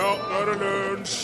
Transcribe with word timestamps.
Ja, 0.00 0.14
nå 0.16 0.36
er 0.40 0.46
det 0.48 0.60
lunsj! 0.62 1.16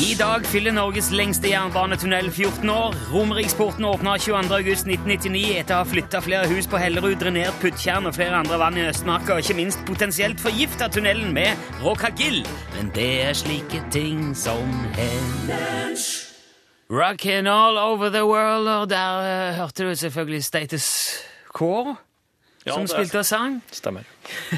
I 0.00 0.14
dag 0.16 0.46
fyller 0.48 0.72
Norges 0.72 1.10
lengste 1.12 1.50
jernbanetunnel 1.50 2.30
14 2.30 2.70
år. 2.72 2.94
Romeriksporten 3.12 3.84
åpna 3.84 4.14
22.8.1999 4.16 5.42
etter 5.58 5.76
å 5.76 5.82
ha 5.82 5.88
flytta 5.90 6.22
flere 6.24 6.48
hus 6.48 6.68
på 6.70 6.80
Hellerud, 6.80 7.18
drenert 7.20 7.58
Puttjern 7.60 8.08
og 8.08 8.16
flere 8.16 8.38
andre 8.40 8.56
vann 8.62 8.78
i 8.80 8.86
Østmarka, 8.88 9.36
og 9.36 9.44
ikke 9.44 9.58
minst 9.58 9.84
potensielt 9.84 10.40
forgifta 10.40 10.88
tunnelen 10.88 11.34
med 11.36 11.60
Rockagill. 11.84 12.40
Men 12.78 12.88
det 12.96 13.10
er 13.26 13.36
slike 13.36 13.84
ting 13.92 14.32
som 14.38 14.64
hender. 14.96 16.00
Rockin' 16.88 17.50
all 17.50 17.76
over 17.78 18.08
the 18.08 18.24
world, 18.24 18.68
og 18.68 18.88
der 18.90 19.20
uh, 19.50 19.54
hørte 19.60 19.84
du 19.84 19.94
selvfølgelig 19.94 20.44
Status 20.44 20.88
Quo. 21.52 21.98
Ja, 22.64 22.78
som 22.78 22.86
spilte 22.88 23.20
og 23.20 23.26
sang. 23.28 23.58
Stemmer. 23.76 24.06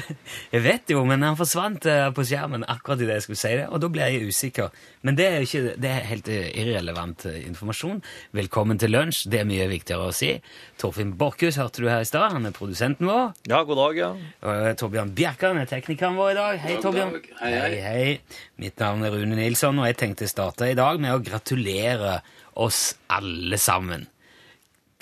Jeg 0.53 0.61
vet 0.63 0.91
jo, 0.93 1.01
men 1.07 1.25
han 1.25 1.35
forsvant 1.35 1.83
eh, 1.91 2.05
på 2.15 2.23
skjermen 2.23 2.63
akkurat 2.63 3.01
idet 3.03 3.17
jeg 3.17 3.25
skulle 3.25 3.39
si 3.41 3.51
det, 3.59 3.65
og 3.67 3.81
da 3.83 3.89
ble 3.91 4.05
jeg 4.07 4.29
usikker. 4.31 4.77
Men 5.03 5.17
det 5.19 5.25
er 5.27 5.35
jo 5.35 5.47
ikke, 5.49 5.73
det 5.83 5.89
er 5.91 6.07
helt 6.07 6.29
eh, 6.31 6.47
irrelevant 6.61 7.25
eh, 7.27 7.41
informasjon. 7.49 7.99
Velkommen 8.37 8.79
til 8.79 8.95
lunsj, 8.95 9.25
det 9.33 9.41
er 9.41 9.49
mye 9.49 9.67
viktigere 9.67 10.07
å 10.07 10.15
si. 10.15 10.31
Torfinn 10.79 11.17
Borchhus 11.19 11.59
hørte 11.59 11.83
du 11.83 11.89
her 11.91 12.05
i 12.05 12.07
stad, 12.07 12.29
han 12.37 12.47
er 12.47 12.55
produsenten 12.55 13.11
vår. 13.11 13.35
Ja, 13.51 13.59
god 13.67 13.81
dag, 13.83 13.99
ja. 13.99 14.09
Og 14.47 14.79
Torbjørn 14.79 15.13
Bjerkan 15.19 15.59
er 15.59 15.67
teknikeren 15.67 16.15
vår 16.15 16.31
i 16.31 16.39
dag. 16.39 16.63
Hei, 16.63 16.73
God 16.77 16.87
Torbjørn. 16.87 17.13
dag. 17.17 17.29
Hei, 17.43 17.53
hei. 17.59 17.77
hei. 17.83 18.41
Mitt 18.63 18.79
navn 18.79 19.03
er 19.03 19.19
Rune 19.19 19.35
Nilsson, 19.35 19.83
og 19.83 19.91
jeg 19.91 19.99
tenkte 19.99 20.31
starte 20.31 20.71
i 20.71 20.79
dag 20.79 21.03
med 21.03 21.11
å 21.11 21.23
gratulere 21.27 22.21
oss 22.55 22.93
alle 23.11 23.59
sammen. 23.59 24.07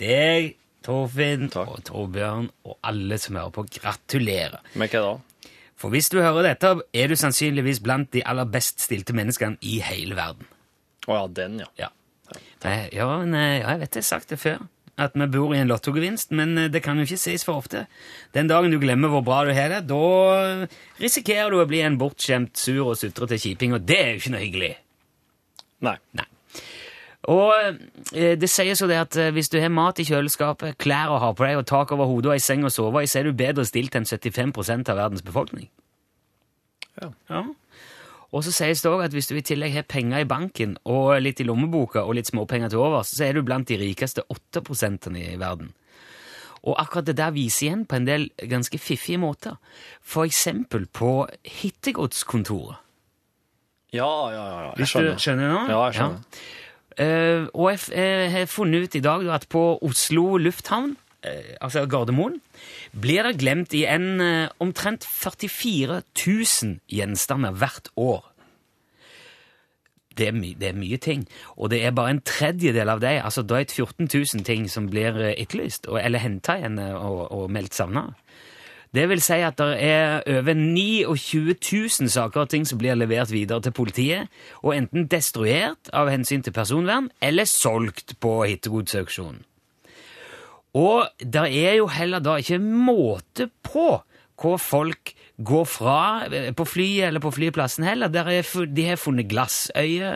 Deg, 0.02 0.56
Torfinn 0.86 1.50
Takk. 1.54 1.72
og 1.72 1.86
Torbjørn 1.88 2.50
og 2.68 2.78
alle 2.86 3.18
som 3.22 3.40
hører 3.40 3.54
på. 3.56 3.66
Gratulerer. 3.80 4.62
Med 4.78 4.94
hva 4.94 5.02
da? 5.08 5.16
For 5.76 5.92
hvis 5.92 6.08
du 6.14 6.22
hører 6.22 6.46
dette, 6.52 6.72
er 6.96 7.12
du 7.12 7.18
sannsynligvis 7.20 7.82
blant 7.84 8.12
de 8.16 8.24
aller 8.26 8.48
best 8.48 8.80
stilte 8.86 9.16
menneskene 9.18 9.60
i 9.66 9.80
hele 9.84 10.16
verden. 10.16 10.48
Å 11.10 11.18
ja, 11.20 11.26
den, 11.42 11.60
ja. 11.62 11.68
Ja. 11.82 11.90
Nei, 12.64 12.78
ja, 12.96 13.10
nei, 13.28 13.50
ja, 13.60 13.76
jeg 13.76 13.82
vet 13.84 13.98
jeg 14.00 14.06
har 14.06 14.08
sagt 14.08 14.32
det 14.34 14.40
før, 14.42 14.64
at 14.98 15.18
vi 15.20 15.28
bor 15.30 15.52
i 15.54 15.60
en 15.60 15.70
lottogevinst, 15.70 16.32
men 16.38 16.56
eh, 16.58 16.70
det 16.74 16.82
kan 16.86 16.98
jo 16.98 17.06
ikke 17.06 17.20
sies 17.22 17.44
for 17.46 17.60
ofte. 17.62 17.84
Den 18.34 18.50
dagen 18.50 18.74
du 18.74 18.80
glemmer 18.82 19.12
hvor 19.14 19.22
bra 19.28 19.44
du 19.46 19.52
har 19.54 19.70
det, 19.74 19.84
da 19.92 20.66
risikerer 21.02 21.54
du 21.54 21.60
å 21.62 21.68
bli 21.70 21.84
en 21.86 22.00
bortskjemt, 22.02 22.56
sur 22.58 22.88
og 22.88 22.98
sutrete 22.98 23.38
kjiping, 23.42 23.76
og 23.76 23.86
det 23.86 24.00
er 24.00 24.10
jo 24.14 24.24
ikke 24.24 24.34
noe 24.34 24.46
hyggelig. 24.46 24.72
Nei. 25.86 25.98
Nei. 26.18 26.26
Og 27.32 27.54
eh, 28.14 28.36
det 28.38 28.50
sies 28.52 28.82
jo 28.82 28.88
det 28.90 29.00
at 29.02 29.18
eh, 29.18 29.32
hvis 29.34 29.50
du 29.50 29.58
har 29.62 29.74
mat 29.74 30.00
i 30.02 30.06
kjøleskapet, 30.06 30.78
klær 30.82 31.14
å 31.16 31.22
ha 31.24 31.32
på 31.34 31.46
deg 31.48 31.62
og 31.62 31.68
tak 31.70 31.94
over 31.96 32.10
hodet 32.10 32.30
og 32.30 32.36
ei 32.36 32.44
seng 32.44 32.66
å 32.68 32.74
sove 32.74 33.02
i, 33.02 33.10
så 33.10 33.22
er 33.22 33.30
du 33.30 33.38
bedre 33.38 33.66
stilt 33.66 33.96
enn 33.98 34.06
75% 34.06 34.92
av 34.94 35.00
verdens 35.00 35.26
befolkning. 35.26 35.70
Ja. 37.02 37.42
Og 38.36 38.44
så 38.44 38.52
sies 38.52 38.82
det 38.84 38.92
òg 38.92 39.06
at 39.06 39.16
hvis 39.16 39.30
du 39.30 39.36
i 39.38 39.44
tillegg 39.46 39.74
har 39.76 39.88
penger 39.88 40.24
i 40.24 40.28
banken 40.28 40.78
og 40.88 41.16
litt 41.24 41.42
i 41.42 41.48
lommeboka 41.48 42.04
og 42.04 42.18
litt 42.18 42.30
småpenger 42.30 42.72
til 42.72 42.84
overs, 42.84 43.14
så 43.16 43.28
er 43.28 43.38
du 43.38 43.46
blant 43.48 43.68
de 43.70 43.78
rikeste 43.80 44.26
8% 44.32 45.10
i 45.16 45.36
verden. 45.40 45.74
Og 46.66 46.74
akkurat 46.82 47.06
det 47.06 47.18
der 47.20 47.34
viser 47.36 47.68
igjen 47.68 47.86
på 47.86 48.00
en 48.00 48.08
del 48.08 48.26
ganske 48.50 48.80
fiffige 48.82 49.22
måter. 49.22 49.60
For 50.02 50.26
eksempel 50.26 50.88
på 50.90 51.28
hittegodskontoret. 51.46 52.82
Ja, 53.94 54.10
ja, 54.34 54.36
ja. 54.36 54.46
ja. 54.50 54.72
Jeg 54.74 54.82
Hvis 54.82 54.92
du 54.92 54.98
skjønner. 54.98 55.20
skjønner 55.22 55.52
nå? 55.54 55.60
Ja, 55.70 55.82
jeg 55.86 55.98
skjønner. 56.00 56.46
Eh, 56.96 57.48
og 57.52 57.74
jeg 57.74 57.82
eh, 58.00 58.30
har 58.32 58.46
funnet 58.48 58.88
ut 58.88 58.96
i 58.96 59.04
dag 59.04 59.26
da, 59.26 59.36
at 59.36 59.50
på 59.52 59.64
Oslo 59.84 60.38
lufthavn, 60.40 60.94
uh, 61.28 61.56
altså 61.60 61.84
Gardermoen, 61.92 62.38
blir 62.96 63.28
det 63.28 63.40
glemt 63.42 63.76
i 63.76 63.84
en 63.90 64.22
eh, 64.24 64.54
omtrent 64.64 65.04
44 65.04 66.02
000 66.16 66.80
gjenstander 66.88 67.58
hvert 67.60 67.92
år. 68.00 68.24
Det 70.16 70.30
er, 70.30 70.38
det 70.56 70.70
er 70.70 70.78
mye 70.80 70.96
ting, 71.04 71.26
og 71.60 71.74
det 71.74 71.82
er 71.84 71.92
bare 71.92 72.14
en 72.16 72.24
tredjedel 72.24 72.88
av 72.88 73.02
dem, 73.04 73.20
altså 73.20 73.44
drøyt 73.44 73.74
14 73.76 74.08
000 74.08 74.46
ting, 74.48 74.70
som 74.72 74.88
blir 74.88 75.18
etterlyst, 75.34 75.90
eller 76.00 76.24
henta 76.24 76.56
igjen 76.62 76.80
og, 76.80 77.26
og 77.36 77.52
meldt 77.52 77.76
savna. 77.76 78.14
Det 78.96 79.10
vil 79.12 79.20
si 79.24 79.42
at 79.44 79.58
det 79.60 79.74
er 79.84 80.22
over 80.38 80.56
29 80.56 81.56
000 82.00 82.10
saker 82.14 82.46
og 82.46 82.50
ting 82.54 82.68
som 82.68 82.80
blir 82.80 82.96
levert 82.96 83.34
videre 83.34 83.60
til 83.62 83.76
politiet, 83.76 84.30
og 84.64 84.78
enten 84.78 85.10
destruert 85.12 85.92
av 85.94 86.08
hensyn 86.14 86.46
til 86.46 86.56
personvern, 86.56 87.10
eller 87.22 87.50
solgt 87.50 88.16
på 88.24 88.38
hittegodsauksjonen. 88.46 89.44
Og 90.76 91.08
det 91.20 91.44
er 91.66 91.78
jo 91.80 91.88
heller 91.88 92.20
da 92.20 92.36
ikke 92.40 92.60
måte 92.60 93.50
på 93.64 94.04
hvor 94.36 94.58
folk 94.60 95.14
går 95.44 95.68
fra 95.68 96.00
eh, 96.28 96.50
på 96.56 96.66
flyet 96.68 97.08
eller 97.08 97.24
på 97.24 97.32
flyplassen 97.32 97.88
heller. 97.88 98.12
Er, 98.12 98.44
de 98.68 98.88
har 98.88 99.00
funnet 99.00 99.30
glassøye, 99.32 100.12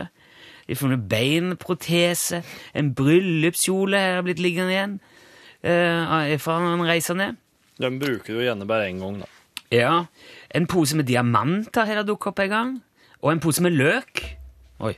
de 0.66 0.74
har 0.74 0.80
funnet 0.80 1.08
beinprotese, 1.08 2.42
en 2.76 2.92
bryllupskjole 2.94 3.96
har 3.96 4.24
blitt 4.26 4.42
liggende 4.44 4.74
igjen 4.76 4.98
eh, 5.64 6.36
fra 6.40 6.60
en 6.60 6.84
reisende. 6.84 7.32
Den 7.80 7.98
bruker 8.00 8.36
du 8.36 8.42
gjerne 8.44 8.68
bare 8.68 8.90
én 8.90 9.00
gang, 9.00 9.22
da. 9.22 9.28
Ja, 9.70 9.94
en 10.50 10.66
pose 10.66 10.98
med 10.98 11.06
diamanter 11.06 11.86
har 11.86 12.00
det 12.00 12.08
dukket 12.08 12.32
opp 12.32 12.42
en 12.42 12.52
gang, 12.52 12.70
og 13.22 13.32
en 13.32 13.42
pose 13.42 13.62
med 13.62 13.76
løk. 13.78 14.24
Oi. 14.82 14.96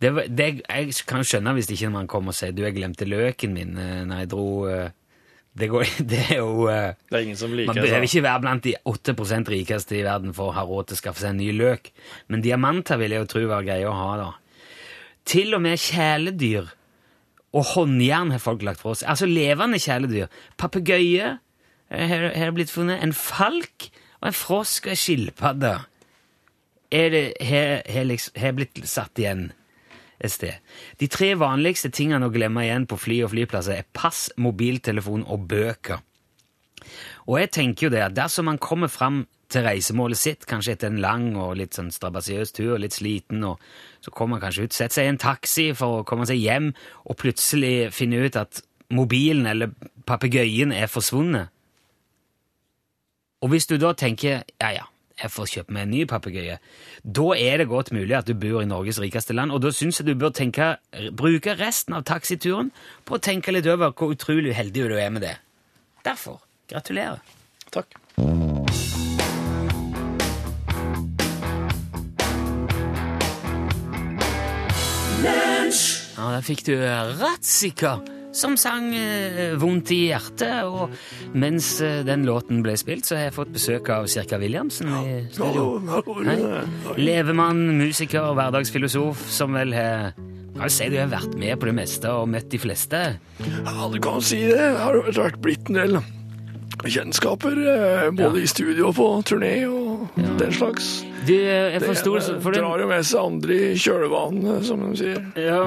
Det, 0.00 0.12
det, 0.28 0.46
jeg 0.60 0.94
kan 1.08 1.22
jo 1.22 1.28
skjønne 1.28 1.54
hvis 1.56 1.70
ikke 1.72 1.92
man 1.92 2.08
kommer 2.10 2.34
og 2.34 2.36
sier 2.36 2.52
du, 2.52 2.64
jeg 2.66 2.76
glemte 2.76 3.08
løken 3.08 3.54
min 3.56 3.78
eh, 3.80 4.02
når 4.04 4.18
jeg 4.22 4.28
dro 4.28 4.48
eh, 4.68 4.90
det, 5.56 5.70
går, 5.72 5.86
det 6.10 6.18
er 6.34 6.40
jo 6.42 6.66
eh, 6.68 6.98
Det 7.08 7.16
er 7.16 7.24
ingen 7.24 7.38
som 7.40 7.54
liker 7.56 7.72
Man 7.72 7.80
behøver 7.80 8.04
ikke 8.04 8.24
være 8.26 8.42
blant 8.44 8.66
de 8.66 8.74
8% 8.92 9.52
rikeste 9.54 9.96
i 9.96 10.02
verden 10.04 10.36
for 10.36 10.50
å 10.52 10.56
ha 10.58 10.66
råd 10.68 10.90
til 10.90 10.98
å 10.98 11.00
skaffe 11.00 11.22
seg 11.22 11.32
en 11.32 11.40
ny 11.40 11.48
løk, 11.56 11.88
men 12.28 12.44
diamanter 12.44 13.00
vil 13.00 13.16
jeg 13.16 13.24
jo 13.24 13.30
tro 13.32 13.46
var 13.54 13.64
greie 13.64 13.88
å 13.88 13.96
ha, 13.96 14.10
da. 14.20 14.28
Til 15.26 15.56
og 15.56 15.64
med 15.64 15.80
kjæledyr 15.80 16.68
og 17.56 17.68
håndjern 17.72 18.34
har 18.34 18.42
folk 18.42 18.60
lagt 18.66 18.82
fra 18.82 18.92
seg. 18.92 19.08
Altså 19.08 19.28
levende 19.30 19.80
kjæledyr. 19.80 20.28
Papegøye 20.60 21.38
eh, 21.90 22.08
har 22.08 22.50
det 22.50 22.54
blitt 22.54 22.72
funnet. 22.72 23.02
En 23.02 23.12
falk 23.12 23.90
og 24.20 24.30
en 24.30 24.36
frosk 24.36 24.86
og 24.86 24.94
en 24.94 25.02
skilpadde 25.02 25.74
er 26.90 27.10
det 27.10 27.24
har 27.42 28.04
liksom- 28.04 28.54
blitt 28.56 28.86
satt 28.88 29.18
igjen 29.18 29.52
et 30.20 30.30
sted. 30.30 30.54
De 30.98 31.08
tre 31.08 31.34
vanligste 31.34 31.90
tingene 31.90 32.26
å 32.26 32.32
glemme 32.32 32.64
igjen 32.64 32.86
på 32.86 32.98
fly 32.98 33.22
og 33.24 33.30
flyplasser 33.30 33.78
er 33.78 33.88
pass, 33.92 34.30
mobiltelefon 34.36 35.26
og 35.26 35.48
bøker. 35.48 36.00
Og 37.26 37.40
jeg 37.40 37.50
tenker 37.50 37.86
jo 37.86 37.90
det 37.90 38.02
at 38.02 38.14
dersom 38.14 38.44
man 38.44 38.58
kommer 38.58 38.88
fram 38.88 39.26
til 39.48 39.62
reisemålet 39.62 40.18
sitt, 40.18 40.46
kanskje 40.46 40.74
etter 40.74 40.90
en 40.90 41.02
lang 41.02 41.36
og 41.38 41.56
litt 41.56 41.76
sånn 41.76 41.92
strabasiøs 41.94 42.52
tur, 42.56 42.78
litt 42.78 42.96
sliten, 42.96 43.44
og 43.46 43.60
så 44.02 44.10
kommer 44.10 44.36
man 44.36 44.46
kanskje 44.46 44.66
ut, 44.66 44.72
setter 44.74 44.94
seg 44.94 45.06
i 45.06 45.12
en 45.14 45.20
taxi 45.22 45.66
for 45.76 46.00
å 46.00 46.06
komme 46.06 46.26
seg 46.26 46.40
hjem, 46.42 46.72
og 47.06 47.18
plutselig 47.20 47.92
finner 47.94 48.26
ut 48.26 48.38
at 48.40 48.62
mobilen 48.90 49.46
eller 49.50 49.70
papegøyen 50.06 50.74
er 50.74 50.90
forsvunnet. 50.90 51.52
Og 53.44 53.52
hvis 53.52 53.66
du 53.68 53.76
da 53.76 53.92
tenker, 53.92 54.44
ja 54.60 54.70
ja, 54.72 54.84
jeg 55.20 55.32
får 55.32 55.48
kjøpe 55.52 55.74
meg 55.76 55.86
en 55.86 55.92
ny 55.92 56.04
papegøye, 56.08 56.56
da 57.04 57.26
er 57.36 57.60
det 57.60 57.68
godt 57.68 57.92
mulig 57.92 58.16
at 58.16 58.28
du 58.28 58.32
bor 58.36 58.62
i 58.62 58.68
Norges 58.68 59.00
rikeste 59.00 59.36
land, 59.36 59.52
og 59.52 59.60
da 59.64 59.72
syns 59.72 60.00
jeg 60.00 60.08
du 60.08 60.14
bør 60.16 60.32
tenke, 60.36 60.76
bruke 61.16 61.56
resten 61.60 61.96
av 61.96 62.06
taxituren 62.08 62.72
på 63.04 63.16
å 63.16 63.22
tenke 63.22 63.52
litt 63.52 63.68
over 63.68 63.92
hvor 63.92 64.14
utrolig 64.16 64.54
uheldig 64.56 64.88
du 64.88 64.96
er 64.96 65.12
med 65.12 65.24
det. 65.24 65.36
Derfor, 66.04 66.40
gratulerer. 66.72 67.20
Takk. 67.74 67.96
Ja, 76.16 76.30
der 76.32 76.44
fikk 76.44 76.64
du 76.64 76.72
Ratzika, 77.20 77.98
som 78.36 78.56
sang 78.60 78.92
eh, 78.94 79.56
Vondt 79.60 79.90
i 79.94 80.02
hjertet. 80.10 80.68
Og 80.68 80.92
mens 81.36 81.76
eh, 81.84 82.02
den 82.06 82.26
låten 82.28 82.62
ble 82.64 82.76
spilt, 82.80 83.08
så 83.08 83.18
har 83.18 83.28
jeg 83.28 83.36
fått 83.38 83.52
besøk 83.56 83.90
av 83.94 84.08
Cirka 84.12 84.40
Williamsen 84.42 84.92
i 85.02 85.18
studio. 85.32 85.80
Hei. 86.26 86.38
Levemann, 87.00 87.66
musiker, 87.80 88.32
hverdagsfilosof, 88.36 89.26
som 89.32 89.56
vel 89.56 89.76
har 89.76 90.12
kan 90.56 90.70
jo 90.70 90.72
si 90.72 90.86
du 90.88 90.96
har 90.96 91.10
vært 91.12 91.34
med 91.36 91.58
på 91.60 91.68
det 91.68 91.74
meste 91.76 92.12
og 92.16 92.30
møtt 92.32 92.46
de 92.48 92.60
fleste. 92.60 93.00
Ja, 93.44 93.88
du 93.92 93.98
kan 94.00 94.22
si 94.24 94.38
det. 94.48 94.56
Det 94.56 94.78
har 94.80 94.96
hvert 95.04 95.40
blitt 95.44 95.68
en 95.68 95.76
del 95.76 95.98
kjennskaper, 96.86 97.58
eh, 97.72 98.10
både 98.16 98.42
i 98.42 98.48
studio 98.48 98.88
og 98.88 98.96
på 98.96 99.08
turné 99.28 99.52
og 99.68 100.16
den 100.16 100.52
slags. 100.56 101.04
Du, 101.26 101.34
jeg 101.34 101.80
Det 101.80 101.88
forsto 101.88 102.14
ene 102.20 102.52
drar 102.54 102.82
jo 102.82 102.88
med 102.90 103.06
seg 103.06 103.22
andre 103.22 103.56
i 103.56 103.70
kjølvannet, 103.80 104.66
som 104.68 104.84
de 104.84 104.92
sier. 105.00 105.24
Ja, 105.40 105.62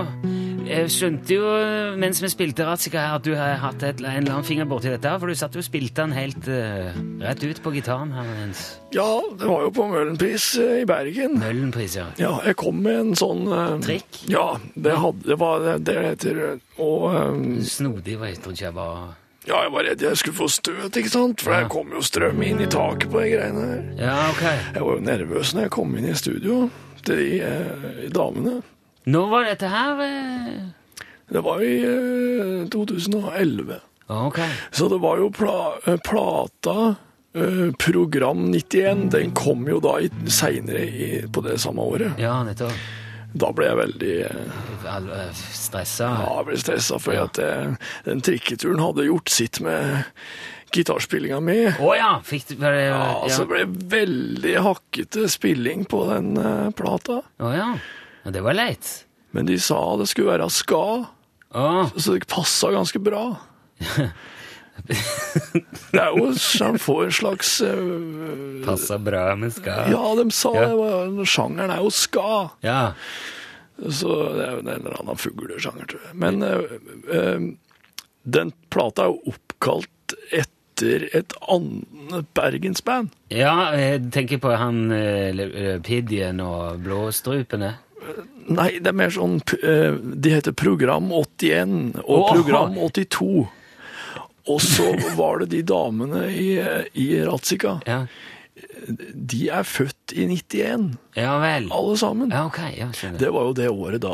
jeg 0.70 0.92
skjønte 0.94 1.36
jo 1.36 1.54
mens 2.00 2.22
vi 2.24 2.30
spilte 2.32 2.68
Ratzika 2.68 3.02
her 3.02 3.18
at 3.18 3.26
du 3.26 3.34
har 3.38 3.58
hatt 3.64 3.84
et, 3.84 4.02
en 4.04 4.22
eller 4.22 4.38
annen 4.38 4.48
finger 4.48 4.68
borti 4.70 4.92
dette, 4.92 5.10
her, 5.10 5.20
for 5.22 5.32
du 5.32 5.38
satt 5.38 5.56
jo 5.58 5.64
og 5.64 5.68
spilte 5.68 6.06
den 6.06 6.14
helt 6.16 6.50
uh, 6.50 6.92
rett 7.24 7.44
ut 7.44 7.62
på 7.66 7.74
gitaren 7.76 8.14
her 8.16 8.28
mens 8.30 8.66
Ja, 8.96 9.08
det 9.40 9.50
var 9.50 9.66
jo 9.66 9.72
på 9.76 9.88
Møhlenpris 9.90 10.52
uh, 10.62 10.76
i 10.82 10.86
Bergen. 10.90 11.40
Møllenpris, 11.42 11.98
ja. 12.00 12.10
Ja, 12.22 12.36
jeg 12.46 12.58
kom 12.62 12.84
med 12.86 13.00
en 13.02 13.18
sånn 13.20 13.48
uh, 13.50 13.80
Trikk? 13.84 14.24
Ja, 14.32 14.52
det, 14.76 14.96
hadde, 15.02 15.26
det 15.28 15.40
var 15.42 15.66
det 15.66 15.80
det 15.90 15.98
heter. 16.06 16.44
Og 16.80 17.10
um, 17.12 17.50
Snodig 17.66 18.20
ikke 18.20 18.56
jeg 18.62 18.76
var 18.78 19.18
Ja, 19.48 19.62
jeg 19.64 19.72
var 19.72 19.84
redd 19.88 20.02
jeg 20.04 20.18
skulle 20.20 20.38
få 20.38 20.48
støt, 20.52 20.98
ikke 21.00 21.10
sant? 21.10 21.42
For 21.42 21.52
Ja. 21.56 21.68
kom 21.72 21.90
jo 21.96 22.02
strøm 22.04 22.42
inn 22.44 22.60
i 22.62 22.68
taket 22.68 23.10
på 23.10 23.22
de 23.24 23.30
greiene 23.38 23.68
her. 23.70 23.84
Ja, 23.98 24.18
ok. 24.30 24.44
Jeg 24.76 24.84
var 24.84 24.96
jo 24.96 25.00
nervøs 25.06 25.54
når 25.56 25.62
jeg 25.62 25.72
kom 25.72 25.96
inn 25.98 26.10
i 26.10 26.14
studio 26.20 26.70
til 27.06 27.16
de 27.16 27.40
eh, 27.42 28.10
damene. 28.14 28.62
Når 29.08 29.30
var 29.32 29.44
dette 29.48 29.70
her? 29.72 30.02
eh? 30.02 31.06
Det 31.32 31.44
var 31.46 31.62
i 31.64 31.76
eh, 31.86 32.68
2011. 32.70 33.80
Ok. 34.10 34.40
Så 34.72 34.90
det 34.90 35.00
var 35.02 35.18
jo 35.22 35.30
pla 35.30 35.58
eh, 35.88 35.98
plata 36.04 36.96
eh, 37.34 37.72
Program 37.80 38.50
91. 38.52 39.10
Den 39.14 39.32
kom 39.38 39.66
jo 39.70 39.80
da 39.80 39.96
seinere 40.28 41.28
på 41.32 41.44
det 41.46 41.60
samme 41.62 41.82
året. 41.86 42.18
Ja, 42.20 42.42
nettopp. 42.44 42.74
Da 43.38 43.52
ble 43.54 43.68
jeg 43.68 43.78
veldig 43.78 44.14
eh, 44.26 45.34
Stressa? 45.38 46.08
Ja, 46.18 46.30
jeg 46.40 46.48
ble 46.48 46.60
stressa, 46.62 46.98
for 47.02 47.18
at 47.28 47.38
eh, 47.44 47.76
den 48.08 48.24
trikketuren 48.26 48.82
hadde 48.82 49.06
gjort 49.06 49.30
sitt 49.30 49.60
med 49.62 50.08
gitarspillinga 50.74 51.38
mi. 51.44 51.60
Å 51.70 51.92
ja! 51.98 52.10
Fikk 52.26 52.48
du 52.52 52.56
bare, 52.62 52.88
ja, 52.88 52.98
Ja, 52.98 53.14
altså, 53.26 53.46
det 53.50 53.68
veldig 53.94 54.56
hakkete 54.66 55.30
spilling 55.30 55.86
på 55.90 56.04
den 56.10 56.36
uh, 56.38 56.70
plata. 56.78 57.22
Å 57.42 57.54
ja. 57.54 57.70
ja. 58.26 58.34
Det 58.34 58.44
var 58.46 58.58
leit. 58.58 58.90
Men 59.34 59.50
de 59.50 59.58
sa 59.62 59.80
det 59.98 60.10
skulle 60.10 60.34
være 60.34 60.50
ska, 60.54 60.84
oh. 61.54 61.96
så 61.96 62.18
det 62.18 62.30
passa 62.30 62.74
ganske 62.74 63.02
bra. 63.02 63.24
det 65.94 66.00
er 66.02 66.16
jo 66.18 66.30
så 66.38 66.72
han 66.72 66.80
får 66.82 67.02
en 67.06 67.16
slags 67.20 67.52
uh, 67.62 68.62
passa 68.66 68.98
bra 69.02 69.36
med 69.40 69.54
ska. 69.54 69.76
Ja, 69.92 70.04
de 70.18 70.28
sa 70.34 70.54
Ja. 70.58 70.70
det. 70.74 71.26
Sjangeren 71.30 71.74
er 71.74 71.84
jo 71.84 71.92
ska. 71.94 72.30
Ja. 72.66 72.82
Så 73.80 74.16
det 74.36 74.46
er 74.48 74.56
jo 74.58 74.64
en 74.66 74.72
eller 74.74 74.98
annen 75.00 75.20
fuglesjanger, 75.22 75.86
tror 75.92 76.08
jeg. 76.10 76.16
Men 76.20 76.42
uh, 76.44 77.50
den 78.30 78.54
plata 78.74 79.06
er 79.06 79.14
jo 79.14 79.34
oppkalt 79.36 80.16
etter 80.36 81.06
et 81.16 81.34
annet 81.52 82.26
bergensband. 82.38 83.14
Ja, 83.36 83.70
jeg 83.76 84.10
tenker 84.16 84.40
på 84.42 84.54
han 84.58 84.88
Pidgien 85.86 86.40
og 86.44 86.80
Blåstrupene. 86.86 87.76
Nei, 88.50 88.70
det 88.82 88.90
er 88.90 88.96
mer 88.98 89.12
sånn 89.14 89.36
De 89.44 90.32
heter 90.32 90.56
Program 90.58 91.12
81 91.14 92.00
og! 92.00 92.30
Program 92.32 92.78
82. 92.80 93.44
Og 94.50 94.62
så 94.66 94.90
var 95.18 95.44
det 95.44 95.50
de 95.54 95.62
damene 95.70 96.26
i, 96.34 96.50
i 96.98 97.08
Ratzika. 97.28 97.78
Ja. 97.88 98.04
De 99.14 99.46
er 99.54 99.64
født 99.64 100.12
i 100.18 100.26
91, 100.28 100.90
ja 101.16 101.36
vel. 101.40 101.70
alle 101.72 101.96
sammen. 102.02 102.32
Ja, 102.34 102.46
ok. 102.50 102.58
Ja, 102.76 102.88
skjønner. 102.96 103.20
Det 103.22 103.30
var 103.36 103.46
jo 103.48 103.54
det 103.56 103.68
året 103.72 104.02
da 104.04 104.14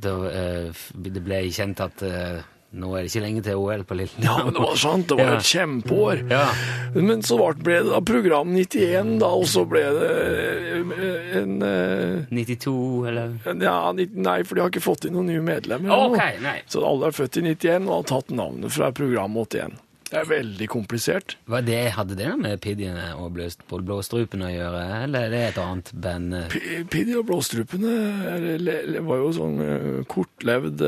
Da, 0.00 0.12
eh, 0.30 0.68
f- 0.72 0.92
det 0.96 1.22
ble 1.26 1.42
kjent 1.52 1.82
at 1.84 2.04
eh, 2.06 2.40
nå 2.72 2.90
er 2.96 3.02
det 3.04 3.10
ikke 3.12 3.22
lenge 3.24 3.42
til 3.44 3.58
OL 3.60 3.82
på 3.84 3.96
Lillehammer. 3.98 4.24
Ja, 4.24 4.44
men 4.46 4.54
det 4.56 4.62
var 4.64 4.78
sant. 4.80 5.06
Det 5.10 5.16
var 5.18 5.28
Ja. 5.32 5.36
et 5.36 5.50
kjempeår. 5.50 6.22
Ja. 6.30 6.46
Men 6.94 7.22
så 7.22 7.36
ble 7.60 7.78
det 7.82 7.90
da 7.92 8.00
program 8.00 8.54
91, 8.56 9.18
da, 9.20 9.28
og 9.36 9.44
så 9.50 9.64
ble 9.68 9.82
det 9.98 10.10
eh, 10.72 11.38
en 11.42 11.54
eh, 11.62 12.24
92, 12.32 12.74
eller? 13.12 13.36
ja, 13.60 13.76
Nei, 13.92 14.38
for 14.48 14.54
de 14.56 14.64
har 14.64 14.72
ikke 14.72 14.84
fått 14.84 15.04
inn 15.08 15.16
noen 15.18 15.28
nye 15.32 15.44
medlemmer. 15.44 15.92
Ok, 16.08 16.20
nei. 16.42 16.58
Så 16.66 16.80
alle 16.88 17.08
er 17.12 17.16
født 17.16 17.40
i 17.42 17.46
91 17.52 17.88
og 17.88 17.96
har 18.00 18.10
tatt 18.16 18.30
navnet 18.34 18.72
fra 18.72 18.92
program 18.96 19.36
81. 19.44 19.76
Det 20.12 20.18
er 20.20 20.26
veldig 20.28 20.66
komplisert. 20.68 21.36
Hva 21.48 21.62
det, 21.64 21.78
hadde 21.96 22.16
det 22.18 22.28
med 22.36 22.58
Pidgiene 22.60 23.14
og 23.16 23.30
Blåstrupene 23.32 24.50
å 24.50 24.52
gjøre, 24.52 24.82
eller 25.06 25.24
er 25.24 25.30
det 25.32 25.40
et 25.46 25.60
annet 25.62 25.88
band? 26.04 26.34
eh? 26.36 26.48
P- 26.52 26.82
Piddy 26.92 27.14
og 27.16 27.24
Blåstrupene 27.30 27.94
var 29.06 29.22
jo 29.22 29.30
sånn 29.38 29.56
kortlevd 30.12 30.84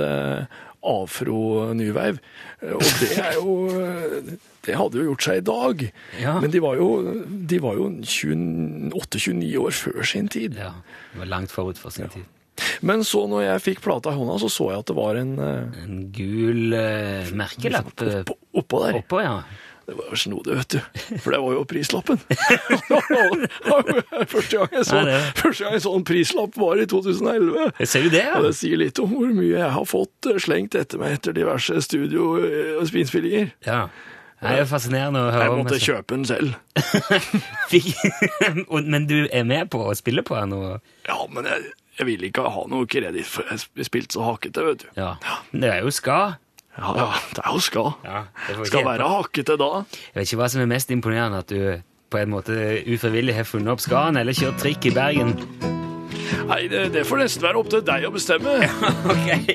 eh, 0.85 0.91
afro-nyveiv. 0.93 2.19
Eh, 2.61 2.75
Og 2.77 2.85
det 3.01 3.11
er 3.19 3.35
jo 3.39 3.55
eh, 3.81 4.35
Det 4.65 4.77
hadde 4.81 4.97
jo 5.01 5.09
gjort 5.11 5.23
seg 5.27 5.41
i 5.41 5.45
dag. 5.45 5.83
Ja. 6.23 6.37
Men 6.41 6.51
de 6.53 6.61
var 6.65 6.77
jo, 6.81 6.91
de 7.53 7.59
var 7.61 7.75
jo 7.81 7.91
28-29 8.01 9.59
år 9.61 9.75
før 9.77 10.07
sin 10.09 10.29
tid. 10.33 10.57
Ja, 10.61 10.71
det 11.13 11.21
var 11.25 11.29
langt 11.35 11.53
forut 11.53 11.79
for 11.81 11.93
sin 11.95 12.09
tid. 12.13 12.25
Men 12.87 13.03
så 13.03 13.25
når 13.27 13.43
jeg 13.49 13.63
fikk 13.65 13.81
plata 13.83 14.13
i 14.13 14.17
hånda, 14.17 14.37
så 14.39 14.49
så 14.53 14.69
jeg 14.71 14.85
at 14.85 14.87
det 14.87 14.95
var 14.97 15.17
en 15.19 15.33
eh, 15.43 15.79
En 15.85 15.97
gul 16.15 16.71
uh, 16.77 17.33
merkelapp 17.35 17.91
eh, 18.07 18.21
oppå, 18.23 18.37
oppå 18.63 18.83
der. 18.85 18.99
oppå, 19.01 19.21
ja. 19.25 19.41
Det 19.85 19.95
var 19.99 20.07
jo 20.11 20.17
snodig, 20.17 20.55
vet 20.61 20.77
du. 20.77 20.81
For 21.21 21.35
det 21.35 21.41
var 21.45 21.53
jo 21.59 21.65
prislappen. 21.69 22.21
første, 24.33 24.57
gang 24.57 24.73
jeg 24.79 24.87
så, 24.89 25.03
Nei, 25.05 25.19
første 25.37 25.65
gang 25.67 25.75
jeg 25.77 25.85
så 25.85 25.93
en 25.99 26.07
prislapp 26.09 26.57
var 26.61 26.81
i 26.81 26.87
2011. 26.89 27.85
Ser 27.87 28.07
du 28.07 28.11
det, 28.15 28.25
Og 28.31 28.41
ja? 28.41 28.43
det 28.49 28.55
sier 28.59 28.81
litt 28.81 29.01
om 29.03 29.13
hvor 29.15 29.31
mye 29.37 29.53
jeg 29.59 29.71
har 29.77 29.87
fått 29.91 30.31
eh, 30.31 30.41
slengt 30.43 30.77
etter 30.79 31.01
meg 31.03 31.19
etter 31.19 31.37
diverse 31.37 31.77
studio- 31.85 32.39
eh, 32.41 32.75
og 32.81 32.89
spillspillinger. 32.91 33.53
Ja. 33.69 33.85
Det 34.45 34.51
er 34.51 34.59
jo 34.61 34.67
fascinerende 34.69 35.21
å 35.25 35.29
høre 35.33 35.45
Jeg 35.47 35.53
om. 35.55 35.61
måtte 35.63 35.79
kjøpe 35.81 36.17
den 36.17 36.25
selv. 36.29 36.51
Men 38.93 39.07
du 39.09 39.17
er 39.33 39.45
med 39.49 39.71
på 39.73 39.81
å 39.89 39.95
spille 39.97 40.25
på 40.27 40.37
den? 40.37 40.53
Og... 40.59 40.83
Ja, 41.09 41.17
men 41.33 41.47
jeg, 41.49 41.63
jeg 42.01 42.07
vil 42.11 42.27
ikke 42.29 42.45
ha 42.53 42.65
noe 42.69 42.89
kreditt, 42.91 43.29
for 43.31 43.47
jeg 43.49 43.63
har 43.63 43.87
spilt 43.89 44.13
så 44.17 44.25
hakkete, 44.27 44.65
vet 44.67 44.85
du. 44.85 44.89
Ja. 44.99 45.15
Det 45.55 45.71
er 45.71 45.81
jo 45.87 45.93
ska. 45.95 46.19
Ja, 46.79 46.93
ja, 46.99 47.09
det 47.37 47.43
er 47.45 47.53
jo 47.55 47.61
skal. 47.63 47.93
Ja, 48.05 48.25
det 48.49 48.67
Skal 48.67 48.85
være 48.87 49.09
hakkete 49.09 49.55
da. 49.61 49.85
Jeg 50.15 50.21
vet 50.21 50.27
ikke 50.33 50.41
hva 50.43 50.49
som 50.51 50.65
er 50.65 50.71
mest 50.73 50.91
imponerende, 50.91 51.39
at 51.45 51.49
du 51.53 51.83
på 52.11 52.19
en 52.21 52.31
måte 52.31 52.57
ufrivillig 52.91 53.35
har 53.35 53.47
funnet 53.47 53.73
opp 53.75 53.81
skaen, 53.83 54.17
eller 54.21 54.35
kjørt 54.37 54.59
trikk 54.63 54.87
i 54.91 54.95
Bergen. 54.95 55.37
Nei, 56.49 56.65
det, 56.69 56.81
det 56.93 57.05
får 57.07 57.21
nesten 57.23 57.43
være 57.45 57.61
opp 57.61 57.69
til 57.73 57.83
deg 57.87 58.05
å 58.09 58.11
bestemme. 58.15 58.57
Ok. 59.15 59.55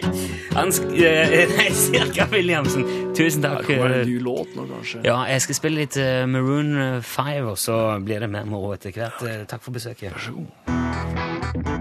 Hans, 0.55 0.79
eh, 0.95 1.43
nei, 1.55 1.67
Sirka 1.77 2.25
Williamsen, 2.31 2.85
tusen 3.15 3.43
Det 3.45 3.51
takk. 3.51 3.67
kommer 3.67 3.93
eh, 3.93 4.01
en 4.01 4.09
ny 4.09 4.17
låt 4.25 4.55
nå, 4.57 4.65
kanskje. 4.71 5.03
Ja, 5.05 5.19
jeg 5.29 5.43
skal 5.45 5.59
spille 5.59 5.83
litt 5.83 5.99
eh, 6.01 6.23
Maroon 6.29 6.73
5, 7.05 7.51
og 7.53 7.59
så 7.61 7.77
blir 8.03 8.23
det 8.25 8.31
mer 8.33 8.47
moro 8.49 8.73
etter 8.77 8.95
hvert. 8.95 9.21
Eh, 9.27 9.43
Takk 9.49 9.63
for 9.67 9.75
besøket. 9.75 10.09
Vær 10.15 10.25
så 10.29 10.39
god. 10.39 11.78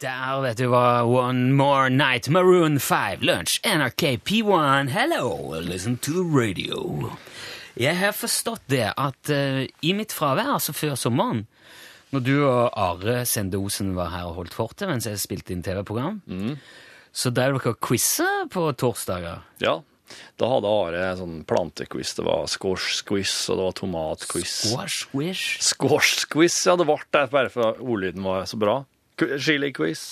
Der, 0.00 0.38
vet 0.40 0.56
du 0.56 0.70
hva, 0.72 1.02
One 1.04 1.52
More 1.52 1.90
Night, 1.92 2.30
Maroon 2.32 2.78
5, 2.80 3.20
Lunch, 3.20 3.58
NRK 3.68 4.14
P1, 4.24 4.88
hello, 4.88 5.60
listen 5.60 5.98
to 6.00 6.14
the 6.14 6.22
radio. 6.24 7.10
Jeg 7.76 7.98
har 7.98 8.14
forstått 8.16 8.62
det 8.72 8.86
at 8.96 9.28
eh, 9.28 9.66
i 9.84 9.90
mitt 9.92 10.14
fravær, 10.16 10.54
altså 10.54 10.72
før 10.72 10.94
sommeren, 10.96 11.42
når 12.14 12.24
du 12.24 12.32
og 12.38 12.70
Are 12.80 13.26
Sendosen 13.28 13.90
var 13.98 14.08
her 14.14 14.30
og 14.30 14.38
holdt 14.38 14.56
fortet 14.56 14.88
mens 14.88 15.04
jeg 15.04 15.20
spilte 15.20 15.52
inn 15.52 15.60
TV-program, 15.66 16.22
så 17.12 17.32
drev 17.36 17.58
dere 17.58 17.76
quizer 17.84 18.48
på 18.54 18.70
torsdager. 18.80 19.44
Ja, 19.60 19.82
da 20.40 20.48
hadde 20.54 20.70
Are 20.78 21.10
sånn 21.18 21.42
plantequiz. 21.44 22.14
Det 22.16 22.24
var 22.24 22.48
squash-quiz, 22.48 23.34
og 23.52 23.60
det 23.60 23.68
var 23.68 23.76
tomatquiz. 23.82 24.56
Squash, 24.70 25.04
squish. 25.10 25.44
Squash-quiz, 25.74 26.56
ja, 26.70 26.78
det 26.80 26.88
ble 26.88 26.96
det 27.04 27.26
bare 27.36 27.52
for 27.52 27.84
ordlyden 27.84 28.24
var 28.24 28.48
så 28.48 28.56
bra. 28.64 28.78
Chili-quiz. 29.20 30.04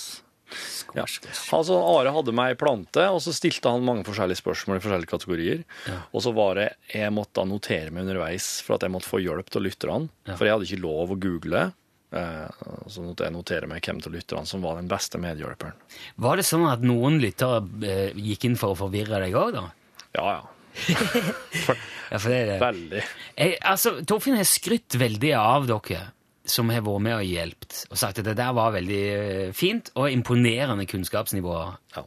Ja. 0.96 1.04
Altså, 1.52 1.76
Are 1.76 2.12
hadde 2.14 2.32
meg 2.32 2.54
ei 2.54 2.58
plante, 2.58 3.04
og 3.12 3.20
så 3.20 3.34
stilte 3.36 3.68
han 3.72 3.84
mange 3.84 4.06
forskjellige 4.08 4.40
spørsmål 4.40 4.78
i 4.78 4.84
forskjellige 4.84 5.10
kategorier. 5.10 5.64
Og 6.16 6.24
så 6.24 6.32
var 6.36 6.56
det 6.60 6.68
jeg 6.94 7.12
måtte 7.14 7.44
notere 7.48 7.92
meg 7.92 8.06
underveis 8.06 8.58
for 8.64 8.78
at 8.78 8.86
jeg 8.86 8.94
måtte 8.94 9.10
få 9.10 9.20
hjelp 9.24 9.52
til 9.52 9.66
lytterne. 9.68 10.08
Ja. 10.28 10.38
For 10.38 10.48
jeg 10.48 10.56
hadde 10.56 10.70
ikke 10.70 10.84
lov 10.86 11.12
å 11.12 11.20
google. 11.20 11.66
Eh, 12.16 12.68
så 12.88 13.04
måtte 13.04 13.26
jeg 13.26 13.34
notere 13.34 13.68
meg 13.68 13.84
hvem 13.84 14.00
av 14.00 14.14
lytterne 14.14 14.48
som 14.48 14.64
var 14.64 14.78
den 14.80 14.88
beste 14.88 15.20
medhjelperen. 15.20 15.76
Var 16.24 16.40
det 16.40 16.46
sånn 16.48 16.64
at 16.70 16.84
noen 16.86 17.20
lyttere 17.20 17.60
eh, 17.84 18.16
gikk 18.16 18.48
inn 18.48 18.56
for 18.60 18.72
å 18.72 18.78
forvirre 18.86 19.20
deg 19.20 19.36
òg, 19.36 19.58
da? 19.58 19.66
Ja, 20.16 20.38
ja. 20.38 20.46
Ja, 22.08 22.16
for 22.16 22.32
det 22.32 22.36
er 22.38 22.46
det. 22.48 22.54
Veldig. 22.62 23.00
Jeg, 23.36 23.56
altså, 23.68 23.90
Torfinn 24.08 24.38
har 24.38 24.46
skrytt 24.48 24.94
veldig 24.96 25.34
av 25.36 25.66
dere 25.68 26.06
som 26.50 26.70
har 26.72 26.80
vært 26.86 27.02
med 27.04 27.14
og 27.18 27.24
hjulpet, 27.28 27.78
og 27.90 27.98
sagt 28.00 28.18
at 28.22 28.24
det 28.28 28.36
der 28.38 28.52
var 28.56 28.72
veldig 28.74 29.00
eh, 29.14 29.52
fint 29.56 29.90
og 29.94 30.10
imponerende 30.10 30.86
kunnskapsnivå 30.88 31.54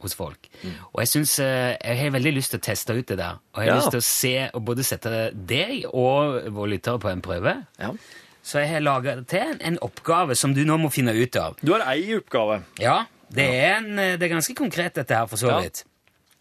hos 0.02 0.14
folk. 0.18 0.48
Og 0.92 1.00
jeg 1.02 1.08
synes, 1.08 1.38
eh, 1.44 1.76
jeg 1.82 1.98
har 2.00 2.10
veldig 2.16 2.32
lyst 2.34 2.50
til 2.54 2.60
å 2.60 2.66
teste 2.66 2.96
ut 2.98 3.06
det 3.12 3.18
der, 3.18 3.38
og 3.54 3.62
jeg 3.62 3.70
har 3.70 3.76
Ja. 3.76 3.80
lyst 3.80 3.90
til 3.94 4.02
å 4.02 4.08
se 4.08 4.50
og 4.54 4.64
både 4.64 4.84
sette 4.84 5.14
deg 5.34 5.86
og 5.92 6.50
våre 6.52 6.70
lyttere 6.74 6.98
på 7.00 7.08
en 7.12 7.22
prøve. 7.22 7.56
Ja. 7.78 7.92
Så 8.42 8.58
jeg 8.58 8.68
har 8.72 8.80
laga 8.80 9.16
til 9.24 9.56
en, 9.60 9.78
oppgave 9.82 10.34
som 10.34 10.52
du 10.54 10.64
nå 10.66 10.76
må 10.82 10.90
finne 10.90 11.14
ut 11.14 11.36
av. 11.36 11.56
Du 11.62 11.72
har 11.72 11.84
ei 11.94 12.16
oppgave. 12.18 12.62
Ja, 12.82 13.04
det 13.32 13.46
er, 13.54 13.76
en, 13.78 13.98
eh, 13.98 14.16
det 14.18 14.26
er 14.30 14.34
ganske 14.34 14.54
konkret 14.58 14.94
dette 14.94 15.14
her, 15.14 15.26
for 15.26 15.36
så 15.36 15.48
Ja. 15.62 15.70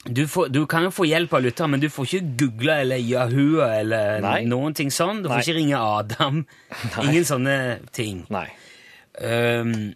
Du, 0.05 0.23
får, 0.27 0.49
du 0.49 0.63
kan 0.65 0.87
jo 0.87 0.89
få 0.93 1.05
hjelp 1.05 1.33
av 1.37 1.43
lytteren, 1.45 1.75
men 1.75 1.81
du 1.83 1.85
får 1.93 2.07
ikke 2.07 2.29
google 2.39 2.77
eller 2.83 3.01
Yahoo 3.05 3.59
eller 3.61 4.21
Nei. 4.23 4.39
noen 4.49 4.73
ting 4.73 4.89
sånn. 4.93 5.21
Du 5.21 5.29
får 5.29 5.35
Nei. 5.37 5.43
ikke 5.45 5.57
ringe 5.59 5.81
Adam. 5.81 6.39
Ingen 7.05 7.27
sånne 7.29 7.57
ting. 7.93 8.23
Nei. 8.33 8.47
Um, 9.21 9.91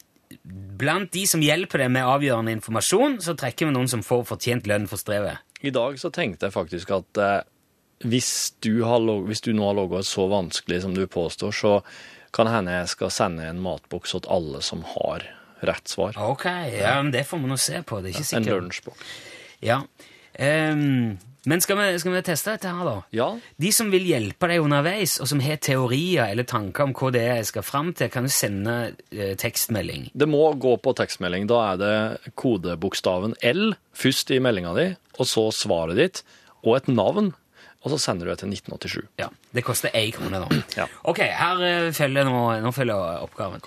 blant 0.78 1.10
de 1.16 1.24
som 1.30 1.42
hjelper 1.42 1.86
deg 1.86 1.92
med 1.96 2.06
avgjørende 2.06 2.54
informasjon, 2.54 3.18
så 3.26 3.34
trekker 3.40 3.70
vi 3.70 3.74
noen 3.74 3.90
som 3.90 4.04
får 4.06 4.28
fortjent 4.30 4.70
lønn 4.70 4.86
for 4.92 5.02
strevet. 5.02 5.42
I 5.66 5.74
dag 5.74 5.98
så 5.98 6.12
tenkte 6.14 6.46
jeg 6.50 6.54
faktisk 6.54 6.92
at 6.94 7.22
eh, 7.24 7.40
hvis, 8.06 8.30
du 8.62 8.84
har 8.86 9.00
log 9.02 9.26
hvis 9.30 9.42
du 9.42 9.54
nå 9.56 9.66
har 9.72 9.78
logget 9.80 10.06
så 10.06 10.28
vanskelig 10.30 10.84
som 10.84 10.94
du 10.94 11.08
påstår, 11.10 11.56
så 11.56 11.80
kan 12.36 12.50
hende 12.52 12.76
jeg 12.76 12.92
skal 12.94 13.14
sende 13.16 13.48
en 13.50 13.64
matboks 13.64 14.14
til 14.14 14.28
alle 14.30 14.62
som 14.62 14.84
har 14.94 15.26
rett 15.66 15.88
svar. 15.90 16.18
Ok, 16.20 16.46
ja, 16.76 16.98
men 17.02 17.10
det 17.16 17.24
får 17.26 17.42
vi 17.42 17.50
nå 17.50 17.58
se 17.58 17.80
på. 17.88 18.04
Det 18.04 18.12
er 18.12 18.20
ikke 18.20 18.26
En 18.28 18.30
sikkert. 18.30 18.60
lunsjboks. 18.60 19.16
Ja. 19.64 19.84
Um, 20.40 21.16
men 21.46 21.62
skal 21.62 21.78
vi, 21.78 22.00
skal 22.02 22.16
vi 22.16 22.22
teste 22.26 22.56
dette 22.56 22.72
her, 22.74 22.88
da? 22.88 22.96
Ja. 23.14 23.28
De 23.62 23.70
som 23.76 23.92
vil 23.94 24.08
hjelpe 24.10 24.50
deg 24.50 24.64
underveis, 24.66 25.20
og 25.22 25.30
som 25.30 25.44
har 25.46 25.60
teorier 25.62 26.32
eller 26.32 26.48
tanker 26.50 26.88
om 26.88 26.96
hva 26.98 27.12
det 27.14 27.22
er 27.22 27.40
jeg 27.40 27.50
skal 27.52 27.66
fram 27.68 27.92
til, 27.98 28.10
kan 28.14 28.26
du 28.26 28.34
sende 28.34 28.76
eh, 29.14 29.36
tekstmelding. 29.38 30.10
Det 30.18 30.28
må 30.30 30.42
gå 30.58 30.74
på 30.82 30.96
tekstmelding. 30.98 31.46
Da 31.52 31.62
er 31.70 31.82
det 31.82 31.96
kodebokstaven 32.42 33.38
L 33.46 33.76
først 33.96 34.34
i 34.34 34.42
meldinga 34.42 34.74
di, 34.78 34.88
og 35.20 35.30
så 35.30 35.48
svaret 35.54 36.02
ditt, 36.02 36.24
og 36.66 36.80
et 36.80 36.90
navn. 36.90 37.30
Og 37.86 37.92
så 37.94 38.00
sender 38.02 38.26
du 38.26 38.32
det 38.32 38.40
til 38.42 38.50
1987. 38.50 39.04
Ja, 39.22 39.28
Det 39.54 39.62
koster 39.62 39.94
én 39.94 40.10
krone, 40.16 40.40
da. 40.42 40.62
Ja. 40.74 40.88
Ok, 41.06 41.22
her 41.22 41.62
eh, 41.62 41.92
følger 41.94 42.26
nå, 42.26 42.40
nå 42.66 42.72
følger 42.74 43.22
oppgaven. 43.22 43.62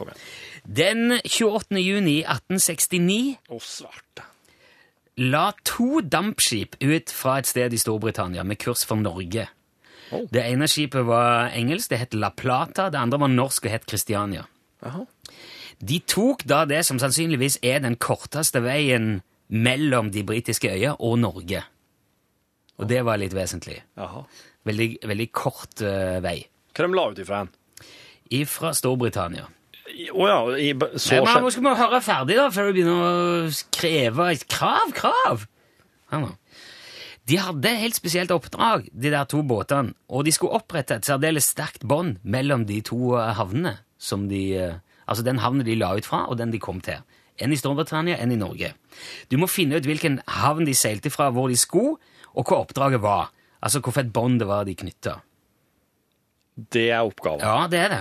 Den 0.67 1.21
28. 1.23 1.79
juni 1.79 2.19
1869 2.27 3.39
Å, 3.55 3.61
svarte. 3.63 4.27
La 5.19 5.51
to 5.67 6.01
dampskip 6.01 6.77
ut 6.81 7.11
fra 7.11 7.39
et 7.41 7.49
sted 7.51 7.75
i 7.75 7.81
Storbritannia 7.81 8.45
med 8.47 8.61
kurs 8.63 8.85
for 8.87 9.01
Norge. 9.01 9.49
Oh. 10.15 10.25
Det 10.33 10.45
ene 10.47 10.69
skipet 10.71 11.05
var 11.07 11.51
engelsk, 11.59 11.91
det 11.91 12.01
het 12.01 12.15
La 12.17 12.31
Plata. 12.31 12.89
Det 12.89 13.01
andre 13.01 13.21
var 13.21 13.33
norsk 13.33 13.67
og 13.67 13.75
het 13.75 13.89
Christiania. 13.89 14.47
Aha. 14.87 15.05
De 15.79 15.99
tok 16.07 16.45
da 16.49 16.65
det 16.67 16.85
som 16.87 17.01
sannsynligvis 17.03 17.59
er 17.63 17.83
den 17.85 17.99
korteste 18.01 18.63
veien 18.65 19.21
mellom 19.49 20.13
de 20.15 20.25
britiske 20.27 20.71
øyer 20.71 20.97
og 20.99 21.19
Norge. 21.23 21.63
Og 22.79 22.89
det 22.89 23.03
var 23.07 23.19
litt 23.19 23.35
vesentlig. 23.35 23.81
Aha. 23.99 24.23
Veldig, 24.69 24.89
veldig 25.07 25.29
kort 25.35 25.83
uh, 25.83 26.19
vei. 26.23 26.41
Hva 26.75 26.87
de 26.87 26.95
la 26.95 27.07
ut 27.11 27.23
ifra? 27.23 27.45
Ifra 28.39 28.75
Storbritannia. 28.77 29.49
Å 29.99 30.27
ja, 30.31 30.41
i, 30.63 30.73
så 31.01 31.23
men 31.25 31.43
Nå 31.43 31.51
skal 31.51 31.65
vi 31.65 31.71
høre 31.81 31.99
ferdig, 32.05 32.37
da, 32.39 32.49
før 32.55 32.69
du 32.69 32.77
begynner 32.77 33.01
å 33.03 33.49
kreve 33.75 34.29
et 34.31 34.45
krav. 34.51 34.93
Krav! 34.95 35.49
Nå. 36.15 36.31
De 37.29 37.37
hadde 37.43 37.73
helt 37.83 37.99
spesielt 37.99 38.31
oppdrag, 38.33 38.87
de 38.95 39.11
der 39.13 39.27
to 39.29 39.43
båtene, 39.45 39.93
og 40.09 40.25
de 40.25 40.33
skulle 40.33 40.57
opprette 40.57 40.97
et 40.97 41.09
særdeles 41.09 41.51
sterkt 41.51 41.85
bånd 41.89 42.23
mellom 42.23 42.65
de 42.69 42.79
to 42.87 43.19
eh, 43.19 43.35
havnene. 43.37 43.75
Som 43.99 44.29
de, 44.31 44.43
eh, 44.57 44.79
altså 45.11 45.27
den 45.27 45.43
havnen 45.43 45.67
de 45.67 45.77
la 45.77 45.91
ut 45.99 46.07
fra, 46.07 46.23
og 46.31 46.39
den 46.39 46.55
de 46.55 46.63
kom 46.63 46.79
til. 46.85 47.03
En 47.39 47.53
i 47.53 47.59
Storbritannia, 47.59 48.17
en 48.23 48.33
i 48.33 48.39
Norge. 48.39 48.73
Du 49.29 49.37
må 49.39 49.51
finne 49.51 49.77
ut 49.77 49.87
hvilken 49.87 50.23
havn 50.41 50.67
de 50.67 50.75
seilte 50.79 51.13
fra, 51.13 51.29
hvor 51.35 51.51
de 51.51 51.59
skulle, 51.59 51.99
og 52.33 52.47
hva 52.47 52.63
oppdraget 52.63 53.03
var. 53.03 53.33
Altså 53.59 53.83
hvorfor 53.83 54.07
et 54.07 54.15
bånd 54.15 54.39
det 54.41 54.49
var 54.49 54.65
de 54.65 54.79
knytta. 54.79 55.19
Det 56.59 56.89
er 56.91 57.07
oppgaven. 57.07 57.41
Ja, 57.45 57.67
det 57.71 57.79
er 57.79 57.93
det. 57.93 58.01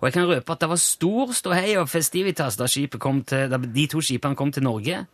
Og 0.00 0.08
jeg 0.08 0.12
kan 0.12 0.26
røpe 0.28 0.52
at 0.52 0.60
det 0.60 0.68
var 0.68 0.80
stor 0.82 1.32
ståhei 1.32 1.76
og 1.80 1.88
festivitas 1.88 2.58
da, 2.60 2.66
kom 3.00 3.22
til, 3.24 3.48
da 3.48 3.56
de 3.56 3.86
to 3.88 4.02
skipene 4.04 4.36
kom 4.36 4.52
til 4.52 4.62
Norge. 4.66 5.06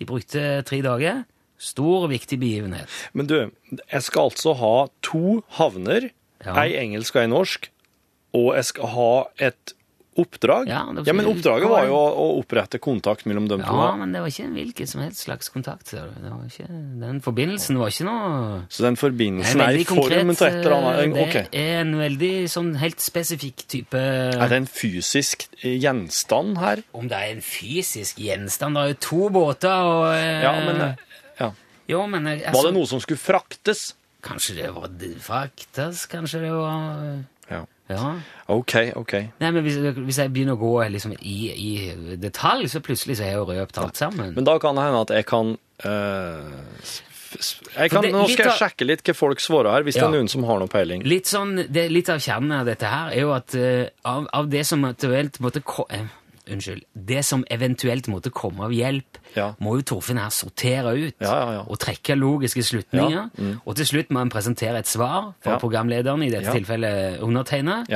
De 0.00 0.06
brukte 0.08 0.62
tre 0.64 0.80
dager. 0.80 1.24
Stor 1.60 2.06
og 2.06 2.10
viktig 2.10 2.38
begivenhet. 2.40 2.88
Men 3.12 3.26
du, 3.28 3.50
jeg 3.92 4.02
skal 4.02 4.30
altså 4.30 4.54
ha 4.56 4.86
to 5.04 5.42
havner, 5.58 6.08
Ja. 6.40 6.54
ei 6.64 6.72
engelsk 6.80 7.18
og 7.18 7.20
ei 7.20 7.28
norsk, 7.28 7.66
og 8.32 8.54
jeg 8.56 8.64
skal 8.64 8.86
ha 8.94 9.10
et 9.50 9.74
oppdrag. 10.18 10.68
Ja, 10.68 10.82
ja, 11.06 11.12
men 11.14 11.26
oppdraget 11.30 11.70
var 11.70 11.84
jo 11.86 11.94
å, 11.94 12.24
opprette 12.40 12.80
kontakt 12.82 13.26
mellom 13.30 13.46
dem 13.50 13.62
to. 13.62 13.74
Ja, 13.78 13.92
men 13.98 14.10
det 14.14 14.22
var 14.24 14.32
ikke 14.32 14.46
en 14.48 14.56
hvilken 14.58 14.90
som 14.90 15.02
helst 15.04 15.22
slags 15.26 15.52
kontakt. 15.52 15.92
Det 15.92 16.02
var 16.02 16.42
ikke, 16.48 16.66
den 17.00 17.20
forbindelsen 17.24 17.78
var 17.78 17.92
ikke 17.92 18.08
noe 18.08 18.58
Så 18.72 18.84
den 18.84 18.98
forbindelsen 19.00 19.62
er 19.62 19.70
er 19.70 19.80
i 19.80 19.86
formen 19.86 20.34
til 20.34 20.48
et 20.48 20.58
eller 20.60 20.74
eh, 20.74 20.88
annet. 20.90 21.14
Det 21.14 21.26
okay. 21.28 21.46
er 21.62 21.84
en 21.84 21.94
veldig 22.00 22.32
sånn 22.50 22.72
helt 22.80 23.04
spesifikk 23.04 23.64
type 23.70 24.00
Er 24.00 24.52
det 24.52 24.60
en 24.64 24.68
fysisk 24.70 25.46
gjenstand 25.62 26.60
her? 26.60 26.84
Om 26.96 27.10
det 27.10 27.20
er 27.20 27.34
en 27.36 27.44
fysisk 27.44 28.20
gjenstand 28.20 28.76
Det 28.76 28.82
er 28.82 28.94
jo 28.94 29.00
to 29.06 29.30
båter 29.34 29.90
og 29.94 30.04
eh, 30.14 30.44
Ja, 30.44 30.54
men 30.66 30.84
eh, 30.88 31.08
ja. 31.40 31.50
Jo, 31.90 32.04
men 32.10 32.26
altså, 32.26 32.44
Var 32.44 32.54
altså, 32.54 32.68
det 32.68 32.76
noe 32.80 32.90
som 32.90 33.02
skulle 33.04 33.22
fraktes? 33.22 33.90
Kanskje 34.24 34.58
det 34.58 34.72
var 34.76 34.90
fraktes? 35.24 36.04
Kanskje 36.10 36.42
det 36.44 36.52
var 36.52 37.22
Ja. 37.90 37.96
Ja. 37.98 38.14
OK, 38.50 38.74
OK. 38.98 39.12
Nei, 39.40 39.50
men 39.54 39.62
hvis, 39.66 39.76
hvis 39.98 40.18
jeg 40.22 40.32
begynner 40.34 40.56
å 40.56 40.60
gå 40.62 40.72
liksom, 40.90 41.12
i, 41.22 41.36
i 41.54 42.16
detalj, 42.18 42.66
så 42.72 42.80
plutselig 42.82 43.18
så 43.20 43.26
er 43.26 43.32
jeg 43.34 43.38
jo 43.42 43.44
røpt 43.50 43.78
alt 43.82 43.98
sammen. 44.00 44.32
Men 44.34 44.46
da 44.48 44.56
kan 44.62 44.74
det 44.78 44.86
hende 44.88 45.02
at 45.04 45.12
jeg 45.14 45.26
kan 45.30 45.52
s- 46.82 47.60
jeg 47.76 47.90
kan, 47.90 48.02
det- 48.02 48.12
Nå 48.12 48.24
skal 48.28 48.44
jeg 48.44 48.52
av- 48.52 48.58
sjekke 48.58 48.86
litt 48.86 49.02
hva 49.06 49.14
folk 49.14 49.38
svarer 49.40 49.70
her, 49.72 49.82
hvis 49.86 49.94
det 49.94 50.02
er 50.02 50.10
noen 50.10 50.28
som 50.28 50.42
har 50.44 50.58
noe 50.58 50.68
peiling. 50.68 51.02
Litt 51.06 51.26
sånn, 51.30 51.66
det, 51.70 51.88
litt 51.90 52.08
av 52.10 52.18
kjernen 52.18 52.52
av 52.60 52.66
dette 52.66 52.86
her 52.90 53.12
er 53.12 53.20
jo 53.20 53.30
at 53.32 53.54
eh, 53.54 53.88
av, 54.04 54.26
av 54.32 54.48
det 54.50 54.64
som 54.66 54.82
eventuelt 54.84 55.38
måtte 55.40 55.62
eh, 55.90 56.06
Unnskyld. 56.48 56.82
Det 56.94 57.24
som 57.24 57.44
eventuelt 57.50 58.08
måtte 58.08 58.30
komme 58.30 58.64
av 58.64 58.70
hjelp, 58.72 59.18
Ja. 59.36 59.54
må 59.60 59.76
jo 59.76 59.82
Torfinn 59.82 60.18
her 60.18 60.30
sortere 60.30 60.94
ut 60.96 61.14
Ja, 61.20 61.52
ja, 61.52 61.60
og 61.68 61.78
trekke 61.78 62.16
logiske 62.16 62.62
slutninger. 62.62 63.30
Mm. 63.38 63.60
Og 63.66 63.76
til 63.76 63.86
slutt 63.86 64.08
må 64.10 64.18
han 64.18 64.30
presentere 64.30 64.78
et 64.78 64.86
svar 64.86 65.34
for 65.42 65.52
Ja. 65.52 65.58
programlederen, 65.58 66.22
i 66.24 66.30
dette 66.30 66.50
tilfellet 66.52 67.20
undertegnet. 67.20 67.88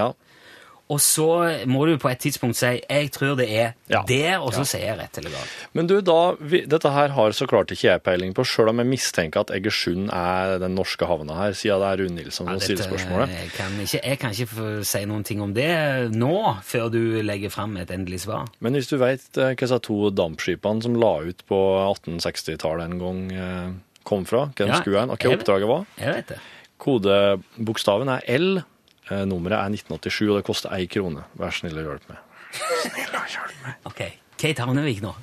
Ja. 0.85 0.95
Og 0.95 1.01
så 1.01 1.27
må 1.67 1.87
du 1.89 1.97
på 1.99 2.11
et 2.11 2.19
tidspunkt 2.21 2.57
si 2.57 2.67
'jeg 2.91 3.11
tror 3.11 3.37
det 3.37 3.49
er 3.51 3.73
Ja. 3.89 4.03
der', 4.07 4.39
og 4.43 4.53
så 4.53 4.59
Ja. 4.59 4.65
sier 4.65 4.81
jeg 4.87 4.99
rett 4.99 5.19
eller 5.19 5.31
galt. 5.31 5.49
Men 5.73 5.87
du, 5.87 6.01
da, 6.03 6.35
vi, 6.41 6.61
dette 6.67 6.91
her 6.93 7.09
har 7.09 7.31
så 7.33 7.47
klart 7.49 7.69
ikke 7.73 7.89
jeg 7.89 8.03
peiling 8.03 8.35
på, 8.35 8.45
sjøl 8.45 8.69
om 8.69 8.79
jeg 8.79 8.87
mistenker 8.87 9.41
at 9.41 9.51
Egersund 9.51 10.11
er 10.13 10.59
den 10.59 10.75
norske 10.75 11.07
havna 11.07 11.35
her, 11.35 11.53
siden 11.53 11.81
det 11.81 11.89
er 11.89 12.05
Rune 12.05 12.15
Nilsson 12.17 12.47
som 12.47 12.61
stiller 12.61 12.85
spørsmålet. 12.85 13.29
Jeg 13.31 13.51
kan, 13.57 13.81
ikke, 13.81 14.01
jeg 14.05 14.19
kan 14.19 14.31
ikke 14.31 14.85
si 14.85 15.05
noen 15.07 15.25
ting 15.25 15.41
om 15.41 15.55
det 15.55 16.13
nå, 16.13 16.57
før 16.63 16.91
du 16.91 17.23
legger 17.23 17.51
fram 17.51 17.77
et 17.79 17.89
endelig 17.91 18.21
svar. 18.21 18.47
Men 18.61 18.75
hvis 18.75 18.89
du 18.89 18.99
veit 18.99 19.21
hva 19.33 19.55
disse 19.57 19.79
to 19.81 20.11
dampskipene 20.11 20.83
som 20.83 20.95
la 20.95 21.19
ut 21.23 21.43
på 21.49 21.95
1860-tallet 21.97 22.85
en 22.93 22.99
gang, 22.99 23.33
eh, 23.33 23.71
kom 24.05 24.25
fra, 24.27 24.51
hvem 24.55 24.69
Ja, 24.69 24.81
skulle 24.83 25.01
hen, 25.01 25.11
og 25.11 25.19
hva 25.19 25.33
oppdraget 25.33 25.67
var 25.67 25.87
Jeg 25.99 26.15
vet 26.15 26.27
det. 26.29 26.39
Kodebokstaven 26.79 28.09
er 28.09 28.21
L, 28.39 28.59
eh, 28.59 28.63
nummeret 29.11 29.59
er 29.59 29.75
1987, 29.75 30.31
og 30.31 30.37
det 30.39 30.47
koster 30.47 30.75
ei 30.77 30.87
krone. 30.91 31.25
Vær 31.41 31.53
snill 31.55 31.79
og 31.81 31.91
hjelp 31.91 32.11
meg. 32.13 32.19
Snill 32.57 33.17
og 33.19 33.31
hjelp 33.35 33.63
meg. 33.65 33.79
Ok, 33.91 34.03
Kate 34.41 34.65
Havnevik 34.65 35.05
nå. 35.05 35.15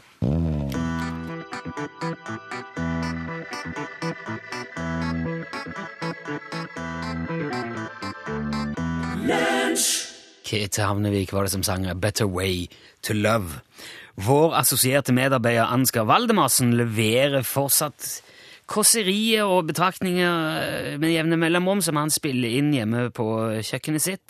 Kate 10.52 10.84
Havnevik 10.84 11.32
var 11.32 11.48
det 11.48 11.54
som 11.54 11.64
sang 11.64 11.86
A 11.88 11.96
Better 11.96 12.28
Way 12.28 12.68
to 13.08 13.14
Love. 13.16 13.62
Vår 14.20 14.54
assosierte 14.60 15.14
medarbeider 15.16 15.72
Ansgar 15.72 16.04
Valdemarsen 16.10 16.74
leverer 16.76 17.46
fortsatt 17.48 18.20
kåserier 18.72 19.50
og 19.50 19.68
betraktninger 19.68 20.96
med 21.02 21.12
jevne 21.12 21.40
mellomrom 21.40 21.82
som 21.84 22.00
han 22.00 22.14
spiller 22.14 22.50
inn 22.62 22.72
hjemme 22.76 23.10
på 23.16 23.28
kjøkkenet 23.68 24.06
sitt. 24.06 24.30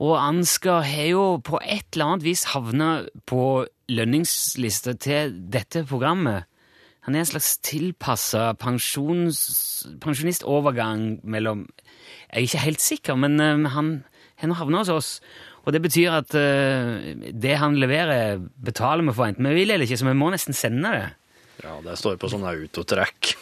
Og 0.00 0.14
Ansgar 0.16 0.82
har 0.88 1.08
jo 1.12 1.24
på 1.44 1.60
et 1.60 1.84
eller 1.92 2.06
annet 2.06 2.24
vis 2.24 2.46
havna 2.54 3.04
på 3.28 3.66
lønningslista 3.92 4.94
til 5.00 5.34
dette 5.52 5.84
programmet. 5.88 6.44
Han 7.04 7.14
er 7.16 7.20
en 7.24 7.32
slags 7.32 7.50
tilpassa 7.64 8.42
pensjonistovergang 8.60 11.20
mellom 11.24 11.68
Jeg 12.30 12.36
er 12.36 12.42
ikke 12.46 12.64
helt 12.64 12.80
sikker, 12.80 13.14
men 13.16 13.40
eh, 13.40 13.70
han 13.74 14.04
har 14.40 14.54
havna 14.60 14.78
hos 14.78 14.88
oss. 14.88 15.20
Og 15.66 15.72
det 15.74 15.82
betyr 15.84 16.10
at 16.16 16.34
eh, 16.38 16.88
det 17.32 17.56
han 17.60 17.80
leverer, 17.80 18.38
betaler 18.64 19.04
vi 19.04 19.12
for 19.16 19.24
enten 19.26 19.48
vi 19.48 19.54
vil 19.58 19.70
eller 19.70 19.84
ikke, 19.84 19.96
så 20.00 20.08
vi 20.08 20.14
må 20.16 20.30
nesten 20.32 20.54
sende 20.56 20.88
det. 20.94 21.08
Ja, 21.64 21.78
det 21.84 21.96
står 22.00 22.20
på 22.20 22.30
sånn 22.32 22.46
autotrekk. 22.48 23.34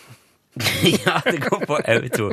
ja, 1.04 1.20
det 1.24 1.38
går 1.44 1.66
på 1.66 1.78
auto. 1.78 2.30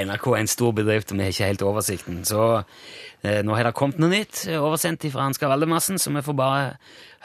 NRK 0.00 0.26
er 0.32 0.38
en 0.40 0.50
stor 0.50 0.72
bedrift, 0.76 1.12
og 1.12 1.18
vi 1.18 1.26
har 1.26 1.34
ikke 1.34 1.50
helt 1.50 1.64
oversikten. 1.66 2.22
Så 2.28 2.42
eh, 2.56 3.42
nå 3.44 3.56
har 3.56 3.68
det 3.68 3.74
kommet 3.76 4.00
noe 4.00 4.12
nytt, 4.12 4.46
eh, 4.48 4.62
oversendt 4.62 5.04
fra 5.12 5.26
Ansgar 5.28 5.52
Valdemassen, 5.52 6.00
så 6.00 6.12
vi 6.14 6.24
får 6.24 6.38
bare 6.38 6.64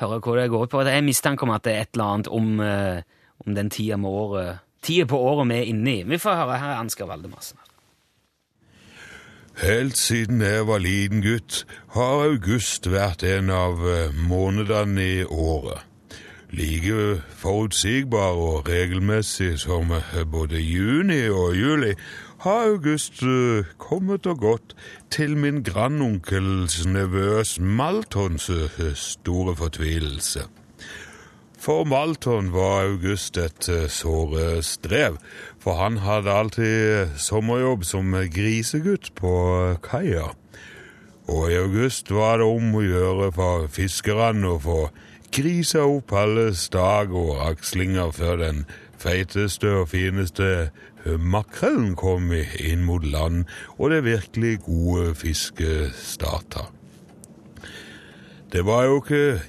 høre 0.02 0.20
hva 0.20 0.38
det 0.42 0.50
går 0.52 0.68
ut 0.68 0.74
på. 0.74 0.84
Det 0.88 0.96
er 0.96 1.08
mistanke 1.08 1.48
om 1.48 1.56
at 1.56 1.66
det 1.68 1.76
er 1.76 1.86
et 1.86 1.96
eller 1.96 2.16
annet 2.16 2.32
om, 2.32 2.54
eh, 2.60 3.02
om 3.46 3.56
den 3.56 3.72
tida, 3.72 3.98
med 3.98 4.12
året, 4.12 4.64
tida 4.84 5.08
på 5.08 5.20
året 5.20 5.48
vi 5.52 5.60
er 5.62 5.70
inne 5.72 6.00
i. 6.00 6.08
Vi 6.10 6.20
får 6.22 6.42
høre 6.42 6.60
her 6.60 6.76
er 6.76 6.82
Ansgar 6.84 7.08
Valdemassen. 7.12 7.62
Helt 9.62 9.98
siden 10.00 10.42
jeg 10.42 10.66
var 10.66 10.80
liten 10.82 11.22
gutt, 11.22 11.66
har 11.94 12.26
august 12.26 12.88
vært 12.90 13.24
en 13.28 13.52
av 13.54 13.84
eh, 13.88 14.12
månedene 14.16 15.04
i 15.06 15.24
året. 15.28 15.86
Like 16.52 17.22
forutsigbar 17.40 18.36
og 18.36 18.66
regelmessig 18.68 19.54
som 19.62 19.94
eh, 19.96 20.24
både 20.28 20.60
juni 20.60 21.30
og 21.32 21.56
juli 21.56 21.94
har 22.44 22.74
august 22.74 23.22
eh, 23.24 23.70
kommet 23.80 24.28
og 24.28 24.42
gått 24.44 24.74
til 25.16 25.38
min 25.40 25.62
grandonkels 25.64 26.82
nevøs 26.84 27.54
Maltons 27.64 28.50
eh, 28.52 28.82
store 29.00 29.56
fortvilelse. 29.56 30.44
For 31.62 31.86
Malton 31.88 32.50
var 32.52 32.90
august 32.90 33.38
et 33.38 33.70
såre 33.94 34.64
strev, 34.66 35.22
for 35.62 35.78
han 35.80 36.02
hadde 36.04 36.34
alltid 36.34 37.14
sommerjobb 37.22 37.86
som 37.86 38.16
grisegutt 38.34 39.14
på 39.16 39.32
kaia. 39.86 40.34
Og 41.30 41.48
i 41.48 41.62
august 41.62 42.12
var 42.12 42.42
det 42.42 42.50
om 42.50 42.76
å 42.76 42.84
gjøre 42.84 43.30
for 43.38 43.70
fiskerne 43.72 44.58
å 44.58 44.60
få 44.60 44.80
grisa 45.32 45.86
opp 45.88 46.12
alle 46.18 46.52
stag 46.56 47.14
og 47.16 47.40
akslinger 47.46 48.12
før 48.16 48.40
den 48.42 48.66
feiteste 49.02 49.72
og 49.82 49.90
fineste 49.94 50.70
makrellen 51.06 51.96
kom 51.98 52.30
inn 52.36 52.84
mot 52.86 53.06
land, 53.08 53.46
og 53.80 53.90
det 53.94 54.04
virkelig 54.06 54.60
gode 54.68 55.16
fisket 55.18 55.96
starta. 55.98 56.68
Det 58.52 58.66
var 58.68 58.84
jo 58.86 59.00
ikke 59.00 59.40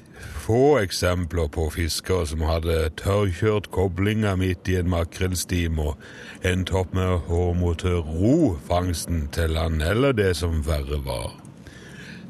få 0.43 0.79
eksempler 0.79 1.51
på 1.53 1.69
fiskere 1.75 2.27
som 2.31 2.43
hadde 2.47 2.79
tørrkjørt 3.03 3.69
koblinga 3.75 4.37
midt 4.39 4.71
i 4.71 4.79
en 4.81 4.91
makrellstim 4.91 5.79
og 5.83 5.99
endt 6.47 6.73
opp 6.75 6.95
med 6.97 7.31
å 7.31 7.53
måtte 7.59 7.99
ro 7.99 8.55
fangsten 8.69 9.27
til 9.35 9.55
land, 9.59 9.83
eller 9.83 10.15
det 10.17 10.33
som 10.39 10.63
verre 10.67 11.03
var. 11.05 11.42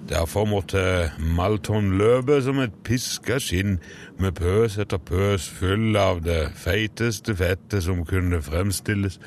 Derfor 0.08 0.44
måtte 0.44 1.12
Malton 1.18 1.92
løpe 1.98 2.40
som 2.42 2.58
et 2.58 2.74
piska 2.84 3.38
skinn 3.40 3.78
med 4.18 4.34
pøs 4.38 4.78
etter 4.82 4.98
pøs 4.98 5.46
full 5.60 5.96
av 5.96 6.24
det 6.26 6.50
feiteste 6.58 7.36
fettet 7.38 7.86
som 7.86 8.02
kunne 8.08 8.42
fremstilles, 8.42 9.20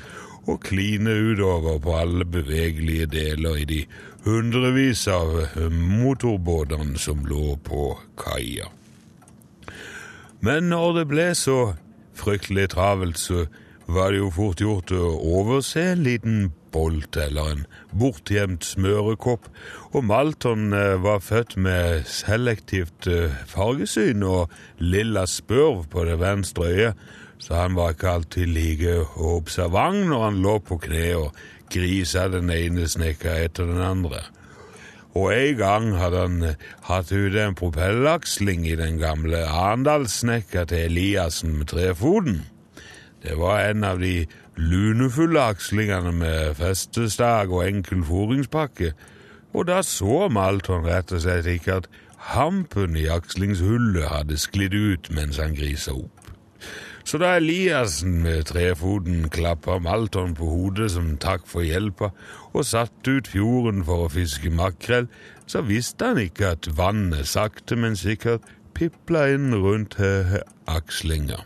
og 0.46 0.60
kline 0.62 1.10
utover 1.32 1.80
på 1.82 1.94
alle 1.96 2.24
bevegelige 2.24 3.06
deler 3.10 3.56
i 3.62 3.64
de 3.66 3.80
hundrevis 4.26 5.06
av 5.10 5.32
motorbåtene 5.72 6.98
som 6.98 7.24
lå 7.26 7.56
på 7.66 7.88
kaia. 8.20 8.68
Men 10.44 10.68
når 10.70 11.00
det 11.00 11.06
ble 11.10 11.30
så 11.34 11.60
fryktelig 12.14 12.68
travelt, 12.76 13.18
så 13.18 13.46
var 13.86 14.12
det 14.12 14.20
jo 14.20 14.30
fort 14.34 14.60
gjort 14.62 14.92
å 14.94 15.16
overse 15.40 15.82
en 15.92 16.04
liten 16.06 16.38
bolt 16.76 17.16
eller 17.16 17.54
en 17.54 17.64
bortgjemt 17.96 18.64
smørekopp, 18.68 19.48
og 19.96 20.04
Malton 20.04 20.72
eh, 20.76 20.94
var 21.00 21.24
født 21.24 21.56
med 21.56 22.04
selektivt 22.10 23.08
eh, 23.08 23.32
fargesyn 23.48 24.24
og 24.26 24.52
lilla 24.78 25.24
spørv 25.30 25.86
på 25.92 26.04
det 26.08 26.20
venstre 26.20 26.68
øyet, 26.68 27.04
så 27.38 27.58
han 27.62 27.76
var 27.76 27.92
ikke 27.94 28.14
alltid 28.14 28.48
like 28.48 28.96
observant 29.16 30.08
når 30.10 30.24
han 30.24 30.40
lå 30.44 30.56
på 30.64 30.78
kne 30.86 31.04
og 31.18 31.44
grisa 31.72 32.28
den 32.32 32.50
ene 32.52 32.88
snekka 32.88 33.36
etter 33.44 33.68
den 33.68 33.82
andre. 33.82 34.22
Og 35.16 35.30
en 35.32 35.56
gang 35.56 35.86
hadde 35.96 36.24
han 36.26 36.42
eh, 36.44 36.58
hatt 36.90 37.12
ute 37.12 37.40
en 37.40 37.56
propellaksling 37.56 38.66
i 38.68 38.76
den 38.76 39.00
gamle 39.00 39.46
Arendalssnekka 39.48 40.66
til 40.68 40.90
Eliassen 40.90 41.56
med 41.56 41.72
trefoten. 41.72 42.42
Det 43.24 43.38
var 43.40 43.64
en 43.70 43.84
av 43.84 44.02
de 44.02 44.26
lunefulle 44.56 45.40
akslingene 45.40 46.12
med 46.16 46.54
festestag 46.56 47.52
og 47.52 47.66
enkel 47.68 48.04
foringspakke, 48.04 48.92
og 49.52 49.68
da 49.68 49.82
så 49.84 50.26
Malton 50.32 50.86
rett 50.88 51.12
og 51.12 51.22
slett 51.24 51.48
ikke 51.50 51.80
at 51.80 51.88
hampen 52.32 52.96
i 52.96 53.06
akslingshullet 53.12 54.08
hadde 54.10 54.38
sklidd 54.40 54.74
ut 54.74 55.10
mens 55.14 55.40
han 55.40 55.56
grisa 55.56 55.94
opp. 55.96 56.32
Så 57.06 57.20
da 57.22 57.36
Eliassen 57.38 58.18
med 58.24 58.48
trefoten 58.48 59.28
klappa 59.30 59.78
Malton 59.78 60.34
på 60.34 60.48
hodet 60.50 60.90
som 60.96 61.12
takk 61.22 61.46
for 61.46 61.62
hjelpa, 61.62 62.10
og 62.50 62.66
satte 62.66 63.18
ut 63.20 63.30
fjorden 63.30 63.84
for 63.86 64.06
å 64.06 64.12
fiske 64.12 64.50
makrell, 64.50 65.06
så 65.46 65.62
visste 65.62 66.10
han 66.10 66.18
ikke 66.18 66.56
at 66.56 66.70
vannet 66.76 67.28
sakte, 67.30 67.78
men 67.78 67.94
sikkert 67.94 68.48
pipla 68.74 69.28
inn 69.36 69.54
rundt 69.54 70.00
akslinga 70.66 71.44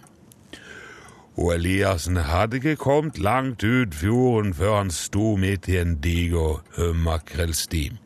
og 1.40 1.54
Eliassen 1.54 2.16
hadde 2.28 2.56
ikke 2.61 2.76
kommet 2.76 3.18
langt 3.18 3.64
ut 3.64 3.94
fjorden 3.97 4.52
før 4.54 4.76
han 4.76 4.90
sto 4.92 5.37
midt 5.40 5.68
i 5.73 5.78
en 5.80 5.97
diger 6.04 6.61
makrellstim. 6.94 7.97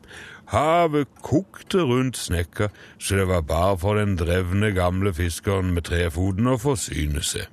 Havet 0.53 1.07
kokte 1.25 1.81
rundt 1.83 2.17
snekka, 2.17 2.67
så 2.97 3.15
det 3.19 3.27
var 3.27 3.41
bare 3.41 3.77
for 3.81 3.93
den 3.99 4.15
drevne 4.15 4.71
gamle 4.71 5.13
fiskeren 5.13 5.73
med 5.75 5.83
trefoten 5.89 6.47
å 6.47 6.57
forsyne 6.61 7.23
seg. 7.25 7.49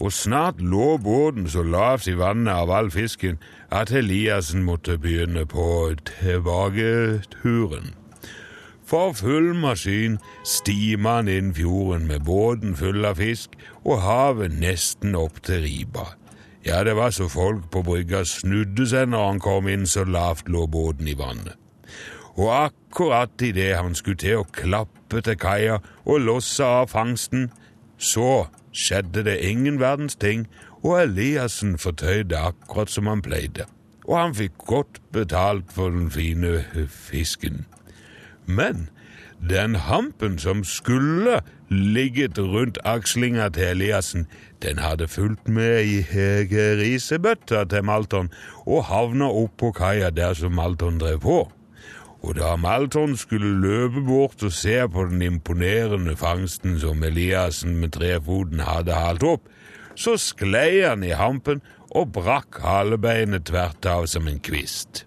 Og 0.00 0.12
snart 0.12 0.60
lå 0.60 0.96
båten 1.00 1.48
så 1.48 1.62
lavt 1.62 2.08
i 2.08 2.16
vannet 2.18 2.52
av 2.54 2.70
all 2.72 2.90
fisken 2.92 3.38
at 3.70 3.92
Eliassen 3.92 4.64
måtte 4.66 4.98
begynne 4.98 5.46
på 5.46 5.94
tilbaketuren. 6.08 7.99
For 8.90 9.12
full 9.14 9.52
maskin 9.54 10.16
stima 10.42 11.20
han 11.20 11.28
inn 11.30 11.52
fjorden 11.54 12.08
med 12.08 12.24
båten 12.26 12.72
full 12.74 13.04
av 13.06 13.20
fisk 13.22 13.54
og 13.84 14.00
havet 14.02 14.56
nesten 14.58 15.14
opp 15.14 15.38
til 15.46 15.62
riba. 15.62 16.08
Ja, 16.66 16.82
det 16.84 16.96
var 16.98 17.14
så 17.14 17.28
folk 17.30 17.68
på 17.70 17.84
brygga 17.86 18.24
snudde 18.26 18.88
seg 18.90 19.12
når 19.12 19.28
han 19.28 19.40
kom 19.46 19.70
inn, 19.70 19.86
så 19.86 20.02
lavt 20.02 20.50
lå 20.50 20.66
båten 20.66 21.06
i 21.06 21.14
vannet. 21.14 21.54
Og 22.34 22.50
akkurat 22.50 23.46
idet 23.46 23.78
han 23.78 23.94
skulle 23.94 24.18
til 24.18 24.42
å 24.42 24.50
klappe 24.58 25.22
til 25.22 25.38
kaia 25.38 25.78
og 26.02 26.26
losse 26.26 26.66
av 26.66 26.90
fangsten, 26.90 27.52
så 27.94 28.48
skjedde 28.74 29.22
det 29.28 29.38
ingen 29.46 29.78
verdens 29.78 30.18
ting, 30.18 30.48
og 30.82 30.98
Eliassen 31.04 31.78
fortøyde 31.78 32.42
akkurat 32.50 32.90
som 32.90 33.06
han 33.06 33.22
pleide. 33.22 33.70
Og 34.08 34.16
han 34.18 34.34
fikk 34.34 34.64
godt 34.66 34.98
betalt 35.14 35.70
for 35.70 35.94
den 35.94 36.10
fine 36.10 36.64
fisken. 36.90 37.68
Men 38.56 38.88
den 39.48 39.74
hampen 39.74 40.38
som 40.38 40.64
skulle 40.64 41.40
ligget 41.70 42.38
rundt 42.38 42.78
akslinga 42.84 43.48
til 43.48 43.62
Eliassen, 43.62 44.26
den 44.62 44.78
hadde 44.78 45.08
fulgt 45.08 45.48
med 45.48 45.84
i 45.84 46.02
grisebøtta 46.50 47.64
til 47.64 47.84
Malton 47.84 48.28
og 48.66 48.84
havna 48.90 49.30
opp 49.30 49.56
på 49.62 49.72
kaia 49.72 50.10
der 50.10 50.34
som 50.36 50.58
Malton 50.58 51.00
drev 51.00 51.22
på. 51.24 51.38
Og 52.20 52.36
da 52.36 52.52
Malton 52.60 53.16
skulle 53.16 53.54
løpe 53.62 54.02
bort 54.04 54.42
og 54.44 54.52
se 54.52 54.82
på 54.92 55.06
den 55.08 55.22
imponerende 55.22 56.16
fangsten 56.16 56.76
som 56.80 57.04
Eliassen 57.04 57.78
med 57.80 57.96
trefoten 57.96 58.60
hadde 58.60 58.98
halt 58.98 59.24
opp, 59.24 59.48
så 59.96 60.18
sklei 60.20 60.82
han 60.84 61.04
i 61.04 61.16
hampen 61.16 61.62
og 61.90 62.12
brakk 62.12 62.60
halebeinet 62.60 63.48
tvert 63.48 63.86
av 63.88 64.06
som 64.06 64.28
en 64.28 64.40
kvist. 64.40 65.06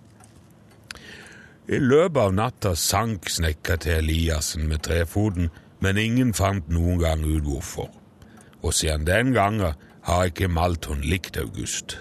I 1.64 1.78
løpet 1.80 2.20
av 2.20 2.34
natta 2.36 2.74
sank 2.76 3.30
snekka 3.32 3.78
til 3.80 4.02
Eliassen 4.02 4.66
med 4.68 4.82
trefoten, 4.84 5.48
men 5.80 6.00
ingen 6.00 6.34
fant 6.36 6.68
noen 6.68 7.00
gang 7.00 7.24
ut 7.24 7.46
hvorfor. 7.48 7.88
Og 8.64 8.74
siden 8.76 9.08
den 9.08 9.32
gangen 9.32 9.80
har 10.04 10.26
ikke 10.28 10.52
Malton 10.52 11.00
likt 11.08 11.38
August. 11.40 11.98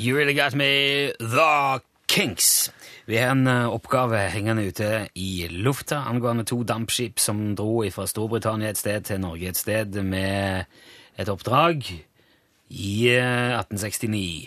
You 0.00 0.16
really 0.16 0.34
got 0.34 0.54
me, 0.54 1.12
The 1.20 1.80
Kinks. 2.08 2.72
Vi 3.10 3.18
har 3.18 3.32
en 3.34 3.48
uh, 3.48 3.72
oppgave 3.74 4.20
hengende 4.30 4.68
ute 4.70 5.08
i 5.18 5.48
lufta 5.50 6.04
angående 6.06 6.44
to 6.46 6.60
dampskip 6.62 7.18
som 7.18 7.56
dro 7.58 7.82
fra 7.90 8.06
Storbritannia 8.06 8.70
et 8.70 8.78
sted 8.78 9.08
til 9.08 9.18
Norge 9.24 9.50
et 9.50 9.58
sted 9.58 9.98
med 10.06 10.70
et 11.18 11.32
oppdrag 11.32 11.82
i 11.90 12.94
uh, 13.18 13.58
1869. 13.58 14.46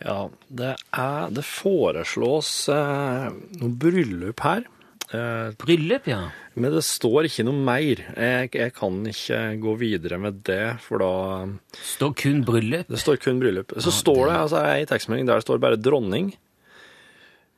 Ja, 0.00 0.20
det, 0.48 0.76
er, 0.96 1.32
det 1.34 1.42
foreslås 1.44 2.50
eh, 2.72 3.26
noe 3.60 3.72
bryllup 3.82 4.40
her. 4.46 4.62
Eh, 5.12 5.50
Bryllup, 5.60 6.06
ja. 6.08 6.22
men 6.54 6.72
det 6.72 6.84
står 6.86 7.26
ikke 7.28 7.44
noe 7.44 7.64
mer. 7.66 8.00
Jeg, 8.14 8.52
jeg 8.54 8.74
kan 8.76 9.00
ikke 9.10 9.40
gå 9.60 9.74
videre 9.80 10.20
med 10.22 10.40
det, 10.46 10.78
for 10.86 11.02
da 11.02 11.12
Står 11.76 12.14
kun 12.22 12.44
bryllup. 12.46 12.88
Det 12.88 13.02
står 13.02 13.20
kun 13.20 13.42
bryllup. 13.42 13.74
Så 13.82 13.92
står 13.92 14.22
det 14.30 14.38
altså, 14.38 14.62
i 14.78 14.88
tekstmeldingen 14.88 15.28
der 15.28 15.42
det 15.42 15.48
står 15.48 15.60
bare 15.60 15.80
'dronning'. 15.80 16.32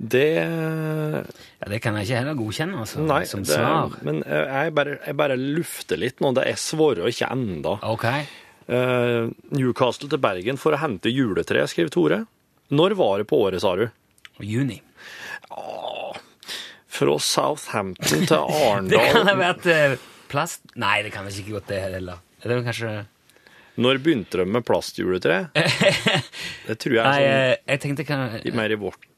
Det 0.02 0.22
Ja, 0.42 1.68
Det 1.70 1.78
kan 1.82 1.94
jeg 1.94 2.08
ikke 2.08 2.18
heller 2.18 2.38
godkjenne 2.38 2.80
altså, 2.82 3.04
Nei, 3.06 3.22
som 3.30 3.44
det, 3.46 3.54
svar. 3.54 3.92
men 4.02 4.22
jeg 4.26 4.74
bare, 4.74 4.96
jeg 5.06 5.18
bare 5.20 5.36
lufter 5.38 6.00
litt 6.00 6.18
nå. 6.22 6.32
Det 6.34 6.46
er 6.50 6.58
svaret 6.58 7.06
ikke 7.12 7.28
enda. 7.30 7.76
Ok. 7.86 8.08
Uh, 8.66 9.30
Newcastle 9.54 10.10
til 10.10 10.20
Bergen 10.22 10.58
for 10.58 10.74
å 10.74 10.80
hente 10.82 11.10
juletre, 11.12 11.62
skriver 11.70 11.92
Tore. 11.94 12.20
Når 12.72 12.96
var 12.98 13.22
det 13.22 13.28
på 13.30 13.38
året, 13.44 13.62
sa 13.62 13.74
du? 13.78 13.86
Juni. 14.42 14.80
Fra 16.92 17.16
Southampton 17.18 18.26
til 18.26 18.26
Det 18.26 18.34
kan 18.34 18.48
ha 18.48 18.72
Arendal. 18.74 19.38
vært 19.40 19.70
eh, 19.70 19.96
plast... 20.32 20.64
Nei, 20.80 20.98
det 21.04 21.12
kan 21.14 21.28
ikke 21.28 21.58
godt 21.58 21.70
det 21.70 21.80
heller. 21.84 22.22
Det 22.42 22.50
er 22.56 22.64
kanskje 22.66 22.92
Når 23.82 24.02
begynte 24.04 24.40
de 24.42 24.48
med 24.48 24.66
plastjuletre? 24.66 25.38
Det 26.66 26.78
tror 26.80 26.98
jeg 26.98 27.02
er 27.02 27.06
sånn, 27.06 27.22
Nei, 27.22 27.56
jeg 27.74 27.82
tenkte 27.86 28.08
kan... 28.08 28.38
mer 28.56 28.74
i 28.74 28.78
vårt 28.80 29.11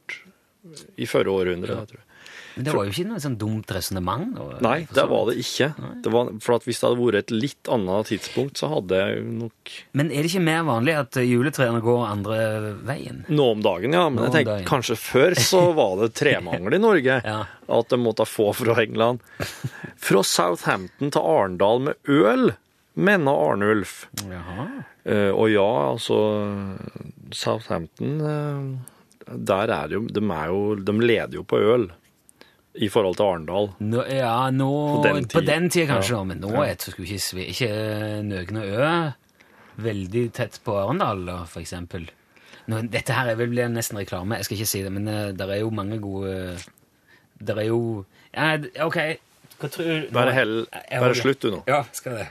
I 0.96 1.07
førre 1.11 1.33
århundre. 1.33 1.79
jeg 1.81 1.90
tror 1.92 2.00
jeg. 2.00 2.11
Men 2.55 2.66
det 2.68 2.70
var 2.70 2.85
jo 2.87 2.92
ikke 2.92 3.09
noe 3.09 3.18
sånn 3.18 3.35
dumt 3.35 3.70
resonnement. 3.74 4.37
Nei, 4.62 4.77
det 4.94 5.05
var 5.11 5.24
det 5.27 5.33
ikke. 5.42 5.66
Det 6.05 6.11
var, 6.14 6.29
for 6.38 6.55
at 6.55 6.66
Hvis 6.68 6.79
det 6.79 6.87
hadde 6.87 7.00
vært 7.00 7.16
et 7.18 7.33
litt 7.35 7.70
annet 7.74 8.07
tidspunkt, 8.12 8.61
så 8.62 8.68
hadde 8.70 9.00
jeg 9.00 9.24
nok 9.40 9.72
Men 9.98 10.12
er 10.14 10.22
det 10.22 10.31
ikke 10.31 10.44
mer 10.46 10.62
vanlig 10.68 10.94
at 11.00 11.18
juletrærne 11.18 11.83
går 11.83 12.05
andre 12.07 12.38
veien? 12.87 13.24
Nå 13.27 13.48
om 13.57 13.64
dagen, 13.64 13.96
ja. 13.98 14.05
Men 14.07 14.29
jeg 14.29 14.37
tenkte 14.37 14.55
dagen. 14.55 14.68
kanskje 14.70 14.98
før 15.03 15.35
så 15.35 15.64
var 15.74 15.96
det 16.05 16.12
tremangel 16.14 16.79
i 16.79 16.83
Norge. 16.85 17.18
Ja. 17.35 17.40
At 17.74 17.90
de 17.90 17.96
måtte 17.98 18.27
få 18.29 18.53
fra 18.55 18.79
England. 18.85 19.18
Fra 20.05 20.20
Southampton 20.22 21.11
til 21.14 21.24
Arendal 21.24 21.81
med 21.88 22.11
øl 22.12 22.53
mener 22.94 23.35
Arnulf. 23.50 24.05
Jaha. 24.31 24.66
Eh, 25.03 25.31
og 25.35 25.48
ja, 25.50 25.66
altså 25.90 26.18
Southampton 27.35 28.20
eh, 28.20 28.93
Der 29.26 29.70
er 29.72 29.88
jo 29.94 30.02
De, 30.06 30.20
er 30.20 30.48
jo, 30.52 30.74
de 30.76 30.92
leder 31.00 31.38
jo 31.38 31.42
på 31.48 31.58
øl 31.58 31.90
i 32.74 32.88
forhold 32.90 33.14
til 33.16 33.28
Arendal. 33.30 33.68
Nå, 33.78 34.02
ja, 34.10 34.50
nå 34.50 34.68
På 34.98 35.12
På 35.30 35.40
den 35.46 35.68
tida, 35.70 35.94
kanskje, 35.94 36.16
Ja. 36.16 36.24
men 36.24 36.40
nå 36.42 36.50
er 36.64 36.74
det 36.74 36.88
ikke, 36.90 37.06
ikke, 37.06 37.44
ikke 37.52 37.68
Nøgne 38.26 38.64
Ø 38.64 38.88
veldig 39.84 40.24
tett 40.34 40.60
på 40.64 40.74
Arendal, 40.78 41.24
f.eks. 41.28 41.50
for 41.52 41.60
eksempel. 41.62 42.04
Dette 42.66 43.12
her 43.12 43.32
er 43.32 43.38
vel 43.38 43.50
blir 43.52 43.68
nesten 43.68 43.98
reklame, 43.98 44.38
jeg 44.38 44.46
skal 44.46 44.56
ikke 44.58 44.70
si 44.70 44.82
det, 44.84 44.92
men 44.94 45.08
uh, 45.10 45.32
det 45.37 45.48
er 45.50 45.60
jo 45.60 45.70
mange 45.74 45.98
gode 46.00 46.56
Det 47.37 47.56
er 47.58 47.66
jo 47.68 48.04
ja, 48.32 48.54
OK, 48.87 48.98
hva 49.60 49.68
tror 49.70 49.84
du 49.90 50.12
Bare, 50.14 50.32
hell, 50.32 50.54
Jeg 50.90 51.02
bare 51.04 51.18
slutt, 51.18 51.42
du 51.42 51.50
nå. 51.58 51.60
Ja, 51.68 51.82
skal 51.92 52.16
det. 52.22 52.28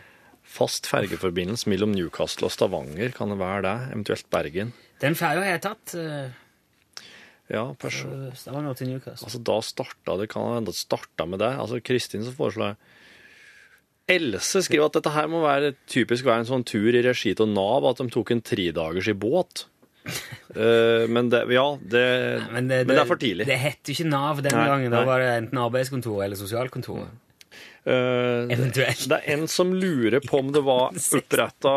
Fast 0.54 0.88
fergeforbindelse 0.90 1.70
mellom 1.72 1.94
Newcastle 1.96 2.50
og 2.50 2.54
Stavanger, 2.56 3.14
kan 3.16 3.32
det 3.32 3.38
være 3.40 3.62
det? 3.68 3.76
Eventuelt 3.94 4.28
Bergen? 4.34 4.74
Den 5.02 5.16
ferja 5.20 5.44
har 5.44 5.56
jeg 5.56 5.62
tatt. 5.64 5.94
Ja, 7.54 7.68
pers 7.78 8.02
Stavanger 8.40 8.78
til 8.78 8.90
Newcastle. 8.90 9.28
altså 9.28 9.42
da 9.46 9.60
starta 9.62 10.18
det, 10.18 10.30
kan 10.32 10.56
hende 10.56 10.72
det 10.72 10.80
starta 10.80 11.28
med 11.30 11.44
det. 11.44 11.52
Altså 11.62 11.82
Kristin 11.86 12.26
som 12.26 12.36
foreslår 12.38 12.78
Else 14.12 14.64
skriver 14.66 14.90
at 14.90 14.98
dette 14.98 15.12
her 15.14 15.30
må 15.32 15.40
være 15.46 15.76
typisk 15.88 16.26
være 16.28 16.44
en 16.44 16.50
sånn 16.50 16.66
tur 16.68 16.92
i 16.92 17.04
regi 17.06 17.32
av 17.40 17.48
Nav, 17.48 17.86
at 17.88 18.02
de 18.02 18.10
tok 18.12 18.34
en 18.36 18.42
tredagers 18.44 19.08
i 19.08 19.16
båt. 19.16 19.66
uh, 20.04 21.08
men 21.16 21.30
det, 21.32 21.46
ja, 21.56 21.68
det, 21.80 22.04
men 22.52 22.68
det, 22.68 22.82
er 22.98 23.08
for 23.08 23.22
tidlig. 23.22 23.48
Det 23.48 23.60
het 23.62 23.94
ikke 23.94 24.10
Nav 24.10 24.42
den 24.44 24.58
Nei, 24.58 24.66
gangen. 24.68 24.92
Da 24.92 25.06
var 25.08 25.24
det 25.24 25.30
enten 25.38 25.62
arbeidskontoret 25.64 26.28
eller 26.28 26.40
sosialkontor. 26.40 27.06
Eh, 27.86 28.48
Eventuelt. 28.56 29.02
Det 29.12 29.18
er 29.20 29.34
en 29.34 29.48
som 29.52 29.74
lurer 29.76 30.22
på 30.24 30.40
om 30.40 30.52
det 30.56 30.62
var 30.64 30.94
oppretta 31.20 31.74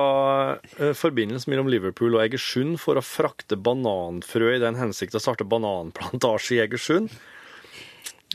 forbindelse 0.94 1.50
mellom 1.50 1.66
Liverpool 1.72 2.14
og 2.14 2.22
Egersund 2.22 2.78
for 2.78 3.00
å 3.00 3.02
frakte 3.02 3.58
bananfrø 3.58 4.52
i 4.54 4.60
den 4.62 4.78
hensikt 4.78 5.16
å 5.18 5.22
starte 5.22 5.46
bananplantasje 5.50 6.58
i 6.58 6.62
Egersund. 6.66 7.10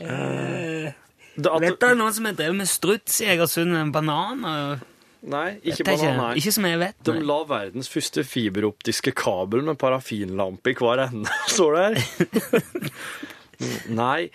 Eh, 0.02 0.92
det 1.32 1.48
at, 1.48 1.62
Vet 1.64 1.80
du 1.80 1.94
noen 1.96 2.12
som 2.12 2.26
har 2.28 2.36
drevet 2.36 2.58
med 2.60 2.68
struts 2.68 3.22
i 3.24 3.30
Egersund? 3.32 3.72
En 3.78 3.92
banan? 3.94 4.44
og- 4.44 4.82
nei, 5.22 5.54
ikke 5.64 5.84
banan, 5.86 6.16
nei. 6.18 6.34
Ikke 6.42 6.52
som 6.52 6.64
jeg 6.68 6.78
vet. 6.82 6.96
De 7.08 7.14
la 7.24 7.38
verdens 7.48 7.88
første 7.88 8.24
fiberoptiske 8.26 9.14
kabel 9.16 9.62
med 9.64 9.78
parafinlampe 9.80 10.74
i 10.74 10.76
hver 10.76 11.06
ende, 11.08 11.30
står 11.56 11.78
det 11.78 11.84
her. 11.88 12.92
Nei. 14.02 14.28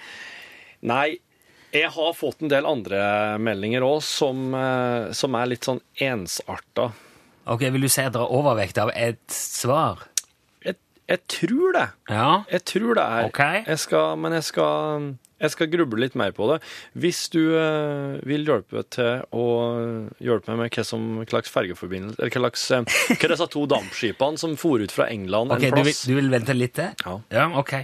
Nei. 0.87 1.17
Jeg 1.77 1.93
har 1.93 2.13
fått 2.17 2.41
en 2.41 2.51
del 2.51 2.65
andre 2.65 2.99
meldinger 3.43 3.85
òg 3.85 3.99
som, 4.05 4.49
eh, 4.55 5.11
som 5.13 5.35
er 5.37 5.51
litt 5.51 5.67
sånn 5.67 5.81
ensarta. 6.01 6.91
Ok, 7.47 7.61
Vil 7.71 7.85
du 7.85 7.89
si 7.89 8.01
at 8.01 8.13
det 8.15 8.21
er 8.21 8.33
overvekt 8.33 8.79
av 8.81 8.89
et 8.95 9.21
svar? 9.31 10.07
Jeg, 10.65 10.75
jeg 11.07 11.21
tror 11.31 11.77
det. 11.77 11.85
Ja. 12.09 12.43
Jeg 12.51 12.65
tror 12.65 12.97
det 12.97 13.05
er. 13.05 13.29
Ok. 13.29 13.43
Jeg 13.67 13.79
skal, 13.79 14.17
men 14.17 14.35
jeg 14.35 14.43
skal, 14.49 15.07
jeg 15.39 15.53
skal 15.53 15.71
gruble 15.71 16.01
litt 16.01 16.17
mer 16.19 16.33
på 16.35 16.49
det. 16.51 16.57
Hvis 16.97 17.29
du 17.31 17.39
eh, 17.55 18.17
vil 18.27 18.47
hjelpe 18.47 18.83
til 18.91 19.23
å 19.31 19.47
hjelpe 20.19 20.55
meg 20.55 20.65
med 20.65 20.75
hva 20.75 20.87
som 20.87 21.07
slags 21.29 21.53
fergeforbindelse 21.53 22.19
Eller 22.19 22.35
hva 22.35 22.47
slags 22.47 22.69
eh, 22.71 23.01
Hva 23.13 23.29
er 23.29 23.35
disse 23.35 23.51
to 23.53 23.65
dampskipene 23.69 24.41
som 24.41 24.57
for 24.59 24.83
ut 24.83 24.91
fra 24.91 25.11
England 25.13 25.53
Ok, 25.55 25.69
en 25.69 25.77
du 25.77 25.85
vil, 25.85 25.99
du 26.09 26.15
vil 26.17 26.31
vente 26.33 26.57
litt 26.57 26.75
til? 26.81 26.95
Ja. 27.05 27.19
ja 27.37 27.49
ok. 27.61 27.75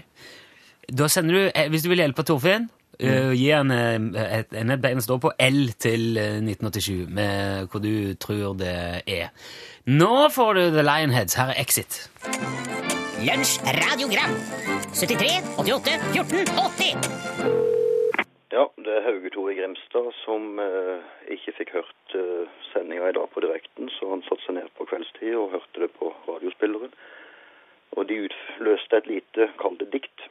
Da 0.92 1.08
sender 1.08 1.38
du, 1.38 1.44
eh, 1.54 1.70
Hvis 1.72 1.86
du 1.86 1.94
vil 1.94 2.04
hjelpe 2.04 2.26
Torfinn, 2.28 2.68
eh, 3.00 3.32
gi 3.34 3.50
han 3.50 3.72
eh, 3.72 3.98
et, 4.40 4.54
en 4.58 4.74
et 4.74 4.82
bein 4.84 5.02
å 5.02 5.06
stå 5.06 5.20
på, 5.24 5.34
L 5.40 5.62
til 5.80 6.18
eh, 6.18 6.40
1987, 6.44 7.08
med 7.10 7.70
hvor 7.72 7.84
du 7.84 8.14
tror 8.22 8.58
det 8.60 8.76
er. 9.08 9.32
Nå 9.90 10.30
får 10.32 10.54
du 10.60 10.64
The 10.78 10.86
Lionheads. 10.86 11.36
Her 11.40 11.54
er 11.54 11.62
Exit. 11.62 12.04
Lunsj 13.24 13.60
radiogram 13.64 14.34
73 14.92 15.28
88 15.62 15.92
14 16.14 16.50
80 16.60 17.74
Ja, 18.52 18.66
det 18.86 18.94
er 18.98 19.06
Hauge 19.06 19.30
Tore 19.34 19.54
Grimstad 19.58 20.10
som 20.26 20.60
eh, 20.60 21.00
ikke 21.36 21.54
fikk 21.60 21.72
hørt 21.78 22.16
eh, 22.20 22.50
sendinga 22.74 23.10
i 23.10 23.16
dag 23.16 23.30
på 23.34 23.44
direkten, 23.46 23.88
så 23.96 24.12
han 24.12 24.26
satte 24.28 24.44
seg 24.46 24.58
ned 24.60 24.70
på 24.78 24.86
kveldstid 24.92 25.38
og 25.40 25.56
hørte 25.56 25.86
det 25.86 25.90
på 25.96 26.12
radiospilleren. 26.28 26.92
Og 27.96 28.10
de 28.10 28.20
utløste 28.28 29.00
et 29.00 29.10
lite, 29.10 29.50
kall 29.62 29.80
det 29.80 29.90
dikt, 29.96 30.28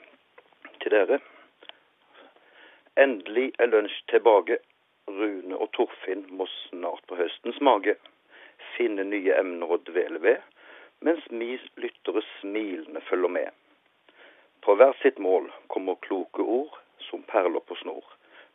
til 0.83 0.95
dere. 0.95 1.19
Endelig 3.01 3.55
er 3.59 3.71
lunsj 3.73 3.95
tilbake. 4.13 4.59
Rune 5.09 5.57
og 5.57 5.71
Torfinn 5.73 6.27
må 6.37 6.45
snart 6.53 7.07
på 7.09 7.17
høstens 7.17 7.61
mage 7.65 7.95
finne 8.75 9.07
nye 9.09 9.33
emner 9.41 9.73
å 9.73 9.79
dvele 9.87 10.21
ved, 10.21 10.43
mens 11.01 11.25
vi 11.31 11.57
lyttere 11.81 12.21
smilende 12.35 13.01
følger 13.09 13.33
med. 13.39 13.49
På 14.61 14.77
hvert 14.77 15.01
sitt 15.01 15.19
mål 15.19 15.49
kommer 15.73 15.97
kloke 16.05 16.45
ord 16.59 16.77
som 17.09 17.25
perler 17.33 17.65
på 17.65 17.81
snor, 17.81 18.05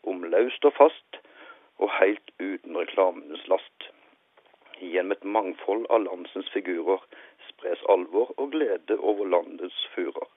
om 0.06 0.22
laust 0.30 0.70
og 0.70 0.78
fast, 0.78 1.20
og 1.82 1.92
helt 1.98 2.32
uten 2.38 2.78
reklamenes 2.78 3.50
last. 3.50 3.90
Gjennom 4.78 5.18
et 5.18 5.26
mangfold 5.26 5.90
av 5.90 6.06
landsens 6.06 6.54
figurer 6.54 7.02
spres 7.50 7.82
alvor 7.90 8.38
og 8.38 8.54
glede 8.54 9.02
over 9.02 9.26
landets 9.34 9.84
furer. 9.98 10.30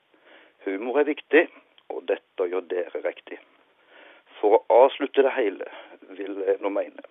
Humor 0.64 1.04
er 1.04 1.12
viktig, 1.12 1.48
og 1.92 2.06
dette 2.08 2.48
gjør 2.48 2.64
dere 2.72 3.04
riktig. 3.04 3.36
For 4.40 4.56
å 4.56 4.60
avslutte 4.86 5.22
det 5.26 5.32
hele, 5.36 5.66
vil 6.16 6.38
jeg 6.46 6.58
nå 6.64 6.70
mene. 6.72 7.02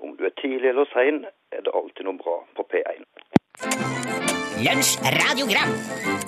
Om 0.00 0.14
du 0.16 0.24
er 0.24 0.32
tidlig 0.40 0.70
eller 0.72 0.88
sein, 0.94 1.24
er 1.52 1.60
det 1.66 1.72
alltid 1.76 2.06
noe 2.08 2.16
bra 2.20 2.38
på 2.56 2.64
P1. 2.72 3.04
Lunsj 4.64 4.96
radiogram 5.20 5.70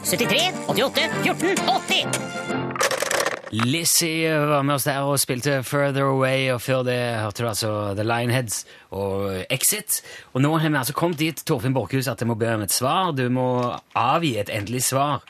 73 0.04 0.42
88 0.72 1.06
14 1.24 1.64
80 1.68 3.62
Lizzie 3.68 4.30
var 4.48 4.62
med 4.64 4.78
oss 4.78 4.86
der 4.88 5.04
og 5.04 5.18
spilte 5.20 5.58
Further 5.68 6.06
Away, 6.08 6.46
og 6.54 6.60
før 6.64 6.80
det 6.86 6.96
hørte 7.20 7.42
du 7.44 7.48
altså 7.50 7.72
The 7.98 8.04
Lionheads 8.08 8.62
og 8.96 9.26
Exit. 9.52 9.98
Og 10.32 10.40
nå 10.40 10.54
har 10.56 10.72
vi 10.72 10.78
altså 10.80 10.94
kommet 10.96 11.20
dit, 11.20 11.36
Torfinn 11.48 11.74
Borchhus, 11.76 12.08
at 12.08 12.20
jeg 12.24 12.30
må 12.30 12.36
be 12.40 12.48
om 12.54 12.64
et 12.64 12.72
svar. 12.72 13.12
Du 13.12 13.26
må 13.28 13.44
avgi 13.92 14.38
et 14.40 14.48
endelig 14.56 14.80
svar 14.88 15.20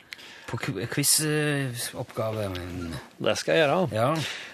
på 0.47 0.55
qu- 0.63 0.79
quizoppgaven. 0.93 2.55
Det 3.19 3.35
skal 3.41 3.59
jeg 3.59 3.65
gjøre. 3.67 3.81
Ja. 3.91 4.07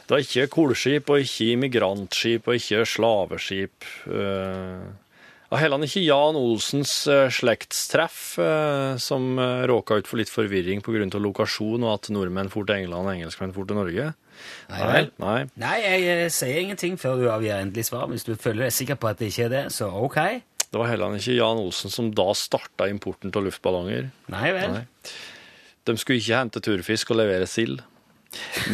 Det 0.10 0.16
er 0.18 0.26
ikke 0.26 0.50
kullskip, 0.56 1.12
og 1.14 1.22
ikke 1.22 1.52
immigrantskip, 1.54 2.48
og 2.50 2.58
ikke 2.58 2.82
slaveskip. 2.90 3.86
Det 4.10 4.26
og 5.50 5.58
heller 5.58 5.82
ikke 5.82 6.04
Jan 6.06 6.38
Olsens 6.38 6.92
eh, 7.10 7.28
slektstreff, 7.34 8.38
eh, 8.38 9.00
som 9.02 9.40
råka 9.70 9.98
ut 9.98 10.10
for 10.10 10.22
litt 10.22 10.30
forvirring 10.30 10.84
pga. 10.86 11.08
lokasjon, 11.18 11.86
og 11.88 11.94
at 11.96 12.10
nordmenn 12.14 12.52
for 12.54 12.68
til 12.70 12.84
England 12.84 13.10
og 13.10 13.16
engelskmenn 13.16 13.54
for 13.56 13.66
til 13.66 13.80
Norge. 13.80 14.12
Nei 14.70 14.84
vel. 14.92 15.10
Nei. 15.22 15.40
Nei, 15.60 15.78
jeg 15.82 16.04
eh, 16.14 16.28
sier 16.34 16.62
ingenting 16.62 17.00
før 17.02 17.18
du 17.18 17.26
avgir 17.34 17.58
endelig 17.58 17.88
svar. 17.90 18.06
Hvis 18.12 18.28
du 18.28 18.36
føler 18.38 18.68
deg 18.68 18.76
sikker 18.78 19.00
på 19.02 19.10
at 19.10 19.22
det 19.22 19.32
ikke 19.34 19.48
er 19.48 19.56
det, 19.56 19.64
så 19.74 19.90
ok. 19.90 20.20
Det 20.70 20.78
var 20.78 20.92
heller 20.92 21.18
ikke 21.18 21.40
Jan 21.40 21.64
Olsen 21.64 21.94
som 21.94 22.12
da 22.14 22.28
starta 22.38 22.86
importen 22.92 23.34
av 23.34 23.48
luftballonger. 23.48 24.12
Nei 24.30 24.52
vel. 24.54 24.78
Nei. 24.78 24.86
De 25.90 25.98
skulle 25.98 26.22
ikke 26.22 26.44
hente 26.44 26.62
turfisk 26.62 27.10
og 27.16 27.24
levere 27.24 27.50
sild. 27.50 27.82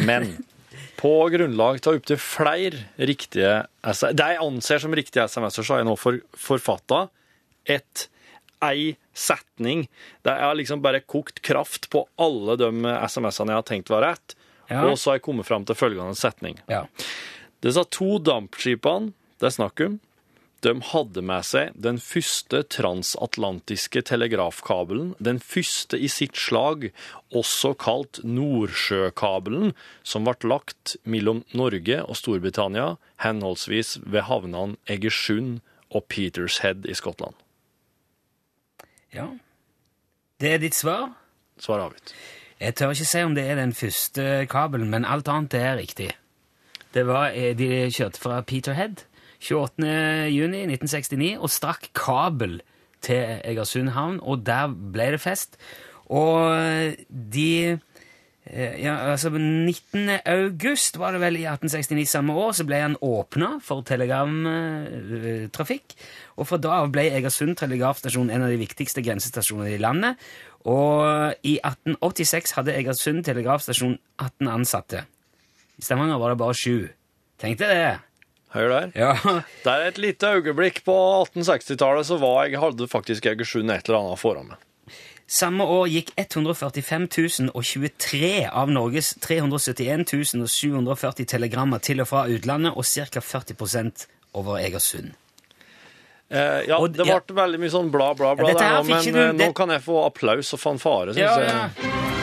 Men 0.04 0.34
på 0.96 1.10
grunnlag 1.32 1.78
av 1.86 1.98
opptil 1.98 2.18
flere 2.20 2.84
riktige 2.98 3.66
SMS 3.84 4.16
Det 4.16 4.26
jeg 4.32 4.40
anser 4.42 4.82
som 4.82 4.94
riktige 4.96 5.24
SMS-er, 5.28 5.62
så 5.66 5.74
har 5.74 5.82
jeg 5.82 5.88
nå 5.90 5.96
for, 6.00 6.18
forfatta 6.40 7.06
et 7.68 8.06
ei 8.64 8.94
setning. 9.16 9.82
Jeg 10.24 10.40
har 10.40 10.54
liksom 10.56 10.80
bare 10.82 11.02
kokt 11.04 11.42
kraft 11.44 11.90
på 11.92 12.06
alle 12.18 12.56
de 12.60 12.70
SMS-ene 13.04 13.52
jeg 13.52 13.60
har 13.60 13.66
tenkt 13.68 13.90
var 13.92 14.02
rett, 14.06 14.34
Ja. 14.70 14.82
og 14.88 14.96
så 14.98 15.10
har 15.12 15.18
jeg 15.18 15.22
kommet 15.28 15.46
fram 15.46 15.64
til 15.68 15.76
følgende 15.78 16.16
setning. 16.18 16.56
Ja. 16.68 16.86
Disse 17.62 17.84
to 17.90 18.18
dampskipene 18.18 19.12
det 19.38 19.46
er 19.50 19.54
snakk 19.54 19.80
om, 19.84 19.98
de 20.66 20.72
hadde 20.82 21.22
med 21.22 21.46
seg 21.46 21.74
den 21.78 22.00
første 22.02 22.62
transatlantiske 22.74 24.02
telegrafkabelen, 24.08 25.12
den 25.22 25.38
første 25.38 25.98
i 25.98 26.10
sitt 26.10 26.36
slag, 26.40 26.88
også 27.30 27.74
kalt 27.78 28.20
Nordsjøkabelen, 28.26 29.74
som 30.02 30.26
ble 30.26 30.50
lagt 30.50 30.96
mellom 31.06 31.44
Norge 31.54 32.02
og 32.02 32.18
Storbritannia, 32.18 32.96
henholdsvis 33.22 33.96
ved 34.02 34.26
havnene 34.26 34.78
Egersund 34.90 35.60
og 35.94 36.08
Petershead 36.10 36.88
i 36.90 36.94
Skottland. 36.98 37.34
ja. 39.14 39.30
Det 40.36 40.50
er 40.52 40.58
ditt 40.60 40.76
svar? 40.76 41.14
Svar 41.56 41.80
avgitt. 41.80 42.10
Jeg 42.60 42.74
tør 42.76 42.90
ikke 42.92 43.08
si 43.08 43.20
om 43.24 43.34
det 43.36 43.46
er 43.48 43.56
den 43.56 43.72
første 43.72 44.44
kabelen, 44.52 44.90
men 44.92 45.06
alt 45.08 45.28
annet 45.32 45.54
er 45.56 45.78
riktig. 45.78 46.10
Det 46.92 47.06
var, 47.06 47.30
eh, 47.32 47.54
De 47.56 47.88
kjørte 47.88 48.20
fra 48.20 48.42
Peterhead 48.42 49.06
28. 49.40 49.86
juni 50.32 50.64
1969 50.66 51.34
og 51.38 51.52
strakk 51.52 51.90
kabel 51.96 52.60
til 53.04 53.40
Egersund 53.44 53.92
havn, 53.94 54.20
og 54.22 54.46
der 54.46 54.72
ble 54.72 55.12
det 55.14 55.22
fest. 55.22 55.60
Og 56.06 56.96
de 57.10 57.78
Eh, 58.46 58.82
Ja, 58.82 59.10
altså 59.10 59.30
19. 59.30 60.10
august 60.24 60.98
var 60.98 61.12
det 61.12 61.20
vel 61.20 61.36
i 61.36 61.46
1869 61.46 62.08
samme 62.08 62.32
år, 62.32 62.52
så 62.52 62.64
ble 62.64 62.76
han 62.76 62.96
åpna 63.02 63.60
for 63.62 63.82
telegramtrafikk. 63.82 65.94
Og 66.36 66.46
fra 66.46 66.56
da 66.56 66.68
av 66.82 66.92
ble 66.94 67.08
Egersund 67.10 67.56
telegrafstasjon 67.58 68.30
en 68.30 68.42
av 68.42 68.52
de 68.52 68.60
viktigste 68.60 69.02
grensestasjonene 69.02 69.74
i 69.74 69.82
landet. 69.82 70.16
Og 70.64 71.34
i 71.42 71.58
1886 71.58 72.54
hadde 72.58 72.76
Egersund 72.76 73.24
telegrafstasjon 73.26 73.98
18 74.18 74.48
ansatte. 74.48 75.04
I 75.78 75.82
Stavanger 75.82 76.18
var 76.18 76.30
det 76.30 76.38
bare 76.38 76.54
sju. 76.54 76.88
Tenkte 77.38 77.66
det. 77.66 77.98
Hør 78.54 78.68
der. 78.70 78.92
Ja, 78.94 79.12
Det 79.64 79.72
er 79.72 79.86
et 79.88 79.98
lite 79.98 80.28
øyeblikk 80.38 80.82
på 80.86 80.94
1860-tallet, 81.26 82.06
så 82.08 82.16
var 82.22 82.46
jeg 82.46 82.60
hadde 82.62 82.86
faktisk 82.88 83.26
Egersund 83.26 83.70
et 83.74 83.88
eller 83.88 83.98
annet 84.04 84.20
foran 84.22 84.48
meg. 84.52 84.62
Samme 85.26 85.64
år 85.66 85.88
gikk 85.90 86.12
145 86.22 87.08
023 87.50 88.46
av 88.46 88.70
Norges 88.70 89.08
371 89.24 90.06
740 90.46 91.26
telegrammer 91.26 91.82
til 91.82 92.00
og 92.04 92.06
fra 92.12 92.22
utlandet, 92.30 92.76
og 92.78 92.86
ca. 92.86 93.20
40% 93.20 94.06
over 94.38 94.60
Egersund. 94.62 95.16
Eh, 96.30 96.62
ja, 96.68 96.78
Og- 96.78 96.92
det 96.94 97.06
ja. 97.06 97.18
ble 97.22 97.34
veldig 97.36 97.58
mye 97.62 97.70
sånn 97.74 97.90
bla, 97.90 98.12
bla, 98.14 98.34
bla 98.38 98.48
Ja, 98.48 98.54
der 98.58 98.82
men 98.86 99.04
du- 99.04 99.12
det... 99.12 99.46
nå 99.48 99.52
kan 99.54 99.68
jeg 99.74 99.82
få 99.82 100.04
applaus 100.06 100.52
og 100.54 100.60
fanfare, 100.62 101.14
syns 101.14 101.18
Ja, 101.18 101.38
jeg. 101.42 102.15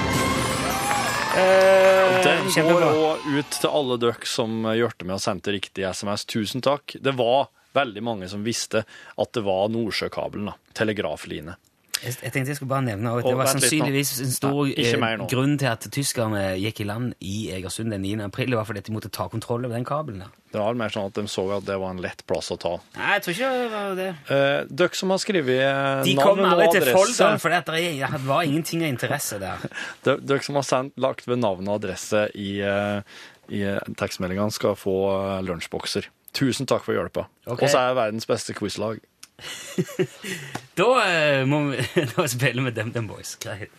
Den 1.34 2.50
går 2.54 2.86
òg 2.86 3.26
ut 3.26 3.56
til 3.58 3.70
alle 3.70 3.98
dere 4.02 4.30
som 4.30 4.68
hjalp 4.70 5.06
med 5.06 5.16
å 5.18 5.22
sende 5.22 5.54
riktig 5.56 5.86
SMS. 5.90 6.28
Tusen 6.30 6.62
takk. 6.64 6.96
Det 7.02 7.16
var 7.18 7.50
veldig 7.74 8.04
mange 8.06 8.30
som 8.30 8.46
visste 8.46 8.84
at 8.86 9.34
det 9.34 9.42
var 9.46 9.72
Nordsjøkabelen, 9.74 10.52
da. 10.52 10.58
Telegrafline. 10.78 11.56
Jeg, 12.04 12.16
jeg 12.20 12.34
tenkte 12.34 12.52
jeg 12.52 12.58
skulle 12.60 12.72
bare 12.74 12.86
nevne 12.88 13.12
at 13.16 13.28
det 13.28 13.36
var 13.38 13.50
sannsynligvis 13.52 14.16
en 14.26 14.32
stor 14.34 14.72
ikke 14.72 14.98
eh, 15.08 15.26
grunn 15.32 15.54
til 15.62 15.70
at 15.72 15.86
tyskerne 15.94 16.42
gikk 16.60 16.82
i 16.84 16.88
land 16.90 17.14
i 17.24 17.36
Egersund 17.56 17.94
den 17.94 18.04
9. 18.04 18.16
april. 18.26 18.52
Det 18.52 18.60
var 18.60 18.68
fordi 18.68 18.84
de 18.88 18.96
måtte 18.96 19.12
ta 19.14 19.30
kontroll 19.32 19.64
over 19.68 19.78
den 19.78 19.86
kabelen. 19.88 20.26
der. 20.26 20.34
Det 20.54 20.62
var 20.62 20.76
mer 20.78 20.92
sånn 20.94 21.08
at 21.10 21.16
de 21.18 21.24
så 21.32 21.46
at 21.56 21.66
det 21.66 21.78
var 21.82 21.96
en 21.96 22.02
lett 22.04 22.20
plass 22.30 22.52
å 22.54 22.58
ta. 22.62 22.74
Nei, 22.98 23.14
jeg 23.16 23.24
tror 23.26 23.34
ikke 23.34 23.52
det 23.54 23.70
var 23.72 23.96
det. 23.98 24.10
Eh, 24.36 24.58
dere 24.84 25.00
som 25.00 25.14
har 25.14 25.22
skrevet 25.24 25.62
adresse... 25.64 26.10
De 26.10 26.18
kom 26.20 26.42
aldri 26.46 26.68
til 26.76 26.90
folk, 26.94 27.40
for 27.42 27.56
det 27.56 28.20
var 28.28 28.50
ingenting 28.50 28.84
av 28.84 28.92
interesse 28.92 29.40
der. 29.42 29.64
Dere, 30.06 30.42
som 30.46 30.60
har 30.60 30.68
sendt, 30.68 30.94
lagt 31.02 31.26
ved 31.30 31.42
navn 31.42 31.72
og 31.72 31.80
adresse 31.80 32.28
i, 32.38 32.52
eh, 32.62 33.24
i 33.50 33.64
eh, 33.72 33.80
tekstmeldingene, 33.98 34.54
skal 34.54 34.78
få 34.78 34.98
eh, 35.16 35.40
lunsjbokser. 35.48 36.12
Tusen 36.38 36.70
takk 36.70 36.86
for 36.86 36.98
hjelpa. 36.98 37.26
Okay. 37.48 37.66
Og 37.66 37.74
så 37.74 37.80
er 37.80 37.90
jeg 37.90 38.00
verdens 38.04 38.30
beste 38.30 38.54
quizlag. 38.58 39.02
Da 40.78 40.90
eh, 41.06 41.44
må 41.46 41.60
vi 41.70 41.84
da 42.16 42.62
med 42.62 42.74
DumDum 42.74 43.08
Boys. 43.08 43.36
Greit. 43.42 43.70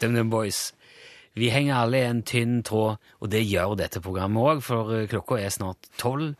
DumDum 0.00 0.30
Boys. 0.30 0.74
Vi 1.36 1.48
henger 1.52 1.76
alle 1.80 2.00
i 2.00 2.08
en 2.08 2.22
tynn 2.24 2.62
tråd, 2.64 3.00
og 3.20 3.32
det 3.32 3.44
gjør 3.44 3.76
dette 3.80 4.00
programmet 4.04 4.42
òg, 4.42 4.62
for 4.64 4.92
eh, 4.96 5.08
klokka 5.08 5.40
er 5.40 5.52
snart 5.52 5.88
tolv. 6.00 6.34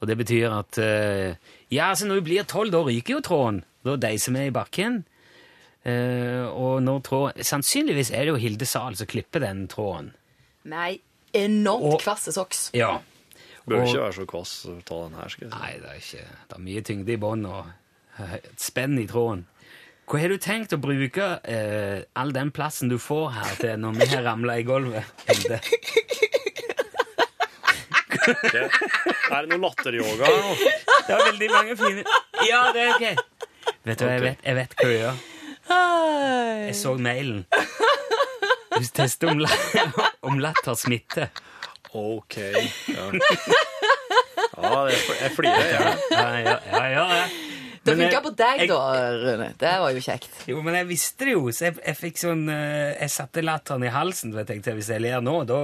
Og 0.00 0.08
det 0.08 0.16
betyr 0.22 0.54
at 0.54 0.78
eh, 0.80 1.34
Ja, 1.70 1.90
altså 1.90 2.06
når 2.06 2.22
vi 2.22 2.28
blir 2.30 2.48
tolv, 2.48 2.72
da 2.74 2.84
ryker 2.86 3.18
jo 3.18 3.26
tråden. 3.26 3.62
Da 3.86 3.98
deiser 3.98 4.34
vi 4.36 4.46
i 4.48 4.54
bakken. 4.54 5.04
Og 5.80 6.82
når 6.84 6.98
tråden 7.06 7.46
Sannsynligvis 7.46 8.10
er 8.12 8.26
det 8.26 8.34
jo 8.34 8.40
Hilde 8.42 8.66
Sahl 8.68 8.98
som 9.00 9.08
klipper 9.08 9.40
den 9.40 9.62
tråden. 9.72 10.10
Nei, 10.68 10.98
enormt 11.34 11.94
Og- 11.94 12.00
kvasse 12.02 12.32
socks. 12.32 12.70
Ja. 12.74 12.98
Bør 13.68 13.80
Og- 13.82 13.86
ikke 13.88 14.00
være 14.02 14.12
så 14.16 14.26
kvass 14.26 14.54
å 14.66 14.82
ta 14.84 15.02
den 15.08 15.14
her. 15.20 15.28
skal 15.28 15.48
jeg 15.48 15.52
si. 15.52 15.58
Nei, 15.58 15.72
det 15.78 15.88
er 15.90 15.94
ikke 16.00 16.26
Det 16.48 16.56
er 16.56 16.60
mye 16.66 16.82
tyngde 16.82 17.12
i 17.12 17.16
bånn 17.16 17.46
og 17.46 17.66
et 18.34 18.58
spenn 18.60 18.98
i 18.98 19.06
tråden. 19.06 19.44
Hva 20.10 20.18
har 20.18 20.28
du 20.28 20.38
tenkt 20.38 20.72
å 20.74 20.80
bruke 20.80 21.40
eh, 21.44 22.02
all 22.16 22.32
den 22.32 22.50
plassen 22.50 22.88
du 22.90 22.98
får 22.98 23.30
her 23.32 23.54
til 23.60 23.76
når 23.78 23.92
vi 24.00 24.06
har 24.10 24.22
ramla 24.26 24.56
i 24.58 24.64
gulvet? 24.66 25.04
Hilde? 25.28 25.60
Er 29.30 29.46
det 29.46 29.48
noe 29.52 29.60
latteryoga 29.62 30.26
her 30.26 30.40
nå? 30.42 30.54
Det 31.06 31.14
er 31.14 31.22
veldig 31.30 31.50
mange 31.52 31.76
fine 31.78 32.04
Ja, 32.48 32.64
det 32.74 32.82
er 32.82 32.94
ok. 32.94 33.06
Vet 33.86 33.98
du 33.98 34.04
hva, 34.04 34.10
jeg 34.12 34.22
vet, 34.24 34.42
jeg 34.44 34.54
vet 34.58 34.74
hva 34.76 34.88
du 34.88 34.94
gjør. 34.96 35.20
Jeg 36.66 36.74
så 36.76 36.94
mailen. 36.98 37.44
Du 38.76 38.84
tester 38.94 39.32
om, 39.32 39.40
om 40.30 40.38
latter 40.40 40.74
smitter. 40.78 41.30
OK. 41.92 42.36
Ja, 42.38 43.06
ja 44.62 44.82
jeg, 44.90 45.00
jeg 45.20 45.32
flirer, 45.34 45.70
jeg. 45.70 45.94
Ja, 46.12 46.26
ja, 46.38 46.56
ja, 46.70 46.82
ja, 46.94 47.06
ja. 47.20 47.24
Det 47.80 47.94
funka 47.96 48.20
på 48.26 48.30
deg, 48.36 48.58
jeg- 48.60 48.68
da, 48.68 48.80
Rune. 49.22 49.48
Det 49.58 49.70
var 49.80 49.94
jo 49.96 50.02
kjekt. 50.04 50.28
Jo, 50.50 50.60
men 50.62 50.74
jeg 50.76 50.86
visste 50.90 51.24
det 51.26 51.32
jo, 51.32 51.46
så 51.48 51.70
jeg, 51.70 51.78
jeg 51.86 51.96
fikk 51.96 52.18
sånn 52.20 52.42
eh, 52.52 52.90
Jeg 53.00 53.10
satte 53.14 53.40
latteren 53.42 53.86
i 53.88 53.92
halsen, 53.94 54.34
for 54.34 54.42
jeg 54.42 54.50
tenkte 54.52 54.74
hvis 54.76 54.90
jeg 54.92 55.00
ler 55.00 55.24
nå, 55.24 55.38
da 55.48 55.60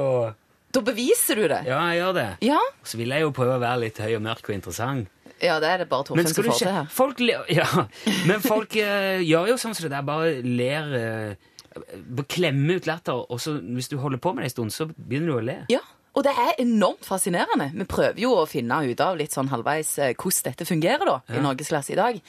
Da 0.73 0.81
beviser 0.85 1.37
du 1.43 1.45
det. 1.53 1.61
Ja, 1.69 1.83
jeg 1.93 2.01
gjør 2.01 2.15
det. 2.17 2.27
Ja, 2.49 2.61
Så 2.89 2.97
vil 3.01 3.13
jeg 3.13 3.21
jo 3.27 3.35
prøve 3.37 3.59
å 3.59 3.63
være 3.63 3.83
litt 3.85 4.01
høy 4.01 4.15
og 4.17 4.25
mørk 4.25 4.49
og 4.49 4.57
interessant. 4.57 5.13
ja 5.45 5.59
det 5.61 5.69
er 5.69 5.79
det 5.85 5.89
bare 5.93 6.17
Men 6.17 6.25
Torfinn 6.25 6.33
som 6.33 6.43
du 6.43 6.49
får 6.51 6.59
til 6.65 6.73
her. 6.79 6.89
Folk 6.97 7.21
ler 7.21 7.45
Ja, 7.61 7.69
men 8.27 8.41
folk 8.41 8.75
eh, 8.81 9.21
gjør 9.29 9.53
jo 9.53 9.59
sånn 9.61 9.77
som 9.77 9.85
det 9.87 9.93
der, 9.93 10.09
bare 10.09 10.41
ler 10.41 10.97
eh, 10.97 11.53
Bare 11.77 12.31
klemmer 12.33 12.81
ut 12.81 12.89
latter, 12.89 13.27
og 13.31 13.43
så 13.43 13.59
hvis 13.61 13.91
du 13.93 13.99
holder 14.03 14.23
på 14.23 14.33
med 14.35 14.45
det 14.45 14.53
en 14.53 14.57
stund, 14.57 14.75
så 14.75 14.89
begynner 14.89 15.33
du 15.33 15.37
å 15.37 15.45
le. 15.45 15.59
Ja, 15.73 15.83
og 16.17 16.25
det 16.25 16.33
er 16.33 16.55
enormt 16.63 17.05
fascinerende. 17.05 17.69
Vi 17.77 17.85
prøver 17.89 18.21
jo 18.23 18.33
å 18.39 18.47
finne 18.49 18.79
ut 18.89 19.01
av 19.05 19.19
litt 19.19 19.35
sånn 19.37 19.51
halvveis 19.53 19.91
eh, 20.01 20.15
hvordan 20.17 20.47
dette 20.49 20.69
fungerer 20.69 21.05
da, 21.11 21.17
i 21.29 21.43
Norgesklasse 21.45 21.93
i 21.93 21.99
dag. 21.99 22.21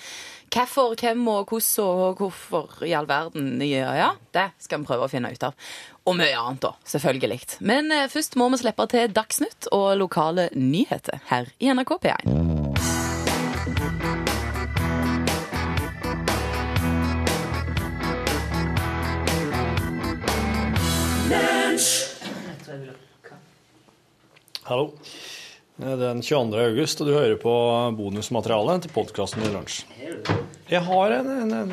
Hvorfor, 0.52 0.96
hvem 1.00 1.24
og 1.32 1.54
hvordan 1.54 2.04
og 2.12 2.20
hvorfor 2.22 2.84
i 2.88 2.94
all 2.98 3.08
verden. 3.08 3.56
Ja, 3.64 3.94
ja, 3.96 4.12
det 4.36 4.50
skal 4.64 4.84
vi 4.84 4.92
prøve 4.92 5.08
å 5.08 5.12
finne 5.12 5.32
ut 5.32 5.48
av. 5.48 5.56
Og 6.08 6.20
mye 6.20 6.36
annet 6.36 6.68
da, 6.68 6.74
selvfølgelig. 6.84 7.40
Men 7.64 7.92
eh, 7.96 8.10
først 8.12 8.36
må 8.40 8.52
vi 8.52 8.60
slippe 8.66 8.90
til 8.92 9.12
Dagsnytt 9.16 9.72
og 9.72 9.94
lokale 10.04 10.50
nyheter 10.56 11.24
her 11.32 11.54
i 11.64 11.72
NRK 11.72 12.00
P1. 12.04 12.67
Hallo. 24.64 24.94
Det 25.78 25.92
er 25.94 26.00
den 26.02 26.24
22. 26.26 26.58
august, 26.58 27.02
og 27.04 27.08
du 27.08 27.14
hører 27.14 27.36
på 27.38 27.52
bonusmaterialet 28.00 28.88
til 28.88 28.94
podkasten 28.96 29.46
i 29.46 29.52
lunsj. 29.54 29.84
Jeg 30.72 30.82
har 30.88 31.14
en, 31.20 31.30
en, 31.44 31.54
en. 31.54 31.70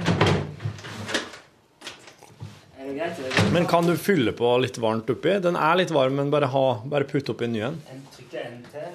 Men 3.55 3.65
kan 3.71 3.89
du 3.89 3.97
fylle 3.97 4.37
på 4.37 4.53
litt 4.61 4.77
varmt 4.83 5.09
oppi? 5.15 5.39
Den 5.41 5.57
er 5.57 5.81
litt 5.81 5.95
varm, 5.95 6.21
men 6.21 6.29
bare, 6.35 6.53
ha, 6.53 6.67
bare 6.85 7.09
putt 7.09 7.33
oppi 7.33 7.49
en 7.49 7.57
ny 7.57 7.65
en. 7.71 7.81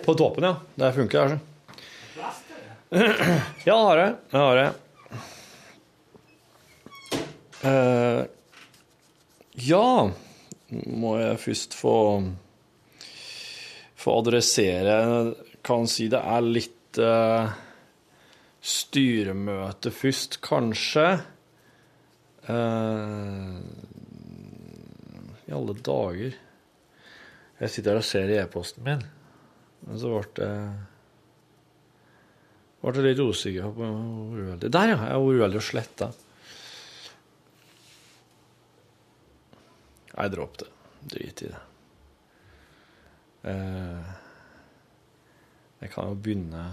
På 0.06 0.14
toppen, 0.14 0.46
ja. 0.46 0.54
Det 0.78 0.94
funker, 0.94 1.20
altså. 1.26 1.40
Ja, 2.94 3.02
det 3.66 3.82
har 3.82 4.06
jeg. 4.06 4.16
Det 4.30 4.46
har 4.46 4.64
jeg. 4.64 4.72
Uh, 7.66 8.22
ja 9.60 9.86
Må 10.72 11.16
jeg 11.18 11.42
først 11.42 11.74
få 11.78 11.96
få 14.00 14.20
adressere 14.22 15.00
Kan 15.66 15.90
si 15.92 16.08
det 16.12 16.22
er 16.22 16.46
litt 16.46 17.00
uh, 17.04 17.52
styremøte 18.60 19.92
først, 19.94 20.40
kanskje. 20.44 21.06
Uh, 22.48 23.60
I 25.48 25.56
alle 25.56 25.76
dager. 25.86 26.38
Jeg 27.60 27.74
sitter 27.74 27.92
her 27.92 28.02
og 28.02 28.08
ser 28.08 28.32
i 28.32 28.40
e-posten 28.40 28.86
min, 28.88 29.04
men 29.84 30.00
så 30.00 30.12
ble 30.16 30.24
det 30.40 30.50
ble 32.80 33.04
litt 33.04 33.20
usikker 33.20 33.68
på 33.76 33.84
hvor 33.84 34.40
uheldig 34.40 34.72
Der, 34.72 34.94
ja! 34.94 35.00
Jeg 35.12 35.20
var 35.20 35.40
uheldig 35.44 35.60
og 35.60 35.66
sletta. 35.68 36.08
Nei, 40.20 40.28
dropp 40.28 40.58
det. 40.60 40.68
Drit 41.00 41.42
i 41.46 41.48
det. 41.48 41.60
Eh, 43.48 44.08
jeg 45.80 45.92
kan 45.94 46.10
jo 46.10 46.16
begynne 46.20 46.64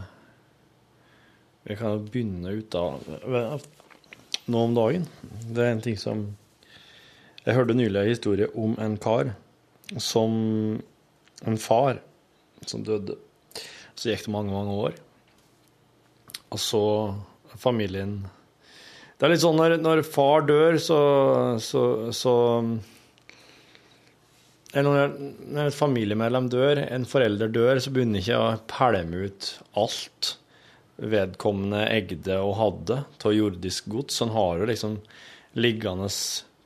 Jeg 1.69 1.79
kan 1.79 1.93
jo 1.95 2.01
begynne 2.11 2.57
ut 2.59 2.75
av 2.75 3.05
nå 4.51 4.63
om 4.67 4.75
dagen. 4.75 5.07
Det 5.47 5.63
er 5.63 5.71
en 5.77 5.85
ting 5.85 5.99
som 5.99 6.25
Jeg 7.45 7.55
hørte 7.55 7.77
nylig 7.79 8.03
en 8.03 8.11
historie 8.11 8.51
om 8.59 8.75
en 8.83 8.99
kar 8.99 9.31
som 10.03 10.33
En 11.47 11.59
far 11.63 12.01
som 12.67 12.83
døde. 12.83 13.15
Så 13.95 14.11
gikk 14.11 14.27
det 14.27 14.33
mange, 14.35 14.51
mange 14.51 14.75
år. 14.75 14.97
Og 16.51 16.59
så 16.59 16.83
familien 17.55 18.25
Det 19.17 19.27
er 19.27 19.33
litt 19.33 19.45
sånn 19.45 19.57
når, 19.57 19.79
når 19.81 20.03
far 20.03 20.43
dør, 20.49 20.81
så, 20.83 20.99
så, 21.63 21.83
så 22.13 22.35
når, 24.85 25.15
når 25.57 25.71
et 25.71 25.77
familiemedlem 25.77 26.49
dør, 26.53 26.81
en 26.85 27.07
forelder 27.09 27.53
dør, 27.53 27.79
så 27.81 27.93
begynner 27.95 28.21
ikke 28.21 28.41
å 28.41 28.57
pælme 28.71 29.29
ut 29.29 29.53
alt. 29.79 30.37
vedkommende 30.97 31.83
egde 31.93 32.39
og 32.41 32.55
hadde 32.57 32.95
av 33.05 33.33
jordisk 33.35 33.89
gods. 33.93 34.21
Han 34.25 34.31
har 34.33 34.57
jo 34.57 34.69
liksom 34.71 34.95
liggende 35.61 36.09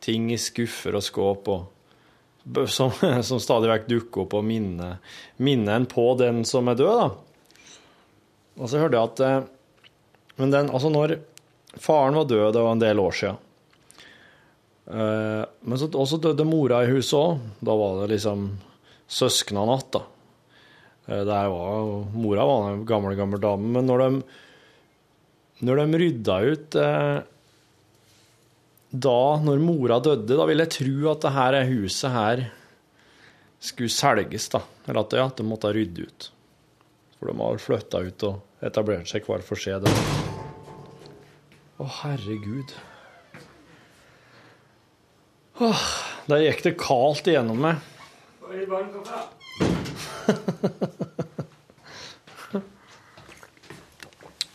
ting 0.00 0.28
i 0.30 0.38
skuffer 0.38 0.94
og 0.94 1.02
skåp 1.02 1.50
og 1.50 2.68
som, 2.70 2.94
som 3.28 3.40
stadig 3.42 3.72
vekk 3.72 3.88
dukker 3.90 4.24
opp 4.24 4.36
og 4.38 4.46
minner 4.46 5.18
minner 5.42 5.76
en 5.76 5.88
på 5.90 6.06
den 6.18 6.44
som 6.48 6.70
er 6.70 6.78
død, 6.78 7.02
da. 7.02 7.10
Og 8.60 8.70
så 8.70 8.80
hørte 8.80 8.96
jeg 8.96 9.10
at 9.10 9.24
eh, 9.26 9.48
Men 10.40 10.54
den, 10.54 10.70
altså 10.70 10.88
når 10.88 11.18
faren 11.76 12.16
var 12.16 12.24
død, 12.30 12.54
det 12.54 12.62
var 12.64 12.72
en 12.72 12.82
del 12.82 13.02
år 13.02 13.16
siden 13.18 13.49
Men 14.90 15.78
så 15.78 15.86
også 15.94 16.18
døde 16.22 16.44
mora 16.48 16.82
i 16.84 16.90
huset 16.90 17.14
òg. 17.18 17.42
Da 17.62 17.74
var 17.78 18.00
det 18.02 18.14
liksom 18.16 18.48
søsknene 19.10 19.66
natt, 19.70 19.90
da. 19.94 20.02
Eh, 21.08 21.24
Der 21.26 21.48
var 21.50 22.06
Mora 22.14 22.46
var 22.46 22.70
en 22.72 22.84
gammel, 22.86 23.16
gammel 23.18 23.40
dame. 23.42 23.72
Men 23.76 23.86
når 23.86 24.04
de, 24.04 24.22
når 25.66 25.82
de 25.82 26.00
rydda 26.04 26.38
ut 26.52 26.76
eh, 26.80 27.20
Da, 28.90 29.18
når 29.38 29.62
mora 29.62 30.00
døde, 30.02 30.34
da 30.34 30.46
ville 30.48 30.64
jeg 30.66 30.74
tro 30.80 31.10
at 31.12 31.22
det 31.22 31.34
her 31.36 31.58
huset 31.70 32.10
her 32.10 32.44
skulle 33.60 33.92
selges, 33.92 34.48
da. 34.50 34.62
Eller 34.88 35.04
at, 35.04 35.14
ja, 35.14 35.26
at 35.30 35.38
de 35.38 35.46
måtte 35.46 35.70
rydde 35.74 36.08
ut. 36.08 36.30
For 37.20 37.30
de 37.30 37.36
har 37.38 37.60
flytta 37.62 38.00
ut 38.02 38.24
og 38.26 38.64
etablert 38.66 39.06
seg 39.10 39.26
hver 39.28 39.44
for 39.46 39.60
seg. 39.60 39.86
Å, 41.78 41.86
herregud. 42.00 42.74
Åh, 45.60 45.80
der 46.30 46.40
gikk 46.46 46.62
det 46.64 46.78
kaldt 46.80 47.28
igjennom 47.28 47.60
meg. 47.60 47.76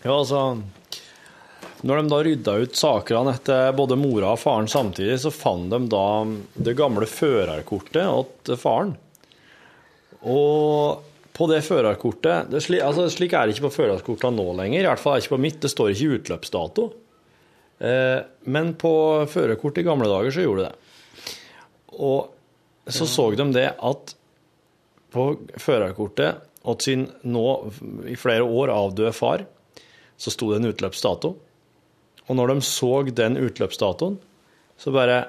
Ja, 0.06 0.14
altså 0.20 0.62
Når 1.82 1.98
de 1.98 2.10
da 2.12 2.18
rydda 2.22 2.54
ut 2.62 2.78
sakene 2.78 3.32
etter 3.34 3.72
både 3.78 3.98
mora 3.98 4.36
og 4.36 4.42
faren 4.42 4.70
samtidig, 4.70 5.18
så 5.24 5.32
fant 5.34 5.72
de 5.74 5.80
da 5.90 6.06
det 6.68 6.76
gamle 6.78 7.08
førerkortet 7.10 8.36
til 8.46 8.60
faren. 8.62 8.94
Og 10.22 11.02
på 11.36 11.48
det 11.50 11.64
førerkortet 11.66 12.54
det 12.54 12.62
er 12.62 12.86
altså, 12.86 13.08
Slik 13.14 13.34
er 13.34 13.46
det 13.48 13.56
ikke 13.56 13.68
på 13.68 13.78
førerkortene 13.80 14.38
nå 14.38 14.54
lenger. 14.62 14.84
I 14.84 14.90
hvert 14.92 15.02
fall 15.02 15.16
er 15.16 15.22
det 15.22 15.26
ikke 15.26 15.36
på 15.36 15.44
mitt. 15.48 15.60
Det 15.66 15.74
står 15.74 15.94
ikke 15.94 16.20
utløpsdato. 16.20 16.88
Eh, 17.82 18.20
men 18.46 18.74
på 18.80 18.94
førerkort 19.30 19.82
i 19.82 19.86
gamle 19.86 20.10
dager 20.10 20.38
så 20.38 20.46
gjorde 20.46 20.68
det 20.68 20.72
det. 20.72 20.85
Og 21.96 22.32
så 22.92 23.08
så 23.10 23.30
de 23.34 23.48
det 23.56 23.70
at 23.74 24.16
på 25.16 25.26
førerkortet 25.62 26.44
at 26.66 26.86
sin 26.86 27.06
nå 27.24 27.46
i 28.10 28.18
flere 28.20 28.44
år 28.44 28.74
avdøde 28.74 29.14
far, 29.16 29.46
så 30.18 30.34
sto 30.34 30.52
det 30.52 30.62
en 30.62 30.70
utløpsdato. 30.72 31.36
Og 32.26 32.38
når 32.38 32.54
de 32.54 32.66
så 32.66 32.92
den 33.16 33.38
utløpsdatoen, 33.38 34.18
så 34.78 34.92
bare 34.92 35.26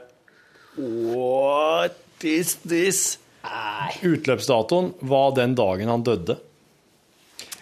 What 0.77 2.25
is 2.25 2.57
this? 2.67 3.19
Utløpsdatoen 4.03 4.93
var 5.01 5.35
den 5.37 5.55
dagen 5.57 5.93
han 5.93 6.05
døde. 6.05 6.39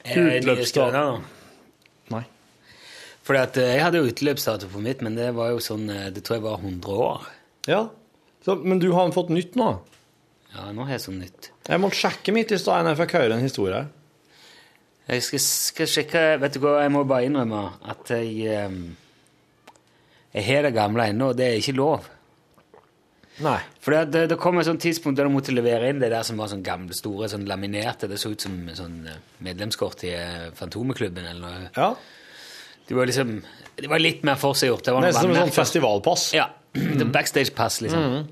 Utløpsdato. 0.05 1.05
Nei. 2.15 2.23
Fordi 3.25 3.41
at 3.41 3.57
eh, 3.57 3.75
Jeg 3.75 3.85
hadde 3.85 4.01
jo 4.01 4.09
utløpsdato 4.11 4.69
på 4.73 4.83
mitt, 4.85 5.03
men 5.05 5.17
det 5.17 5.31
var 5.37 5.55
jo 5.55 5.61
sånn 5.65 5.87
eh, 5.89 6.11
Det 6.13 6.25
tror 6.25 6.39
jeg 6.39 6.45
var 6.45 6.59
100 6.61 7.05
år. 7.07 7.29
Ja, 7.71 7.83
så, 8.45 8.57
men 8.61 8.81
du 8.83 8.91
har 8.93 9.13
fått 9.17 9.33
nytt 9.33 9.57
nå? 9.57 9.71
Ja, 10.55 10.71
nå 10.71 10.87
har 10.87 10.95
jeg 10.95 11.05
sånn 11.07 11.21
nytt. 11.23 11.51
Jeg 11.67 11.81
måtte 11.83 11.99
sjekke 11.99 12.35
mitt 12.37 12.53
i 12.55 12.59
stad 12.61 12.85
da 12.85 12.93
jeg 12.93 13.01
fikk 13.03 13.17
høre 13.19 13.39
en 13.39 13.45
historie. 13.45 13.85
Jeg 15.05 15.25
skal, 15.25 15.41
skal 15.43 15.89
sjekke 15.91 16.21
Vet 16.41 16.55
du 16.57 16.63
hva, 16.63 16.79
jeg 16.81 16.93
må 16.95 17.03
bare 17.05 17.27
innrømme 17.29 17.59
at 17.93 18.09
jeg 18.15 18.55
um, 18.65 18.79
Jeg 20.33 20.47
har 20.47 20.65
det 20.65 20.71
gamle 20.73 21.11
ennå, 21.13 21.33
og 21.33 21.37
det 21.37 21.49
er 21.51 21.59
ikke 21.61 21.75
lov. 21.77 22.07
Nei. 23.45 23.59
For 23.83 23.97
det, 23.97 24.03
det, 24.15 24.23
det 24.31 24.39
kom 24.41 24.61
et 24.61 24.69
sånt 24.69 24.81
tidspunkt 24.85 25.19
da 25.19 25.27
du 25.27 25.33
måtte 25.35 25.53
levere 25.55 25.91
inn 25.91 26.01
det 26.01 26.13
der 26.13 26.25
som 26.27 26.39
var 26.39 26.53
sånn 26.53 26.63
gamle, 26.65 26.95
store, 26.95 27.27
sånn 27.33 27.49
laminerte 27.51 28.07
Det 28.11 28.19
så 28.21 28.31
ut 28.31 28.45
som 28.45 28.55
sånn 28.79 29.01
eh, 29.11 29.19
medlemskort 29.43 30.05
i 30.07 30.13
eh, 30.15 30.53
Fantomeklubben 30.55 31.27
eller 31.33 31.43
noe. 31.43 31.73
Ja. 31.75 31.91
Det 32.87 32.95
var 32.95 33.11
liksom 33.11 33.41
Det 33.75 33.91
var 33.91 34.03
litt 34.03 34.23
mer 34.27 34.39
forseggjort. 34.39 34.87
Det 34.87 34.95
var 34.95 35.03
noe 35.03 35.11
Nesten 35.11 35.27
som 35.27 35.35
et 35.35 35.43
sånn 35.43 35.57
festivalpass. 35.57 36.29
Ja. 36.37 36.47
Var 36.75 37.11
Backstage-pass, 37.15 37.81
liksom. 37.85 38.25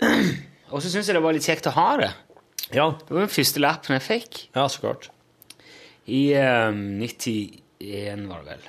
Og 0.72 0.82
så 0.84 0.90
syns 0.92 1.08
jeg 1.08 1.16
det 1.16 1.22
var 1.24 1.32
litt 1.36 1.46
kjekt 1.48 1.66
å 1.70 1.74
ha 1.76 1.86
det. 2.00 2.10
Ja. 2.76 2.90
Det 3.00 3.14
var 3.14 3.24
den 3.24 3.32
første 3.32 3.60
lappen 3.62 3.94
jeg 3.96 4.04
fikk. 4.04 4.42
ja, 4.54 4.66
så 4.68 4.82
klart. 4.84 5.08
I 6.08 6.22
eh, 6.36 6.72
91, 6.72 8.26
var 8.28 8.44
det 8.44 8.58
vel. 8.58 8.68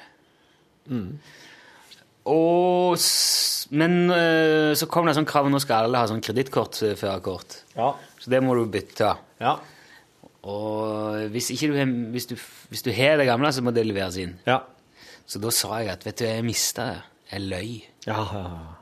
Og 2.30 2.96
s- 2.98 3.68
Men 3.72 4.10
eh, 4.10 4.74
så 4.74 4.88
kom 4.90 5.06
det 5.06 5.14
sånn 5.18 5.28
krav 5.30 5.46
nå 5.52 5.60
skal 5.62 5.86
alle 5.86 6.00
ha 6.02 6.08
sånn 6.10 6.24
kredittkortførerkort. 6.26 7.60
Ja. 7.78 7.92
Så 8.20 8.32
det 8.34 8.40
må 8.42 8.56
du 8.58 8.64
bytte. 8.72 9.12
Ja. 9.40 9.58
Og 10.50 11.30
hvis, 11.34 11.52
ikke 11.54 11.70
du, 11.70 11.78
har- 11.78 11.94
hvis, 12.16 12.26
du, 12.32 12.36
hvis 12.72 12.82
du 12.88 12.92
har 12.96 13.18
det 13.22 13.28
gamle, 13.30 13.52
så 13.54 13.62
må 13.62 13.72
det 13.76 13.86
leveres 13.86 14.18
inn. 14.18 14.38
Ja. 14.50 14.62
Så 15.30 15.38
da 15.44 15.52
sa 15.54 15.78
jeg 15.84 15.92
at 15.94 16.06
vet 16.08 16.18
du, 16.18 16.26
jeg 16.26 16.44
mista 16.48 16.88
det. 16.90 17.02
Jeg 17.30 17.42
løy. 17.46 17.74
Ja, 18.08 18.24
ja, 18.34 18.42
ja. 18.42 18.76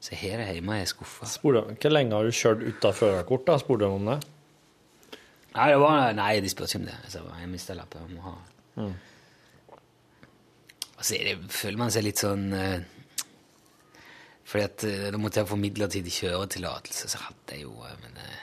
Så 0.00 0.16
her 0.16 0.40
hjemme 0.48 0.80
i 0.80 0.86
skuffa. 0.88 1.28
Hvor 1.42 1.92
lenge 1.92 2.16
har 2.16 2.24
du 2.24 2.32
kjørt 2.32 2.62
uten 2.64 2.94
førerkort? 2.96 3.44
da? 3.46 3.58
Spurte 3.60 3.84
de 3.84 3.98
om 3.98 4.06
det? 4.08 4.20
Nei, 5.50 5.66
det 5.72 5.80
var, 5.82 6.12
nei, 6.16 6.32
de 6.40 6.52
spurte 6.52 6.70
ikke 6.72 6.80
om 6.80 6.88
det. 6.88 6.96
Bare, 7.18 7.40
jeg 7.42 7.50
mista 7.52 7.76
lappen. 7.76 8.06
Jeg 8.08 8.16
må 8.16 8.30
ha 8.30 8.38
Mm. 8.80 8.92
Altså, 10.94 11.16
er 11.16 11.24
det, 11.26 11.50
føler 11.52 11.78
man 11.80 11.90
seg 11.92 12.04
litt 12.06 12.20
sånn 12.22 12.44
uh, 12.54 12.76
Fordi 14.46 14.62
at 14.62 14.84
uh, 14.86 15.06
da 15.10 15.18
måtte 15.20 15.40
jeg 15.40 15.48
få 15.50 15.58
midlertidig 15.58 16.12
kjøretillatelse, 16.14 17.08
så 17.10 17.22
hadde 17.24 17.56
jeg 17.56 17.64
jo 17.64 17.72
uh, 17.82 17.90
Men 18.04 18.20
uh, 18.22 18.38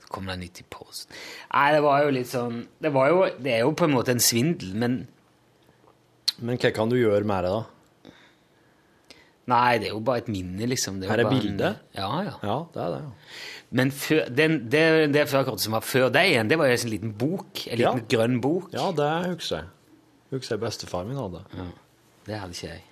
så 0.00 0.10
kom 0.14 0.30
det 0.30 0.38
nytt 0.40 0.62
i 0.62 0.66
posten. 0.72 1.12
Nei, 1.52 1.66
det 1.76 1.82
var 1.84 2.00
jo 2.06 2.14
litt 2.16 2.32
sånn 2.32 2.62
Det, 2.80 2.94
var 2.96 3.12
jo, 3.12 3.20
det 3.44 3.52
er 3.58 3.62
jo 3.66 3.74
på 3.76 3.86
en 3.86 3.94
måte 3.94 4.16
en 4.16 4.24
svindel, 4.24 4.72
men 4.72 4.98
Men 6.40 6.58
hva 6.58 6.72
kan 6.74 6.90
du 6.90 6.96
gjøre 6.98 7.28
med 7.28 7.44
det, 7.44 7.52
da? 7.52 7.73
Nei, 9.46 9.78
det 9.78 9.88
er 9.90 9.92
jo 9.92 10.00
bare 10.00 10.22
et 10.22 10.28
minne, 10.32 10.66
liksom. 10.70 11.00
Det 11.02 11.08
Her 11.10 11.18
er 11.18 11.22
jo 11.26 11.28
en- 11.28 11.40
bildet? 11.42 11.76
Ja, 11.94 12.08
ja. 12.24 12.32
Ja, 12.42 12.54
det 12.72 12.82
er 12.82 12.90
det. 12.94 13.00
ja. 13.02 13.10
Men 13.74 13.90
før, 13.90 14.28
den, 14.30 14.54
det, 14.70 15.12
det 15.12 15.26
førerkortet 15.28 15.60
som 15.60 15.72
var 15.76 15.80
før 15.84 16.08
deg 16.14 16.30
igjen, 16.30 16.48
det 16.48 16.56
var 16.58 16.66
jo 16.70 16.76
en 16.78 16.90
liten 16.92 17.12
bok. 17.12 17.66
En 17.66 17.78
liten 17.78 17.98
Ja. 18.00 18.08
grønn 18.16 18.40
bok. 18.40 18.70
Ja, 18.72 18.90
det 18.92 19.10
husker 19.34 19.56
jeg. 19.56 19.64
Husker 20.30 20.54
jeg 20.56 20.60
bestefar 20.64 21.04
min 21.04 21.16
hadde. 21.20 21.42
Ja, 21.58 21.66
det 22.26 22.38
hadde 22.40 22.52
ikke 22.56 22.68
jeg. 22.72 22.82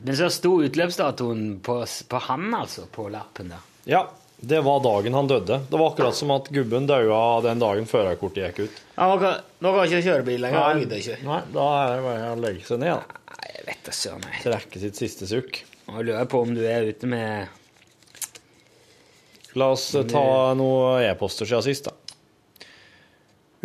Men 0.00 0.14
så 0.18 0.28
sto 0.30 0.52
utløpsdatoen 0.62 1.60
på, 1.66 1.80
på 2.08 2.20
han, 2.28 2.48
altså, 2.54 2.84
på 2.94 3.08
lappen 3.10 3.48
der. 3.50 3.64
Ja, 3.90 4.04
det 4.40 4.60
var 4.62 4.80
dagen 4.80 5.14
han 5.14 5.26
døde. 5.26 5.60
Det 5.70 5.78
var 5.78 5.90
akkurat 5.90 6.14
som 6.14 6.30
at 6.30 6.48
gubben 6.54 6.86
daua 6.86 7.40
den 7.42 7.58
dagen 7.58 7.86
førerkortet 7.90 8.44
gikk 8.52 8.58
ut. 8.68 8.76
Ja, 8.94 9.08
nå 9.10 9.72
kan 9.74 9.88
ikke 9.88 10.02
kjøre 10.06 10.26
bil 10.28 10.40
lenger. 10.44 10.58
jeg 10.76 10.84
gidder 10.84 11.02
ikke. 11.02 11.16
Nei, 11.26 11.40
da 11.54 11.64
er 11.82 11.94
det 11.96 12.04
bare 12.06 12.28
å 12.30 12.36
legge 12.44 12.66
seg 12.68 12.82
ned. 12.84 12.94
da. 12.94 13.34
Nei, 13.34 13.50
jeg 13.56 13.66
vet 13.66 13.82
da 13.88 13.94
søren. 13.98 14.28
Trekke 14.44 14.82
sitt 14.84 15.00
siste 15.00 15.26
sukk. 15.30 15.62
Nå 15.88 16.02
lurer 16.04 16.20
jeg 16.20 16.30
på 16.30 16.42
om 16.44 16.54
du 16.54 16.62
er 16.68 16.86
ute 16.86 17.10
med 17.10 17.56
La 19.58 19.72
oss 19.74 19.88
ta 20.12 20.24
noen 20.54 21.02
e-poster 21.02 21.48
siden 21.48 21.64
sist, 21.66 21.88
da. 21.88 21.96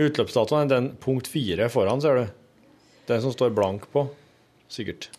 Utløpsdatoen 0.01 0.63
er 0.63 0.71
den 0.71 0.87
punkt 0.97 1.27
fire 1.29 1.67
foran, 1.69 2.01
ser 2.01 2.17
du. 2.17 2.25
Den 3.11 3.21
som 3.21 3.33
står 3.35 3.53
blank 3.53 3.85
på. 3.93 4.07
Sikkert. 4.71 5.11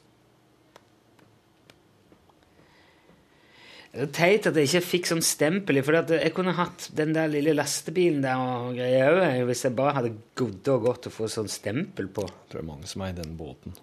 Det 3.95 4.09
er 4.09 4.15
teit 4.17 4.47
at 4.51 4.57
jeg 4.59 4.67
ikke 4.67 4.87
fikk 4.89 5.07
sånn 5.07 5.23
stempel 5.23 5.79
for 5.87 5.95
jeg 6.17 6.33
kunne 6.35 6.57
hatt 6.57 6.89
den 6.99 7.13
der 7.15 7.29
lille 7.31 7.53
lastebilen 7.55 8.25
der 8.25 8.41
og 8.43 8.75
greier 8.75 9.21
òg, 9.21 9.45
hvis 9.47 9.63
jeg 9.69 9.77
bare 9.79 9.95
hadde 10.01 10.17
gått 10.35 10.71
og 10.73 10.89
godt 10.89 11.07
å 11.07 11.15
få 11.15 11.29
sånn 11.31 11.51
stempel 11.53 12.11
på. 12.11 12.27
Jeg 12.27 12.51
tror 12.51 12.59
det 12.59 12.65
er 12.65 12.73
mange 12.73 12.91
som 12.91 13.07
er 13.07 13.15
i 13.15 13.19
den 13.21 13.37
båten. 13.39 13.79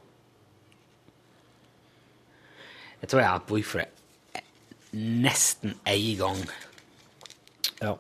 Jeg 3.01 3.09
tror 3.09 3.23
jeg 3.23 3.31
har 3.31 3.47
bruk 3.47 3.69
for 3.71 3.85
det 3.85 3.89
nesten 4.91 5.75
én 5.87 6.17
gang. 6.19 6.43
Ja. 7.79 7.95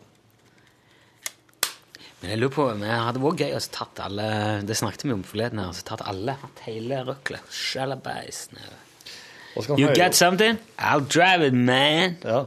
Men 2.21 2.33
jeg 2.33 2.41
lurer 2.41 2.53
på, 2.53 2.67
men 2.69 2.85
det 2.85 2.99
hadde 2.99 3.23
vært 3.23 3.41
gøy 3.41 3.55
å 3.57 3.61
tatt 3.73 4.01
alle 4.03 4.27
Det 4.67 4.77
snakket 4.77 5.07
vi 5.07 5.15
om 5.15 5.23
forleden 5.25 5.63
her. 5.63 5.71
så 5.73 5.87
tatt 5.87 6.03
alle, 6.05 6.37
hatt 6.37 6.63
hele 6.67 7.01
røklet. 7.07 7.47
Sjalabais. 7.49 8.49
nedover. 8.51 8.90
You 9.55 9.87
høre? 9.87 9.95
got 9.97 10.15
something? 10.15 10.57
I'll 10.79 11.03
drive 11.03 11.43
it, 11.43 11.53
man. 11.53 12.17
Ja. 12.23 12.45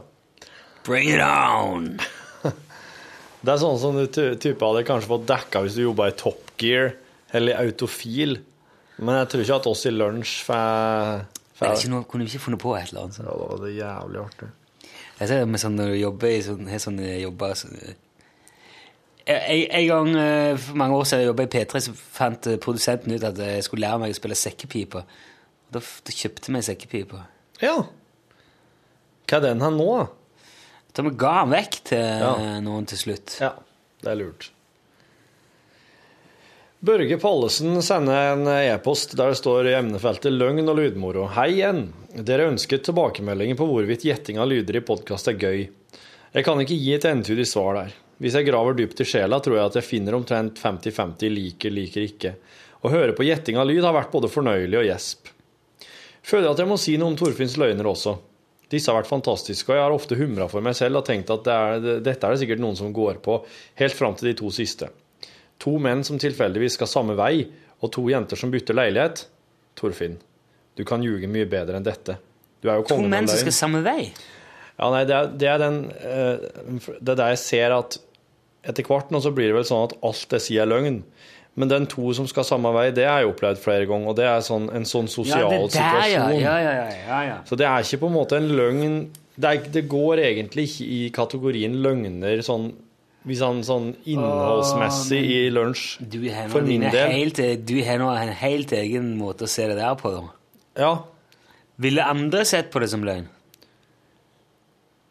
Bring 0.85 1.09
it 1.11 1.21
on. 1.21 1.99
Det 3.45 3.53
er 3.53 3.61
sånn 3.61 3.77
som 3.81 3.97
du 3.99 4.07
ty- 4.09 4.35
type 4.41 4.65
hadde 4.65 4.87
kanskje 4.89 5.11
fått 5.11 5.27
dekka 5.29 5.61
hvis 5.65 5.77
du 5.77 5.83
jobba 5.85 6.07
i 6.09 6.15
Top 6.17 6.55
Gear 6.61 6.95
eller 7.35 7.53
i 7.53 7.67
Autofil. 7.67 8.39
Men 8.97 9.19
jeg 9.21 9.29
tror 9.33 9.43
ikke 9.45 9.59
at 9.59 9.67
oss 9.69 9.85
i 9.89 9.93
lunsj 9.93 10.37
får 10.47 11.27
kunne 12.09 12.25
vi 12.25 12.31
ikke 12.33 12.45
funnet 12.47 12.61
på 12.63 12.73
et 12.77 12.91
eller 12.93 13.05
annet 13.05 13.19
Sånn. 13.19 13.27
Ja, 13.29 13.35
det 13.37 13.49
var 13.51 13.61
det 13.65 13.75
jævlig 13.77 14.21
artig. 14.23 14.49
Jeg 15.19 15.29
ser 15.31 15.43
det 15.45 15.51
med 15.51 15.63
sånn 15.63 15.77
når 15.79 15.93
du 15.93 15.99
jobber 16.01 16.33
i 16.33 16.41
sånn, 16.43 16.67
har 16.71 16.83
sånne 16.83 17.13
jobber 17.21 17.55
så, 17.59 17.69
En, 19.25 19.39
en 19.79 19.87
gang 19.89 20.09
eh, 20.21 20.57
for 20.61 20.77
mange 20.77 20.97
år 20.99 21.07
siden 21.09 21.23
jeg 21.23 21.29
jobbet 21.31 21.47
i 21.47 21.53
P3, 21.55 21.81
så 21.81 21.93
fant 21.97 22.49
eh, 22.51 22.59
produsenten 22.61 23.15
ut 23.15 23.23
at 23.25 23.39
jeg 23.41 23.63
skulle 23.65 23.87
lære 23.87 24.01
meg 24.03 24.13
å 24.13 24.19
spille 24.19 24.37
sekkepipe. 24.37 25.01
Da, 25.75 25.81
da 25.83 26.15
kjøpte 26.15 26.53
vi 26.55 26.63
sekkepipa. 26.63 27.25
Ja. 27.63 27.77
Hva 29.27 29.39
er 29.41 29.47
den 29.49 29.63
her 29.65 29.73
nå, 29.75 29.89
da? 29.99 30.07
Da 30.95 31.03
vi 31.03 31.11
ga 31.19 31.33
den 31.43 31.55
vekk 31.57 31.79
til 31.91 32.05
Ja. 32.23 32.35
noen 32.63 32.87
til 32.87 33.01
slutt. 33.01 33.39
Ja, 33.43 33.55
det 34.05 34.13
er 34.13 34.21
lurt. 34.21 34.51
Børge 36.85 37.17
Pallesen 37.17 37.79
sender 37.83 38.35
en 38.35 38.47
e-post 38.53 39.15
der 39.17 39.33
det 39.33 39.39
står 39.41 39.71
i 39.71 39.77
emnefeltet 39.79 40.35
'løgn 40.37 40.69
og 40.69 40.77
lydmoro'. 40.77 41.31
Hei 41.33 41.49
igjen. 41.57 41.87
Dere 42.15 42.51
ønsket 42.53 42.85
tilbakemeldinger 42.85 43.57
på 43.57 43.67
hvorvidt 43.71 44.05
gjetting 44.05 44.39
av 44.39 44.51
lyder 44.53 44.77
i 44.77 44.85
podkast 44.85 45.31
er 45.33 45.39
gøy. 45.41 45.63
Jeg 46.35 46.45
kan 46.45 46.61
ikke 46.61 46.77
gi 46.77 46.93
et 46.95 47.07
entydig 47.09 47.47
svar 47.49 47.75
der. 47.81 47.95
Hvis 48.21 48.37
jeg 48.37 48.47
graver 48.47 48.77
dypt 48.77 49.01
i 49.01 49.05
sjela, 49.09 49.41
tror 49.41 49.57
jeg 49.57 49.67
at 49.67 49.79
jeg 49.81 49.89
finner 49.89 50.15
omtrent 50.15 50.61
50-50 50.61 51.33
liker, 51.33 51.73
liker 51.73 52.05
ikke. 52.05 52.35
Å 52.85 52.93
høre 52.93 53.17
på 53.17 53.25
gjetting 53.25 53.57
av 53.57 53.67
lyd 53.67 53.83
har 53.83 53.97
vært 53.97 54.13
både 54.13 54.29
fornøyelig 54.29 54.79
og 54.79 54.85
gjesp. 54.87 55.34
Føler 56.25 56.51
at 56.51 56.61
jeg 56.63 56.71
må 56.71 56.79
si 56.81 56.97
noe 57.01 57.13
om 57.13 57.19
Torfinns 57.21 57.59
løgner 57.61 57.89
også. 57.91 58.17
Disse 58.73 58.91
har 58.91 58.97
vært 58.97 59.11
fantastiske, 59.11 59.69
og 59.69 59.77
jeg 59.77 59.85
har 59.85 59.95
ofte 59.95 60.17
humra 60.19 60.49
for 60.51 60.65
meg 60.65 60.77
selv 60.79 61.03
og 61.03 61.07
tenkt 61.07 61.31
at 61.31 61.45
det 61.47 61.55
er, 61.55 61.89
dette 62.07 62.27
er 62.27 62.35
det 62.35 62.41
sikkert 62.43 62.63
noen 62.65 62.79
som 62.79 62.95
går 62.97 63.21
på, 63.25 63.39
helt 63.81 63.97
fram 63.97 64.17
til 64.19 64.31
de 64.31 64.37
to 64.41 64.51
siste. 64.55 64.89
To 65.63 65.77
menn 65.83 66.03
som 66.07 66.19
tilfeldigvis 66.21 66.79
skal 66.79 66.91
samme 66.91 67.17
vei, 67.19 67.45
og 67.85 67.93
to 67.95 68.07
jenter 68.09 68.41
som 68.41 68.53
bytter 68.53 68.77
leilighet. 68.77 69.27
Torfinn, 69.77 70.17
du 70.79 70.85
kan 70.89 71.05
ljuge 71.05 71.29
mye 71.31 71.49
bedre 71.51 71.79
enn 71.79 71.87
dette. 71.87 72.17
Du 72.65 72.71
er 72.71 72.81
jo 72.81 72.89
To 72.89 73.03
menn 73.05 73.29
som 73.29 73.41
skal 73.43 73.55
samme 73.55 73.85
vei. 73.85 74.09
Ja, 74.79 74.89
nei, 74.91 75.05
det 75.07 75.15
er, 75.15 75.31
det 75.39 75.49
er 75.53 75.61
den 75.63 75.77
eh, 75.95 76.47
Det 76.99 77.13
er 77.13 77.19
der 77.21 77.35
jeg 77.35 77.43
ser 77.45 77.75
at 77.77 77.99
etter 78.65 78.87
hvert 78.89 79.13
nå 79.13 79.21
så 79.23 79.31
blir 79.35 79.53
det 79.53 79.59
vel 79.59 79.67
sånn 79.69 79.85
at 79.91 79.95
alt 80.09 80.35
jeg 80.35 80.43
sier 80.43 80.65
er 80.65 80.71
løgn. 80.73 81.03
Men 81.55 81.71
den 81.71 81.85
to 81.87 82.11
som 82.17 82.27
skal 82.27 82.47
samme 82.49 82.71
vei, 82.75 82.89
det 82.95 83.05
har 83.07 83.21
jeg 83.23 83.31
opplevd 83.31 83.61
flere 83.63 83.87
ganger, 83.87 84.11
og 84.11 84.17
det 84.19 84.25
er 84.27 84.41
sånn, 84.43 84.65
en 84.75 84.87
sånn 84.89 85.07
Ja, 85.07 85.13
sosial 85.13 85.53
det 85.53 85.59
der, 85.61 85.69
situasjon. 85.77 86.41
Ja, 86.41 86.55
ja, 86.59 86.73
ja, 86.73 86.87
ja, 87.07 87.19
ja. 87.29 87.37
Så 87.47 87.59
det 87.61 87.69
er 87.69 87.85
ikke 87.87 88.01
på 88.03 88.11
en 88.11 88.17
måte 88.17 88.41
en 88.41 88.49
løgn 88.59 88.97
Det, 89.37 89.51
er, 89.51 89.69
det 89.77 89.85
går 89.91 90.23
egentlig 90.25 90.65
ikke 90.69 90.89
i 90.97 90.99
kategorien 91.15 91.77
løgner 91.83 92.43
sånn, 92.47 92.73
hvis 93.27 93.41
han 93.43 93.63
sånn 93.67 93.93
innholdsmessig 94.03 95.21
i 95.23 95.39
lunsj. 95.55 95.85
For 96.53 96.67
min 96.67 96.87
del. 96.91 97.11
helt, 97.15 97.41
du 97.67 97.75
har 97.87 98.03
nå 98.03 98.11
en 98.15 98.35
helt 98.43 98.75
egen 98.75 99.13
måte 99.19 99.47
å 99.47 99.51
se 99.51 99.67
det 99.71 99.79
der 99.79 99.95
på. 99.99 100.11
da. 100.15 100.25
Ja. 100.79 100.93
Ville 101.83 102.07
andre 102.07 102.45
sett 102.47 102.71
på 102.75 102.83
det 102.83 102.91
som 102.93 103.07
løgn? 103.07 103.27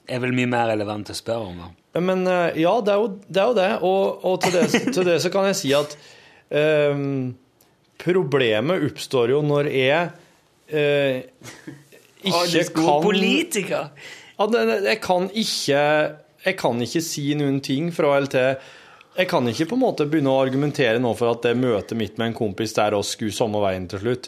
Er 0.07 0.19
vel 0.19 0.35
mye 0.35 0.51
mer 0.51 0.67
relevant 0.71 1.11
å 1.11 1.15
spørre 1.15 1.51
om. 1.51 1.63
da. 1.63 2.01
Men 2.03 2.27
eh, 2.27 2.59
ja, 2.63 2.73
det 2.83 2.91
er 2.93 2.99
jo 2.99 3.07
det. 3.27 3.39
Er 3.39 3.47
jo 3.47 3.55
det. 3.59 3.69
Og, 3.87 4.25
og 4.27 4.39
til, 4.43 4.55
det, 4.55 4.93
til 4.95 5.07
det 5.07 5.19
så 5.23 5.31
kan 5.33 5.47
jeg 5.51 5.59
si 5.59 5.73
at 5.77 5.95
ehm, 6.53 7.33
problemet 8.03 8.85
oppstår 8.89 9.33
jo 9.33 9.41
når 9.45 9.69
jeg 9.73 10.11
eh, 10.67 11.23
ikke 12.23 12.67
kan 12.75 13.01
politiker! 13.03 13.89
At 14.41 14.55
jeg 14.57 14.99
kan 15.03 15.27
ikke 15.29 15.81
Jeg 16.43 16.57
kan 16.59 16.81
ikke 16.81 17.01
si 17.05 17.27
noen 17.39 17.59
ting 17.63 17.91
fra 17.95 18.17
eller 18.17 18.31
til. 18.31 18.71
Jeg 19.13 19.29
kan 19.29 19.45
ikke 19.47 19.67
på 19.69 19.77
en 19.77 19.83
måte 19.83 20.07
begynne 20.09 20.31
å 20.33 20.41
argumentere 20.41 20.99
nå 20.99 21.13
for 21.15 21.31
at 21.31 21.45
det 21.45 21.53
møtet 21.55 21.95
mitt 21.95 22.17
med 22.17 22.31
en 22.31 22.35
kompis 22.35 22.73
der 22.75 22.95
oss 22.97 23.13
skulle 23.13 23.35
samme 23.35 23.61
veien 23.63 23.85
til 23.87 24.01
slutt, 24.01 24.27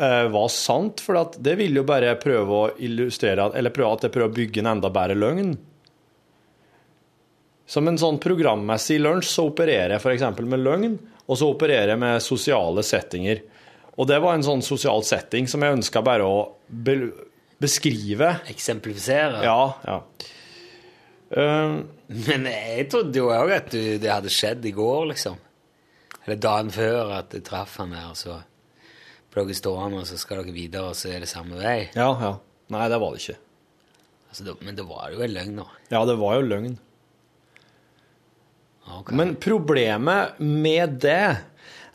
eh, 0.00 0.24
var 0.32 0.48
sant. 0.50 1.02
For 1.04 1.20
at 1.20 1.36
det 1.38 1.54
vil 1.60 1.76
jo 1.76 1.84
bare 1.86 2.16
prøve 2.18 2.58
å 2.62 2.70
illustrere 2.80 3.52
Eller 3.54 3.70
prøve 3.70 3.92
at 3.92 4.08
jeg 4.08 4.14
prøver 4.16 4.32
å 4.32 4.38
bygge 4.40 4.64
en 4.64 4.72
enda 4.72 4.90
bedre 4.90 5.14
løgn. 5.14 5.54
Som 7.66 7.88
en 7.88 7.98
sånn 7.98 8.18
programmessig 8.22 8.98
lunsj 9.02 9.30
så 9.36 9.46
opererer 9.50 9.94
jeg 9.96 10.02
f.eks. 10.02 10.42
med 10.42 10.64
løgn, 10.64 10.98
og 11.26 11.38
så 11.38 11.48
opererer 11.50 11.94
jeg 11.94 12.00
med 12.02 12.22
sosiale 12.24 12.84
settinger. 12.86 13.42
Og 13.96 14.08
det 14.10 14.18
var 14.22 14.36
en 14.36 14.44
sånn 14.44 14.62
sosial 14.64 15.02
setting 15.06 15.48
som 15.50 15.64
jeg 15.64 15.78
ønska 15.78 16.02
bare 16.04 16.26
å 16.26 16.36
be 16.68 16.96
beskrive. 17.62 18.34
Eksemplifisere. 18.52 19.40
Ja, 19.46 19.60
ja. 19.86 20.00
Uh, 21.26 21.80
Men 22.06 22.44
jeg 22.46 22.84
trodde 22.92 23.18
jo 23.18 23.30
òg 23.34 23.50
at 23.56 23.72
du, 23.72 23.96
det 23.98 24.10
hadde 24.12 24.30
skjedd 24.30 24.66
i 24.68 24.74
går, 24.76 25.08
liksom. 25.14 25.40
Eller 26.26 26.38
dagen 26.42 26.70
før 26.74 27.16
at 27.16 27.34
jeg 27.34 27.46
traff 27.46 27.78
han 27.80 27.94
her, 27.96 28.12
og 28.12 28.18
så 28.20 28.36
ble 29.32 29.46
dere 29.48 29.58
stående, 29.58 30.02
og 30.04 30.06
så 30.08 30.18
skal 30.20 30.42
dere 30.42 30.54
videre, 30.54 30.92
og 30.92 30.98
så 30.98 31.10
er 31.14 31.24
det 31.24 31.30
samme 31.32 31.58
vei. 31.58 31.88
ja, 31.96 32.10
ja. 32.20 32.36
Nei, 32.74 32.86
det 32.90 32.96
var 32.98 33.14
det 33.14 33.20
ikke. 33.22 33.38
Altså, 34.26 34.54
men 34.66 34.74
det 34.74 34.84
var 34.88 35.12
jo 35.14 35.20
en 35.22 35.34
løgn, 35.36 35.60
da. 35.60 35.66
Ja, 35.92 36.00
det 36.08 36.16
var 36.18 36.34
jo 36.34 36.46
løgn. 36.50 36.72
Ok. 38.86 39.10
Men 39.16 39.34
problemet 39.42 40.38
med 40.38 41.00
det 41.02 41.24
er 41.26 41.42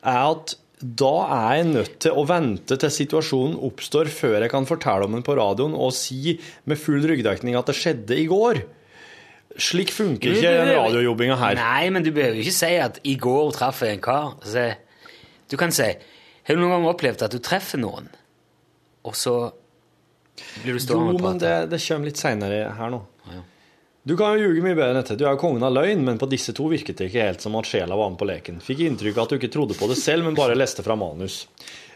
at 0.01 0.55
da 0.81 1.13
er 1.29 1.55
jeg 1.59 1.65
nødt 1.69 1.97
til 2.01 2.17
å 2.17 2.25
vente 2.25 2.75
til 2.81 2.93
situasjonen 2.93 3.57
oppstår 3.67 4.09
før 4.11 4.39
jeg 4.41 4.51
kan 4.53 4.65
fortelle 4.65 5.05
om 5.05 5.13
den 5.13 5.25
på 5.25 5.35
radioen 5.37 5.75
og 5.77 5.93
si 5.93 6.37
med 6.65 6.79
full 6.81 7.05
ryggdekning 7.05 7.57
at 7.57 7.69
det 7.69 7.77
skjedde 7.77 8.17
i 8.17 8.25
går. 8.29 8.63
Slik 9.61 9.91
funker 9.93 10.33
ikke 10.33 10.53
den 10.57 10.71
radiojobbinga 10.73 11.37
her. 11.37 11.59
Nei, 11.59 11.91
men 11.93 12.05
du 12.05 12.09
behøver 12.15 12.39
ikke 12.41 12.55
si 12.55 12.71
at 12.81 12.99
'i 13.03 13.15
går 13.19 13.51
traff 13.53 13.81
jeg 13.83 13.99
en 13.99 14.01
kar'. 14.01 14.77
Du 15.49 15.57
kan 15.57 15.71
si 15.71 15.83
'Har 16.43 16.55
du 16.55 16.61
noen 16.61 16.71
gang 16.71 16.85
opplevd 16.89 17.21
at 17.21 17.31
du 17.31 17.37
treffer 17.37 17.77
noen', 17.77 18.09
og 19.05 19.13
så 19.15 19.51
blir 20.63 20.73
du 20.73 20.79
stående 20.79 21.13
og 21.13 21.21
men 21.21 21.37
det, 21.37 21.69
det 21.69 21.79
kommer 21.87 22.05
litt 22.09 22.17
seinere 22.17 22.73
her 22.73 22.89
nå. 22.89 23.05
Ja. 23.29 23.41
Du 24.03 24.15
kan 24.17 24.33
jo 24.33 24.47
ljuge 24.47 24.63
mye 24.65 24.73
bedre 24.73 24.95
enn 24.95 24.97
dette. 24.97 25.13
Du 25.13 25.27
er 25.27 25.35
jo 25.35 25.41
kongen 25.43 25.61
av 25.61 25.75
løgn, 25.75 26.01
men 26.01 26.17
på 26.17 26.25
disse 26.29 26.55
to 26.57 26.65
virket 26.71 26.97
det 26.97 27.11
ikke 27.11 27.27
helt 27.27 27.43
som 27.43 27.53
at 27.59 27.67
sjela 27.69 27.97
var 27.99 28.09
med 28.09 28.17
på 28.17 28.25
leken. 28.25 28.57
Fikk 28.65 28.81
inntrykk 28.87 29.19
av 29.19 29.27
at 29.27 29.33
du 29.33 29.37
ikke 29.37 29.51
trodde 29.53 29.77
på 29.77 29.89
det 29.91 29.97
selv, 30.01 30.25
men 30.25 30.37
bare 30.37 30.57
leste 30.57 30.81
fra 30.85 30.97
manus. 30.97 31.43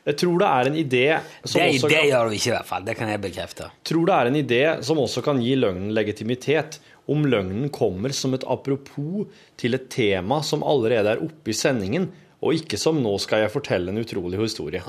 Jeg 0.05 0.19
tror 0.21 0.35
det 0.37 0.49
er 0.51 0.67
en 0.69 0.77
idé 0.77 1.05
som 1.41 1.57
Det, 1.57 1.69
også 1.79 1.89
det 1.89 2.03
gjør 2.11 2.29
du 2.29 2.35
ikke, 2.37 2.51
i 2.51 2.53
hvert 2.53 2.69
fall. 2.69 2.83
Det 2.85 2.93
kan 2.99 3.09
jeg 3.09 3.23
bekrefte. 3.23 3.71
tror 3.89 4.05
det 4.05 4.17
er 4.19 4.29
en 4.29 4.37
idé 4.37 4.61
som 4.85 5.01
også 5.01 5.23
kan 5.25 5.41
gi 5.41 5.55
løgnen 5.57 5.95
legitimitet, 5.97 6.77
om 7.09 7.25
løgnen 7.25 7.71
kommer 7.73 8.13
som 8.17 8.37
et 8.37 8.45
apropos 8.49 9.25
til 9.57 9.77
et 9.77 9.89
tema 9.89 10.43
som 10.45 10.61
allerede 10.65 11.09
er 11.15 11.25
oppe 11.25 11.53
i 11.53 11.57
sendingen, 11.57 12.11
og 12.45 12.53
ikke 12.53 12.77
som 12.77 13.01
'nå 13.01 13.15
skal 13.19 13.41
jeg 13.41 13.51
fortelle 13.51 13.89
en 13.89 13.97
utrolig 13.97 14.37
historie'. 14.37 14.83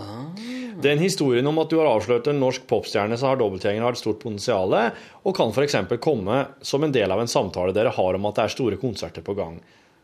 Den 0.82 0.98
historien 0.98 1.46
om 1.46 1.58
at 1.58 1.70
du 1.70 1.78
har 1.78 1.88
avslørt 1.88 2.28
en 2.28 2.40
norsk 2.40 2.66
popstjerne 2.68 3.16
som 3.16 3.30
har 3.30 3.40
dobbeltgjenger, 3.40 3.80
har 3.80 3.96
et 3.96 3.98
stort 3.98 4.20
potensial, 4.20 4.92
og 5.24 5.34
kan 5.34 5.48
f.eks. 5.48 5.76
komme 5.98 6.46
som 6.60 6.84
en 6.84 6.92
del 6.92 7.10
av 7.10 7.20
en 7.20 7.32
samtale 7.32 7.72
dere 7.72 7.94
har 7.96 8.14
om 8.14 8.26
at 8.26 8.34
det 8.34 8.44
er 8.44 8.56
store 8.56 8.76
konserter 8.76 9.22
på 9.22 9.34
gang. 9.34 9.60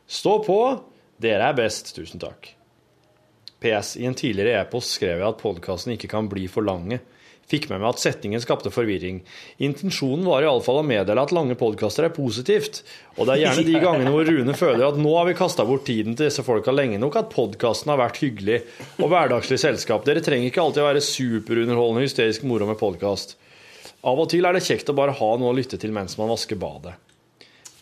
Stå 0.08 0.38
på! 0.44 0.80
Dere 1.20 1.50
er 1.50 1.54
best. 1.54 1.94
Tusen 1.94 2.18
takk. 2.18 2.54
PS. 3.62 3.96
I 4.00 4.08
en 4.08 4.16
tidligere 4.18 4.64
e-post 4.64 4.96
skrev 4.96 5.20
jeg 5.20 5.28
at 5.28 5.38
podkasten 5.38 5.92
ikke 5.94 6.10
kan 6.10 6.28
bli 6.28 6.48
for 6.50 6.66
lange. 6.66 6.98
Fikk 7.52 7.66
med 7.68 7.82
meg 7.82 7.90
at 7.92 8.00
setningen 8.00 8.40
skapte 8.40 8.70
forvirring. 8.72 9.18
Intensjonen 9.60 10.24
var 10.24 10.46
iallfall 10.46 10.78
å 10.80 10.86
meddele 10.88 11.20
at 11.20 11.34
lange 11.36 11.52
podkaster 11.60 12.06
er 12.06 12.14
positivt. 12.16 12.80
Og 13.18 13.28
det 13.28 13.34
er 13.34 13.42
gjerne 13.42 13.64
de 13.66 13.74
gangene 13.84 14.12
hvor 14.14 14.24
Rune 14.24 14.54
føler 14.56 14.86
at 14.86 15.00
nå 15.00 15.12
har 15.18 15.28
vi 15.28 15.36
kasta 15.36 15.66
bort 15.68 15.84
tiden 15.84 16.16
til 16.16 16.30
disse 16.30 16.44
folka 16.46 16.72
lenge 16.72 17.00
nok, 17.02 17.18
at 17.20 17.28
podkasten 17.34 17.92
har 17.92 18.00
vært 18.00 18.22
hyggelig 18.24 18.62
og 18.96 19.12
hverdagslig 19.12 19.60
selskap. 19.60 20.06
Dere 20.08 20.24
trenger 20.24 20.48
ikke 20.48 20.64
alltid 20.64 20.84
å 20.84 20.88
være 20.88 21.04
superunderholdende 21.04 22.06
hysterisk 22.06 22.48
moro 22.48 22.70
med 22.70 22.80
podkast. 22.80 23.36
Av 24.08 24.18
og 24.18 24.32
til 24.32 24.48
er 24.48 24.56
det 24.56 24.64
kjekt 24.64 24.88
å 24.88 24.96
bare 24.96 25.14
ha 25.20 25.30
noe 25.36 25.52
å 25.52 25.56
lytte 25.60 25.78
til 25.78 25.92
mens 25.94 26.16
man 26.18 26.32
vasker 26.32 26.56
badet. 26.58 26.96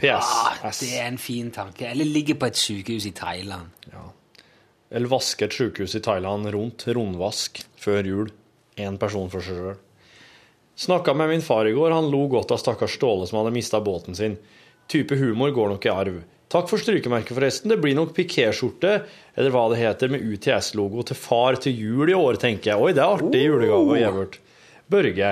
PS. 0.01 0.35
Ah, 0.35 0.67
det 0.81 0.91
er 0.97 1.07
en 1.13 1.21
fin 1.21 1.55
tanke. 1.55 1.87
Eller 1.93 2.09
ligge 2.09 2.35
på 2.41 2.49
et 2.49 2.59
sykehus 2.59 3.07
i 3.07 3.15
Thailand. 3.15 3.71
Eller 4.91 5.13
vaske 5.13 5.47
et 5.47 5.55
sykehus 5.55 5.95
i 5.95 6.03
Thailand 6.03 6.49
rundt. 6.51 6.89
Rundvask 6.91 7.63
før 7.79 8.09
jul. 8.11 8.31
Én 8.77 8.99
person 8.99 9.31
for 9.31 9.41
seg 9.41 9.57
sjøl. 9.57 9.77
Snakka 10.81 11.15
med 11.15 11.29
min 11.29 11.43
far 11.45 11.67
i 11.69 11.73
går. 11.77 11.91
Han 11.93 12.11
lo 12.11 12.27
godt 12.29 12.53
av 12.55 12.59
stakkars 12.63 12.95
Ståle 12.97 13.27
som 13.29 13.39
hadde 13.43 13.53
mista 13.53 13.81
båten 13.81 14.15
sin. 14.17 14.39
Type 14.89 15.17
humor 15.21 15.51
går 15.53 15.69
nok 15.75 15.87
i 15.87 15.91
arv. 15.93 16.23
Takk 16.51 16.67
for 16.69 16.79
strykemerket, 16.83 17.31
forresten. 17.37 17.69
Det 17.71 17.77
blir 17.79 17.95
nok 17.95 18.15
pikéskjorte, 18.17 19.05
eller 19.39 19.51
hva 19.55 19.69
det 19.71 19.79
heter, 19.79 20.09
med 20.11 20.25
UTS-logo 20.25 21.05
til 21.07 21.15
far 21.15 21.55
til 21.63 21.77
jul 21.79 22.11
i 22.11 22.17
år, 22.17 22.41
tenker 22.43 22.73
jeg. 22.73 22.81
Oi, 22.83 22.93
det 22.97 23.05
er 23.05 23.13
artig 23.15 23.45
julegave, 23.45 23.99
Gjevert. 24.01 24.39
Børge. 24.91 25.29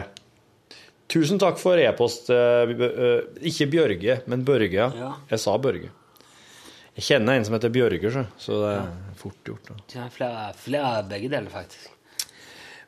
Tusen 1.10 1.40
takk 1.40 1.58
for 1.58 1.80
e-post. 1.80 2.28
eh, 2.30 2.70
eh, 2.70 3.20
Ikke 3.50 3.66
Bjørge, 3.72 4.20
men 4.28 4.44
Børge. 4.44 4.92
Ja. 4.94 5.14
Jeg 5.30 5.40
sa 5.40 5.56
Børge. 5.58 5.90
Jeg 6.94 7.02
kjenner 7.08 7.34
en 7.38 7.44
som 7.44 7.54
heter 7.54 7.70
Bjørge, 7.70 8.10
så- 8.12 8.26
så 8.38 8.52
det 8.62 8.76
er 8.78 9.14
fort 9.16 9.42
gjort. 9.44 9.64
Da. 9.68 9.74
Det 9.88 9.96
er 10.04 10.08
flere, 10.10 10.52
flere 10.54 10.84
av 10.84 11.08
begge 11.08 11.28
deler, 11.30 11.50
faktisk. 11.50 11.88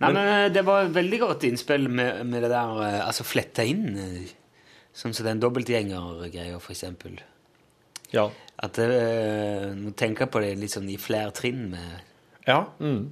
Nei, 0.01 0.13
men, 0.13 0.21
men 0.25 0.53
Det 0.55 0.63
var 0.65 0.89
veldig 0.95 1.19
godt 1.21 1.45
innspill 1.49 1.89
med, 1.93 2.23
med 2.27 2.45
det 2.47 2.49
der 2.53 2.79
eh, 2.87 3.01
Altså 3.05 3.27
flette 3.29 3.67
inn 3.69 3.89
eh, 4.01 4.31
Sånn 4.97 5.13
som 5.15 5.27
den 5.29 5.39
dobbeltgjengergreia, 5.43 6.57
eksempel. 6.59 7.21
Ja. 8.11 8.25
At 8.59 8.81
det, 8.81 8.89
Nå 9.79 9.93
tenker 9.99 10.27
jeg 10.27 10.33
på 10.35 10.43
det 10.43 10.55
litt 10.59 10.75
sånn 10.75 10.89
i 10.91 10.99
flere 11.01 11.31
trinn 11.37 11.69
med 11.75 12.49
Ja. 12.49 12.65
Mm. 12.83 13.11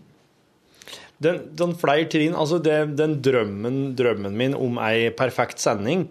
Den, 1.19 1.39
den 1.59 1.73
flere 1.79 2.07
trinn, 2.11 2.35
altså 2.39 2.61
det, 2.63 2.77
den 2.99 3.17
drømmen, 3.23 3.79
drømmen 3.99 4.37
min 4.39 4.55
om 4.55 4.77
ei 4.83 5.09
perfekt 5.19 5.59
sending, 5.63 6.05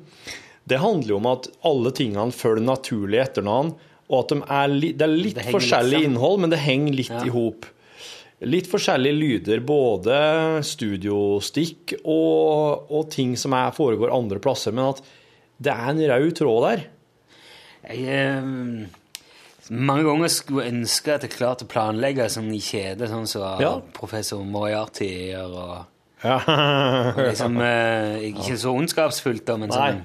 det 0.68 0.82
handler 0.84 1.14
jo 1.14 1.20
om 1.22 1.30
at 1.32 1.48
alle 1.68 1.94
tingene 1.96 2.36
følger 2.36 2.66
naturlig 2.68 3.22
etter 3.24 3.46
hverandre, 3.46 3.78
og 4.08 4.18
at 4.20 4.34
de 4.34 4.38
er 4.58 4.74
li, 4.74 4.90
det 4.96 5.06
er 5.08 5.14
litt 5.16 5.40
Det 5.40 5.54
forskjellig 5.56 6.02
litt 6.02 6.10
innhold, 6.10 6.42
men 6.44 6.52
det 6.52 6.60
henger 6.64 6.96
litt 7.00 7.14
Ja. 7.14 7.24
i 7.24 7.32
hop. 7.32 7.68
Litt 8.46 8.68
forskjellige 8.70 9.18
lyder, 9.18 9.62
både 9.66 10.18
studiostikk 10.62 11.96
og, 12.04 12.92
og 12.94 13.08
ting 13.10 13.32
som 13.40 13.56
er, 13.58 13.72
foregår 13.74 14.14
andre 14.14 14.38
plasser, 14.44 14.76
men 14.78 14.92
at 14.92 15.02
det 15.58 15.74
er 15.74 15.88
en 15.90 16.02
rød 16.12 16.36
tråd 16.38 16.66
der. 16.68 16.84
Jeg, 17.90 18.04
eh, 18.14 19.72
mange 19.74 20.06
ganger 20.06 20.30
skulle 20.30 20.68
ønske 20.70 21.16
at 21.16 21.26
jeg 21.26 21.34
klarte 21.34 21.66
å 21.66 21.72
planlegge 21.72 22.28
sånn 22.30 22.52
i 22.54 22.62
kjede, 22.62 23.10
sånn 23.10 23.26
som 23.28 23.58
Ja. 23.60 23.72
professor 23.98 24.44
Moriarty 24.46 25.10
gjør. 25.34 25.58
Og, 25.58 25.86
Ja. 26.24 26.38
liksom, 27.18 27.58
eh, 27.62 28.22
ikke 28.30 28.54
så 28.58 28.76
ondskapsfullt, 28.78 29.46
da, 29.46 29.58
men 29.58 29.70
sånn 29.74 30.04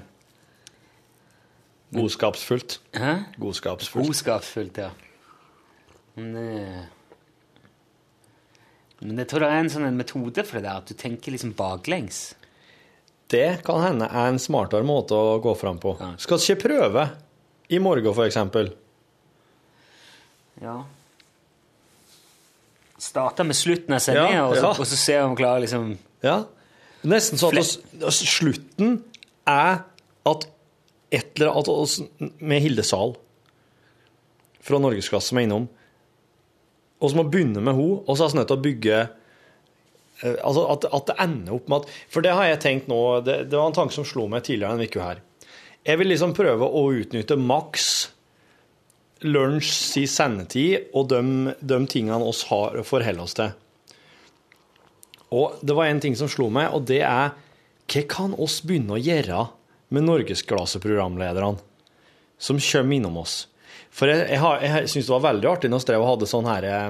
Godskapsfullt. 1.93 2.79
Hæ? 2.97 3.11
Godskapsfullt. 3.37 4.07
Godskapsfullt, 4.07 4.77
ja. 4.81 4.89
Men, 6.17 6.35
eh, 6.35 6.85
men 9.03 9.17
jeg 9.21 9.27
tror 9.31 9.43
det 9.43 9.49
er 9.51 9.59
en 9.63 9.69
sånn 9.73 9.85
en 9.87 9.97
metode 9.99 10.43
for 10.47 10.57
det 10.59 10.63
der, 10.67 10.79
at 10.81 10.87
du 10.89 10.93
tenker 10.97 11.31
liksom 11.35 11.53
baklengs. 11.57 12.33
Det 13.33 13.63
kan 13.65 13.81
hende 13.83 14.05
er 14.09 14.29
en 14.31 14.39
smartere 14.41 14.85
måte 14.85 15.15
å 15.17 15.39
gå 15.43 15.53
fram 15.57 15.79
på. 15.81 15.95
Ja. 15.99 16.11
Skal 16.21 16.37
ikke 16.37 16.61
prøve 16.67 17.05
i 17.73 17.79
morgen, 17.81 18.05
eksempel. 18.27 18.73
Ja. 20.61 20.83
Starte 23.03 23.43
med 23.43 23.57
slutten 23.57 23.95
av 23.95 23.99
sendinga, 24.03 24.37
Ja, 24.37 24.45
og, 24.47 24.55
så- 24.55 24.61
ja. 24.63 24.69
og 24.79 24.85
så 24.87 24.95
se 24.97 25.17
om 25.21 25.35
vi 25.35 25.41
klarer 25.43 25.61
liksom 25.65 25.97
Ja. 26.23 26.45
Nesten 27.03 27.37
sånn 27.37 27.57
at 27.57 28.03
oss, 28.07 28.21
slutten 28.23 29.03
er 29.45 29.83
at 30.25 30.45
et 31.11 31.31
eller 31.39 31.51
annet 31.51 32.41
med 32.41 32.61
Hilde 32.61 32.83
Sahl 32.83 33.17
fra 34.61 34.77
Norgesklasse 34.79 35.27
som 35.27 35.37
er 35.37 35.41
innom 35.47 35.67
Og 37.03 37.11
så 37.11 37.19
må 37.19 37.27
begynne 37.27 37.59
med 37.59 37.75
henne, 37.75 37.99
og 38.07 38.15
så 38.15 38.25
er 38.25 38.31
vi 38.31 38.39
nødt 38.39 38.49
til 38.51 38.59
å 38.59 38.63
bygge 38.63 38.97
eh, 39.03 40.37
Altså 40.39 40.63
at, 40.71 40.87
at 40.87 41.09
det 41.09 41.17
ender 41.25 41.57
opp 41.57 41.67
med 41.67 41.83
at 41.83 41.93
For 42.15 42.23
det 42.23 42.31
har 42.37 42.47
jeg 42.47 42.61
tenkt 42.63 42.89
nå 42.91 42.99
Det, 43.27 43.41
det 43.51 43.59
var 43.59 43.67
en 43.67 43.75
tanke 43.75 43.95
som 43.95 44.07
slo 44.07 44.29
meg 44.31 44.45
tidligere 44.47 44.77
en 44.77 44.87
uke 44.87 45.03
her. 45.03 45.19
Jeg 45.83 45.99
vil 45.99 46.13
liksom 46.13 46.31
prøve 46.37 46.63
å 46.63 46.85
utnytte 46.95 47.35
maks 47.35 47.89
lunsj 49.23 49.71
si 49.71 50.03
sendetid 50.07 50.93
og 50.95 51.09
de, 51.11 51.19
de 51.59 51.79
tingene 51.91 52.23
oss 52.27 52.43
har 52.49 52.75
å 52.79 52.85
forholde 52.87 53.23
oss 53.23 53.35
til. 53.37 53.51
Og 55.33 55.59
det 55.65 55.75
var 55.75 55.89
en 55.89 56.01
ting 56.03 56.15
som 56.19 56.29
slo 56.31 56.49
meg, 56.53 56.71
og 56.75 56.85
det 56.89 57.01
er 57.07 57.33
hva 57.89 58.03
kan 58.09 58.35
oss 58.39 58.61
begynne 58.63 58.95
å 58.95 59.01
gjøre 59.01 59.47
med 59.93 60.05
norgesklasse-programlederne 60.07 61.59
som 62.41 62.59
kommer 62.59 62.97
innom 62.97 63.19
oss? 63.23 63.35
For 63.93 64.09
jeg, 64.09 64.25
jeg, 64.31 64.39
har- 64.41 64.61
jeg 64.65 64.89
syns 64.89 65.05
det 65.09 65.13
var 65.13 65.25
veldig 65.29 65.49
artig 65.51 65.69
når 65.69 65.81
Strev 65.83 66.03
hadde 66.07 66.27
sånn 66.29 66.47
her 66.49 66.65
eh, 66.65 66.87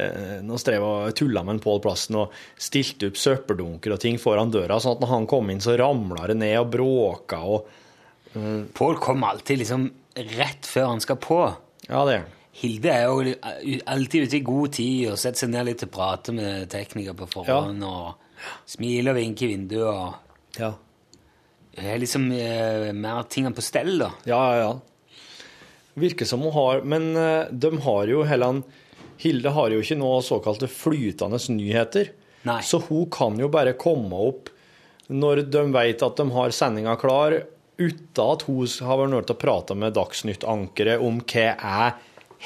eh, 0.00 0.36
Når 0.46 0.60
Strev 0.62 0.86
tulla 1.18 1.42
med 1.44 1.58
en 1.58 1.62
Pål 1.66 1.82
Plassen 1.84 2.16
og 2.22 2.32
stilte 2.56 3.10
opp 3.12 3.18
søppeldunker 3.20 3.92
og 3.92 4.00
ting 4.00 4.16
foran 4.22 4.52
døra, 4.54 4.78
sånn 4.80 4.96
at 4.96 5.02
når 5.04 5.12
han 5.12 5.26
kom 5.28 5.50
inn, 5.52 5.60
så 5.64 5.76
ramla 5.76 6.26
det 6.32 6.38
ned 6.40 6.56
og 6.62 6.70
bråka 6.72 7.42
og 7.44 7.68
Pål 8.74 8.96
kommer 8.98 9.30
alltid 9.34 9.60
liksom 9.60 9.84
rett 10.34 10.66
før 10.66 10.88
han 10.90 11.02
skal 11.04 11.20
på. 11.22 11.36
Ja, 11.86 12.00
det 12.08 12.14
er 12.16 12.24
han. 12.24 12.32
Hilde 12.54 12.90
er 12.90 13.04
jo 13.04 13.78
alltid 13.90 14.24
ute 14.28 14.36
i 14.38 14.44
god 14.46 14.72
tid 14.74 15.08
og 15.12 15.18
setter 15.18 15.44
seg 15.44 15.52
ned 15.52 15.68
litt 15.68 15.84
og 15.86 15.90
prater 15.94 16.34
med 16.36 16.68
tekniker 16.70 17.14
på 17.18 17.26
forhånd 17.32 17.82
og 17.86 18.48
smiler 18.70 19.10
og 19.12 19.18
vinker 19.20 19.46
i 19.46 19.52
vinduet 19.56 19.86
og 19.90 20.60
Ja. 20.62 20.68
er 21.78 21.98
liksom 21.98 22.28
eh, 22.32 22.92
mer 22.94 23.22
tingene 23.30 23.54
på 23.54 23.62
stell, 23.66 23.96
da. 23.98 24.10
Ja, 24.30 24.40
ja, 24.54 24.58
ja. 24.68 24.74
Virker 25.94 26.26
som 26.26 26.42
hun 26.42 26.54
har 26.54 26.82
Men 26.82 27.12
eh, 27.16 27.46
de 27.50 27.70
har 27.84 28.10
jo 28.10 28.24
heller 28.26 28.62
Hilde 29.22 29.52
har 29.54 29.70
jo 29.70 29.78
ikke 29.78 29.96
noe 30.00 30.18
såkalte 30.26 30.66
flytende 30.66 31.38
nyheter. 31.54 32.08
Nei. 32.44 32.58
Så 32.66 32.80
hun 32.88 33.06
kan 33.14 33.38
jo 33.38 33.46
bare 33.52 33.76
komme 33.78 34.18
opp 34.26 34.50
når 35.06 35.44
de 35.52 35.62
vet 35.70 36.02
at 36.02 36.18
de 36.18 36.24
har 36.34 36.54
sendinga 36.56 36.96
klar, 36.98 37.36
uten 37.76 38.22
at 38.24 38.44
hun 38.48 38.68
har 38.88 39.00
vært 39.00 39.12
nødt 39.12 39.28
til 39.28 39.36
å 39.36 39.40
prate 39.40 39.76
med 39.78 39.94
Dagsnytt-ankeret 39.96 41.02
om 41.04 41.20
hva 41.20 41.46
er 41.54 41.98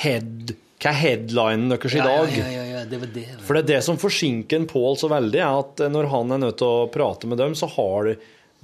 head, 0.02 0.54
hva 0.82 0.90
er 0.92 0.98
headlinen 1.02 1.72
deres 1.72 1.94
i 1.94 2.02
dag. 2.02 2.34
Ja, 2.34 2.48
ja, 2.52 2.64
ja, 2.72 2.82
det 2.90 3.00
var 3.02 3.12
det. 3.14 3.26
For 3.46 3.56
det 3.56 3.62
er 3.64 3.70
det 3.76 3.80
som 3.86 4.00
forsinker 4.00 4.66
Pål 4.70 4.98
så 5.00 5.10
veldig, 5.12 5.40
er 5.40 5.62
at 5.62 5.84
når 5.94 6.10
han 6.12 6.34
er 6.34 6.42
nødt 6.44 6.60
til 6.60 6.82
å 6.82 6.90
prate 6.92 7.30
med 7.30 7.40
dem, 7.40 7.56
så 7.58 7.70
har 7.78 8.12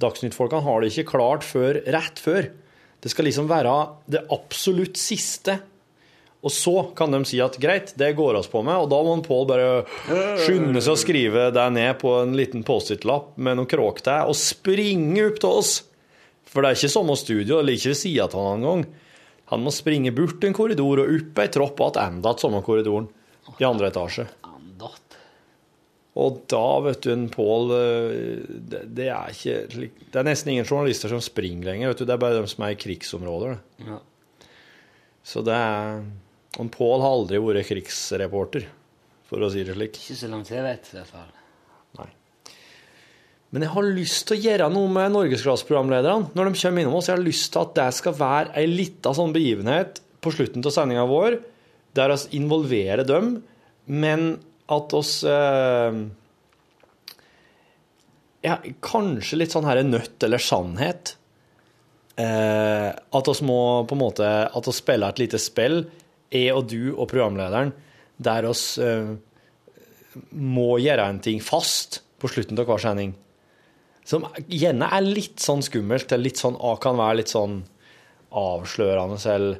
Dagsnytt-folkene 0.03 0.65
har 0.65 0.83
det 0.83 0.91
ikke 0.91 1.15
klart 1.15 1.47
før 1.47 1.79
rett 1.95 2.19
før. 2.19 2.51
Det 3.05 3.11
skal 3.13 3.27
liksom 3.27 3.45
være 3.45 3.71
det 4.09 4.23
absolutt 4.33 4.97
siste. 4.97 5.59
Og 6.45 6.53
så 6.53 6.73
kan 6.97 7.13
de 7.13 7.19
si 7.25 7.37
at 7.41 7.57
greit, 7.61 7.91
det 7.97 8.11
går 8.17 8.39
oss 8.39 8.49
på 8.49 8.63
med, 8.65 8.77
og 8.81 8.89
da 8.89 8.97
må 9.05 9.13
Pål 9.25 9.45
bare 9.49 9.69
skynde 10.41 10.81
seg 10.81 10.93
å 10.93 11.01
skrive 11.01 11.47
det 11.53 11.65
ned 11.73 11.99
på 12.01 12.11
en 12.19 12.33
liten 12.37 12.65
Post-It-lapp 12.65 13.35
med 13.37 13.57
noen 13.57 13.69
kråketau 13.69 14.29
og 14.29 14.37
springe 14.37 15.25
opp 15.29 15.37
til 15.41 15.61
oss. 15.61 15.73
For 16.49 16.61
det 16.61 16.71
er 16.71 16.79
ikke 16.79 16.93
samme 16.93 17.17
studio, 17.17 17.59
eller 17.59 17.77
ikke 17.77 17.93
ved 17.93 18.01
sida 18.01 18.25
av 18.25 18.37
han 18.41 18.59
engang. 18.59 18.85
Han 19.53 19.65
må 19.65 19.73
springe 19.73 20.13
bort 20.17 20.45
en 20.45 20.57
korridor 20.57 21.01
og 21.03 21.13
opp 21.19 21.41
ei 21.41 21.49
tropp 21.53 21.81
og 21.85 21.97
til 21.97 22.45
samme 22.45 22.61
korridoren 22.65 23.09
i 23.61 23.69
andre 23.69 23.93
etasje. 23.93 24.25
Og 26.15 26.37
da, 26.47 26.65
vet 26.85 27.03
du, 27.03 27.09
en 27.11 27.27
Pål 27.31 27.71
eh, 27.75 28.43
det, 28.71 28.85
det 28.95 29.09
er 29.11 29.33
ikke 29.33 29.87
Det 29.99 30.19
er 30.19 30.27
nesten 30.27 30.53
ingen 30.53 30.67
journalister 30.67 31.11
som 31.11 31.23
springer 31.23 31.67
lenger. 31.67 31.91
vet 31.91 32.03
du, 32.03 32.05
Det 32.07 32.15
er 32.15 32.21
bare 32.21 32.39
de 32.39 32.51
som 32.51 32.63
er 32.63 32.75
i 32.75 32.79
krigsområder. 32.79 33.57
Ja. 33.83 33.99
Så 35.25 35.43
det 35.43 35.57
er 35.57 36.05
Og 36.61 36.69
Pål 36.71 37.03
har 37.03 37.17
aldri 37.17 37.41
vært 37.43 37.67
krigsreporter, 37.67 38.69
for 39.27 39.43
å 39.43 39.49
si 39.51 39.65
det 39.67 39.75
slik. 39.75 39.99
Ikke 39.99 40.15
så 40.21 40.31
langt 40.31 40.53
jeg 40.53 40.63
vet, 40.63 40.87
i 40.93 40.95
hvert 41.01 41.11
fall. 41.11 41.33
Nei. 41.99 42.07
Men 43.51 43.65
jeg 43.65 43.73
har 43.75 43.91
lyst 43.97 44.23
til 44.29 44.37
å 44.37 44.43
gjøre 44.45 44.71
noe 44.71 44.93
med 44.95 45.11
norgesklasseprogramlederne 45.17 46.31
når 46.31 46.47
de 46.47 46.61
kommer 46.61 46.85
innom 46.85 46.95
oss. 47.01 47.09
Jeg 47.11 47.17
har 47.17 47.27
lyst 47.27 47.51
til 47.51 47.65
at 47.65 47.75
det 47.75 47.89
skal 47.99 48.15
være 48.15 48.55
ei 48.61 48.69
lita 48.71 49.11
sånn 49.17 49.35
begivenhet 49.35 49.99
på 50.23 50.31
slutten 50.31 50.63
av 50.63 50.73
sendinga 50.73 51.03
vår, 51.11 51.41
der 51.95 52.15
vi 52.15 52.39
involverer 52.39 53.03
dem, 53.07 53.41
men 53.85 54.37
at 54.71 54.93
oss 54.97 55.19
eh, 55.29 55.97
ja, 58.45 58.55
Kanskje 58.85 59.39
litt 59.39 59.53
sånn 59.53 59.67
her 59.67 59.81
nødt 59.85 60.23
eller 60.25 60.41
sannhet. 60.41 61.15
Eh, 62.15 62.89
at 62.89 63.29
oss 63.29 63.41
må 63.43 63.59
på 63.89 63.97
en 63.97 63.99
måte 63.99 64.27
At 64.47 64.69
oss 64.71 64.79
spiller 64.79 65.11
et 65.11 65.19
lite 65.19 65.41
spill, 65.41 65.81
jeg 66.31 66.53
og 66.55 66.69
du 66.71 66.95
og 66.95 67.09
programlederen, 67.11 67.73
der 68.17 68.47
oss 68.47 68.77
eh, 68.81 69.13
må 70.31 70.77
gjøre 70.79 71.09
en 71.11 71.21
ting 71.23 71.41
fast 71.43 72.01
på 72.21 72.31
slutten 72.31 72.59
av 72.59 72.69
hver 72.69 72.81
sending. 72.81 73.13
Som 74.05 74.27
gjerne 74.47 74.87
er 74.93 75.05
litt 75.05 75.41
sånn 75.43 75.63
skummelt, 75.65 76.11
eller 76.11 76.29
litt 76.29 76.39
sånn, 76.41 76.57
ah, 76.61 76.77
kan 76.81 76.97
være 76.97 77.19
litt 77.21 77.31
sånn 77.33 77.59
avslørende 78.35 79.17
selv. 79.21 79.59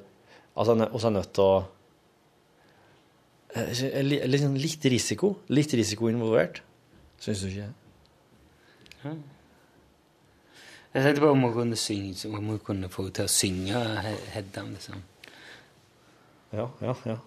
Altså, 0.55 0.75
og 0.85 0.99
er 1.01 1.15
nødt 1.15 1.33
til 1.35 1.43
å 1.43 1.63
eh, 3.55 4.01
li- 4.03 4.21
litt, 4.59 4.85
risiko. 4.91 5.35
Litt 5.49 5.73
risiko 5.77 6.09
involvert. 6.11 6.61
Syns 7.21 7.41
du 7.41 7.47
ikke? 7.49 7.69
Jeg 10.95 11.03
tenkte 11.03 11.21
på 11.25 11.29
om 11.33 11.41
hun 11.43 11.53
kunne, 11.53 11.75
synge, 11.79 12.29
om 12.31 12.45
hun 12.53 12.59
kunne 12.63 12.89
få 12.91 13.03
henne 13.03 13.15
til 13.17 13.27
å 13.27 13.31
synge 13.31 13.81
He- 14.05 14.29
Hedda, 14.35 14.63
liksom. 14.71 15.01
Ja, 16.55 16.69
ja, 16.81 16.93
ja. 17.05 17.17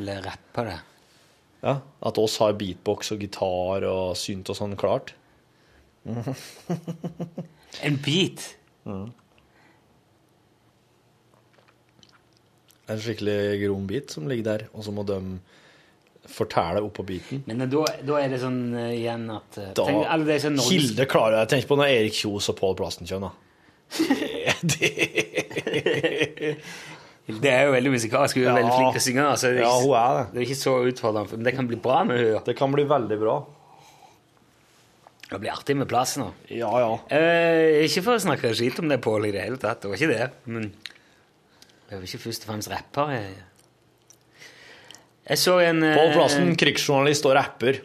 Eller 0.00 0.22
rappe 0.24 0.64
det. 0.68 0.78
ja. 1.62 1.74
At 2.02 2.18
oss 2.20 2.36
har 2.40 2.52
beatbox 2.56 3.12
og 3.12 3.20
gitar 3.24 3.84
og 3.88 4.16
synt 4.16 4.48
og 4.52 4.56
sånn 4.56 4.76
klart. 4.80 5.14
En 7.84 7.96
beat! 8.04 8.46
En 12.90 12.98
skikkelig 13.00 13.38
grom 13.62 13.84
bit 13.90 14.06
som 14.16 14.26
ligger 14.30 14.44
der, 14.48 14.62
og 14.74 14.80
så 14.86 14.90
må 14.94 15.02
de 15.06 15.18
fortelle 16.30 16.80
oppå 16.84 17.02
biten. 17.06 17.40
Men 17.48 17.56
da, 17.70 17.84
da 18.06 18.14
er 18.20 18.28
det 18.34 18.40
sånn 18.42 18.58
uh, 18.76 18.90
igjen 18.94 19.24
at 19.34 19.56
eh, 19.58 19.70
Da, 19.78 19.84
tenk, 19.88 20.02
alle 20.14 20.26
disse 20.28 20.50
Norges- 20.52 20.72
Hilde 20.74 21.04
klarer 21.10 21.36
jeg. 21.40 21.46
Tenk 21.54 21.64
på 21.70 21.76
når 21.80 21.88
Erik 21.94 22.14
Kjos 22.18 22.50
og 22.52 22.56
Pål 22.60 22.74
Plassen 22.78 23.06
kommer, 23.08 23.28
da. 23.30 23.32
Det, 24.60 24.90
Det 27.30 27.46
er 27.52 27.62
jo 27.68 27.72
veldig 27.76 27.92
musikalsk. 27.94 28.36
Hun 28.36 28.44
er 28.44 28.48
Ja. 28.50 28.54
veldig 28.58 28.74
flink 28.74 28.92
til 28.96 29.00
å 29.00 29.04
synge. 29.06 29.24
Altså, 29.30 29.46
det, 29.54 29.60
er 29.60 29.64
Ja, 29.64 29.74
hun 29.80 29.94
er 29.94 30.12
det. 30.18 30.24
det 30.34 30.38
er 30.40 30.44
ikke 30.48 30.58
så 30.60 30.72
utfordrende, 30.90 31.36
men 31.36 31.44
det 31.46 31.52
kan 31.56 31.66
bli 31.70 31.76
bra 31.78 31.98
med 32.04 32.14
henne. 32.18 32.40
Det 32.46 32.54
kan 32.58 32.70
bli 32.74 32.84
veldig 32.90 33.18
bra. 33.20 33.36
Det 35.30 35.38
blir 35.38 35.52
artig 35.52 35.76
med 35.78 35.86
plass 35.88 36.16
nå. 36.18 36.26
Ja, 36.50 36.70
ja. 36.82 36.88
Uh, 37.06 37.84
ikke 37.86 38.02
for 38.02 38.12
å 38.18 38.22
snakke 38.22 38.50
skit 38.58 38.80
om 38.82 38.88
det, 38.90 38.98
Pål, 39.04 39.28
i 39.28 39.32
det 39.36 39.44
hele 39.46 39.58
tatt. 39.62 39.78
Det 39.84 39.88
var 39.92 39.96
ikke 40.00 40.10
det. 40.10 40.26
Men 40.50 40.64
jeg 41.90 41.96
er 41.96 42.02
jo 42.04 42.06
ikke 42.06 42.22
først 42.22 42.44
og 42.44 42.52
fremst 42.52 42.70
rapper. 42.70 43.08
Jeg, 43.10 43.30
jeg 45.26 45.38
så 45.42 45.56
en 45.64 45.80
På 45.82 45.96
Pål 45.98 46.12
Plassen, 46.14 46.52
krigsjournalist 46.60 47.26
og 47.26 47.34
rapper. 47.34 47.80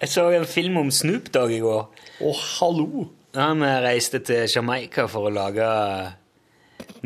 Jeg 0.00 0.10
så 0.10 0.24
en 0.34 0.46
film 0.50 0.80
om 0.82 0.90
Snoop 0.90 1.30
Dogg 1.32 1.54
i 1.54 1.60
går. 1.62 1.86
Å, 2.26 2.32
hallo! 2.58 3.04
Han 3.38 3.62
eh, 3.62 3.78
reiste 3.86 4.18
til 4.26 4.50
Jamaica 4.50 5.06
for 5.08 5.30
å 5.30 5.32
lage 5.32 5.68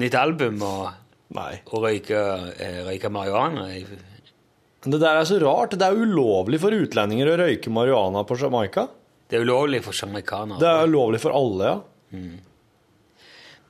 nytt 0.00 0.16
album 0.16 0.64
og, 0.64 0.88
og 1.36 1.84
røyke, 1.84 2.22
eh, 2.56 2.80
røyke 2.88 3.12
marihuana. 3.12 3.68
Det 4.88 4.98
der 5.04 5.20
er 5.20 5.28
så 5.28 5.36
rart. 5.44 5.76
Det 5.76 5.84
er 5.84 6.00
ulovlig 6.00 6.62
for 6.64 6.72
utlendinger 6.72 7.34
å 7.34 7.38
røyke 7.44 7.70
marihuana 7.76 8.24
på 8.24 8.40
Jamaica. 8.40 8.88
Det 9.28 9.36
er 9.36 9.44
ulovlig 9.44 9.84
for 9.84 9.92
jamaicanere. 9.92 10.58
Det 10.64 10.72
er 10.72 10.88
ulovlig 10.88 11.20
for 11.20 11.36
alle, 11.36 11.74
ja. 11.74 12.18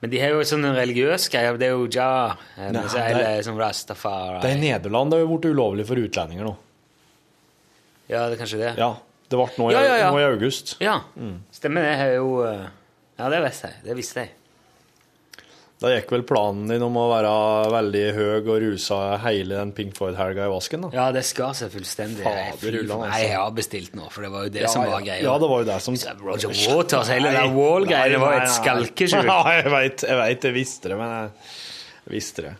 Men 0.01 0.09
de 0.13 0.19
har 0.21 0.29
jo 0.31 0.39
sånn 0.47 0.63
religiøs 0.75 1.25
greie. 1.31 1.57
Det 1.59 1.67
er 1.67 1.73
jo 1.75 1.87
ja, 1.91 2.35
eh, 2.57 2.71
Nei, 2.71 2.83
det- 2.87 3.27
er 3.27 3.41
sånn 3.43 3.57
rastafari. 3.59 4.41
Det 4.41 4.51
er 4.53 4.57
i 4.57 4.61
Nederland 4.61 5.11
det 5.11 5.19
har 5.19 5.27
blitt 5.27 5.49
ulovlig 5.51 5.85
for 5.85 5.95
utlendinger 5.99 6.45
nå. 6.47 6.55
Ja, 8.09 8.27
det 8.29 8.39
er 8.39 8.43
kanskje 8.45 8.59
det. 8.63 8.71
Ja, 8.79 8.93
det 9.29 9.37
ble 9.37 9.47
nå 9.59 9.71
Ja, 9.71 9.81
ja, 9.83 9.95
ja. 9.97 10.11
Nå 10.11 10.19
i 10.21 10.23
august. 10.31 10.77
Ja, 10.81 11.01
stemmer 11.51 11.83
det. 11.83 11.95
er 11.99 12.15
jo 12.15 12.43
eh, 12.47 12.67
Ja, 13.19 13.27
det 13.29 13.43
visste 13.43 13.67
jeg. 13.73 13.83
Det 13.83 13.95
visste 13.99 14.15
jeg. 14.23 14.31
Da 15.79 15.93
gikk 15.93 16.09
vel 16.11 16.25
planen 16.27 16.67
din 16.67 16.83
om 16.83 16.97
å 16.99 17.05
være 17.07 17.29
veldig 17.71 18.01
høy 18.17 18.23
og 18.41 18.49
rusa 18.65 18.97
hele 19.23 19.55
den 19.61 19.69
Pink 19.77 19.93
Floyd-helga 19.95 20.49
i 20.49 20.51
vasken, 20.51 20.81
da? 20.83 20.89
Ja, 20.91 21.05
det 21.15 21.21
skar 21.23 21.53
seg 21.55 21.71
fullstendig. 21.71 22.25
Fader, 22.25 22.79
altså. 22.81 22.97
Nei, 23.05 23.19
jeg 23.23 23.37
har 23.37 23.53
bestilt 23.55 23.95
nå, 23.95 24.09
for 24.11 24.27
det 24.27 24.31
var 24.33 24.49
jo 24.49 24.53
det 24.57 24.65
Ja, 24.65 24.73
som 24.73 24.83
var 24.83 25.05
greia. 25.05 25.23
Ja, 25.23 25.37
det 25.39 25.49
var 25.53 25.63
jo 25.63 25.69
det 25.69 25.77
som 25.85 25.95
Roger 26.19 26.51
Waters, 26.51 27.11
hele 27.15 27.31
den 27.31 27.55
Wall-greiene 27.55 28.19
var 28.19 28.35
jo 28.35 28.41
et 28.43 28.55
skalkeskjul. 28.57 29.29
Ja, 29.31 29.39
jeg 29.55 29.71
veit, 29.71 30.03
jeg 30.49 30.57
visste 30.57 30.91
det, 30.91 30.99
men 30.99 31.15
jeg, 31.15 31.53
visste 32.11 32.49
det. 32.49 32.55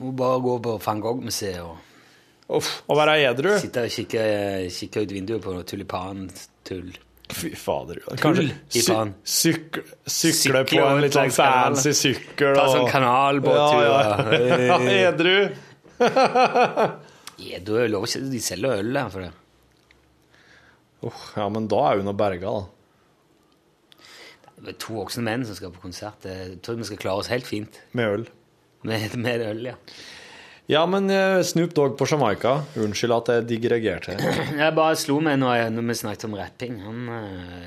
Må 0.00 0.12
bare 0.20 0.42
gå 0.44 0.58
på 0.68 0.76
van 0.84 1.00
Gogh-museet 1.06 1.62
og 1.64 2.58
Uff, 2.60 2.80
og 2.90 2.98
være 2.98 3.14
edru? 3.30 3.54
sitte 3.62 3.86
og 3.86 3.92
kikke, 3.94 4.22
kikke 4.74 5.06
ut 5.06 5.12
vinduet 5.14 5.44
på 5.44 5.54
tulipantull. 5.70 6.90
Fy 7.36 7.50
fader. 7.58 8.00
Kanskje 8.20 8.46
sy 8.72 8.96
sykle, 9.24 9.84
sykle 10.10 10.64
på 10.68 10.80
en 10.84 11.02
litt 11.04 11.16
sånn 11.16 11.32
fancy 11.34 11.92
sykkel. 11.96 12.56
Ta 12.56 12.66
sånn 12.72 12.88
kanalbåttur. 12.90 13.84
Ja, 13.86 14.00
ja. 14.00 14.78
Edru. 15.10 15.36
edru. 17.50 17.78
Er 17.80 17.86
jo 17.86 17.92
lov 17.94 18.08
ikke 18.08 18.22
De 18.32 18.40
selger 18.44 18.82
øl 18.82 18.92
der 18.96 19.12
for 19.12 19.24
det. 19.26 19.32
Oh, 21.00 21.20
ja, 21.36 21.46
men 21.48 21.68
da 21.72 21.80
er 21.88 22.02
hun 22.02 22.12
og 22.12 22.18
berga, 22.20 22.50
da. 22.58 22.62
Det 24.60 24.74
er 24.74 24.80
to 24.82 24.98
voksne 24.98 25.24
menn 25.24 25.46
som 25.48 25.56
skal 25.56 25.72
på 25.72 25.80
konsert. 25.86 26.26
Jeg 26.28 26.58
tror 26.64 26.76
vi 26.76 26.88
skal 26.90 27.00
klare 27.00 27.22
oss 27.22 27.30
helt 27.32 27.48
fint 27.48 27.78
Med 27.96 28.16
øl. 28.18 28.26
med, 28.84 29.14
med 29.16 29.44
øl, 29.46 29.62
ja. 29.70 29.76
Ja, 30.70 30.84
men 30.86 31.10
eh, 31.10 31.42
Snoop 31.42 31.72
Dogg 31.74 31.96
på 31.98 32.06
Jamaica. 32.06 32.60
Unnskyld 32.78 33.14
at 33.16 33.30
jeg 33.32 33.46
digregerte. 33.48 34.14
Jeg 34.60 34.74
bare 34.76 34.98
slo 34.98 35.16
meg 35.24 35.40
når, 35.42 35.64
når 35.74 35.86
vi 35.88 35.96
snakket 35.98 36.26
om 36.28 36.36
rapping. 36.38 36.76
Han, 36.84 37.00
eh, 37.16 37.64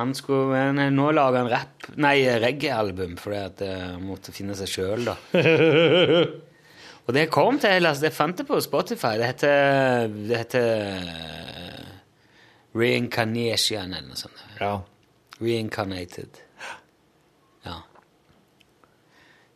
han 0.00 0.14
skulle 0.18 0.88
nå 0.90 1.04
lager 1.14 1.44
han 1.44 1.50
rap, 1.52 1.86
nei, 2.02 2.16
reggae-album 2.42 3.14
fordi 3.20 3.38
at 3.38 3.62
eh, 3.62 3.84
han 3.92 4.02
måtte 4.08 4.34
finne 4.34 4.56
seg 4.58 4.72
sjøl, 4.72 5.06
da. 5.06 5.14
Og 7.04 7.12
det 7.14 7.28
kom 7.30 7.60
til 7.62 7.76
Hellas. 7.76 8.00
jeg 8.02 8.16
fant 8.16 8.40
det 8.40 8.46
på 8.48 8.58
Spotify. 8.64 9.12
Det 9.20 9.28
heter, 9.28 10.08
det 10.32 10.40
heter 10.40 10.66
eh, 10.80 11.92
Reincarnation 12.74 13.92
eller 13.94 14.08
noe 14.08 14.18
sånt. 14.18 14.42
Ja. 14.58 14.72
Reincarnated. 15.38 16.42
Ja. 17.68 17.78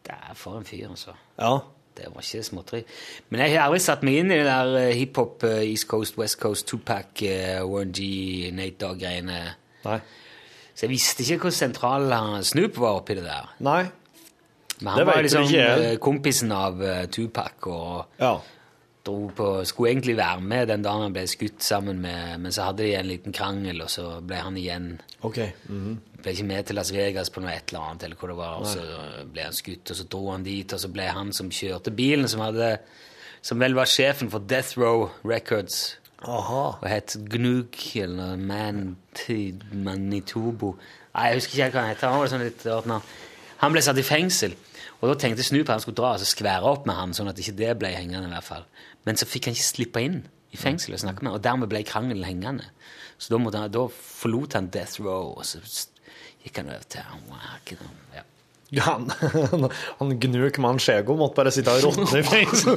Det 0.07 0.21
er 0.23 0.39
for 0.39 0.61
en 0.61 0.69
fyr, 0.69 0.87
altså. 0.93 1.17
ja. 1.41 1.57
Det 1.99 2.09
var 2.15 2.23
ikke 2.25 2.47
småtteri. 2.47 2.83
Men 3.31 3.43
jeg 3.45 3.57
har 3.59 3.67
aldri 3.69 3.83
satt 3.85 4.07
meg 4.07 4.21
inn 4.23 4.33
i 4.33 4.39
det 4.41 4.47
der 4.49 4.73
eh, 4.85 4.95
hiphop, 4.99 5.45
eh, 5.49 5.65
East 5.69 5.89
Coast, 5.91 6.17
West 6.19 6.39
Coast, 6.41 6.67
Tupac, 6.71 7.23
Warren 7.67 7.93
G, 7.93 8.51
Nate 8.55 8.79
Dogg-greiene. 8.81 9.41
Nei. 9.85 10.01
Så 10.79 10.87
jeg 10.87 10.93
visste 10.95 11.25
ikke 11.27 11.49
hvor 11.49 11.55
sentral 11.55 12.13
Snoop 12.47 12.77
var 12.79 13.01
oppi 13.01 13.17
det 13.19 13.25
der. 13.27 13.49
Nei. 13.67 13.81
Men 14.79 14.93
Det 14.95 15.03
han 15.03 15.07
var 15.09 15.25
liksom 15.27 15.49
ikke 15.49 15.65
eh, 15.89 15.97
kompisen 15.99 16.53
av 16.55 16.83
eh, 16.83 17.07
Tupac 17.11 17.67
og 17.67 18.07
Ja. 18.21 18.37
på, 19.09 19.65
skulle 19.65 19.91
egentlig 19.91 20.17
være 20.17 20.41
med 20.41 20.69
den 20.69 20.83
dagen 20.85 21.03
han 21.03 21.13
ble 21.13 21.23
skutt 21.27 21.63
sammen 21.65 21.99
med 22.03 22.39
Men 22.41 22.53
så 22.53 22.63
hadde 22.67 22.83
de 22.85 22.95
en 22.95 23.07
liten 23.09 23.33
krangel, 23.33 23.81
og 23.83 23.89
så 23.91 24.21
ble 24.21 24.37
han 24.37 24.57
igjen 24.57 25.01
OK. 25.23 25.39
Mhm. 25.69 25.99
Ble 26.23 26.35
ikke 26.35 26.49
med 26.49 26.67
til 26.67 26.79
Las 26.79 26.91
Vegas 26.95 27.31
på 27.31 27.43
noe 27.43 27.53
et 27.55 27.71
eller 27.71 27.85
annet, 27.87 28.07
eller 28.07 28.19
hvor 28.19 28.33
det 28.33 28.39
var, 28.39 28.59
og 28.59 28.67
så 28.67 28.83
ble 29.31 29.45
han 29.47 29.55
skutt, 29.57 29.93
og 29.93 29.99
så 29.99 30.07
dro 30.11 30.25
han 30.33 30.47
dit, 30.47 30.73
og 30.75 30.83
så 30.83 30.91
ble 30.93 31.07
han 31.15 31.33
som 31.37 31.51
kjørte 31.55 31.95
bilen, 31.95 32.29
som 32.31 32.43
hadde 32.43 32.77
som 33.45 33.61
vel 33.63 33.77
var 33.79 33.87
sjefen 33.87 34.31
for 34.33 34.43
Death 34.51 34.79
Row 34.81 35.09
Records, 35.23 35.97
Aha. 36.27 36.63
og 36.81 36.89
het 36.91 37.15
Gnug, 37.31 37.79
eller 37.95 38.37
Man 38.37 38.97
Manitobo 39.73 40.73
Nei, 41.15 41.29
jeg 41.31 41.39
husker 41.39 41.55
ikke 41.55 41.75
hva 41.75 41.83
han 41.83 41.93
het. 41.95 42.03
Han 42.05 42.21
var 42.21 42.31
sånn 42.31 42.43
litt 42.45 42.65
rart 42.69 42.87
navn. 42.87 43.15
Han 43.59 43.73
ble 43.75 43.81
satt 43.83 43.99
i 43.99 44.05
fengsel, 44.07 44.53
og 45.01 45.09
da 45.11 45.15
tenkte 45.19 45.47
Snoop 45.47 45.71
han 45.73 45.81
skulle 45.83 45.99
dra 45.99 46.13
og 46.15 46.27
skvære 46.27 46.69
opp 46.69 46.85
med 46.87 46.95
han, 46.95 47.15
sånn 47.17 47.31
at 47.31 47.41
ikke 47.43 47.57
det 47.59 47.73
ble 47.81 47.91
hengende, 47.95 48.29
i 48.29 48.35
hvert 48.37 48.47
fall. 48.47 48.67
Men 49.09 49.19
så 49.19 49.27
fikk 49.27 49.49
han 49.49 49.57
ikke 49.57 49.67
slippe 49.67 50.03
inn 50.05 50.21
i 50.55 50.61
fengsel 50.61 50.95
og 50.95 51.03
snakke 51.03 51.27
med 51.27 51.35
og 51.35 51.43
dermed 51.43 51.71
ble 51.73 51.83
krangelen 51.87 52.27
hengende. 52.29 52.69
Så 53.19 53.33
da, 53.35 53.39
måtte 53.43 53.59
han, 53.65 53.71
da 53.75 53.85
forlot 53.91 54.55
han 54.55 54.69
Death 54.75 55.01
Row, 55.03 55.33
og 55.39 55.45
så 55.47 55.59
gikk 56.45 56.61
han 56.63 56.71
over 56.71 56.85
til 56.91 57.03
Hawaii. 57.03 57.79
Ja. 58.15 58.25
Ja, 58.69 58.83
han, 58.85 59.65
han 59.99 60.11
Gnuk 60.21 60.59
Manchego 60.61 61.15
måtte 61.17 61.39
bare 61.41 61.51
sitte 61.55 61.73
og 61.73 61.87
råtne 61.89 62.21
i 62.21 62.25
fengsel. 62.27 62.77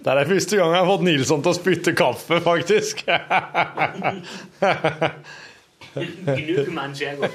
Det 0.00 0.12
er 0.12 0.28
første 0.28 0.56
gang 0.58 0.74
jeg 0.74 0.80
har 0.82 0.88
fått 0.90 1.04
Nilsson 1.06 1.42
til 1.44 1.52
å 1.52 1.56
spytte 1.56 1.94
kaffe, 1.96 2.38
faktisk. 2.44 3.02
Gnug 5.96 6.68
Manchego. 6.76 7.30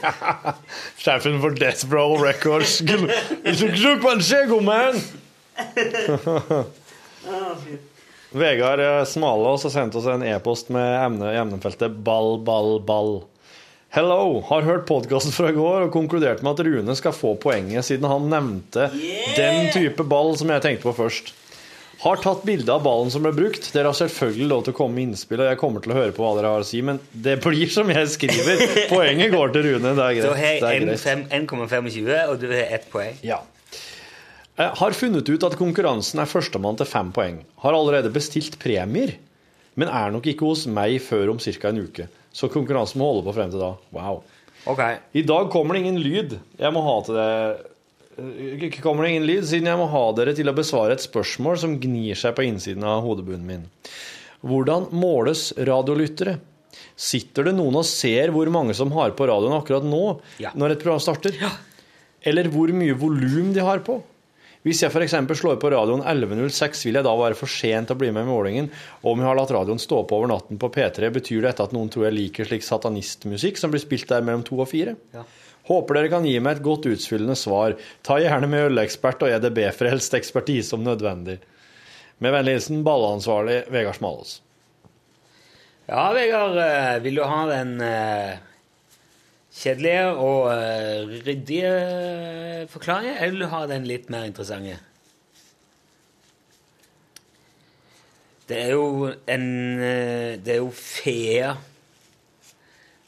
Sjefen 1.02 1.42
for 1.42 1.58
Death 1.58 1.90
Row 1.92 2.16
Records. 2.22 2.78
Gn- 2.86 3.10
Gnuk 3.44 4.06
Manchego, 4.06 4.62
man! 4.66 5.02
Vegard 8.32 8.80
eh, 8.80 9.04
Smalås 9.06 9.64
har 9.64 9.70
sendt 9.76 9.96
oss 9.96 10.06
en 10.12 10.24
e-post 10.24 10.70
med 10.74 11.06
emne, 11.06 11.32
emnefeltet 11.40 11.92
ball, 12.04 12.40
ball, 12.44 12.80
ball. 12.84 13.14
Hello! 13.96 14.42
Har 14.50 14.66
hørt 14.68 14.88
podkasten 14.90 15.32
fra 15.32 15.50
i 15.54 15.56
går 15.56 15.86
og 15.88 15.94
konkludert 15.94 16.42
med 16.44 16.58
at 16.58 16.66
Rune 16.68 16.96
skal 17.00 17.14
få 17.16 17.36
poenget, 17.40 17.86
siden 17.88 18.10
han 18.12 18.26
nevnte 18.32 18.90
den 19.38 19.70
type 19.72 20.04
ball 20.04 20.34
som 20.40 20.52
jeg 20.52 20.66
tenkte 20.66 20.90
på 20.90 20.96
først. 20.98 21.32
Har 22.04 22.20
tatt 22.20 22.42
bilde 22.44 22.68
av 22.74 22.82
ballen 22.84 23.08
som 23.14 23.24
ble 23.24 23.32
brukt. 23.32 23.70
Dere 23.72 23.88
har 23.88 23.96
selvfølgelig 23.96 24.50
lov 24.52 24.66
til 24.66 24.74
å 24.76 24.78
komme 24.82 24.98
med 24.98 25.06
innspill, 25.14 25.40
og 25.40 25.48
jeg 25.48 25.60
kommer 25.62 25.80
til 25.86 25.94
å 25.94 25.96
høre 26.02 26.12
på 26.18 26.26
hva 26.26 26.34
dere 26.36 26.52
har 26.52 26.66
å 26.66 26.68
si, 26.68 26.82
men 26.84 27.00
det 27.16 27.38
blir 27.46 27.72
som 27.72 27.88
jeg 27.94 28.10
skriver. 28.12 28.66
Poenget 28.92 29.32
går 29.32 29.54
til 29.56 29.64
Rune. 29.70 29.94
Det 29.96 30.10
er 30.10 30.20
Da 30.20 30.34
greit. 30.34 30.36
har 30.36 30.76
jeg 30.76 30.84
greit. 30.84 31.30
1,25, 31.40 32.12
og 32.34 32.42
du 32.44 32.50
har 32.52 32.76
ett 32.82 32.90
poeng. 32.92 33.16
Ja. 33.24 33.40
Jeg 34.56 34.72
har 34.80 34.96
funnet 34.96 35.28
ut 35.28 35.44
at 35.44 35.58
konkurransen 35.60 36.22
er 36.24 36.30
førstemann 36.32 36.78
til 36.80 36.88
fem 36.88 37.10
poeng. 37.16 37.42
Har 37.60 37.76
allerede 37.76 38.12
bestilt 38.16 38.56
premier, 38.62 39.18
men 39.76 39.92
er 39.92 40.14
nok 40.16 40.30
ikke 40.32 40.48
hos 40.48 40.64
meg 40.72 41.02
før 41.04 41.34
om 41.34 41.42
ca. 41.44 41.70
en 41.70 41.82
uke. 41.84 42.08
Så 42.32 42.48
konkurransen 42.52 43.00
må 43.02 43.10
holde 43.12 43.26
på 43.28 43.34
frem 43.36 43.52
til 43.52 43.60
da. 43.60 43.74
Wow. 43.96 44.22
Okay. 44.66 44.98
I 45.14 45.22
dag 45.28 45.50
kommer 45.52 45.76
det 45.76 45.84
ingen 45.84 46.00
lyd. 46.02 46.38
Jeg 46.60 46.72
må 46.74 46.82
ha 46.86 46.96
til 47.06 47.20
det 47.20 47.28
Ikke 48.70 48.80
kommer 48.82 49.04
det 49.04 49.12
ingen 49.12 49.28
lyd, 49.28 49.44
siden 49.44 49.68
jeg 49.68 49.78
må 49.78 49.90
ha 49.92 50.06
dere 50.16 50.32
til 50.38 50.48
å 50.48 50.56
besvare 50.56 50.96
et 50.96 51.04
spørsmål 51.04 51.58
som 51.60 51.76
gnir 51.84 52.16
seg 52.16 52.32
på 52.38 52.46
innsiden 52.48 52.84
av 52.88 53.04
hodebunnen 53.04 53.44
min. 53.44 53.66
Hvordan 54.40 54.88
måles 54.96 55.50
radiolyttere? 55.60 56.38
Sitter 56.96 57.50
det 57.50 57.58
noen 57.58 57.76
og 57.76 57.84
ser 57.88 58.32
hvor 58.32 58.48
mange 58.56 58.72
som 58.78 58.94
har 58.96 59.12
på 59.20 59.28
radioen 59.28 59.58
akkurat 59.60 59.84
nå, 59.84 60.22
Ja. 60.40 60.54
når 60.56 60.78
et 60.78 60.84
program 60.84 61.04
starter? 61.04 61.36
Eller 62.24 62.48
hvor 62.48 62.72
mye 62.72 62.96
volum 62.96 63.52
de 63.54 63.60
har 63.60 63.84
på? 63.84 64.00
Hvis 64.66 64.80
jeg 64.82 64.90
f.eks. 64.90 65.14
slår 65.38 65.60
på 65.62 65.70
radioen 65.70 66.02
11.06, 66.02 66.88
vil 66.88 66.98
jeg 66.98 67.06
da 67.06 67.12
være 67.14 67.38
for 67.38 67.52
sent 67.52 67.92
til 67.92 67.94
å 67.94 68.00
bli 68.02 68.08
med 68.16 68.26
i 68.26 68.30
målingen. 68.32 68.70
Og 69.04 69.12
om 69.12 69.20
jeg 69.22 69.30
har 69.30 69.38
latt 69.38 69.54
radioen 69.54 69.82
stå 69.82 70.00
på 70.10 70.18
over 70.18 70.32
natten 70.32 70.58
på 70.62 70.72
P3, 70.74 71.12
betyr 71.14 71.46
dette 71.46 71.68
at 71.68 71.76
noen 71.76 71.92
tror 71.94 72.08
jeg 72.08 72.16
liker 72.16 72.50
slik 72.50 72.66
satanistmusikk 72.66 73.62
som 73.62 73.74
blir 73.74 73.84
spilt 73.84 74.10
der 74.10 74.26
mellom 74.26 74.42
to 74.48 74.58
og 74.58 74.72
fire? 74.72 74.96
Håper 75.70 76.00
dere 76.00 76.10
kan 76.10 76.26
gi 76.26 76.34
meg 76.42 76.58
et 76.58 76.66
godt 76.66 76.90
utfyllende 76.90 77.38
svar. 77.38 77.78
Ta 78.06 78.18
gjerne 78.22 78.50
med 78.50 78.72
ølekspert 78.72 79.22
og 79.26 79.38
EDB-frelst 79.38 80.18
ekspertise 80.18 80.74
om 80.78 80.86
nødvendig. 80.86 81.38
Med 82.26 82.34
vennlig 82.34 82.58
hilsen 82.58 82.82
ballansvarlig 82.86 83.64
Vegard 83.74 84.00
Smalås. 84.00 84.40
Ja, 85.86 86.10
Vegard, 86.18 86.58
eh, 86.58 87.00
vil 87.06 87.22
du 87.22 87.26
ha 87.30 87.42
den 87.52 87.78
eh, 87.86 88.38
kjedelige 89.56 90.10
og 90.12 90.50
uh, 90.52 91.16
ryddige 91.26 92.68
forklaringer, 92.72 93.22
eller 93.22 93.32
vil 93.32 93.46
du 93.46 93.52
ha 93.54 93.64
den 93.72 93.88
litt 93.88 94.12
mer 94.14 94.28
interessante? 94.28 94.78
Det 98.46 98.58
er 98.62 98.76
jo 98.76 99.08
en 99.10 99.48
eh, 99.82 100.36
Det 100.38 100.54
er 100.54 100.62
jo 100.62 100.70
feer. 100.70 101.56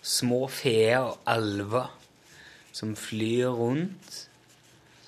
Små 0.02 0.48
feer 0.50 1.04
og 1.04 1.20
alver 1.30 1.92
som 2.74 2.96
flyr 2.98 3.54
rundt. 3.54 4.18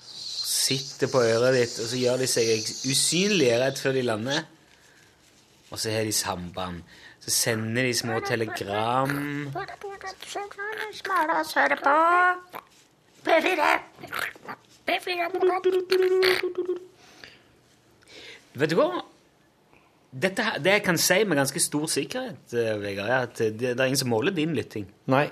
Sitter 0.04 1.10
på 1.10 1.22
øret 1.22 1.54
ditt, 1.56 1.76
og 1.82 1.88
så 1.88 1.98
gjør 1.98 2.20
de 2.20 2.28
seg 2.30 2.70
usynlige 2.90 3.58
rett 3.62 3.78
før 3.80 3.96
de 3.96 4.02
lander. 4.06 4.42
Og 5.70 5.78
så 5.78 5.94
har 5.94 6.06
de 6.06 6.14
samband. 6.14 6.82
Sender 7.30 7.86
de 7.86 7.94
små 7.94 8.18
telegram 8.26 9.12
Vet 18.60 18.72
du 18.72 18.76
hva? 18.78 18.90
Dette, 20.10 20.44
det 20.58 20.72
jeg 20.74 20.82
kan 20.82 20.98
si 20.98 21.20
med 21.22 21.38
ganske 21.38 21.60
stor 21.62 21.86
sikkerhet, 21.90 22.54
eh, 22.58 22.74
Vegard, 22.82 23.10
er 23.10 23.26
at 23.28 23.38
det, 23.38 23.60
det 23.62 23.76
er 23.76 23.86
ingen 23.86 24.00
som 24.00 24.10
måler 24.10 24.34
din 24.34 24.56
lytting. 24.56 24.88
Nei. 25.12 25.28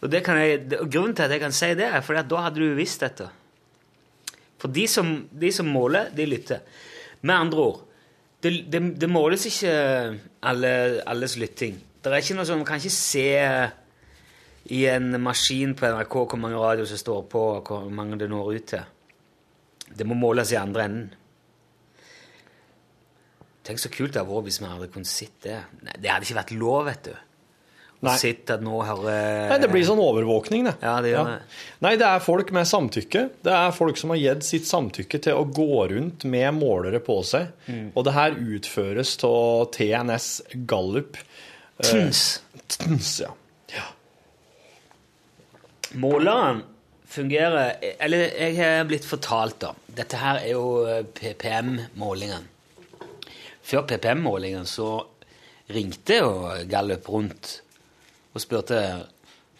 Og, 0.00 0.10
det 0.12 0.20
kan 0.26 0.36
jeg, 0.36 0.66
og 0.76 0.90
Grunnen 0.92 1.14
til 1.16 1.24
at 1.24 1.32
jeg 1.32 1.40
kan 1.40 1.54
si 1.56 1.70
det, 1.78 1.86
er 1.88 2.04
fordi 2.04 2.20
at 2.20 2.28
da 2.28 2.42
hadde 2.44 2.60
du 2.60 2.76
visst 2.76 3.00
dette. 3.00 3.30
For 4.60 4.68
de 4.72 4.84
som, 4.92 5.14
de 5.32 5.52
som 5.56 5.68
måler, 5.72 6.12
de 6.12 6.26
lytter. 6.28 6.60
Med 7.24 7.34
andre 7.34 7.64
ord, 7.64 7.80
det, 8.42 8.52
det, 8.72 8.80
det 9.00 9.10
måles 9.10 9.46
ikke 9.46 9.72
alle, 10.42 10.72
alles 11.06 11.36
lytting. 11.36 11.76
Det 12.00 12.08
er 12.12 12.22
ikke 12.22 12.38
noe 12.38 12.48
sånn, 12.48 12.62
Man 12.62 12.68
kan 12.68 12.80
ikke 12.80 12.96
se 12.96 13.28
i 14.70 14.80
en 14.88 15.16
maskin 15.20 15.74
på 15.76 15.88
NRK 15.88 16.16
hvor 16.22 16.40
mange 16.40 16.60
radioer 16.60 16.88
som 16.88 17.00
står 17.00 17.24
på, 17.32 17.42
og 17.58 17.68
hvor 17.68 17.88
mange 17.92 18.18
det 18.20 18.30
når 18.30 18.52
ut 18.54 18.68
til. 18.72 18.84
Det 19.90 20.06
må 20.06 20.14
måles 20.14 20.52
i 20.54 20.60
andre 20.60 20.86
enden. 20.86 21.08
Tenk 23.66 23.82
så 23.82 23.90
kult 23.92 24.14
det 24.14 24.22
hadde 24.22 24.32
vært 24.32 24.46
hvis 24.48 24.60
vi 24.62 24.70
hadde 24.70 24.88
kunnet 24.94 25.10
sitte 25.10 25.50
det. 25.50 25.96
Det 26.00 26.10
hadde 26.10 26.26
ikke 26.26 26.38
vært 26.40 26.54
lov, 26.56 26.84
vet 26.88 27.10
du. 27.10 27.29
Nei. 28.00 28.14
Sitt 28.16 28.48
at 28.48 28.62
nå 28.64 28.78
hører 28.80 29.50
Nei, 29.50 29.58
det 29.60 29.68
blir 29.68 29.82
sånn 29.84 30.00
overvåkning, 30.00 30.64
det. 30.70 30.72
Ja, 30.80 30.94
det 31.04 31.10
gjør 31.12 31.26
det. 31.28 31.34
Nei, 31.84 31.90
det 32.00 32.06
er 32.08 32.22
folk 32.24 32.52
med 32.56 32.68
samtykke. 32.70 33.24
Det 33.44 33.52
er 33.52 33.74
folk 33.76 34.00
som 34.00 34.14
har 34.14 34.20
gitt 34.22 34.46
sitt 34.46 34.68
samtykke 34.68 35.20
til 35.26 35.36
å 35.36 35.44
gå 35.44 35.84
rundt 35.92 36.24
med 36.24 36.48
målere 36.56 37.02
på 37.04 37.18
seg. 37.28 37.50
Mm. 37.68 37.90
Og 37.92 38.06
det 38.08 38.16
her 38.16 38.38
utføres 38.56 39.12
av 39.28 39.68
TNS 39.76 40.30
Gallup. 40.70 41.20
Tns. 41.84 42.24
TNS, 42.72 43.12
ja. 43.26 43.36
Måleren 46.00 46.62
fungerer 47.10 47.72
Eller 47.98 48.28
jeg 48.38 48.56
har 48.60 48.84
blitt 48.88 49.04
fortalt, 49.04 49.60
da. 49.60 49.74
Dette 50.00 50.18
her 50.20 50.40
er 50.40 50.52
jo 50.54 50.66
eh, 50.86 51.02
PPM-målingen. 51.04 52.46
Før 53.66 53.84
PPM-målingen 53.90 54.68
så 54.68 54.92
ringte 55.70 56.20
jo 56.22 56.30
Gallup 56.70 57.08
rundt 57.10 57.58
og 58.34 58.40
spurte 58.40 59.06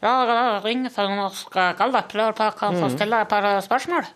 Ja, 0.03 0.61
ring 0.65 0.87
for 0.91 1.09
norsk 1.13 1.51
Gallup. 1.79 2.13
Lurer 2.15 2.33
på 2.33 2.51
kan 2.59 2.77
få 2.81 2.89
stille 2.97 3.21
et 3.21 3.29
par 3.29 3.43
spørsmål. 3.61 4.07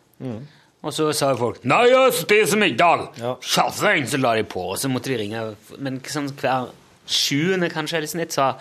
Og 0.84 0.92
så 0.92 1.12
sa 1.14 1.30
jo 1.30 1.36
folk 1.36 1.64
'Nei, 1.64 1.88
jeg 1.88 2.12
spiser 2.12 2.58
middag!' 2.58 3.18
Ja. 3.18 3.34
Så 3.40 4.18
la 4.18 4.34
de 4.34 4.44
på, 4.44 4.60
og 4.60 4.76
så 4.78 4.88
måtte 4.88 5.04
de 5.12 5.16
ringe. 5.18 5.56
Men 5.78 6.00
sånn 6.00 6.28
hver 6.30 6.68
sjuende 7.06 7.70
kanskje 7.70 7.96
eller 7.96 8.06
snitt 8.08 8.32
sa 8.32 8.54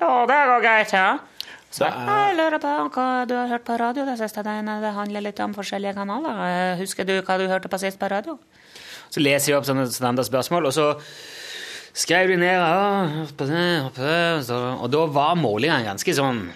Ja, 0.00 0.26
det 0.26 0.34
går 0.46 0.62
greit, 0.62 0.92
ja. 0.92 1.18
Så 1.70 1.84
er- 1.86 1.92
jeg 2.06 2.36
lurer 2.36 2.58
på 2.60 2.90
hva 2.90 3.26
du 3.26 3.34
har 3.34 3.48
hørt 3.48 3.64
på 3.64 3.78
radio 3.78 4.04
det 4.04 4.18
siste 4.18 4.42
døgnet. 4.44 4.80
Det 4.82 4.94
handler 4.94 5.20
litt 5.22 5.40
om 5.40 5.54
forskjellige 5.54 5.94
kanaler. 5.94 6.74
Eh, 6.74 6.76
Husker 6.78 7.04
du 7.04 7.22
hva 7.22 7.38
du 7.38 7.48
hørte 7.48 7.68
på 7.68 7.78
sist 7.80 7.98
på 7.98 8.08
radio? 8.10 8.38
Så 9.10 9.20
leser 9.20 9.52
jeg 9.52 9.56
opp 9.58 9.64
sånne 9.64 9.86
standardspørsmål, 9.90 10.66
og 10.66 10.72
så 10.72 11.00
skrev 11.92 12.32
de 12.32 12.38
ned 12.40 12.60
Og 14.50 14.88
da 14.92 15.04
var 15.12 15.36
målingene 15.40 15.84
ganske 15.86 16.14
sånn 16.16 16.46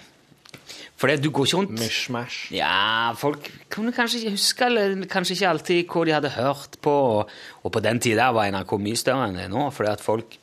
For 0.97 1.13
du 1.13 1.29
går 1.29 1.45
ikke 1.45 1.59
rundt 1.59 1.77
Mishmash. 1.77 2.49
Ja, 2.55 3.13
folk 3.17 3.51
kunne 3.73 3.93
kanskje 3.93 4.23
ikke 4.23 4.33
huske 4.33 4.65
eller 4.65 5.05
kanskje 5.11 5.37
ikke 5.37 5.51
alltid 5.51 5.93
hva 5.93 6.05
de 6.07 6.15
hadde 6.15 6.33
hørt 6.33 6.79
på. 6.81 6.97
Og, 7.61 7.69
på 7.69 7.83
den 7.85 8.01
tida 8.01 8.31
var 8.33 8.49
NRK 8.49 8.77
mye 8.81 8.97
større 8.97 9.29
enn 9.29 9.37
det 9.37 9.45
er 9.45 9.53
nå. 9.53 9.69
fordi 9.69 9.93
at 9.93 10.01
folk 10.01 10.39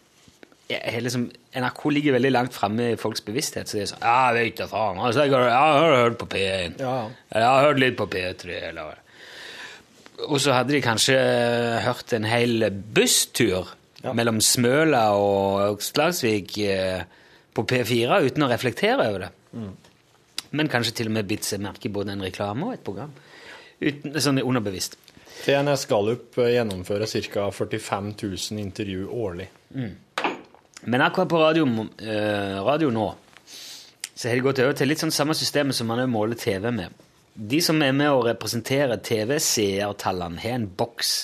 liksom, 0.70 1.26
NRK 1.58 1.84
ligger 1.90 2.16
veldig 2.20 2.30
langt 2.30 2.54
framme 2.54 2.92
i 2.92 2.96
folks 3.00 3.26
bevissthet. 3.26 3.66
Så 3.66 3.80
de 3.80 3.82
er 3.82 3.90
sånn 3.90 4.06
Ja, 4.06 4.30
vet 4.36 4.62
da 4.62 4.70
faen. 4.70 5.02
Altså, 5.02 5.26
jeg 5.26 5.34
har 5.34 5.96
hørt 6.04 6.20
på 6.22 6.30
P1. 6.30 6.78
Ja. 6.78 6.98
Jeg 7.34 7.48
har 7.50 7.66
hørt 7.66 7.82
litt 7.82 7.98
på 7.98 8.06
P3. 8.14 8.60
Eller. 8.70 9.00
Og 10.28 10.38
så 10.40 10.54
hadde 10.54 10.76
de 10.76 10.84
kanskje 10.84 11.18
hørt 11.82 12.14
en 12.14 12.30
hel 12.30 12.70
busstur 12.70 13.74
mellom 14.12 14.40
Smøla 14.44 15.06
og 15.16 15.82
Slagsvik 15.82 16.58
eh, 16.64 17.04
på 17.54 17.64
P4 17.70 18.20
uten 18.26 18.44
å 18.44 18.50
reflektere 18.50 19.08
over 19.08 19.26
det. 19.26 19.32
Men 20.54 20.70
kanskje 20.70 20.94
til 21.00 21.10
og 21.10 21.16
med 21.16 21.28
bitt 21.30 21.46
seg 21.46 21.62
merke 21.64 21.88
i 21.88 21.94
både 21.94 22.14
en 22.14 22.24
reklame 22.24 22.68
og 22.68 22.76
et 22.76 22.84
program. 22.86 23.14
Uten, 23.80 24.14
sånn 24.22 24.42
underbevisst. 24.42 24.98
TNS 25.44 25.88
Gallup 25.90 26.38
eh, 26.38 26.54
gjennomfører 26.58 27.10
ca. 27.30 27.48
45 27.52 28.14
000 28.22 28.62
intervju 28.62 29.08
årlig. 29.10 29.48
Men 30.84 31.02
akkurat 31.02 31.30
på 31.30 31.40
radio, 31.40 31.66
eh, 31.98 32.60
radio 32.64 32.90
nå 32.92 33.08
så 34.14 34.28
har 34.28 34.38
de 34.38 34.44
gått 34.46 34.60
over 34.62 34.76
til 34.78 34.88
litt 34.88 35.00
sånn 35.02 35.14
samme 35.14 35.34
systemet 35.34 35.74
som 35.74 35.88
man 35.90 36.04
måler 36.10 36.38
TV 36.38 36.70
med. 36.70 36.92
De 37.34 37.58
som 37.64 37.80
er 37.82 37.94
med 37.96 38.12
å 38.14 38.22
representere 38.22 39.00
TV-seertallene, 39.02 40.38
har 40.38 40.54
en 40.54 40.68
boks 40.70 41.14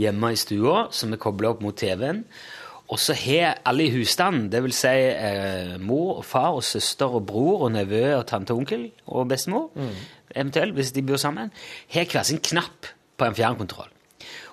hjemme 0.00 0.32
i 0.34 0.38
stua 0.38 0.88
som 0.94 1.14
er 1.14 1.22
kobla 1.22 1.54
opp 1.54 1.64
mot 1.64 1.76
TV-en. 1.76 2.24
Og 2.92 3.00
så 3.00 3.14
har 3.16 3.62
alle 3.64 3.86
i 3.86 3.92
husstanden, 3.94 4.50
dvs. 4.52 4.76
Si, 4.76 4.88
eh, 4.88 5.76
mor 5.80 6.18
og 6.18 6.24
far 6.28 6.52
og 6.52 6.64
søster 6.64 7.08
og 7.08 7.26
bror 7.26 7.64
og 7.64 7.72
nevø 7.72 8.18
og 8.18 8.26
tante 8.28 8.52
og 8.52 8.60
onkel 8.60 8.90
og 9.06 9.28
bestemor, 9.28 9.70
eventuelt 10.34 10.74
hvis 10.74 10.92
de 10.92 11.02
bor 11.02 11.16
sammen, 11.16 11.50
har 11.88 12.04
hver 12.04 12.22
sin 12.22 12.38
knapp 12.38 12.90
på 13.16 13.24
en 13.24 13.34
fjernkontroll. 13.34 13.88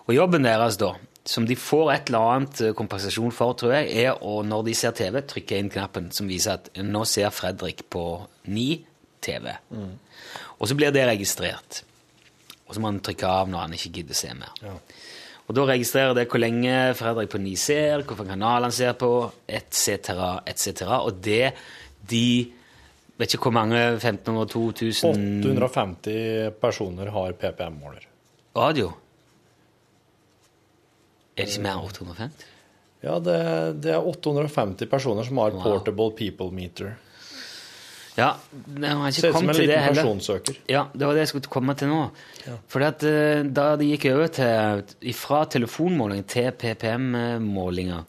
Og 0.07 0.15
jobben 0.15 0.43
deres 0.47 0.77
da, 0.77 0.93
som 1.25 1.45
de 1.45 1.55
får 1.55 1.91
et 1.91 2.07
eller 2.09 2.31
annet 2.31 2.61
eh, 2.61 2.73
kompensasjon 2.73 3.35
for, 3.35 3.53
tror 3.53 3.75
jeg, 3.75 3.91
er 4.05 4.23
å 4.23 4.41
når 4.47 4.63
de 4.69 4.73
ser 4.79 4.95
TV, 4.97 5.21
trykke 5.21 5.59
inn 5.59 5.69
knappen 5.69 6.09
som 6.15 6.31
viser 6.31 6.57
at 6.57 6.71
nå 6.81 7.03
ser 7.05 7.29
Fredrik 7.35 7.83
på 7.89 8.05
ni 8.47 8.85
TV. 9.21 9.51
Og 10.59 10.67
så 10.67 10.75
blir 10.75 10.91
det 10.95 11.05
registrert. 11.05 11.83
Og 12.67 12.75
så 12.75 12.81
må 12.81 12.87
han 12.87 13.01
trykke 13.03 13.27
av 13.27 13.49
når 13.51 13.65
han 13.65 13.73
ikke 13.75 13.91
gidder 13.99 14.17
se 14.17 14.33
mer. 14.33 14.55
Og 15.51 15.57
da 15.57 15.65
registrerer 15.67 16.15
det 16.15 16.29
hvor 16.31 16.39
lenge 16.39 16.73
Fredrik 16.95 17.31
på 17.33 17.39
Ni 17.43 17.57
ser, 17.59 18.05
hvilken 18.07 18.29
kanal 18.31 18.63
han 18.69 18.71
ser 18.71 18.93
på, 18.95 19.11
etc., 19.51 20.13
etc. 20.47 20.85
Og 21.01 21.17
det 21.19 21.51
de 22.07 22.25
Vet 23.19 23.35
ikke 23.35 23.51
hvor 23.51 23.53
mange 23.53 23.77
1500 23.99 24.47
2000 24.49 25.43
850 25.43 26.55
personer 26.57 27.11
har 27.13 27.35
PPM-måler. 27.37 28.07
radio? 28.57 28.87
Er 31.35 31.45
det 31.45 31.51
ikke 31.51 31.61
mer 31.67 31.75
enn 31.75 31.85
850? 31.85 32.47
Ja, 33.03 33.19
det, 33.21 33.37
det 33.83 33.93
er 33.93 34.07
850 34.09 34.89
personer 34.89 35.27
som 35.27 35.37
har 35.37 35.53
Wow. 35.53 35.61
Portable 35.67 36.09
People 36.17 36.49
Meter. 36.55 36.95
Ja, 38.17 38.33
det 38.51 38.89
har 38.89 39.07
ikke 39.07 39.21
Ser 39.21 39.29
ut 39.29 39.33
som 39.33 39.39
kommet 39.39 39.55
en 39.55 39.59
til 39.61 39.67
det 39.67 39.75
liten 39.75 39.83
heller. 39.85 40.03
personsøker. 40.03 40.55
Ja, 40.69 40.81
det 40.93 41.07
var 41.07 41.13
det 41.15 41.21
jeg 41.23 41.29
skulle 41.31 41.51
komme 41.53 41.75
til 41.79 41.87
nå. 41.87 41.99
Fordi 42.73 42.85
at 42.89 43.03
eh, 43.07 43.43
da 43.55 43.67
de 43.79 43.87
gikk 43.87 44.07
over 44.11 44.27
til 44.35 45.13
fra 45.15 45.39
telefonmåling 45.53 46.25
til 46.27 46.49
PPM-målinger, 46.51 48.03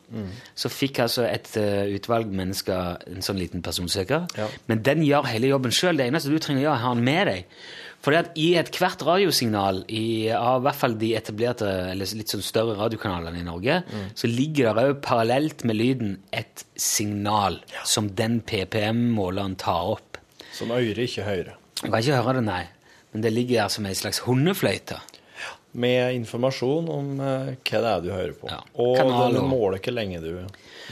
så 0.59 0.71
fikk 0.73 0.99
altså 1.05 1.27
et 1.29 1.53
eh, 1.61 1.93
utvalg 1.97 2.33
mennesker 2.35 3.07
en 3.13 3.23
sånn 3.25 3.39
liten 3.41 3.63
personsøker. 3.65 4.27
Ja. 4.39 4.49
Men 4.71 4.83
den 4.87 5.05
gjør 5.07 5.29
hele 5.31 5.53
jobben 5.53 5.75
sjøl. 5.75 5.97
Det 6.01 6.09
eneste 6.11 6.33
du 6.33 6.39
trenger 6.43 6.65
å 6.65 6.67
gjøre, 6.67 6.77
er 6.79 6.83
å 6.83 6.89
ha 6.89 6.95
den 6.99 7.05
med 7.07 7.31
deg. 7.31 7.63
Fordi 8.03 8.19
at 8.19 8.31
i 8.41 8.49
ethvert 8.59 9.05
radiosignal, 9.07 9.85
i, 9.87 10.27
av 10.35 10.61
i 10.61 10.67
hvert 10.67 10.79
fall 10.81 10.97
de 10.99 11.13
etablerte 11.15 11.69
eller 11.93 12.15
litt 12.19 12.33
sånn 12.35 12.43
større 12.43 12.75
radiokanalene 12.81 13.39
i 13.39 13.47
Norge, 13.47 13.77
så 14.19 14.31
ligger 14.31 14.75
det 14.75 14.87
òg 14.91 15.01
parallelt 15.05 15.63
med 15.69 15.79
lyden 15.79 16.17
et 16.35 16.65
signal 16.75 17.61
som 17.87 18.11
den 18.19 18.41
PPM-måleren 18.43 19.55
tar 19.63 19.95
opp. 19.95 20.19
Som 20.53 20.75
øret 20.75 20.99
ikke 21.07 21.27
hører. 21.29 21.55
Du 21.79 21.87
kan 21.89 22.01
ikke 22.03 22.19
høre 22.19 22.41
det, 22.41 22.47
nei. 22.51 22.65
Men 23.13 23.23
det 23.25 23.33
ligger 23.35 23.63
der 23.63 23.73
som 23.73 23.87
ei 23.87 23.95
slags 23.95 24.23
hundefløyte. 24.27 24.99
Med 25.73 26.19
informasjon 26.19 26.89
om 26.93 27.13
eh, 27.21 27.53
hva 27.57 27.81
det 27.81 27.93
er 27.95 28.03
du 28.05 28.11
hører 28.13 28.35
på. 28.37 28.51
Ja. 28.53 28.61
Og 28.77 28.97
Kanal 28.99 29.39
den 29.39 29.49
måler 29.49 29.81
hvor 29.81 29.97
lenge 29.97 30.21
du 30.21 30.31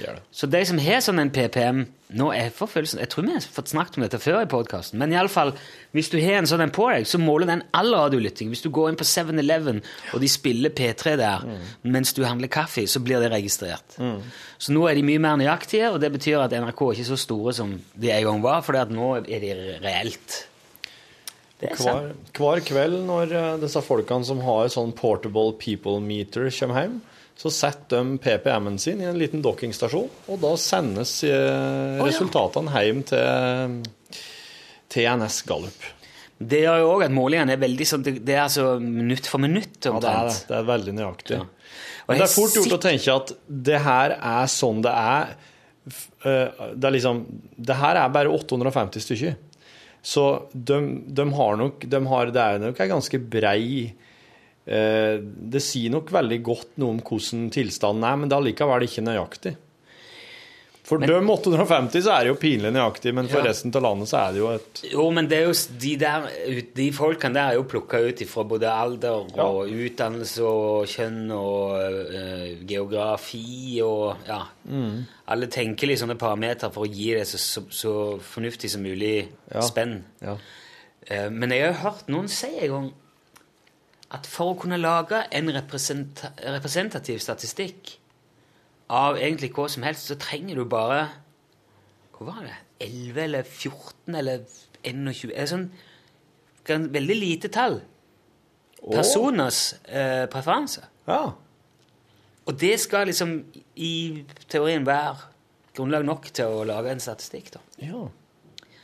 gjør 0.00 0.16
det. 0.16 0.22
Så 0.32 0.48
de 0.48 0.62
som 0.64 0.80
har 0.80 1.02
sånn 1.04 1.20
en 1.20 1.32
PPM 1.34 1.84
nå 2.16 2.30
er 2.34 2.50
forfølgelsen, 2.54 2.98
Jeg 2.98 3.10
tror 3.12 3.26
vi 3.26 3.34
har 3.36 3.44
fått 3.44 3.70
snakket 3.70 3.98
om 3.98 4.02
dette 4.02 4.18
før 4.18 4.40
i 4.42 4.48
podkasten, 4.50 4.98
men 4.98 5.12
i 5.12 5.18
alle 5.20 5.30
fall, 5.30 5.52
hvis 5.94 6.10
du 6.10 6.18
har 6.18 6.40
en 6.40 6.48
sånn 6.50 6.64
en 6.64 6.72
på 6.74 6.88
deg, 6.90 7.06
så 7.06 7.20
måler 7.22 7.46
den 7.46 7.62
all 7.76 7.92
radiolytting. 7.94 8.50
Hvis 8.50 8.64
du 8.64 8.70
går 8.74 8.90
inn 8.90 8.98
på 8.98 9.06
7-Eleven, 9.06 9.78
og 10.14 10.22
de 10.22 10.30
spiller 10.30 10.74
P3 10.74 11.16
der 11.20 11.46
mens 11.82 12.12
du 12.16 12.24
handler 12.26 12.50
kaffe, 12.50 12.86
så 12.90 13.02
blir 13.04 13.22
det 13.22 13.30
registrert. 13.30 13.94
Så 14.58 14.74
nå 14.74 14.88
er 14.90 14.98
de 14.98 15.06
mye 15.06 15.22
mer 15.22 15.38
nøyaktige, 15.38 15.92
og 15.94 16.00
det 16.02 16.12
betyr 16.16 16.42
at 16.42 16.54
NRK 16.56 16.82
er 16.88 16.98
ikke 16.98 17.10
så 17.12 17.20
store 17.20 17.54
som 17.54 17.76
de 17.94 18.10
en 18.10 18.26
gang 18.26 18.42
var, 18.42 18.64
for 18.66 18.74
nå 18.90 19.12
er 19.22 19.44
de 19.46 19.54
reelt. 19.84 20.40
Er. 21.60 21.76
Hver, 21.76 22.10
hver 22.36 22.62
kveld 22.64 22.98
når 23.04 23.34
eh, 23.36 23.52
disse 23.60 23.82
folkene 23.84 24.24
som 24.24 24.40
har 24.46 24.70
sånn 24.72 24.94
Portable 24.96 25.52
People 25.60 26.00
Meter 26.04 26.48
kommer 26.56 26.84
hjem, 26.84 26.98
så 27.40 27.52
setter 27.52 28.02
de 28.04 28.18
PPM-en 28.20 28.76
sin 28.80 29.00
i 29.00 29.08
en 29.08 29.18
liten 29.20 29.40
dockingstasjon, 29.44 30.10
og 30.28 30.42
da 30.42 30.50
sendes 30.60 31.14
eh, 31.24 32.00
resultatene 32.04 32.84
hjem 32.84 33.00
til 33.08 33.80
TNS 34.92 35.40
Gallup. 35.48 35.88
Det 36.40 36.62
gjør 36.62 36.80
jo 36.80 36.90
òg 36.94 37.04
at 37.04 37.12
målingene 37.12 37.52
er 37.52 37.60
veldig 37.60 37.86
sånn 37.88 38.04
Det 38.04 38.32
er 38.32 38.46
altså 38.46 38.78
minutt 38.80 39.26
for 39.28 39.42
minutt, 39.42 39.76
Ja, 39.84 39.98
det 40.00 40.08
er 40.08 40.30
det. 40.30 40.56
Er 40.56 40.68
veldig 40.70 40.94
nøyaktig. 40.96 41.36
Ja. 41.36 41.44
Men 42.08 42.20
det 42.22 42.26
er 42.26 42.32
fort 42.32 42.56
gjort 42.56 42.76
å 42.78 42.80
tenke 42.80 43.12
at 43.14 43.32
det 43.68 43.80
her 43.84 44.14
er 44.16 44.48
sånn 44.50 44.80
det 44.84 44.94
er 44.96 45.34
eh, 46.24 46.62
Det 46.72 46.88
er 46.88 46.94
liksom 46.96 47.20
Det 47.60 47.76
her 47.82 48.00
er 48.00 48.14
bare 48.14 48.32
850 48.32 49.04
stykker. 49.04 49.36
Så 50.02 50.26
de, 50.52 50.78
de 51.06 51.26
har 51.36 51.56
nok 51.60 51.84
de 51.84 52.00
har, 52.12 52.30
Det 52.32 52.40
er 52.40 52.62
nok 52.62 52.78
en 52.80 52.92
ganske 52.94 53.18
brei 53.20 53.64
eh, 54.64 55.16
Det 55.20 55.60
sier 55.60 55.92
nok 55.92 56.12
veldig 56.14 56.38
godt 56.46 56.78
noe 56.80 56.96
om 56.96 57.02
hvordan 57.04 57.50
tilstanden 57.52 58.06
er, 58.08 58.16
men 58.16 58.30
det 58.30 58.36
er 58.36 58.44
allikevel 58.44 58.86
ikke 58.86 59.04
nøyaktig. 59.04 59.54
For 60.90 60.98
de 60.98 61.14
850 61.22 62.02
så 62.02 62.10
er 62.16 62.24
det 62.26 62.32
jo 62.32 62.38
pinlig 62.42 62.72
nøyaktig, 62.74 63.12
men 63.14 63.28
for 63.30 63.38
Ja. 63.38 63.44
resten 63.46 63.70
av 63.78 63.82
landet 63.84 64.08
så 64.10 64.16
er 64.24 64.32
det 64.34 64.40
jo 64.40 64.48
et 64.56 64.80
Jo, 64.90 65.04
men 65.14 65.28
det 65.30 65.36
er 65.38 65.44
jo, 65.46 65.52
de, 65.84 65.92
der, 66.00 66.26
de 66.74 66.86
folkene 66.96 67.34
der 67.36 67.52
er 67.52 67.58
jo 67.60 67.62
plukka 67.70 68.00
ut 68.08 68.22
fra 68.26 68.42
både 68.50 68.66
alder 68.72 69.38
og 69.38 69.70
utdannelse 69.70 70.42
og 70.42 70.88
kjønn 70.90 71.30
og 71.30 71.76
eh, 71.78 72.56
geografi 72.66 73.78
og 73.86 74.16
ja. 74.26 74.40
Alle 75.30 75.46
tenkelige 75.46 76.00
sånne 76.02 76.18
parametere 76.18 76.72
for 76.74 76.88
å 76.88 76.90
gi 76.90 77.12
det 77.14 77.26
så, 77.30 77.38
så, 77.38 77.62
så 77.70 77.94
fornuftig 78.32 78.70
som 78.74 78.82
mulig 78.82 79.28
Ja. 79.54 79.62
spenn. 79.62 80.00
Ja. 80.20 80.34
Eh, 81.06 81.28
men 81.30 81.50
jeg 81.54 81.70
har 81.72 81.80
hørt 81.84 82.08
noen 82.10 82.26
si 82.28 82.50
en 82.58 82.70
gang 82.74 82.90
at 84.10 84.26
for 84.26 84.50
å 84.56 84.58
kunne 84.58 84.76
lage 84.82 85.22
en 85.30 85.46
representa 85.54 86.32
representativ 86.50 87.20
statistikk 87.22 87.96
av 88.90 89.18
egentlig 89.18 89.52
hva 89.54 89.68
som 89.70 89.84
helst, 89.86 90.08
så 90.10 90.18
trenger 90.20 90.58
du 90.58 90.64
bare 90.68 91.04
Hva 92.16 92.26
var 92.32 92.42
det? 92.44 92.56
11 92.84 93.22
eller 93.22 93.46
14 93.46 94.16
eller 94.18 94.44
21 94.84 95.32
er 95.36 95.48
sånn 95.50 95.70
Veldig 96.70 97.14
lite 97.16 97.48
tall. 97.50 97.80
Personers 98.78 99.72
eh, 99.88 100.26
preferanse. 100.30 100.84
Ja. 101.08 101.32
Og 102.46 102.58
det 102.60 102.76
skal 102.78 103.08
liksom 103.10 103.32
i 103.74 104.22
teorien 104.46 104.86
være 104.86 105.16
grunnlag 105.74 106.06
nok 106.06 106.28
til 106.36 106.52
å 106.60 106.62
lage 106.68 106.92
en 106.92 107.02
statistikk. 107.02 107.50
da. 107.56 107.64
ja. 107.82 108.04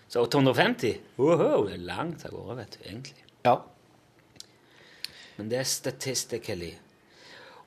Så 0.09 0.23
850 0.23 1.01
Woho, 1.19 1.67
det 1.67 1.77
er 1.77 1.87
langt 1.87 2.25
av 2.27 2.35
gårde, 2.35 2.57
vet 2.61 2.77
du, 2.77 2.85
egentlig. 2.89 3.25
ja. 3.47 3.57
Men 5.37 5.51
det 5.51 5.59
er 5.61 5.67
statistically. 5.69 6.71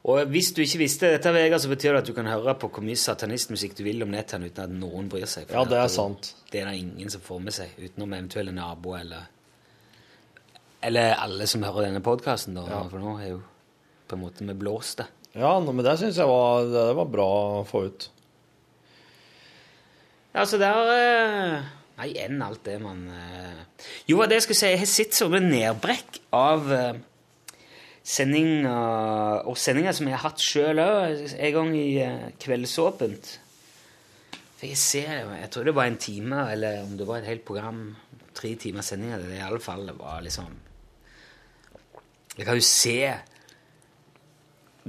Og 0.08 0.30
hvis 0.32 0.54
du 0.56 0.62
ikke 0.64 0.80
visste 0.80 1.10
dette, 1.12 1.32
Vegard, 1.36 1.60
så 1.60 1.70
betyr 1.72 1.92
det 1.92 2.04
at 2.04 2.08
du 2.08 2.14
kan 2.16 2.30
høre 2.32 2.54
på 2.56 2.70
hvor 2.72 2.84
mye 2.86 3.00
satanistmusikk 3.00 3.76
du 3.76 3.84
vil 3.84 4.06
om 4.06 4.14
nettene 4.14 4.48
uten 4.48 4.64
at 4.64 4.72
noen 4.72 5.10
bryr 5.12 5.28
seg. 5.28 5.52
Ja, 5.52 5.66
det 5.68 5.76
er 5.76 5.92
sant. 5.92 6.32
Det 6.52 6.62
er 6.62 6.70
det 6.72 6.80
ingen 6.80 7.12
som 7.12 7.24
får 7.24 7.42
med 7.44 7.56
seg, 7.58 7.74
utenom 7.78 8.16
eventuelle 8.16 8.56
naboer 8.56 9.04
eller 9.04 9.28
Eller 10.82 11.18
alle 11.20 11.48
som 11.48 11.64
hører 11.68 11.90
denne 11.90 12.00
podkasten, 12.00 12.56
da. 12.56 12.86
For 12.88 13.04
nå 13.04 13.18
er 13.20 13.34
jo 13.34 13.42
på 14.08 14.16
en 14.16 14.22
måte 14.24 14.46
vi 14.48 14.54
det. 14.56 15.08
Ja, 15.36 15.60
men 15.60 15.84
det 15.84 15.98
syns 16.00 16.18
jeg 16.18 16.28
var, 16.28 16.64
det 16.66 16.96
var 16.96 17.12
bra 17.12 17.28
å 17.60 17.66
få 17.68 17.84
ut. 17.90 18.08
Ja, 20.34 20.46
så 20.46 20.58
der 20.62 20.90
eh, 20.94 21.68
Nei, 22.00 22.14
enn 22.24 22.40
alt 22.42 22.64
det 22.64 22.78
man 22.80 23.04
eh. 23.12 23.84
Jo, 24.08 24.22
det 24.24 24.40
jeg 24.40 24.46
skulle 24.48 24.60
si, 24.62 24.72
jeg 24.72 24.82
har 24.82 24.90
sett 24.90 25.18
sånne 25.18 25.42
nedbrekk 25.44 26.22
av 26.36 26.72
eh, 26.72 27.00
sendinger 28.10 29.44
og 29.46 29.58
sendinger 29.60 29.94
som 29.96 30.10
jeg 30.10 30.18
har 30.18 30.26
hatt 30.32 30.42
sjøl 30.42 30.82
òg, 30.82 31.24
en 31.38 31.54
gang 31.56 31.72
i 31.78 31.88
eh, 32.02 32.30
Kveldsåpent. 32.42 33.36
For 34.60 34.68
jeg 34.68 34.80
ser 34.82 35.12
jo 35.22 35.36
Jeg 35.38 35.50
tror 35.54 35.68
det 35.70 35.76
var 35.78 35.88
en 35.88 36.00
time, 36.02 36.40
eller 36.52 36.82
om 36.84 36.98
det 37.00 37.08
var 37.08 37.22
et 37.22 37.30
helt 37.30 37.46
program, 37.48 37.84
tre 38.36 38.56
timer 38.60 38.84
sendinger. 38.84 39.22
Det 39.24 39.38
i 39.38 39.44
alle 39.46 39.62
fall 39.64 39.86
det 39.88 39.98
var 40.00 40.24
liksom 40.26 40.50
Jeg 42.40 42.48
kan 42.48 42.56
jo 42.60 42.66
se 42.66 42.98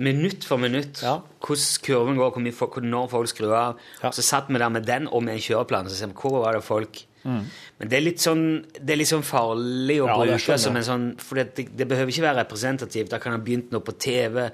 minutt 0.01 0.45
for 0.47 0.57
minutt 0.57 1.03
Ja. 1.03 1.19
hvordan 1.45 1.83
kurven 1.85 2.17
går, 2.17 2.31
hvor 2.31 2.41
mye 2.41 2.91
når 2.91 3.09
folk 3.11 3.29
skrur 3.29 3.55
av. 3.55 3.79
Ja. 4.03 4.11
Så 4.11 4.23
satt 4.23 4.49
vi 4.49 4.59
der 4.59 4.69
med 4.69 4.87
den 4.87 5.09
og 5.09 5.23
med 5.23 5.35
en 5.35 5.41
kjøreplan, 5.41 5.85
og 5.87 5.91
så 5.91 5.97
ser 5.99 6.07
vi 6.07 6.15
hvor 6.15 6.41
var 6.45 6.55
det 6.55 6.65
folk 6.65 7.03
Men 7.25 7.89
det 7.91 7.99
er 7.99 8.05
litt 8.05 8.23
sånn 8.23 8.45
det 8.79 8.95
er 8.95 9.01
litt 9.01 9.11
sånn 9.11 9.25
farlig 9.27 9.99
å 10.01 10.07
Mm. 10.09 10.13
Ja, 10.13 10.37
bruke 10.39 10.59
som 10.59 10.77
en 10.77 10.87
sånn 10.87 11.07
For 11.21 11.37
det, 11.37 11.67
det 11.77 11.87
behøver 11.89 12.09
ikke 12.13 12.25
være 12.25 12.45
representativt. 12.45 13.11
Da 13.11 13.19
kan 13.21 13.33
ha 13.37 13.39
begynt 13.39 13.71
noe 13.75 13.85
på 13.85 13.93
TV. 13.99 14.47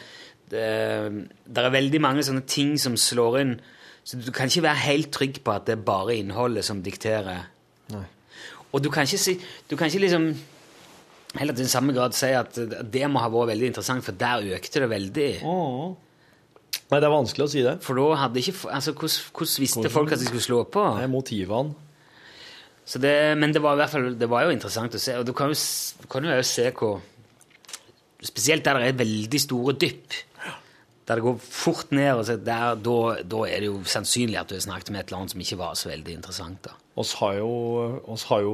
Det, 0.50 0.66
det 1.46 1.62
er 1.62 1.70
veldig 1.74 2.00
mange 2.02 2.22
sånne 2.26 2.42
ting 2.46 2.76
som 2.78 2.96
slår 2.96 3.40
inn. 3.40 3.54
Så 4.06 4.18
du 4.22 4.30
kan 4.30 4.46
ikke 4.46 4.62
være 4.66 4.82
helt 4.86 5.10
trygg 5.14 5.40
på 5.42 5.54
at 5.54 5.66
det 5.66 5.78
er 5.78 5.86
bare 5.86 6.14
innholdet 6.16 6.64
som 6.66 6.82
dikterer. 6.82 7.46
Nei. 7.90 8.04
Og 8.72 8.82
du 8.82 8.90
kan 8.90 9.06
ikke, 9.06 9.18
si, 9.18 9.34
du 9.70 9.76
kan 9.78 9.88
ikke 9.90 10.02
liksom 10.04 10.28
heller 11.36 11.54
til 11.54 11.64
den 11.64 11.70
samme 11.72 11.94
grad 11.94 12.14
si 12.14 12.30
at 12.34 12.54
det 12.92 13.06
må 13.10 13.20
ha 13.22 13.30
vært 13.32 13.50
veldig 13.54 13.70
interessant, 13.72 14.04
for 14.06 14.12
der 14.18 14.46
økte 14.56 14.82
det 14.84 14.90
veldig. 14.90 15.30
Nei, 16.86 17.00
det 17.00 17.06
er 17.08 17.10
vanskelig 17.14 17.46
å 17.46 17.50
si 17.50 17.62
det. 17.66 17.74
For 17.82 17.98
da 17.98 18.20
hadde 18.20 18.38
ikke 18.42 18.54
altså, 18.70 18.92
Hvordan, 18.94 19.18
hvordan 19.34 19.62
visste 19.64 19.90
folk 19.90 20.12
at 20.14 20.22
de 20.22 20.28
skulle 20.28 20.44
slå 20.44 20.60
på? 20.70 20.84
Er 21.02 21.10
motivene. 21.10 21.74
Det, 22.86 23.34
men 23.34 23.50
det 23.50 23.62
var 23.62 23.74
i 23.74 23.80
hvert 23.80 23.90
fall 23.90 24.12
Det 24.14 24.28
var 24.30 24.44
jo 24.46 24.54
interessant 24.54 24.94
å 24.94 25.00
se. 25.02 25.16
Og 25.18 25.26
du 25.26 25.34
kan 25.34 25.50
jo, 25.50 25.58
kan 26.10 26.26
jo 26.26 26.38
se 26.46 26.70
hvor 26.70 27.02
Spesielt 28.26 28.64
der 28.64 28.78
det 28.80 28.86
er 28.88 29.02
veldig 29.02 29.38
store 29.38 29.74
dypp. 29.76 30.14
Der 31.06 31.18
det 31.18 31.22
går 31.22 31.36
fort 31.42 31.90
ned. 31.94 32.14
Og 32.16 32.24
så 32.26 32.38
der, 32.40 32.78
da, 32.80 32.96
da 33.22 33.42
er 33.44 33.62
det 33.62 33.68
jo 33.68 33.82
sannsynlig 33.86 34.38
at 34.40 34.50
du 34.50 34.56
har 34.56 34.64
snakket 34.64 34.90
med 34.90 35.02
et 35.02 35.10
eller 35.10 35.20
annet 35.20 35.34
som 35.34 35.42
ikke 35.44 35.58
var 35.60 35.76
så 35.78 35.90
veldig 35.92 36.16
interessant. 36.16 36.62
da. 36.64 36.72
Har 36.96 37.36
jo, 37.36 37.50
har 38.08 38.48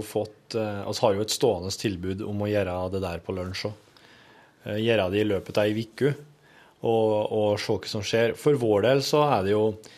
eh, 0.59 0.91
har 1.05 1.15
jo 1.15 1.23
et 1.23 1.37
stående 1.37 1.71
tilbud 1.71 2.25
om 2.27 2.43
å 2.43 2.51
gjøre 2.51 2.77
det 2.97 3.05
der 3.07 3.23
på 3.23 3.37
lunsj 3.37 3.69
òg. 3.71 3.79
Gjøre 4.83 5.09
det 5.11 5.23
i 5.23 5.27
løpet 5.27 5.59
av 5.59 5.71
ei 5.71 5.87
uke 5.87 6.13
og, 6.83 7.15
og 7.35 7.49
se 7.59 7.75
hva 7.75 7.91
som 7.91 8.05
skjer. 8.07 8.35
For 8.39 8.59
vår 8.59 8.85
del 8.89 9.03
så 9.07 9.25
er 9.31 9.47
det 9.47 9.55
jo 9.55 9.65
eh, 9.71 9.91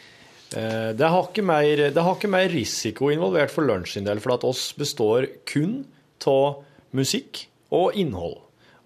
det 0.55 1.09
har, 1.11 1.25
ikke 1.27 1.43
mer, 1.43 1.81
har 1.91 2.15
ikke 2.15 2.31
mer 2.31 2.47
risiko 2.53 3.09
involvert 3.11 3.51
for 3.51 3.67
lunsj 3.67 3.97
sin 3.97 4.07
del, 4.07 4.21
for 4.23 4.37
at 4.37 4.45
oss 4.47 4.69
består 4.79 5.27
kun 5.51 5.81
av 6.31 6.63
musikk 6.95 7.47
og 7.75 7.97
innhold. 7.99 8.39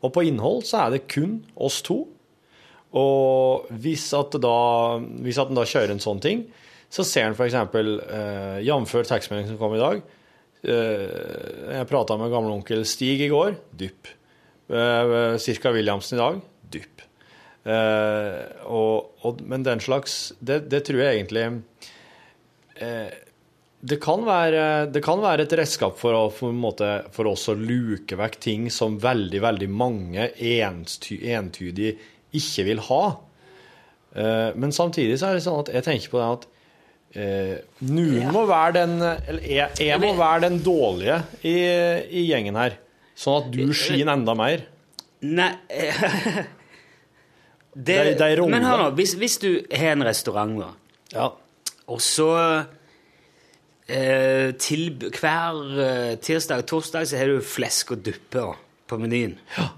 Og 0.04 0.14
på 0.14 0.24
innhold 0.28 0.64
så 0.68 0.84
er 0.84 0.94
det 0.94 1.08
kun 1.10 1.40
oss 1.58 1.80
to. 1.86 2.04
Og 2.96 3.68
hvis 3.82 4.06
at 4.16 4.36
da, 4.40 4.58
hvis 5.24 5.40
at 5.40 5.50
en 5.50 5.58
da 5.58 5.66
kjører 5.68 5.92
en 5.94 6.02
sånn 6.02 6.22
ting, 6.24 6.46
så 6.88 7.04
ser 7.04 7.28
en 7.28 7.36
f.eks. 7.36 7.56
Eh, 7.58 8.60
jf. 8.64 8.94
tekstmeldingen 9.10 9.50
som 9.52 9.58
kom 9.60 9.74
i 9.76 9.80
dag 9.82 9.98
eh, 10.64 11.74
Jeg 11.74 11.88
prata 11.90 12.16
med 12.16 12.32
gamleonkel 12.32 12.86
Stig 12.88 13.26
i 13.26 13.28
går. 13.28 13.58
Dypp. 13.76 14.08
Eh, 14.72 15.36
Cirka 15.42 15.74
Williamsen 15.74 16.16
i 16.16 16.22
dag. 16.22 16.40
Eh, 17.68 18.64
og, 18.64 19.10
og, 19.26 19.40
men 19.44 19.64
den 19.66 19.80
slags 19.82 20.30
Det, 20.40 20.62
det 20.72 20.86
tror 20.86 21.02
jeg 21.02 21.18
egentlig 21.18 21.42
eh, 22.80 23.10
det 23.78 23.98
kan, 24.02 24.24
være, 24.26 24.88
det 24.90 25.02
kan 25.04 25.20
være 25.22 25.44
et 25.44 25.52
redskap 25.60 25.98
for, 26.00 26.16
å, 26.16 26.22
for, 26.34 26.54
måte, 26.56 26.88
for 27.14 27.28
oss 27.30 27.44
å 27.52 27.54
luke 27.54 28.16
vekk 28.18 28.38
ting 28.42 28.64
som 28.74 28.96
veldig, 28.98 29.38
veldig 29.44 29.68
mange 29.70 30.24
enty, 30.34 31.20
entydig 31.30 31.92
ikke 32.34 32.64
vil 32.66 32.82
ha. 32.88 33.02
Eh, 34.18 34.50
men 34.58 34.74
samtidig 34.74 35.20
så 35.20 35.30
er 35.30 35.38
det 35.38 35.46
sånn 35.46 35.62
at 35.62 35.70
jeg 35.76 35.86
tenker 35.86 36.10
på 36.10 36.18
det 36.18 36.26
at 36.26 36.48
eh, 37.22 37.54
noen 37.86 38.34
må 38.34 38.42
være 38.50 38.74
den 38.80 38.98
Eller 39.06 39.46
jeg, 39.46 39.78
jeg 39.92 40.02
må 40.02 40.10
være 40.18 40.48
den 40.48 40.58
dårlige 40.66 41.22
i, 41.46 41.56
i 42.18 42.26
gjengen 42.32 42.58
her. 42.58 42.80
Sånn 43.14 43.44
at 43.44 43.50
du 43.54 43.62
skinner 43.70 44.16
enda 44.18 44.34
mer. 44.38 44.66
Nei 45.22 45.52
det, 47.74 47.98
de, 48.18 48.36
de. 48.36 48.48
Men 48.50 48.64
hør 48.66 48.82
nå, 48.84 48.90
hvis, 48.98 49.14
hvis 49.20 49.38
du 49.42 49.50
har 49.72 49.92
en 49.96 50.04
restaurant, 50.08 50.54
da, 50.60 50.70
Ja. 51.14 51.28
og 51.88 52.00
så 52.04 52.30
eh, 53.88 54.52
til 54.60 54.90
hver 55.20 55.60
eh, 55.80 56.14
tirsdag 56.20 56.62
og 56.64 56.66
torsdag 56.70 57.06
så 57.08 57.16
har 57.20 57.30
du 57.32 57.40
flesk 57.44 57.92
og 57.96 58.02
duppe 58.04 58.46
på 58.88 58.98
menyen. 59.00 59.38
Ja. 59.56 59.68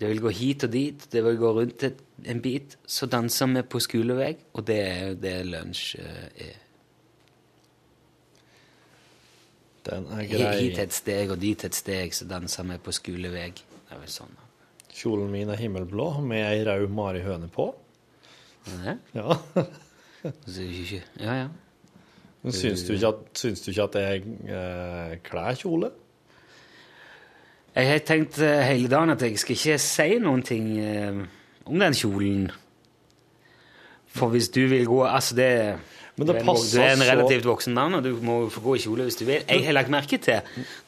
det 0.00 0.08
vil 0.08 0.22
gå 0.24 0.30
hit 0.32 0.64
og 0.64 0.72
dit, 0.72 1.02
det 1.12 1.20
vil 1.24 1.36
gå 1.36 1.52
rundt 1.58 1.82
et, 1.84 1.98
en 2.24 2.40
bit. 2.40 2.78
Så 2.88 3.06
danser 3.10 3.50
vi 3.52 3.62
på 3.68 3.80
skolevei, 3.84 4.32
og 4.56 4.64
det 4.66 4.78
er 4.80 5.00
jo 5.10 5.18
det 5.20 5.34
lunsj 5.44 5.84
eh, 6.00 6.46
er. 6.48 6.58
Den 9.90 10.08
er 10.16 10.24
grei. 10.28 10.54
Hit 10.62 10.80
et 10.80 10.96
steg 10.96 11.32
og 11.32 11.40
dit 11.40 11.64
et 11.68 11.76
steg, 11.76 12.16
så 12.16 12.28
danser 12.28 12.68
vi 12.70 12.80
på 12.80 12.94
skolevei. 12.96 13.50
Det 13.52 13.92
er 13.92 14.00
vel 14.00 14.12
sånn. 14.12 14.32
Kjolen 14.90 15.30
min 15.32 15.52
er 15.52 15.60
himmelblå 15.60 16.10
med 16.24 16.46
ei 16.48 16.64
rød 16.64 16.88
marihøne 16.96 17.52
på. 17.52 17.70
Ja, 18.84 18.96
Ja. 19.20 19.36
Ja. 21.16 21.34
ja. 21.34 21.48
Men 22.42 22.52
syns 22.52 22.82
du 22.84 22.94
ikke 22.94 23.08
at, 23.08 23.24
syns 23.36 23.62
du 23.64 23.70
ikke 23.70 23.86
at 23.88 23.96
er 24.00 24.16
eh, 24.20 25.14
kler 25.24 25.56
kjole? 25.60 25.90
Jeg 27.76 27.86
har 27.92 27.98
tenkt 28.02 28.38
eh, 28.42 28.64
hele 28.66 28.88
dagen 28.90 29.10
at 29.14 29.22
jeg 29.22 29.38
skal 29.38 29.54
ikke 29.56 29.78
si 29.78 30.08
noen 30.18 30.42
ting 30.42 30.66
eh, 30.82 31.20
om 31.70 31.78
den 31.78 31.94
kjolen. 31.94 32.48
For 34.10 34.32
hvis 34.32 34.48
du 34.50 34.64
vil 34.66 34.86
gå 34.90 35.04
Altså, 35.06 35.36
det 35.38 35.48
Men 36.18 36.26
det 36.26 36.40
du 36.44 36.80
er 36.80 36.92
en- 36.92 37.00
relativt 37.06 37.44
voksen 37.46 37.72
mann, 37.74 37.94
og 37.94 38.02
du 38.04 38.10
må 38.20 38.48
få 38.50 38.60
gå 38.60 38.74
i 38.76 38.78
kjole 38.82 39.04
hvis 39.06 39.16
du 39.20 39.24
vil. 39.24 39.44
Jeg 39.48 39.64
har 39.64 39.72
lagt 39.72 39.88
merke 39.88 40.18
til, 40.18 40.40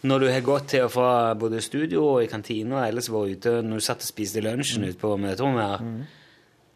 når 0.03 0.19
du 0.19 0.27
har 0.29 0.41
gått 0.41 0.67
til 0.69 0.83
og 0.85 0.91
fra 0.93 1.35
både 1.35 1.61
studio 1.63 2.03
og 2.17 2.25
i 2.25 2.27
kantina 2.27 2.83
og 2.83 2.89
ellers 2.89 3.09
vært 3.09 3.37
ute, 3.39 3.63
når 3.63 3.79
du 3.79 3.81
satt 3.87 4.03
og 4.03 4.09
spiste 4.11 4.43
lunsjen 4.43 4.85
ute 4.85 4.99
på 4.99 5.15
møterommet 5.17 5.63
her, 5.63 6.07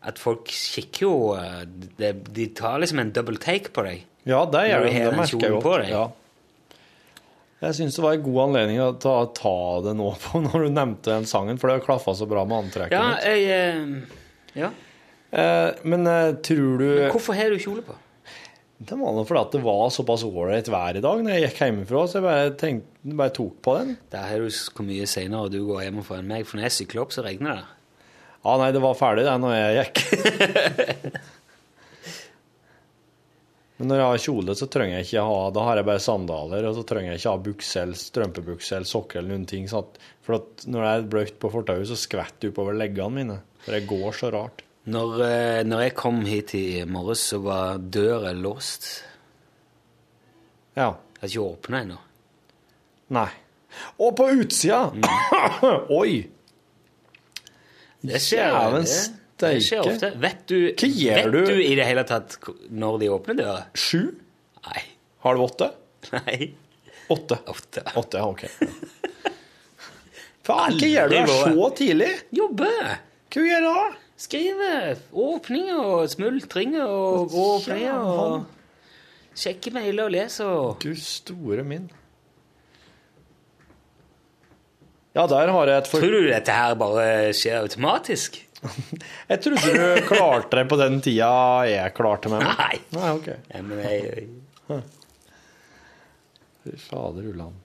at 0.07 0.19
folk 0.23 0.47
kikker 0.47 1.03
jo 1.03 1.35
eh, 1.35 1.65
de, 1.99 2.13
de 2.33 2.47
tar 2.55 2.79
liksom 2.79 3.01
en 3.03 3.11
double 3.11 3.37
take 3.43 3.73
på 3.75 3.83
deg. 3.83 4.05
Ja, 4.25 4.45
det 4.47 4.63
gjør 4.71 4.87
de. 4.87 4.93
det. 4.95 5.17
Merker 5.17 5.49
jeg 5.51 5.63
godt. 5.63 5.89
Ja. 5.91 6.07
Jeg 7.65 7.73
syns 7.79 7.97
det 7.97 8.03
var 8.05 8.17
en 8.19 8.25
god 8.27 8.41
anledning 8.51 8.81
å 8.85 8.91
ta, 9.01 9.15
ta 9.37 9.55
det 9.87 9.95
nå 9.97 10.11
på 10.21 10.41
når 10.45 10.67
du 10.67 10.73
nevnte 10.77 11.13
den 11.15 11.29
sangen, 11.29 11.57
for 11.61 11.71
det 11.71 11.79
har 11.79 11.87
klaffa 11.87 12.13
så 12.19 12.29
bra 12.29 12.43
med 12.49 12.67
antrekket 12.67 12.97
Ja, 12.97 13.07
mitt. 13.15 13.25
jeg 13.25 13.47
eh, 13.55 14.59
Ja. 14.61 14.73
Eh, 15.37 15.71
men 15.89 16.05
eh, 16.11 16.35
tror 16.45 16.83
du 16.83 16.89
Hvorfor 17.15 17.37
har 17.39 17.51
du 17.53 17.59
kjole 17.63 17.83
på? 17.87 17.97
Det 18.77 18.93
var 19.01 19.23
fordi 19.25 19.41
at 19.41 19.55
det 19.57 19.63
var 19.65 19.87
såpass 19.89 20.21
ålreit 20.29 20.69
vær 20.69 20.99
i 20.99 21.01
dag 21.01 21.23
når 21.25 21.33
jeg 21.33 21.45
gikk 21.47 21.61
hjemmefra, 21.65 22.03
så 22.13 22.19
jeg 22.19 22.25
bare, 22.27 22.51
tenkte, 22.61 23.15
bare 23.17 23.33
tok 23.33 23.55
på 23.65 23.77
den. 23.79 23.95
Det 24.13 24.21
har 24.21 24.43
du 24.45 24.51
hvor 24.53 24.85
mye 24.85 25.07
senere 25.09 25.49
du 25.55 25.63
går 25.65 25.87
hjemmefra 25.87 26.19
enn 26.21 26.29
meg, 26.29 26.45
for 26.45 26.61
når 26.61 26.67
jeg 26.69 26.75
sykler 26.83 27.07
opp, 27.07 27.15
så 27.17 27.25
regner 27.25 27.57
det. 27.57 27.65
Ja, 28.45 28.59
nei, 28.61 28.69
det 28.77 28.83
var 28.85 28.99
ferdig 29.01 29.25
det 29.25 29.39
når 29.43 29.57
jeg 29.57 29.79
gikk. 29.81 30.03
Men 33.79 33.89
når 33.91 33.99
jeg 34.01 34.07
har 34.09 34.21
kjole, 34.25 34.55
så 34.57 34.67
trenger 34.73 34.97
jeg 34.97 35.05
ikke 35.11 35.23
ha 35.29 35.51
Da 35.53 35.65
har 35.67 35.77
jeg 35.77 35.85
bare 35.85 36.01
sandaler, 36.01 36.65
og 36.65 36.77
så 36.79 36.85
trenger 36.89 37.11
jeg 37.13 37.21
ikke 37.21 37.33
ha 37.35 37.41
bukse 37.45 37.81
eller 37.83 37.99
strømpebukse 38.01 38.77
eller 38.79 38.89
sokker 38.89 39.19
eller 39.21 39.35
noen 39.35 39.47
ting. 39.47 39.67
sånn 39.69 39.85
at- 39.85 39.99
for 40.23 40.35
at 40.39 40.65
når 40.67 40.81
det 40.87 40.93
er 40.95 41.11
bløtt 41.13 41.39
på 41.39 41.51
fortauet, 41.53 41.87
så 41.87 41.97
skvetter 42.01 42.41
det 42.41 42.55
oppover 42.55 42.75
leggene 42.75 43.13
mine. 43.13 43.37
For 43.61 43.73
det 43.73 43.87
går 43.87 44.13
så 44.17 44.33
rart. 44.33 44.63
Når, 44.87 45.21
eh, 45.27 45.63
når 45.65 45.81
jeg 45.83 45.95
kom 45.95 46.25
hit 46.25 46.55
i 46.55 46.85
morges, 46.85 47.21
så 47.33 47.43
var 47.43 47.79
døra 47.79 48.33
låst. 48.33 49.03
Ja. 50.77 50.95
Jeg 51.21 51.21
har 51.21 51.29
ikke 51.29 51.57
åpna 51.61 51.81
ennå. 51.85 51.99
Nei. 53.11 53.29
Og 54.01 54.17
på 54.17 54.29
utsida! 54.41 54.91
Oi! 55.91 56.27
Det 58.07 58.21
skjer, 58.23 58.53
Jæven 59.37 59.53
det, 59.53 59.55
det 59.59 59.65
skjer 59.67 59.81
ofte. 59.85 60.11
Vet 60.17 60.47
du, 60.49 60.59
vet 60.73 61.33
du? 61.33 61.43
du 61.45 61.59
i 61.61 61.75
det 61.77 61.85
hele 61.85 62.05
tatt 62.09 62.39
når 62.73 63.01
de 63.03 63.11
åpner 63.13 63.37
døra? 63.37 63.65
Sju? 63.77 64.15
Nei. 64.65 64.83
Har 65.27 65.37
du 65.37 65.43
åtte? 65.45 65.71
Nei. 66.15 66.55
Åtte. 67.13 67.39
Åtte. 67.47 67.83
Åtte, 68.01 68.23
ok. 68.23 68.47
Faen, 70.47 70.79
hva 70.79 70.89
gjør 70.89 71.11
du 71.11 71.17
her 71.19 71.31
så 71.31 71.69
tidlig? 71.77 72.11
Jobbe! 72.35 72.73
Hva 73.35 73.47
gjør 73.51 73.65
du 73.65 73.69
da? 73.69 73.87
Skrive 74.17 74.69
åpninger 75.13 75.77
og 75.77 76.07
smultringer 76.09 76.87
og 76.89 77.35
åpninger 77.37 78.13
og 78.17 78.53
Sjekke 79.37 79.69
mailer 79.75 80.07
og 80.07 80.15
lese 80.15 80.47
og 80.49 80.79
Gud 80.81 80.97
store 80.97 81.61
min. 81.67 81.91
Ja, 85.13 85.27
der 85.29 85.53
har 85.53 85.69
jeg 85.69 85.83
et 85.83 85.91
for... 85.91 86.01
Tror 86.01 86.15
du 86.25 86.31
dette 86.31 86.55
her 86.57 86.73
bare 86.81 87.35
skjer 87.37 87.61
automatisk? 87.61 88.39
Jeg 89.31 89.43
trodde 89.45 89.73
du 89.77 90.07
klarte 90.09 90.61
det 90.61 90.67
på 90.71 90.79
den 90.81 91.01
tida 91.05 91.31
jeg 91.69 91.95
klarte 91.97 92.31
meg. 92.33 92.45
Nei. 92.47 92.81
Nei, 92.97 93.13
ok. 93.19 93.29
Ja, 93.53 93.63
men 93.63 93.83
jeg, 93.85 94.29
Fy 96.67 96.77
fader 96.83 97.29
ulland. 97.31 97.63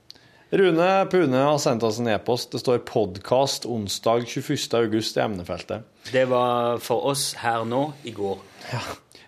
Rune 0.52 0.88
Pune 1.08 1.44
har 1.48 1.58
sendt 1.64 1.84
oss 1.88 2.00
en 2.02 2.10
e-post. 2.12 2.52
Det 2.52 2.60
står 2.60 2.82
'podkast 2.84 3.66
onsdag 3.66 4.26
21. 4.28 4.74
august' 4.82 5.18
i 5.18 5.24
emnefeltet. 5.24 5.86
det 6.12 6.26
var 6.28 6.78
for 6.84 7.06
oss 7.08 7.34
her 7.40 7.64
nå 7.66 7.94
i 8.04 8.12
går. 8.12 8.38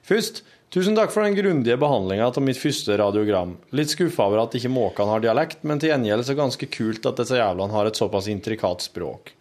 Først, 0.03 0.43
tusen 0.69 0.97
takk 0.99 1.11
for 1.15 1.23
den 1.23 1.37
grundige 1.37 1.79
behandlinga 1.79 2.27
av 2.27 2.41
mitt 2.43 2.59
første 2.59 2.97
radiogram. 2.99 3.55
Litt 3.71 3.95
skuffa 3.95 4.27
over 4.27 4.43
at 4.43 4.57
ikke 4.59 4.73
måkene 4.73 5.15
har 5.15 5.23
dialekt, 5.23 5.63
men 5.63 5.79
til 5.79 5.93
gjengjeld 5.93 6.27
så 6.27 6.35
ganske 6.35 6.67
kult 6.67 7.05
at 7.07 7.23
disse 7.23 7.39
jævlene 7.39 7.71
har 7.71 7.87
et 7.87 7.95
såpass 7.95 8.27
intrikat 8.27 8.83
språk. 8.83 9.31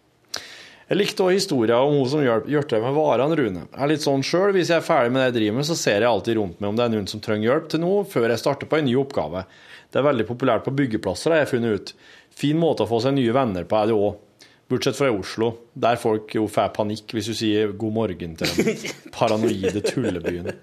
Jeg 0.93 0.99
likte 0.99 1.23
òg 1.25 1.33
historia 1.33 1.79
om 1.81 1.95
hun 1.97 2.05
som 2.05 2.21
hjalp 2.21 2.73
med 2.83 2.93
varene, 2.93 3.33
Rune. 3.39 3.61
Jeg 3.65 3.81
er 3.81 3.89
litt 3.89 4.03
sånn 4.03 4.21
sjøl, 4.21 4.51
hvis 4.53 4.69
jeg 4.69 4.77
er 4.77 4.85
ferdig 4.85 5.09
med 5.09 5.23
det 5.23 5.29
jeg 5.31 5.35
driver 5.39 5.55
med, 5.57 5.65
så 5.65 5.77
ser 5.79 6.03
jeg 6.03 6.05
alltid 6.05 6.37
rundt 6.37 6.59
meg 6.61 6.69
om 6.69 6.77
det 6.77 6.83
er 6.85 6.91
noen 6.93 7.07
som 7.09 7.23
trenger 7.23 7.47
hjelp 7.47 7.71
til 7.71 7.81
noe, 7.81 8.03
før 8.05 8.27
jeg 8.29 8.41
starter 8.43 8.69
på 8.69 8.77
en 8.77 8.85
ny 8.85 8.93
oppgave. 9.01 9.41
Det 9.89 9.97
er 9.97 10.05
veldig 10.05 10.27
populært 10.29 10.67
på 10.67 10.75
byggeplasser, 10.77 11.33
har 11.33 11.41
jeg 11.41 11.49
funnet 11.55 11.73
ut. 11.73 11.93
Fin 12.37 12.61
måte 12.61 12.85
å 12.85 12.91
få 12.91 13.01
seg 13.01 13.17
nye 13.17 13.33
venner 13.33 13.65
på 13.65 13.79
er 13.79 13.89
det 13.89 13.97
òg. 13.97 14.45
Bortsett 14.69 14.99
fra 14.99 15.09
i 15.09 15.17
Oslo, 15.17 15.49
der 15.73 15.97
folk 15.97 16.37
jo 16.37 16.45
får 16.45 16.69
panikk 16.77 17.17
hvis 17.17 17.31
du 17.31 17.33
sier 17.41 17.73
god 17.73 17.97
morgen 17.97 18.37
til 18.37 18.53
den 18.53 18.85
paranoide 19.17 19.81
tullebyen. 19.89 20.53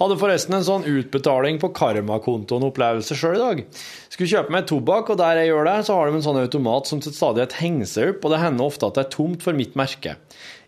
Hadde 0.00 0.16
forresten 0.18 0.56
en 0.56 0.66
sånn 0.66 0.86
utbetaling 0.90 1.60
på 1.62 1.70
karmakontoen-opplevelse 1.76 3.14
sjøl 3.18 3.36
i 3.36 3.42
dag. 3.42 3.60
Skulle 4.10 4.30
kjøpe 4.32 4.54
meg 4.54 4.66
tobakk, 4.66 5.12
og 5.14 5.20
der 5.20 5.38
jeg 5.38 5.52
gjør 5.52 5.68
det, 5.68 5.76
så 5.86 5.98
har 5.98 6.10
de 6.10 6.18
en 6.18 6.24
sånn 6.24 6.40
automat 6.40 6.90
som 6.90 7.02
til 7.04 7.14
stadighet 7.14 7.54
henger 7.60 7.90
seg 7.90 8.10
opp, 8.14 8.26
og 8.26 8.34
det 8.34 8.40
hender 8.42 8.66
ofte 8.66 8.88
at 8.90 8.98
det 8.98 9.04
er 9.04 9.14
tomt 9.14 9.46
for 9.46 9.54
mitt 9.54 9.78
merke. 9.78 10.16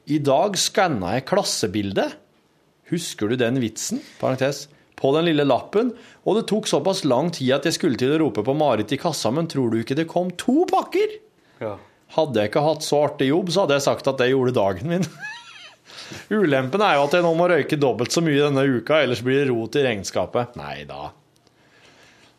I 0.06 0.20
dag 0.22 0.54
skanna 0.62 1.16
jeg 1.16 1.26
klassebildet. 1.32 2.14
Husker 2.92 3.32
du 3.32 3.40
den 3.40 3.58
vitsen? 3.58 3.98
Parentes. 4.20 4.68
På 4.96 5.10
den 5.16 5.26
lille 5.26 5.44
lappen. 5.44 5.90
Og 6.22 6.38
det 6.38 6.46
tok 6.48 6.70
såpass 6.70 7.02
lang 7.04 7.32
tid 7.34 7.50
at 7.58 7.66
jeg 7.66 7.76
skulle 7.76 7.98
til 8.00 8.14
å 8.14 8.20
rope 8.22 8.46
på 8.46 8.54
Marit 8.56 8.94
i 8.94 9.00
kassa, 9.00 9.34
men 9.34 9.50
tror 9.50 9.74
du 9.74 9.80
ikke 9.82 9.98
det 9.98 10.06
kom 10.12 10.30
to 10.38 10.62
pakker? 10.70 11.18
Hadde 12.14 12.38
jeg 12.38 12.52
ikke 12.52 12.62
hatt 12.62 12.86
så 12.86 13.02
artig 13.08 13.32
jobb, 13.32 13.50
så 13.50 13.64
hadde 13.64 13.80
jeg 13.80 13.88
sagt 13.88 14.06
at 14.06 14.22
det 14.22 14.30
gjorde 14.30 14.54
dagen 14.54 14.94
min. 14.94 15.10
Ulempen 16.30 16.82
er 16.84 16.96
jo 16.98 17.06
at 17.06 17.16
jeg 17.16 17.24
nå 17.26 17.32
må 17.38 17.48
røyke 17.50 17.78
dobbelt 17.80 18.14
så 18.14 18.22
mye 18.24 18.38
denne 18.40 18.64
uka, 18.66 19.00
ellers 19.02 19.22
blir 19.24 19.42
det 19.42 19.50
rot 19.50 19.78
i 19.78 19.84
regnskapet. 19.86 20.56
Nei 20.60 20.84
da. 20.88 21.10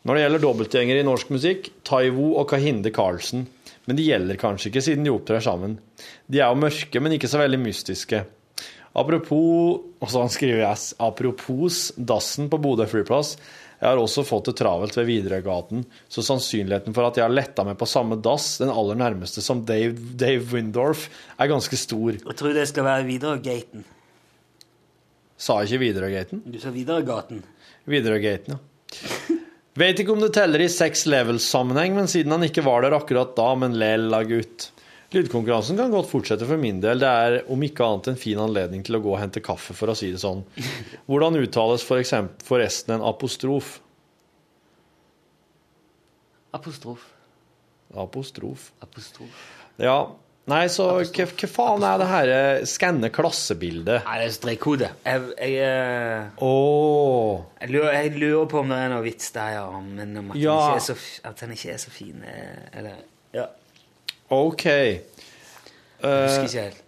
Når 0.08 0.16
det 0.16 0.24
gjelder 0.24 0.42
dobbeltgjengere 0.44 1.02
i 1.02 1.06
norsk 1.06 1.30
musikk, 1.34 1.70
Taivo 1.84 2.32
og 2.40 2.48
Kahinde 2.52 2.92
Karlsen. 2.94 3.46
Men 3.88 3.96
de 3.96 4.04
gjelder 4.04 4.38
kanskje 4.40 4.70
ikke, 4.70 4.84
siden 4.84 5.06
de 5.06 5.12
opptrer 5.12 5.42
sammen. 5.44 5.78
De 6.28 6.40
er 6.40 6.48
jo 6.48 6.60
mørke, 6.60 7.00
men 7.00 7.16
ikke 7.16 7.30
så 7.30 7.40
veldig 7.40 7.60
mystiske. 7.60 8.22
Apropos 8.98 9.84
Og 10.00 10.10
så 10.10 10.22
skriver 10.30 10.62
jeg 10.62 10.94
apropos 11.02 11.92
dassen 11.96 12.48
på 12.48 12.60
Bodø 12.62 12.86
flyplass. 12.86 13.36
Jeg 13.78 13.86
har 13.86 14.00
også 14.02 14.24
fått 14.26 14.48
det 14.50 14.56
travelt 14.58 14.96
ved 14.98 15.06
Widerøegaten, 15.06 15.84
så 16.10 16.24
sannsynligheten 16.26 16.94
for 16.96 17.06
at 17.06 17.18
jeg 17.18 17.28
har 17.28 17.34
letta 17.34 17.62
meg 17.66 17.78
på 17.78 17.86
samme 17.86 18.18
dass, 18.22 18.56
den 18.58 18.72
aller 18.72 18.98
nærmeste 18.98 19.44
som 19.44 19.62
Dave, 19.68 19.94
Dave 20.18 20.42
Windorf, 20.50 21.06
er 21.38 21.50
ganske 21.52 21.78
stor. 21.78 22.18
Jeg 22.18 22.38
tror 22.40 22.56
det 22.56 22.66
skal 22.72 22.88
være 22.88 23.06
Widerøe-gaten. 23.06 23.86
Sa 25.38 25.60
jeg 25.62 25.70
ikke 25.70 25.84
Widerøe-gaten? 25.84 26.42
Du 26.50 26.58
sa 26.58 26.74
Widerøe-gaten. 26.74 27.44
Widerøe-gaten, 27.86 28.56
ja. 28.56 29.38
Vet 29.78 30.00
ikke 30.02 30.16
om 30.16 30.22
det 30.24 30.32
teller 30.34 30.64
i 30.64 30.72
sex 30.72 31.04
levels-sammenheng, 31.06 31.94
men 31.94 32.10
siden 32.10 32.34
han 32.34 32.42
ikke 32.48 32.64
var 32.66 32.82
der 32.82 32.96
akkurat 32.96 33.36
da, 33.38 33.52
men 33.60 33.78
lella 33.78 34.24
gutt. 34.26 34.72
Lydkonkurransen 35.14 35.78
kan 35.80 35.90
godt 35.94 36.10
fortsette 36.10 36.44
for 36.44 36.60
min 36.60 36.82
del. 36.84 37.00
Det 37.00 37.08
er 37.08 37.36
om 37.48 37.62
ikke 37.64 37.86
annet 37.86 38.10
en 38.12 38.18
fin 38.20 38.40
anledning 38.42 38.82
til 38.84 38.98
å 38.98 39.00
gå 39.00 39.14
og 39.14 39.20
hente 39.22 39.40
kaffe, 39.40 39.72
for 39.76 39.88
å 39.88 39.96
si 39.96 40.10
det 40.12 40.20
sånn. 40.20 40.42
Hvordan 41.08 41.38
uttales 41.40 41.84
for 41.88 41.96
eksempel 42.02 42.44
forresten 42.44 42.98
en 42.98 43.06
apostrof? 43.08 43.78
Apostrof. 46.56 47.06
Apostrof. 47.96 48.70
Apostrof. 48.84 49.44
Ja. 49.80 49.98
Nei, 50.48 50.62
så 50.72 50.86
hva, 51.04 51.24
faen 51.52 51.82
er 51.84 51.98
det 52.00 52.06
her 52.08 52.30
eh, 52.32 52.62
skanne 52.68 53.10
klassebildet? 53.12 54.06
Nei, 54.06 54.14
det 54.22 54.28
er 54.30 54.32
strekkode. 54.32 54.88
Jeg, 55.04 55.24
jeg, 55.36 55.56
eh, 55.60 56.30
jeg, 56.40 57.68
lurer, 57.74 57.90
jeg 57.98 58.14
lurer 58.16 58.46
på 58.48 58.62
om 58.62 58.72
det 58.72 58.78
er 58.80 58.92
noe 58.94 59.04
vits 59.04 59.28
der, 59.36 59.58
ja. 59.58 59.66
Men 59.84 60.16
om 60.22 60.32
at, 60.32 60.40
Ja. 60.40 60.54
den, 60.56 60.78
ikke 60.78 60.80
er 60.80 60.86
så, 60.86 60.96
at 61.28 61.42
den 61.44 61.52
ikke 61.56 61.74
er 61.74 61.82
så 61.84 61.92
fin. 61.92 62.24
eh, 62.24 62.78
Eller 62.80 63.02
Ja. 63.36 63.44
OK. 64.30 64.64
Jeg 64.64 65.00
husker 66.02 66.42
ikke 66.42 66.62
helt. 66.62 66.84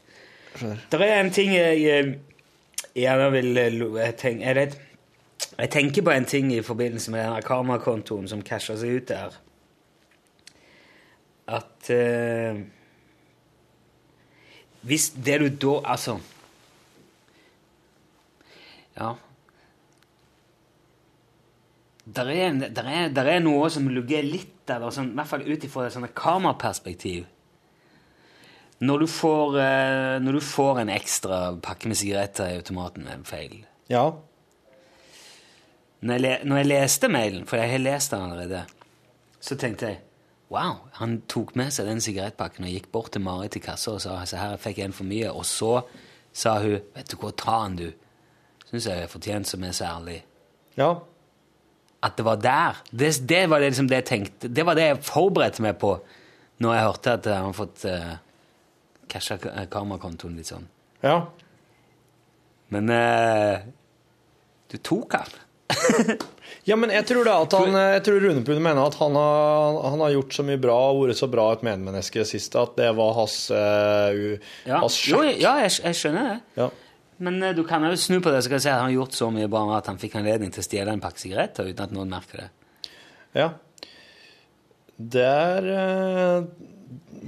Det 0.92 1.00
er 1.00 1.20
en 1.20 1.30
ting 1.32 1.54
jeg 1.54 1.84
eh, 1.88 2.12
gjerne 2.94 3.30
vil 3.32 3.54
tenke... 3.54 3.98
jeg, 3.98 4.16
tenk, 4.16 4.40
jeg, 4.40 4.56
vet, 4.56 4.80
jeg 5.58 5.70
tenker 5.70 6.02
på 6.02 6.10
en 6.10 6.24
ting 6.24 6.52
i 6.52 6.62
forbindelse 6.62 7.10
med 7.10 7.24
denne 7.24 7.42
karmakontoen 7.42 8.28
som 8.28 8.42
casher 8.42 8.76
seg 8.76 9.00
ut 9.00 9.08
der. 9.08 9.38
At 11.50 11.90
uh, 11.90 12.60
Hvis 14.86 15.08
det 15.10 15.40
du 15.40 15.48
da 15.48 15.80
Altså 15.96 16.20
Ja. 19.00 19.14
Der 22.10 22.26
er, 22.32 22.46
en- 22.48 22.60
der, 22.74 22.82
er, 22.88 23.08
der 23.14 23.28
er 23.36 23.40
noe 23.44 23.68
som 23.70 23.88
lugger 23.92 24.22
litt 24.26 24.54
der, 24.66 24.82
sånn, 24.90 25.12
i 25.12 25.18
hvert 25.18 25.28
fall 25.30 25.44
ut 25.46 25.64
ifra 25.66 25.84
et 25.86 25.92
sånt 25.94 26.14
karmaperspektiv. 26.18 27.26
Når 28.80 28.98
du, 29.02 29.06
får, 29.12 29.58
eh, 29.60 30.18
når 30.24 30.38
du 30.38 30.40
får 30.40 30.78
en 30.80 30.88
ekstra 30.94 31.40
pakke 31.62 31.90
med 31.90 31.98
sigaretter 32.00 32.48
i 32.54 32.56
automaten 32.62 33.04
med 33.04 33.12
en 33.18 33.24
feil 33.28 33.58
Ja. 33.92 34.06
når 36.00 36.22
jeg, 36.24 36.38
når 36.48 36.56
jeg 36.62 36.66
leste 36.70 37.08
mailen, 37.12 37.42
for 37.46 37.60
jeg 37.60 37.70
har 37.74 37.82
lest 37.84 38.10
den 38.14 38.22
allerede, 38.30 38.62
så 39.40 39.56
tenkte 39.60 39.86
jeg 39.90 40.00
Wow, 40.50 40.80
han 40.98 41.20
tok 41.30 41.52
med 41.54 41.70
seg 41.70 41.86
den 41.86 42.00
sigarettpakken 42.02 42.64
og 42.66 42.72
gikk 42.72 42.88
bort 42.90 43.12
til 43.14 43.22
Marit 43.22 43.54
i 43.54 43.60
kassa 43.62 43.92
og 43.92 44.00
sa 44.02 44.16
så 44.26 44.40
her 44.40 44.56
fikk 44.58 44.80
jeg 44.80 44.88
en 44.88 44.96
for 44.96 45.06
mye. 45.06 45.28
Og 45.30 45.44
så 45.46 45.76
sa 46.34 46.56
hun 46.58 46.80
vet 46.96 47.06
du 47.12 47.14
hva, 47.20 47.30
ta 47.38 47.60
den, 47.68 47.76
du. 47.78 47.92
Syns 48.66 48.88
jeg 48.90 49.04
er 49.04 49.12
fortjent 49.12 49.46
som 49.46 49.62
er 49.62 49.76
så 49.78 49.84
ærlig. 49.92 50.16
Ja. 50.74 50.88
At 52.00 52.16
det 52.16 52.24
var 52.24 52.40
der. 52.40 52.80
Det, 52.90 53.12
det 53.28 53.42
var 53.50 53.60
det, 53.60 53.72
liksom 53.72 53.90
det 53.90 54.00
jeg 54.00 54.08
tenkte. 54.08 54.48
Det 54.48 54.64
var 54.64 54.78
det 54.78 54.86
jeg 54.88 55.02
forberedte 55.04 55.64
meg 55.64 55.76
på 55.80 55.98
når 56.60 56.74
jeg 56.76 56.86
hørte 56.86 57.12
at 57.16 57.28
han 57.28 57.46
har 57.48 57.56
fått 57.56 57.84
uh, 57.88 58.16
casha 59.08 59.36
kamerakontoen 59.40 59.70
karmakontoen 59.72 60.34
litt 60.36 60.50
sånn. 60.50 60.66
Ja. 61.04 61.22
Men 62.72 62.92
uh, 62.92 63.62
du 64.72 64.76
tok 64.80 65.16
han. 65.20 65.38
Ja, 66.68 66.76
men 66.76 66.90
jeg 66.92 67.06
tror 67.08 67.24
da 67.24 67.36
at 67.44 67.54
han 67.56 67.76
Jeg 67.78 68.02
tror 68.04 68.20
Rune 68.20 68.42
Pune 68.44 68.60
mener 68.62 68.82
at 68.84 68.96
han 69.00 69.14
har, 69.16 69.78
han 69.94 70.02
har 70.02 70.12
gjort 70.12 70.34
så 70.34 70.44
mye 70.44 70.60
bra 70.60 70.76
og 70.90 71.04
vært 71.06 71.20
så 71.20 71.28
bra 71.30 71.46
et 71.54 71.62
medmenneske 71.64 72.24
sist 72.28 72.56
at 72.58 72.74
det 72.78 72.90
var 72.98 73.14
hans, 73.16 73.36
uh, 73.54 74.36
Ja, 74.68 74.82
hans 74.82 74.98
jo, 75.08 75.22
ja 75.24 75.56
jeg, 75.64 75.72
jeg 75.80 75.98
skjønner 76.02 76.28
det. 76.28 76.38
Ja. 76.60 76.68
Men 77.20 77.42
eh, 77.44 77.54
du 77.56 77.62
kan 77.68 77.84
jo 77.84 77.92
snu 78.00 78.18
på 78.24 78.32
det 78.32 78.42
så 78.42 78.50
kan 78.52 78.58
jeg 78.60 78.64
si 78.66 78.70
at 78.72 78.78
han 78.80 78.88
har 78.88 78.96
gjort 78.96 79.16
så 79.16 79.30
mye 79.34 79.48
bra 79.52 79.64
med 79.68 79.76
at 79.78 79.90
han 79.92 79.98
fikk 80.00 80.16
anledning 80.20 80.52
til 80.54 80.62
å 80.62 80.66
stjele 80.66 80.94
en 80.96 81.02
pakke 81.02 81.20
sigaretter 81.20 81.68
uten 81.68 81.84
at 81.84 81.92
noen 81.96 82.12
merker 82.12 82.44
det. 82.44 82.48
ja. 83.40 83.50
Der 85.00 85.66
eh, 85.72 86.42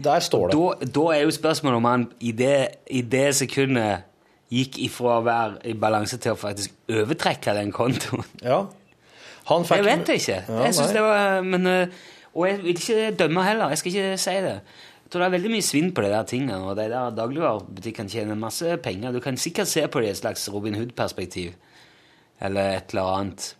Der 0.04 0.20
står 0.20 0.48
det. 0.48 0.56
Da, 0.58 0.88
da 1.00 1.04
er 1.14 1.22
jo 1.22 1.30
spørsmålet 1.32 1.76
om 1.76 1.84
han 1.88 2.06
i 2.20 2.32
det, 2.36 2.56
i 2.90 3.00
det 3.00 3.30
sekundet 3.38 4.08
gikk 4.52 4.76
ifra 4.84 5.18
å 5.18 5.24
være 5.24 5.62
i 5.70 5.74
balanse 5.80 6.18
til 6.20 6.34
å 6.34 6.36
faktisk 6.36 6.74
overtrekke 6.92 7.54
den 7.56 7.72
kontoen. 7.72 8.24
Ja. 8.44 8.66
Han 9.48 9.64
fikk 9.64 9.80
Jeg 9.80 9.86
vet 9.86 10.06
det 10.06 10.18
ikke. 10.20 10.40
Ja, 10.48 10.58
jeg 10.66 10.74
synes 10.76 10.92
det 10.92 11.04
var, 11.06 11.40
men, 11.42 11.66
eh, 11.66 12.02
og 12.34 12.46
jeg 12.48 12.58
vil 12.60 12.76
ikke 12.76 13.10
dømme 13.22 13.44
heller. 13.46 13.72
Jeg 13.72 13.80
skal 13.80 13.92
ikke 13.94 14.18
si 14.20 14.36
det. 14.44 14.58
Tror 15.12 15.20
det 15.20 15.26
er 15.28 15.34
veldig 15.34 15.50
mye 15.52 15.64
svinn 15.64 15.90
på 15.92 16.00
de 16.00 16.08
der 16.08 16.24
tingene, 16.24 16.56
og 16.64 16.78
de 16.78 16.86
der 16.88 17.12
dagligvarebutikkene 17.12 18.08
tjener 18.08 18.38
masse 18.40 18.78
penger. 18.80 19.12
Du 19.12 19.20
kan 19.20 19.36
sikkert 19.36 19.68
se 19.68 19.84
på 19.84 20.00
det 20.00 20.08
i 20.08 20.12
et 20.14 20.20
slags 20.22 20.46
Robin 20.48 20.78
Hood-perspektiv, 20.78 21.52
eller 22.40 22.78
et 22.78 22.94
eller 22.94 23.10
annet. 23.18 23.50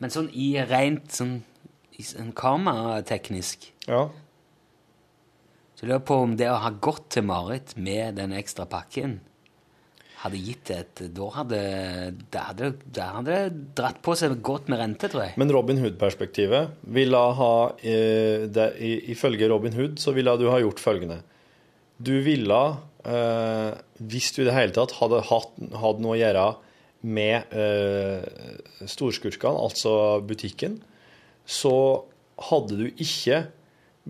Men 0.00 0.12
sånn 0.12 0.28
i 0.36 0.50
rent 0.68 1.16
sånn, 1.16 1.38
i 1.96 2.04
sånn 2.04 2.34
karmateknisk 2.36 3.70
Ja. 3.88 4.08
Så 5.74 5.86
jeg 5.86 5.94
lurer 5.94 6.04
på 6.04 6.16
om 6.26 6.36
det 6.36 6.50
å 6.52 6.60
ha 6.60 6.70
gått 6.76 7.06
til 7.16 7.24
Marit 7.24 7.72
med 7.80 8.18
den 8.20 8.34
ekstra 8.36 8.66
pakken 8.68 9.22
hadde 10.20 10.40
gitt 10.44 10.70
et 10.74 11.02
Da 11.16 11.26
hadde 11.38 11.58
det 12.32 12.44
hadde, 12.44 12.70
det 12.84 13.06
hadde 13.14 13.36
dratt 13.76 14.00
på 14.04 14.14
seg 14.18 14.36
godt 14.44 14.68
med 14.72 14.80
rente, 14.82 15.08
tror 15.08 15.24
jeg. 15.28 15.36
Men 15.40 15.52
Robin 15.54 15.80
Hood-perspektivet 15.80 16.74
ville 16.96 17.20
ha 17.40 17.52
eh, 17.80 18.46
det, 18.52 18.70
Ifølge 19.14 19.48
Robin 19.50 19.76
Hood 19.76 20.00
så 20.02 20.14
ville 20.16 20.36
du 20.40 20.48
ha 20.52 20.60
gjort 20.60 20.82
følgende. 20.82 21.20
Du 22.00 22.14
ville, 22.24 22.60
eh, 23.04 23.70
hvis 24.12 24.32
du 24.36 24.42
i 24.42 24.48
det 24.48 24.56
hele 24.56 24.76
tatt 24.76 24.96
hadde 25.00 25.22
hatt, 25.30 25.56
hadde 25.82 26.04
noe 26.04 26.16
å 26.16 26.20
gjøre 26.20 26.44
med 27.00 27.56
eh, 27.56 28.84
storskurkene, 28.88 29.56
altså 29.56 29.94
butikken, 30.24 30.78
så 31.48 31.74
hadde 32.50 32.76
du 32.76 32.86
ikke, 32.90 33.46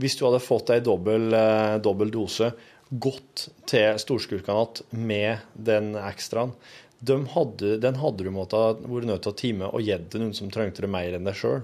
hvis 0.01 0.17
du 0.19 0.27
hadde 0.27 0.43
fått 0.43 0.73
ei 0.75 0.83
dobbel, 0.85 1.31
eh, 1.35 1.79
dobbel 1.83 2.11
dose, 2.15 2.51
gått 2.91 3.49
til 3.71 3.99
storskurkene 4.03 4.57
igjen 4.59 4.81
med 4.93 5.39
den 5.55 5.93
ekstraen. 5.95 6.53
De 7.01 7.17
hadde, 7.33 7.77
den 7.81 7.95
hadde 7.97 8.25
du 8.27 8.31
måttet 8.35 8.83
vært 8.85 9.07
nødt 9.09 9.23
til 9.25 9.33
å 9.33 9.37
time 9.39 9.69
og 9.71 9.81
gitt 9.87 10.11
til 10.13 10.21
noen 10.25 10.35
som 10.37 10.51
trengte 10.53 10.83
det 10.85 10.91
mer 10.93 11.15
enn 11.17 11.25
deg 11.25 11.39
sjøl. 11.39 11.63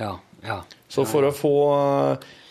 Ja, 0.00 0.12
ja. 0.44 0.60
Så 0.88 1.04
for 1.08 1.26
å 1.26 1.32
få, 1.34 1.50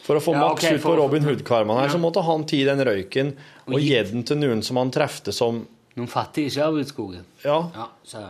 for 0.05 0.19
å 0.19 0.21
få 0.21 0.33
Ja, 0.35 0.41
maks 0.49 0.65
ut 0.69 0.83
på 0.83 0.95
Robin 0.99 1.23
Hood-karmaen 1.25 1.79
her, 1.79 1.87
Ja. 1.87 1.93
så 1.95 2.01
måtte 2.01 2.21
han 2.25 2.43
ti 2.45 2.63
den 2.67 2.81
røyken 2.85 3.31
og 3.67 3.73
Og 3.77 3.79
gi 3.81 4.03
den 4.11 4.23
til 4.23 4.37
noen 4.37 4.61
som 4.63 4.77
han 4.77 4.91
trefte 4.91 5.31
som 5.33 5.63
Noen 5.95 6.07
fattige 6.07 6.45
i 6.47 6.49
Sherwoodskogen. 6.53 7.23
Ja, 7.43 7.71
Ja, 7.75 7.87
så 8.05 8.27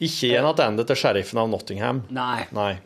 ikke 0.00 0.28
igjen 0.30 0.46
tilbake 0.54 0.86
til 0.86 0.96
sheriffen 0.96 1.38
av 1.42 1.48
Nottingham. 1.50 2.04
Nei, 2.10 2.46
Nei. 2.54 2.78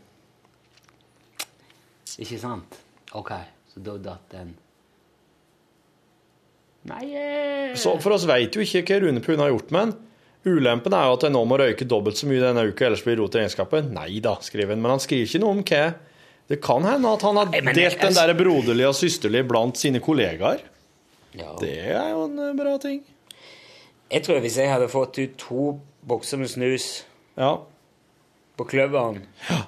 ikke 2.19 2.39
sant? 2.41 2.79
Ok, 3.15 3.33
så 3.73 3.81
da 3.85 3.97
datt 3.99 4.29
den. 4.35 4.53
Nei 6.91 7.05
eh, 7.15 7.75
Så 7.79 7.95
for 8.03 8.17
oss 8.17 8.25
veit 8.29 8.55
jo 8.59 8.65
ikke 8.65 8.83
hva 8.89 9.01
Rune 9.05 9.23
Pune 9.23 9.45
har 9.45 9.53
gjort 9.53 9.71
med 9.75 9.93
den. 9.93 9.93
Ulempen 10.43 10.95
er 10.99 11.05
jo 11.07 11.15
at 11.15 11.23
jeg 11.29 11.31
nå 11.37 11.45
må 11.47 11.57
røyke 11.61 11.87
dobbelt 11.87 12.19
så 12.19 12.27
mye 12.27 12.41
denne 12.43 12.65
uka, 12.67 12.89
ellers 12.89 13.05
blir 13.07 13.15
det 13.15 13.23
rot 13.23 13.37
i 13.39 13.43
regnskapet. 13.45 13.93
Nei 13.95 14.17
da, 14.25 14.33
skriver 14.43 14.75
han. 14.75 14.83
Men 14.83 14.97
han 14.97 15.03
skriver 15.05 15.29
ikke 15.31 15.41
noe 15.45 15.55
om 15.55 15.63
hva. 15.69 15.83
Det 16.51 16.59
kan 16.65 16.83
hende 16.89 17.13
at 17.15 17.23
han 17.23 17.39
har 17.39 17.53
Nei, 17.53 17.61
men 17.63 17.77
delt 17.79 18.01
den 18.03 18.17
der 18.19 18.33
broderlige 18.37 18.89
og 18.91 18.97
søsterlige 18.99 19.47
blant 19.47 19.79
sine 19.79 20.01
kollegaer. 20.03 20.65
ja. 21.39 21.53
Det 21.63 21.71
er 21.95 22.09
jo 22.11 22.25
en 22.27 22.39
eh, 22.49 22.57
bra 22.59 22.75
ting. 22.83 22.99
Jeg 24.13 24.27
tror 24.27 24.43
hvis 24.45 24.59
jeg 24.61 24.69
hadde 24.69 24.91
fått 24.93 25.23
ut 25.23 25.39
to 25.41 25.69
bokser 26.05 26.43
med 26.43 26.51
snus 26.51 26.89
Ja. 27.39 27.55
på 28.59 28.67
Kløveren 28.69 29.23
Så 29.47 29.63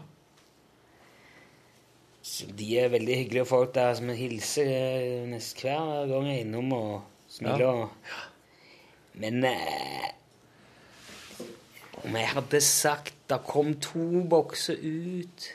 De 2.59 2.69
er 2.81 2.93
veldig 2.93 3.17
hyggelige 3.23 3.47
folk 3.47 3.75
der 3.75 3.95
som 3.99 4.11
hilser 4.17 4.71
eh, 4.71 5.25
nesten 5.31 5.69
hver 5.69 6.07
gang 6.11 6.29
jeg 6.29 6.41
er 6.41 6.47
innom 6.47 6.73
og 6.77 6.95
smiler. 7.31 7.85
Ja. 7.85 8.23
Men 9.23 9.45
eh, 9.49 10.09
om 12.05 12.17
jeg 12.19 12.33
hadde 12.35 12.61
sagt 12.61 13.15
det 13.31 13.41
kom 13.47 13.75
to 13.81 14.25
bokser 14.29 14.81
ut 14.81 15.51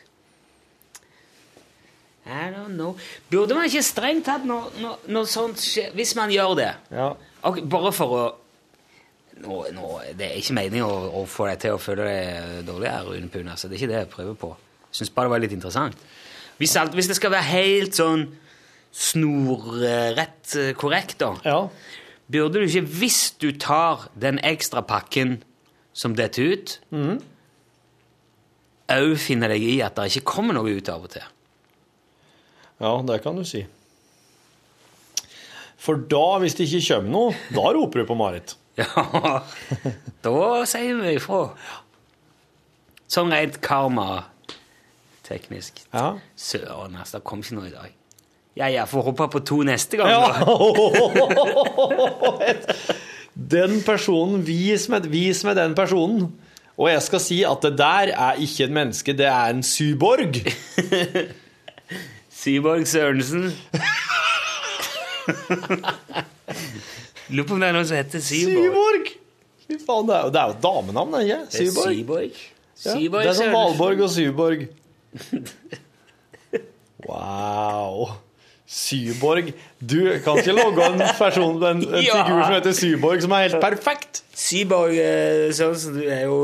I 2.30 2.52
don't 2.54 2.76
know. 2.78 2.98
Burde 3.30 3.56
man 3.58 3.66
ikke 3.66 3.82
strengt 3.86 4.28
tatt 4.28 4.46
når, 4.46 4.70
når, 4.82 5.06
når 5.10 5.28
sånt 5.30 5.62
skjer 5.64 5.96
Hvis 5.98 6.14
man 6.18 6.30
gjør 6.30 6.56
det 6.60 6.70
ja. 6.94 7.10
Okay, 7.42 7.64
bare 7.66 7.92
for 7.96 8.14
å 8.14 8.24
nå, 9.40 9.60
nå, 9.74 9.92
Det 10.20 10.28
er 10.28 10.40
ikke 10.42 10.58
meningen 10.58 10.86
å, 10.86 11.22
å 11.22 11.26
få 11.30 11.48
deg 11.50 11.62
til 11.64 11.78
å 11.78 11.82
føle 11.82 12.06
deg 12.06 12.66
dårlig 12.68 12.92
Rune 13.08 13.30
Pune. 13.32 13.54
Altså, 13.54 13.70
det 13.70 13.78
er 13.78 13.84
ikke 13.84 13.92
det 13.94 14.02
jeg 14.02 14.12
prøver 14.12 14.40
på. 14.42 14.50
Jeg 14.90 15.00
syns 15.00 15.14
bare 15.16 15.30
det 15.30 15.34
var 15.34 15.44
litt 15.46 15.56
interessant. 15.56 16.02
Hvis, 16.60 16.76
alt, 16.76 16.94
hvis 16.98 17.08
det 17.08 17.16
skal 17.18 17.32
være 17.34 17.50
helt 17.50 17.98
sånn 17.98 18.28
snorrett 18.96 20.56
eh, 20.60 20.74
korrekt, 20.78 21.20
da, 21.22 21.34
ja. 21.46 21.60
burde 22.28 22.60
du 22.60 22.68
ikke, 22.68 22.84
hvis 23.00 23.22
du 23.40 23.52
tar 23.56 24.10
den 24.20 24.42
ekstra 24.44 24.84
pakken 24.84 25.40
som 25.96 26.16
detter 26.18 26.54
ut, 26.54 26.78
òg 28.90 29.18
finne 29.22 29.50
deg 29.52 29.64
i 29.64 29.76
at 29.86 29.96
det 29.98 30.10
ikke 30.12 30.36
kommer 30.36 30.58
noe 30.58 30.76
ut 30.76 30.92
av 30.92 31.06
og 31.06 31.14
til? 31.16 31.28
Ja, 32.80 32.94
det 33.08 33.22
kan 33.24 33.40
du 33.40 33.44
si. 33.48 33.66
For 35.80 36.00
da, 36.12 36.40
hvis 36.44 36.58
det 36.60 36.68
ikke 36.68 36.96
kommer 36.96 37.12
noe, 37.14 37.36
da 37.56 37.70
roper 37.76 38.04
du 38.04 38.10
på 38.10 38.20
Marit. 38.20 38.58
Ja, 38.80 39.44
da 40.24 40.66
sier 40.68 41.00
vi 41.02 41.16
ifra. 41.18 41.50
Sånn 43.12 43.34
rent 43.34 43.58
karma-teknisk. 43.64 44.39
Teknisk. 45.30 45.74
Ja. 45.94 46.08
Søren, 46.36 46.96
altså, 47.00 47.18
det 47.20 47.26
kom 47.30 47.40
ikke 47.46 47.56
noe 47.60 47.68
i 47.70 47.76
dag. 47.76 47.90
Ja, 48.60 48.66
jeg 48.74 48.88
får 48.92 49.02
hoppe 49.08 49.26
på 49.32 49.40
to 49.46 49.58
neste 49.64 49.98
gang. 49.98 50.10
Ja. 50.10 50.30
Den 53.56 53.82
personen, 53.86 54.42
vis 54.44 54.90
meg, 54.92 55.12
vis 55.12 55.44
med 55.48 55.56
den 55.56 55.76
personen. 55.78 56.34
Og 56.80 56.90
jeg 56.92 57.02
skal 57.06 57.20
si 57.24 57.44
at 57.48 57.62
det 57.64 57.78
der 57.80 58.08
er 58.12 58.34
ikke 58.40 58.64
et 58.66 58.72
menneske, 58.76 59.14
det 59.16 59.26
er 59.28 59.50
en 59.54 59.64
syborg. 59.64 60.36
Syborg 62.42 62.88
Sørensen. 62.88 63.50
Lurer 67.30 67.48
på 67.48 67.54
om 67.54 67.60
det 67.62 67.68
er 67.70 67.74
noen 67.76 67.88
som 67.88 67.98
heter 68.00 68.20
Syborg. 68.24 68.66
Syborg! 68.66 69.06
Fy 69.70 69.76
faen, 69.86 70.08
det 70.10 70.16
er 70.16 70.22
jo, 70.26 70.30
et 70.56 70.64
damenavn, 70.64 71.12
det 71.14 71.20
ikke? 71.28 71.40
Er 71.40 71.46
Syborg. 71.54 71.96
Syborg. 72.80 72.86
Ja, 72.86 72.92
det 72.96 73.30
er 73.30 73.34
som 73.38 73.50
Valborg 73.54 74.00
og 74.08 74.12
Syborg. 74.16 74.60
Wow. 77.08 78.10
Syborg. 78.70 79.48
Du 79.82 79.98
kan 80.22 80.38
ikke 80.38 80.54
logge 80.54 80.84
en 80.86 81.02
person, 81.18 81.56
en, 81.66 81.80
en 81.82 82.04
Ja. 82.06 82.20
figur 82.20 82.44
som 82.44 82.54
heter 82.54 82.76
Syborg, 82.78 83.22
som 83.24 83.32
er 83.34 83.48
helt 83.48 83.62
perfekt. 83.64 84.22
Syborg 84.38 84.94
eh, 85.02 85.48
Sørensen, 85.58 85.96
du 85.98 86.04
er 86.06 86.22
jo 86.28 86.38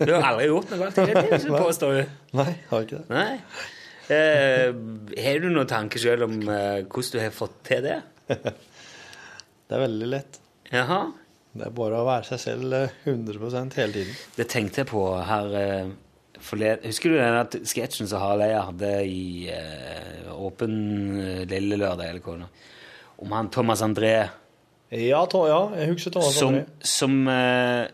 Du 0.00 0.12
har 0.14 0.24
aldri 0.30 0.46
gjort 0.48 0.70
noe 0.72 0.80
galt 0.86 1.42
så 1.44 1.52
påstår 1.52 1.98
du. 1.98 2.14
Nei, 2.40 2.48
har 2.70 2.86
ikke 2.86 3.02
det. 3.02 3.06
Nei. 3.12 3.40
Eh, 4.10 4.72
har 5.22 5.42
du 5.44 5.50
noen 5.52 5.68
tanke 5.70 6.00
sjøl 6.02 6.24
om 6.26 6.38
eh, 6.48 6.80
hvordan 6.86 7.12
du 7.12 7.20
har 7.26 7.34
fått 7.36 7.60
til 7.68 7.84
det? 7.90 8.00
Det 9.70 9.76
er 9.78 9.82
veldig 9.84 10.06
lett. 10.10 10.40
Jaha. 10.74 11.02
Det 11.54 11.66
er 11.68 11.74
bare 11.76 11.98
å 12.00 12.06
være 12.08 12.26
seg 12.32 12.40
selv 12.42 12.72
eh, 12.74 12.96
100% 13.06 13.76
hele 13.78 13.92
tiden. 14.00 14.16
Det 14.34 14.48
tenkte 14.50 14.80
jeg 14.82 14.88
på 14.90 15.04
her 15.28 15.52
eh, 15.60 15.92
forleden. 16.44 16.86
Husker 16.90 17.12
du 17.12 17.18
den 17.20 17.66
sketsjen 17.68 18.08
som 18.10 18.22
Harald 18.22 18.44
Eia 18.46 18.62
hadde 18.68 18.90
i 19.06 19.48
eh, 19.52 20.30
Åpen 20.34 20.74
eh, 21.20 21.42
Lille 21.50 21.78
Lørdag, 21.80 22.10
eller 22.10 22.24
hva 22.24 22.36
det? 22.42 22.48
Om 23.20 23.34
han 23.36 23.50
Thomas 23.52 23.82
André 23.84 24.14
Ja, 24.96 25.20
to, 25.30 25.44
ja 25.46 25.60
jeg 25.78 25.92
husker 25.92 26.14
Thomas 26.16 26.38
som, 26.38 26.56
André. 26.56 26.64
som 26.94 27.16
eh, 27.28 27.90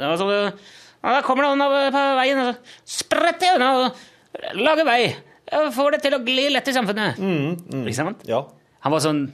var 0.00 0.20
sånn, 0.20 0.32
ja, 0.36 1.14
Da 1.16 1.22
kommer 1.26 1.46
det 1.46 1.52
noen 1.56 1.94
på 1.96 2.04
veien 2.20 2.42
og 2.44 2.50
så 2.52 3.00
spretter 3.00 3.56
unna 3.56 3.70
og 3.80 4.56
lager 4.60 4.86
vei. 4.86 5.00
Jeg 5.50 5.72
Får 5.74 5.96
det 5.96 6.02
til 6.04 6.14
å 6.14 6.20
gli 6.22 6.44
lett 6.54 6.68
i 6.70 6.74
samfunnet. 6.76 7.18
Ikke 7.18 7.96
sant? 7.96 8.20
Ja. 8.28 8.44
Han 8.84 8.94
var 8.94 9.02
sånn 9.02 9.24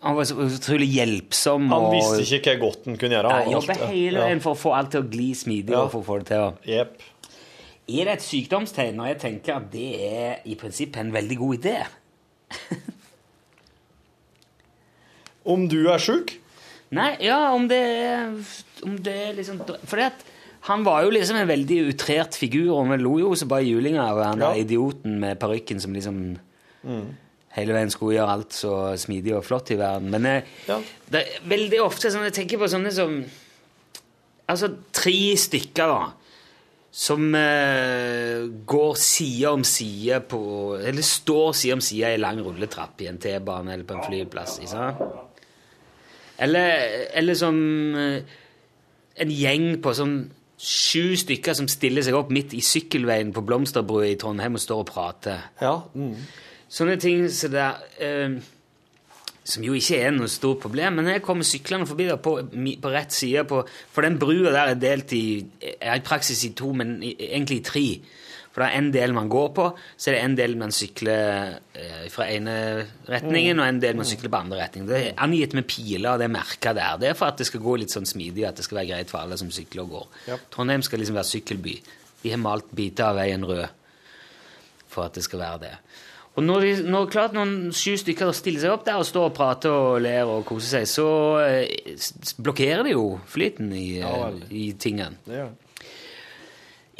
Han 0.00 0.16
var 0.16 0.24
så 0.24 0.36
utrolig 0.40 0.88
hjelpsom. 0.94 1.68
Han 1.68 1.86
og, 1.90 1.94
visste 1.94 2.38
ikke 2.38 2.54
hva 2.54 2.60
godt 2.62 2.86
han 2.88 2.96
kunne 3.00 3.18
gjøre. 3.18 3.32
Han 3.36 3.52
jobber 3.52 3.80
hele 3.82 3.90
hele 3.92 4.28
ja. 4.32 4.38
for 4.40 4.56
å 4.56 4.60
få 4.60 4.74
alt 4.76 4.94
til 4.94 5.04
å 5.04 5.08
gli 5.12 5.30
smidig. 5.36 5.74
Ja. 5.76 5.84
og 5.84 5.92
for 5.92 6.00
å 6.00 6.06
få 6.06 6.20
det 6.22 6.30
til 6.30 6.44
å... 6.44 6.52
Yep. 6.64 7.08
Er 7.90 8.06
det 8.06 8.14
et 8.14 8.24
sykdomstegn 8.24 8.96
når 8.96 9.12
jeg 9.12 9.18
tenker 9.24 9.56
at 9.58 9.66
det 9.72 9.88
er 10.06 10.46
i 10.46 10.54
prinsippet 10.58 11.02
en 11.02 11.12
veldig 11.12 11.36
god 11.40 11.58
idé? 11.58 11.76
Om 15.52 15.66
du 15.72 15.80
er 15.90 16.00
sjuk? 16.02 16.36
Nei, 16.94 17.14
ja, 17.22 17.52
om 17.54 17.68
det 17.70 17.78
er, 17.78 18.32
om 18.82 18.96
det 18.98 19.12
er 19.14 19.36
liksom 19.36 19.60
Fordi 19.62 20.02
at 20.08 20.24
han 20.66 20.82
var 20.84 21.04
jo 21.06 21.12
liksom 21.14 21.38
en 21.38 21.48
veldig 21.48 21.78
utrert 21.92 22.36
figur, 22.36 22.74
og 22.74 22.90
vi 22.90 22.98
lo 23.00 23.14
jo 23.22 23.30
så 23.38 23.46
bare 23.48 23.64
julinga 23.64 24.02
av 24.10 24.18
han 24.20 24.42
Ja. 24.42 24.50
der 24.50 24.60
idioten 24.60 25.14
med 25.22 25.38
parykken 25.40 25.80
som 25.80 25.94
liksom 25.94 26.36
hele 27.56 27.74
veien 27.74 27.90
skulle 27.90 28.16
gjøre 28.18 28.34
alt 28.36 28.54
så 28.54 28.74
smidig 29.00 29.34
og 29.36 29.44
flott 29.46 29.72
i 29.74 29.78
verden. 29.80 30.10
Men 30.14 30.28
jeg, 30.28 30.44
Ja. 30.68 30.80
det 31.10 31.20
er 31.26 31.48
veldig 31.50 31.80
ofte 31.82 32.10
sånn 32.10 32.26
jeg 32.28 32.36
tenker 32.40 32.58
på 32.62 32.68
sånne 32.70 32.92
som 32.94 33.24
Altså 34.50 34.66
tre 34.90 35.36
stykker, 35.38 35.86
da. 35.86 36.08
Som 36.90 37.28
eh, 37.38 38.48
går 38.66 38.96
side 38.98 39.46
om 39.46 39.62
side 39.62 40.16
på 40.26 40.40
Eller 40.82 41.02
står 41.06 41.52
side 41.54 41.76
om 41.76 41.80
side 41.86 42.08
i 42.16 42.18
lang 42.18 42.40
rulletrapp 42.42 42.98
i 43.04 43.06
en 43.06 43.18
T-bane 43.22 43.70
eller 43.76 43.84
på 43.86 43.94
en 43.94 44.02
flyplass. 44.08 44.58
Eller, 46.40 47.06
eller 47.14 47.34
som 47.38 47.56
eh, 47.94 48.22
en 49.22 49.30
gjeng 49.30 49.74
på 49.84 49.92
sånn 49.94 50.18
sju 50.60 51.14
stykker 51.16 51.54
som 51.56 51.68
stiller 51.70 52.02
seg 52.04 52.16
opp 52.18 52.32
midt 52.34 52.52
i 52.56 52.60
sykkelveien 52.64 53.30
på 53.36 53.44
Blomsterbrua 53.46 54.10
i 54.10 54.16
Trondheim 54.20 54.58
og 54.58 54.60
står 54.64 54.82
og 54.82 54.90
prater. 54.90 55.46
Ja. 55.62 55.76
Mm. 55.94 56.16
Sånne 56.70 56.96
ting 57.02 57.24
så 57.34 57.50
der, 57.50 57.80
eh, 57.98 58.38
som 59.50 59.64
jo 59.66 59.74
ikke 59.74 59.98
er 59.98 60.14
noe 60.14 60.30
stort 60.30 60.62
problem, 60.62 61.00
men 61.00 61.10
jeg 61.10 61.24
kommer 61.26 61.46
syklende 61.48 61.88
forbi 61.90 62.06
der 62.06 62.20
på, 62.22 62.36
på 62.46 62.92
rett 62.92 63.14
side 63.16 63.44
på, 63.50 63.64
For 63.90 64.06
den 64.06 64.20
brua 64.22 64.52
der 64.54 64.74
er 64.74 64.78
delt 64.78 65.12
i 65.16 65.24
er 65.80 65.98
i 65.98 66.06
praksis 66.06 66.44
i 66.46 66.54
to, 66.54 66.72
men 66.76 67.00
i, 67.02 67.16
egentlig 67.30 67.60
i 67.60 67.66
tre. 67.66 67.86
For 68.50 68.64
det 68.64 68.68
er 68.68 68.80
en 68.80 68.90
del 68.90 69.12
man 69.14 69.28
går 69.30 69.50
på, 69.54 69.64
så 69.94 70.10
er 70.10 70.16
det 70.16 70.22
en 70.24 70.36
del 70.38 70.56
man 70.58 70.72
sykler 70.74 71.52
eh, 71.78 72.06
fra 72.10 72.26
ene 72.34 72.54
retningen, 73.06 73.62
og 73.62 73.66
en 73.66 73.78
del 73.82 73.98
man 73.98 74.08
sykler 74.10 74.32
på 74.32 74.40
andre 74.42 74.58
retningen. 74.64 74.88
Det 74.90 74.98
er 75.00 75.20
angitt 75.22 75.54
med 75.54 75.68
piler, 75.70 76.08
og 76.12 76.18
det 76.18 76.26
er 76.26 76.34
merka 76.34 76.74
der. 76.74 76.98
Det 76.98 77.12
er 77.12 77.18
for 77.18 77.30
at 77.30 77.38
det 77.38 77.46
skal 77.46 77.62
gå 77.62 77.76
litt 77.78 77.94
sånn 77.94 78.08
smidig, 78.10 78.46
at 78.48 78.58
det 78.58 78.66
skal 78.66 78.80
være 78.80 78.90
greit 78.90 79.12
for 79.12 79.22
alle 79.22 79.38
som 79.38 79.52
sykler 79.54 79.84
og 79.86 79.94
går. 79.94 80.08
Ja. 80.32 80.38
Trondheim 80.50 80.82
skal 80.86 81.02
liksom 81.02 81.18
være 81.20 81.30
sykkelby. 81.30 81.76
De 82.24 82.34
har 82.34 82.42
malt 82.42 82.74
biter 82.74 83.12
av 83.12 83.20
veien 83.22 83.46
rød 83.46 83.68
for 84.90 85.06
at 85.06 85.14
det 85.14 85.22
skal 85.28 85.44
være 85.44 85.62
det. 85.68 85.74
Og 86.40 86.44
når, 86.48 86.62
de, 86.64 86.84
når 86.88 87.08
klart 87.12 87.34
noen 87.36 87.68
sju 87.76 87.98
stykker 88.00 88.30
stiller 88.32 88.62
seg 88.62 88.72
opp 88.72 88.86
der 88.86 88.96
og 88.96 89.04
står 89.04 89.26
og 89.28 89.34
prater 89.36 89.74
og 89.74 89.98
ler 90.00 90.24
og 90.24 90.46
koser 90.48 90.78
seg, 90.80 90.86
så 90.88 91.08
eh, 91.44 92.06
blokkerer 92.40 92.86
det 92.86 92.94
jo 92.94 93.18
flyten 93.28 93.74
i, 93.76 93.98
Ja, 93.98 94.30
eh, 94.30 94.46
i 94.48 94.70
tingen. 94.80 95.18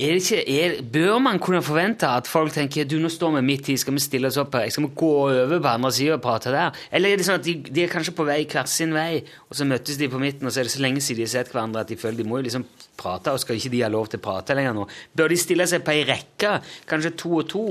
Er 0.01 0.13
det 0.17 0.21
ikke, 0.21 0.43
er, 0.45 0.75
bør 0.93 1.19
man 1.25 1.41
kunne 1.41 1.63
forvente 1.65 2.09
at 2.09 2.29
folk 2.29 2.53
tenker 2.53 2.85
du, 2.89 2.99
nå 3.01 3.09
står 3.13 3.39
vi 3.39 3.43
midt 3.49 3.71
i, 3.73 3.79
skal 3.81 3.97
vi 3.97 4.03
stille 4.05 4.29
oss 4.29 4.39
opp 4.41 4.59
her, 4.59 4.69
skal 4.73 4.87
vi 4.87 4.93
gå 4.97 5.11
over 5.25 5.57
på 5.57 5.73
andre 5.73 5.93
sida 5.97 6.19
og 6.19 6.23
prate 6.25 6.53
der? 6.53 6.77
Eller 6.93 7.13
er 7.13 7.21
det 7.21 7.27
sånn 7.29 7.41
at 7.41 7.45
de, 7.45 7.55
de 7.69 7.85
er 7.85 7.93
kanskje 7.93 8.15
på 8.17 8.25
vei 8.29 8.43
hver 8.45 8.69
sin 8.69 8.93
vei, 8.97 9.23
og 9.49 9.57
så 9.57 9.69
møtes 9.69 10.01
de 10.01 10.09
på 10.13 10.21
midten, 10.21 10.49
og 10.49 10.53
så 10.53 10.63
er 10.63 10.69
det 10.69 10.75
så 10.77 10.85
lenge 10.85 11.05
siden 11.05 11.21
de 11.21 11.29
har 11.29 11.33
sett 11.35 11.53
hverandre 11.53 11.85
at 11.85 11.93
de 11.93 12.01
føler 12.01 12.21
de 12.21 12.29
må 12.29 12.41
jo 12.41 12.49
liksom 12.49 12.69
prate, 13.01 13.33
og 13.33 13.41
skal 13.41 13.61
ikke 13.61 13.73
de 13.73 13.85
ha 13.85 13.93
lov 13.93 14.13
til 14.13 14.21
å 14.21 14.25
prate 14.29 14.57
lenger 14.57 14.77
nå? 14.77 14.85
Bør 15.17 15.33
de 15.33 15.41
stille 15.41 15.69
seg 15.69 15.85
på 15.85 15.97
ei 15.97 16.05
rekke, 16.09 16.59
kanskje 16.93 17.17
to 17.25 17.35
og 17.41 17.49
to? 17.53 17.65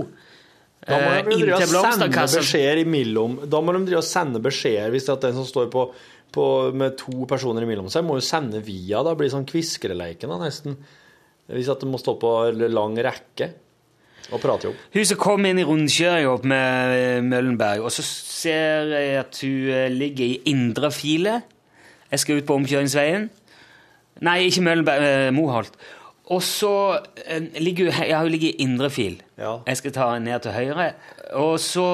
Da 0.85 0.97
må 0.97 1.11
eh, 1.11 1.25
de 1.27 1.39
drive 1.41 1.59
og 1.59 1.87
sende 1.89 2.07
beskjeder 2.13 2.83
imellom. 2.83 3.39
Da 3.51 3.61
må 3.61 3.75
de 3.75 3.83
drive 3.89 4.01
og 4.01 4.07
sende 4.07 4.41
beskjeder 4.43 4.93
hvis 4.93 5.07
det 5.07 5.15
er 5.15 5.23
den 5.27 5.39
som 5.39 5.47
står 5.47 5.69
på, 5.73 5.85
på, 6.35 6.45
med 6.71 6.97
to 6.99 7.27
personer 7.29 7.65
imellom 7.65 7.89
seg, 7.91 8.05
må 8.07 8.19
jo 8.19 8.25
sende 8.25 8.63
via. 8.65 9.03
Da 9.05 9.15
blir 9.15 9.29
det 9.29 9.35
sånn 9.35 9.49
kviskereleiken 9.49 10.31
da, 10.31 10.39
nesten. 10.43 10.77
Hvis 11.49 11.71
at 11.71 11.81
de 11.81 11.89
må 11.89 11.99
stå 11.99 12.15
på 12.21 12.35
lang 12.69 12.97
rekke 13.01 13.49
og 14.29 14.41
prate 14.43 14.69
jo. 14.69 14.73
Hun 14.93 15.07
som 15.09 15.19
kom 15.21 15.45
inn 15.49 15.61
i 15.61 15.65
rundkjøringa 15.65 16.31
opp 16.31 16.45
med 16.47 16.95
eh, 16.95 17.21
Møllenberg, 17.25 17.85
og 17.87 17.93
så 17.93 18.05
ser 18.05 18.91
jeg 18.93 19.15
at 19.23 19.39
hun 19.41 19.71
eh, 19.73 19.87
ligger 19.93 20.25
i 20.25 20.41
indre 20.51 20.91
file. 20.93 21.39
Jeg 22.09 22.23
skal 22.23 22.41
ut 22.41 22.47
på 22.49 22.57
omkjøringsveien. 22.59 23.29
Nei, 24.25 24.37
ikke 24.49 24.65
Møllenberg, 24.67 25.07
eh, 25.07 25.31
Moholt. 25.33 25.73
Og 26.29 26.43
så 26.45 26.71
eh, 27.25 27.41
ligger 27.57 27.89
hun 27.91 28.03
Ja, 28.07 28.19
hun 28.21 28.29
ligger 28.31 28.47
i 28.51 28.61
indre 28.65 28.89
fil. 28.93 29.21
Ja. 29.37 29.55
Jeg 29.67 29.77
skal 29.77 29.91
ta 29.95 30.11
henne 30.13 30.29
ned 30.31 30.39
til 30.45 30.51
høyre. 30.53 30.91
Og 31.33 31.55
så 31.59 31.85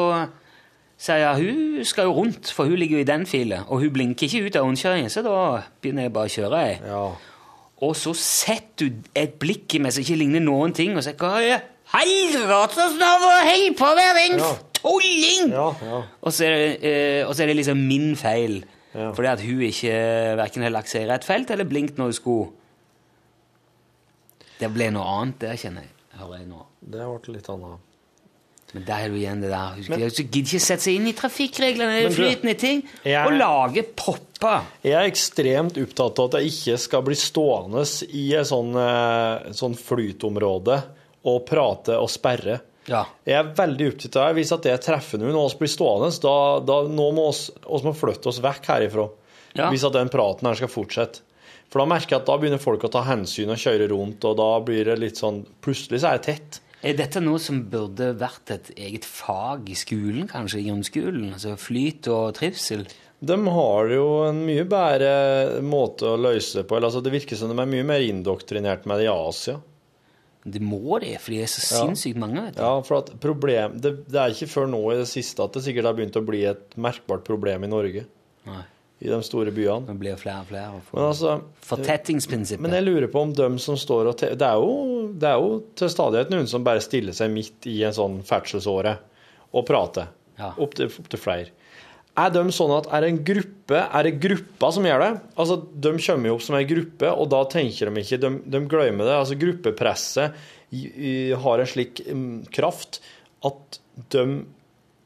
sier 0.98 1.22
jeg 1.22 1.36
hun 1.45 1.86
skal 1.88 2.07
jo 2.10 2.14
rundt, 2.18 2.52
for 2.56 2.68
hun 2.68 2.76
ligger 2.80 2.98
jo 2.98 3.03
i 3.06 3.07
den 3.07 3.26
filen. 3.28 3.64
Og 3.68 3.80
hun 3.84 3.94
blinker 3.95 4.28
ikke 4.28 4.45
ut 4.48 4.56
av 4.60 4.66
rundkjøringen, 4.68 5.10
så 5.12 5.24
da 5.26 5.38
begynner 5.82 6.07
jeg 6.10 6.14
bare 6.16 6.30
å 6.30 6.34
kjøre. 6.36 6.60
Jeg. 6.68 6.82
Ja. 6.88 7.06
Og 7.86 7.95
så 7.99 8.14
setter 8.16 8.90
hun 8.90 9.02
et 9.16 9.34
blikk 9.40 9.76
i 9.76 9.82
meg 9.84 9.91
som 9.95 10.03
ikke 10.06 10.20
ligner 10.20 10.44
noen 10.44 10.74
ting, 10.76 10.95
og 10.95 11.03
sier 11.03 11.18
hva 11.20 11.34
er 11.44 11.64
helvetes 11.95 12.95
navn 12.99 13.26
hold 13.49 13.76
på 13.80 13.90
med 13.98 14.20
den 14.20 14.40
Ja. 14.40 14.52
tulling! 14.80 15.52
Ja, 15.53 15.68
ja. 15.84 16.02
Og, 16.22 16.32
så 16.34 16.44
det, 16.44 16.78
eh, 16.84 17.28
og 17.28 17.36
så 17.36 17.44
er 17.44 17.48
det 17.52 17.56
liksom 17.62 17.78
min 17.88 18.16
feil. 18.20 18.64
Fordi 18.95 19.28
at 19.28 19.41
hun 19.44 19.60
ikke 19.62 19.91
verken 20.40 20.64
har 20.64 20.72
lagt 20.72 20.88
seg 20.88 21.03
i 21.03 21.07
rett 21.10 21.26
felt 21.28 21.49
eller 21.52 21.68
blinkt 21.68 21.98
når 21.99 22.03
hun 22.06 22.14
skulle. 22.14 22.45
Det 24.60 24.69
ble 24.73 24.91
noe 24.95 25.06
annet, 25.19 25.40
det 25.40 25.57
kjenner 25.60 25.86
jeg. 25.86 25.91
Hører 26.19 26.40
jeg 26.40 26.48
nå. 26.48 26.61
Det 26.82 27.10
ble 27.10 27.36
litt 27.36 27.49
annet. 27.52 27.91
Men 28.76 28.84
der 28.84 29.06
er 29.06 29.11
du 29.14 29.15
igjen 29.15 29.41
det 29.44 29.49
der. 29.53 29.76
Husk, 29.77 29.90
Men- 29.90 30.02
gidder 30.02 30.41
ikke 30.41 30.60
sette 30.60 30.84
seg 30.84 30.95
inn 30.99 31.07
i 31.07 31.14
trafikkreglene, 31.14 32.03
Men 32.03 32.11
flytende 32.11 32.57
ting, 32.60 32.84
Jeg- 33.06 33.26
og 33.26 33.34
lage 33.34 33.84
popper. 33.95 34.65
Jeg 34.84 34.94
er 34.94 35.10
ekstremt 35.10 35.77
opptatt 35.77 36.19
av 36.19 36.26
at 36.26 36.41
jeg 36.41 36.52
ikke 36.52 36.80
skal 36.80 37.02
bli 37.02 37.15
stående 37.15 37.86
i 38.14 38.34
et 38.34 38.48
sånn, 38.48 38.76
eh, 38.76 39.52
sånn 39.52 39.76
flytområde 39.77 40.84
og 41.23 41.45
prate 41.45 41.95
og 41.98 42.10
sperre. 42.10 42.61
Ja. 42.88 43.06
Jeg 43.26 43.36
er 43.45 43.53
veldig 43.53 43.94
opptatt 43.94 44.15
av 44.18 44.36
hvis 44.36 44.52
at 44.52 44.64
jeg 44.64 44.82
treffer 44.82 45.19
noen 45.19 45.36
og 45.36 45.45
oss 45.45 45.56
blir 45.56 45.69
stående, 45.69 46.19
da, 46.19 46.60
da 46.60 46.84
nå 46.84 47.14
må 47.14 47.30
oss, 47.30 47.52
oss 47.65 47.82
må 47.82 47.95
flytte 47.95 48.27
oss 48.27 48.40
vekk 48.40 48.65
herifra. 48.65 49.10
Ja. 49.56 49.72
Hvis 49.72 49.86
at 49.86 49.94
den 49.94 50.10
praten 50.10 50.44
her 50.44 50.53
skal 50.56 50.68
fortsette. 50.68 51.22
For 51.76 51.84
da 51.84 51.90
merker 51.92 52.16
jeg 52.16 52.22
at 52.22 52.30
da 52.30 52.38
begynner 52.40 52.62
folk 52.64 52.86
å 52.88 52.90
ta 52.94 53.02
hensyn 53.04 53.50
og 53.52 53.60
kjøre 53.60 53.90
rundt, 53.92 54.24
og 54.24 54.38
da 54.40 54.46
blir 54.64 54.88
det 54.88 54.94
litt 55.02 55.20
sånn 55.20 55.42
Plutselig 55.66 56.00
så 56.06 56.14
er 56.14 56.22
det 56.22 56.28
tett. 56.30 56.60
Er 56.88 56.96
dette 56.96 57.20
noe 57.20 57.42
som 57.42 57.58
burde 57.68 58.14
vært 58.16 58.54
et 58.56 58.70
eget 58.78 59.04
fag 59.04 59.68
i 59.74 59.76
skolen, 59.76 60.30
kanskje, 60.32 60.62
i 60.62 60.70
grunnskolen? 60.70 61.34
Altså 61.36 61.58
flyt 61.60 62.08
og 62.14 62.30
trivsel? 62.38 62.86
De 63.26 63.36
har 63.58 63.92
jo 63.92 64.06
en 64.30 64.40
mye 64.48 64.64
bedre 64.70 65.60
måte 65.66 66.08
å 66.14 66.16
løse 66.20 66.62
det 66.62 66.68
på. 66.70 66.78
Eller, 66.78 66.88
altså, 66.94 67.02
det 67.04 67.12
virker 67.16 67.36
som 67.40 67.52
de 67.52 67.58
er 67.60 67.72
mye 67.74 67.88
mer 67.92 68.06
indoktrinert 68.08 68.86
med 68.88 69.02
det 69.02 69.10
i 69.10 69.12
Asia. 69.12 69.58
Det 70.46 70.62
må 70.62 71.00
de, 71.02 71.12
for 71.20 71.34
de 71.34 71.42
er 71.42 71.50
så 71.50 71.64
Ja. 71.66 71.82
sinnssykt 71.84 72.20
mange. 72.22 72.44
vet 72.46 72.56
du. 72.56 72.62
Ja, 72.62 72.80
for 72.86 73.02
at 73.02 73.12
problem, 73.20 73.80
det, 73.82 73.96
det 74.08 74.22
er 74.22 74.32
ikke 74.32 74.48
før 74.52 74.68
nå 74.70 74.84
i 74.94 75.00
det 75.02 75.08
siste 75.10 75.42
at 75.44 75.58
det 75.58 75.64
sikkert 75.66 75.90
har 75.90 75.98
begynt 75.98 76.16
å 76.22 76.24
bli 76.24 76.46
et 76.46 76.78
merkbart 76.78 77.26
problem 77.26 77.66
i 77.66 77.72
Norge. 77.72 78.06
Nei. 78.46 78.62
I 79.06 79.11
de 79.11 79.19
store 79.26 79.53
byene. 79.53 79.86
Det 79.88 79.98
blir 80.02 80.18
flere 80.19 80.41
og 80.41 80.49
flere. 80.49 80.69
og 80.73 80.94
Men 80.98 81.07
altså, 81.07 81.36
Fortettingsprinsippet. 81.69 82.64
Men 82.65 82.73
jeg 82.77 82.88
lurer 82.88 83.11
på 83.14 83.22
om 83.22 83.34
dem 83.38 83.60
som 83.61 83.77
står 83.80 84.10
og 84.11 84.22
det, 84.22 84.34
er 84.36 84.61
jo, 84.61 85.11
det 85.14 85.30
er 85.30 85.41
jo 85.41 85.60
til 85.77 85.91
stadighet 85.94 86.34
noen 86.34 86.49
som 86.49 86.65
bare 86.65 86.84
stiller 86.84 87.15
seg 87.15 87.30
midt 87.34 87.69
i 87.69 87.77
en 87.86 87.95
sånn 87.95 88.22
ferdselsåre 88.26 88.98
og 89.56 89.68
prater. 89.68 90.10
Ja. 90.40 90.52
Opp 90.60 90.76
til, 90.77 90.90
opp 90.90 91.11
til 91.11 91.22
flere. 91.22 91.53
Er 92.15 92.32
de 92.32 92.44
sånn 92.56 92.72
at 92.72 92.88
er 92.95 93.03
det 93.03 93.11
en 93.11 93.23
gruppe, 93.27 93.80
er 93.84 94.07
det 94.07 94.19
gruppa 94.23 94.69
som 94.72 94.86
gjør 94.88 95.02
det? 95.03 95.11
Altså, 95.36 95.57
De 95.60 95.91
kommer 95.99 96.30
jo 96.30 96.38
opp 96.38 96.45
som 96.45 96.56
en 96.56 96.68
gruppe, 96.69 97.10
og 97.11 97.27
da 97.34 97.41
tenker 97.52 97.91
de 97.91 98.03
ikke 98.03 98.22
De, 98.23 98.32
de 98.56 98.61
glemmer 98.72 99.10
det. 99.10 99.18
Altså, 99.19 99.40
Gruppepresset 99.40 100.45
har 101.45 101.61
en 101.61 101.69
slik 101.69 102.02
mm, 102.07 102.48
kraft 102.56 103.02
at 103.45 103.80
de 104.11 104.23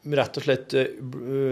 rett 0.03 0.37
og 0.39 0.45
slett 0.45 0.75
eh, 0.79 0.93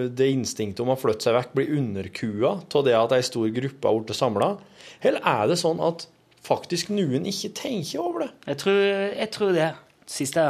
det 0.07 0.29
instinktet 0.31 0.83
om 0.83 0.93
å 0.93 0.99
flytte 0.99 1.27
seg 1.27 1.35
vekk 1.35 1.55
blir 1.57 1.73
underkua 1.77 2.53
av 2.63 2.85
det 2.87 2.95
at 2.97 3.15
ei 3.17 3.25
stor 3.25 3.49
gruppe 3.53 3.89
har 3.89 3.99
blitt 3.99 4.19
samla? 4.19 4.53
Eller 5.01 5.25
er 5.27 5.51
det 5.51 5.59
sånn 5.59 5.81
at 5.83 6.07
faktisk 6.47 6.91
noen 6.93 7.27
ikke 7.27 7.51
tenker 7.57 8.03
over 8.03 8.25
det? 8.25 8.31
Jeg 8.53 8.61
tror, 8.63 8.81
jeg 9.19 9.31
tror 9.35 9.53
det. 9.57 9.71
Siste. 10.07 10.45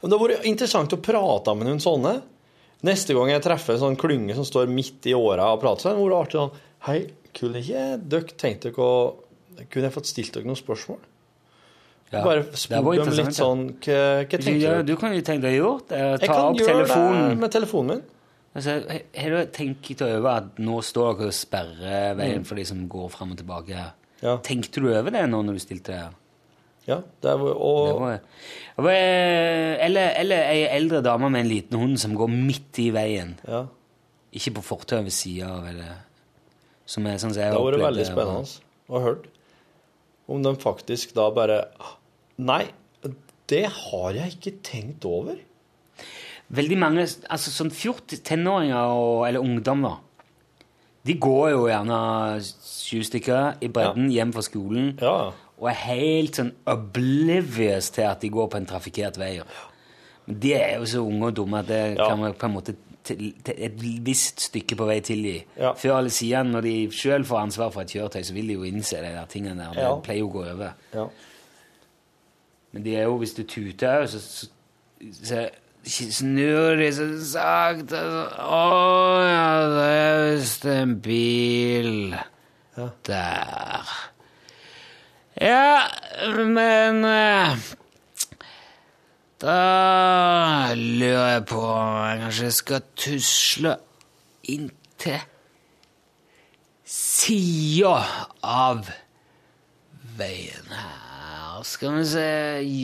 Men 0.00 0.10
Det 0.10 0.18
har 0.18 0.24
vært 0.24 0.46
interessant 0.48 0.94
å 0.96 1.02
prate 1.04 1.54
med 1.54 1.68
noen 1.68 1.82
sånne. 1.82 2.14
Neste 2.82 3.14
gang 3.14 3.28
jeg 3.30 3.44
treffer 3.44 3.76
en 3.76 3.82
sånn 3.84 3.98
klynge 4.00 4.34
som 4.34 4.46
står 4.48 4.72
midt 4.72 5.06
i 5.06 5.14
åra 5.14 5.52
og 5.52 5.60
prater, 5.62 5.92
så 5.92 5.98
hvor 5.98 6.10
det 6.10 6.18
artig 6.18 6.40
sånn 6.40 6.56
Hei, 6.82 6.98
kunne 7.36 7.60
ikke 7.60 7.84
dere 8.10 8.34
tenkt 8.40 8.64
dere 8.66 8.82
å 8.82 8.94
Kunne 9.70 9.86
jeg 9.86 9.94
fått 9.94 10.08
stilt 10.10 10.34
dere 10.34 10.48
noen 10.48 10.58
spørsmål? 10.58 10.98
Ja. 12.12 12.20
Bare 12.26 12.42
spør 12.52 12.88
dem 12.98 13.12
litt 13.16 13.34
sånn 13.36 13.62
Hva, 13.80 13.98
hva 14.20 14.26
Du, 14.28 14.36
tenker 14.44 14.60
ja, 14.60 14.72
dere? 14.76 14.84
du 14.84 14.96
kan 15.00 15.14
jo 15.16 15.20
tenke 15.24 15.46
deg 15.46 15.54
å 15.56 15.62
gjøre 15.62 15.86
det. 15.88 16.00
Jeg 16.20 16.28
kan 16.28 16.40
opp 16.50 16.58
gjøre 16.60 16.72
telefonen. 16.72 17.28
det 17.30 17.38
med 17.40 17.50
telefonen 17.54 17.88
min. 17.96 18.02
Altså, 18.54 18.74
har 19.16 19.30
du 19.32 19.46
tenkt 19.56 20.02
over 20.04 20.28
at 20.36 20.58
nå 20.60 20.74
står 20.84 21.14
dere 21.18 21.26
og 21.30 21.32
sperrer 21.32 22.14
veien 22.18 22.42
Mm. 22.42 22.44
for 22.44 22.54
de 22.60 22.64
som 22.68 22.82
går 22.88 23.08
fram 23.10 23.30
og 23.32 23.38
tilbake? 23.40 23.86
Ja. 24.22 24.36
Tenkte 24.44 24.80
du 24.84 24.90
over 24.92 25.10
det 25.10 25.22
nå 25.30 25.40
når 25.42 25.52
du 25.56 25.58
stilte 25.64 25.92
det? 25.96 26.02
Ja, 26.86 26.98
det 27.22 27.32
var, 27.40 27.54
og, 27.56 27.86
Det 27.88 28.00
var, 28.02 28.90
det 28.90 29.80
eller, 29.86 30.12
eller 30.18 30.42
ei 30.50 30.62
eldre 30.76 31.00
dame 31.00 31.30
med 31.30 31.44
en 31.46 31.48
liten 31.48 31.78
hund 31.78 31.98
som 31.98 32.14
går 32.18 32.28
midt 32.28 32.78
i 32.82 32.90
veien. 32.90 33.36
ja, 33.48 33.64
Ikke 34.34 34.54
på 34.58 34.62
fortauet 34.64 35.04
ved 35.04 35.12
sida 35.12 35.46
av, 35.48 35.66
eller 35.68 36.02
Som 36.84 37.06
er 37.06 37.16
sånn 37.16 37.32
som 37.32 37.40
jeg 37.42 37.52
det 37.52 37.56
har 37.58 37.70
vært 37.72 37.84
veldig 37.86 38.06
spennende 38.06 38.60
å 38.90 38.98
ha 38.98 39.00
hørt. 39.00 39.26
Om 40.28 40.42
de 40.42 40.52
faktisk 40.56 41.14
da 41.14 41.30
bare 41.30 41.64
Nei, 42.38 42.64
det 43.48 43.66
har 43.68 44.12
jeg 44.16 44.36
ikke 44.38 44.54
tenkt 44.64 45.04
over. 45.04 45.36
Veldig 46.52 46.78
mange, 46.78 47.04
altså 47.32 47.50
sånn 47.52 47.70
14 47.72 48.22
tenåringer 48.24 48.92
og, 48.96 49.26
eller 49.28 49.40
ungdommer 49.44 50.00
de 51.02 51.16
går 51.18 51.48
jo 51.50 51.62
gjerne 51.66 51.96
sju 52.46 53.00
stykker 53.02 53.56
i 53.66 53.70
bredden 53.74 54.10
hjem 54.14 54.30
fra 54.36 54.44
skolen 54.46 54.92
Ja, 55.02 55.32
og 55.58 55.66
er 55.70 55.78
helt 55.88 56.38
sånn 56.38 56.52
oblivious 56.70 57.90
til 57.94 58.06
at 58.06 58.22
de 58.22 58.30
går 58.34 58.48
på 58.52 58.60
en 58.60 58.68
trafikkert 58.70 59.18
vei. 59.18 59.32
Men 60.26 60.38
de 60.42 60.52
er 60.54 60.76
jo 60.78 60.86
så 60.92 61.02
unge 61.02 61.32
og 61.32 61.36
dumme 61.38 61.58
at 61.62 61.66
det 61.70 61.80
Ja. 61.98 62.08
kan 62.08 62.18
man 62.20 62.34
på 62.34 62.46
en 62.46 62.54
måte 62.54 62.76
til, 63.02 63.32
til 63.42 63.54
et 63.58 63.74
visst 64.06 64.40
stykke 64.46 64.76
på 64.78 64.86
vei 64.86 65.00
tilgi. 65.02 65.44
Ja. 65.58 65.72
Før 65.74 65.98
eller 65.98 66.10
siden, 66.14 66.52
når 66.54 66.60
de 66.62 66.74
selv 66.94 67.26
får 67.26 67.38
ansvar 67.48 67.70
for 67.74 67.82
et 67.82 67.90
kjøretøy, 67.90 68.22
så 68.22 68.34
vil 68.34 68.46
de 68.46 68.54
jo 68.54 68.62
innse 68.62 68.96
de 69.02 69.10
der 69.14 69.26
tingene 69.26 69.58
der. 69.58 69.74
Det 69.74 70.02
pleier 70.06 70.22
jo 70.22 70.28
å 70.30 70.34
gå 70.38 70.44
over. 70.54 70.72
Men 72.72 72.84
de 72.86 72.94
er 72.96 73.02
jo, 73.08 73.18
hvis 73.20 73.34
du 73.36 73.42
tuter 73.44 73.98
òg, 74.00 74.08
så, 74.08 74.20
så, 74.22 75.42
så 75.84 76.06
snur 76.14 76.78
de 76.80 76.88
så 76.94 77.06
sakte 77.34 78.00
Å 78.46 78.62
ja, 79.26 79.48
det 79.74 79.88
er 79.92 80.22
visst 80.36 80.64
en 80.70 80.96
bil 81.04 82.14
Ja. 82.78 82.86
der. 83.04 83.90
Ja, 85.42 85.82
men 86.46 87.04
eh, 87.04 87.56
Da 89.42 90.72
lurer 90.78 91.32
jeg 91.34 91.44
på 91.50 91.60
om 91.66 91.96
jeg 92.06 92.20
kanskje 92.22 92.50
skal 92.54 92.84
tusle 93.02 93.72
inntil 94.54 95.24
sida 96.86 97.96
av 98.46 98.86
veien 100.18 100.70
her. 100.76 101.01
Skal 101.62 101.98
vi 101.98 102.04
se 102.08 102.26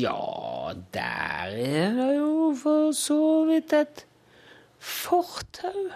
Ja, 0.03 0.73
der 0.95 1.55
er 1.55 1.93
det 1.97 2.11
jo 2.17 2.55
for 2.63 2.93
så 2.93 3.45
vidt 3.49 3.73
et 3.73 4.05
fortau. 4.79 5.89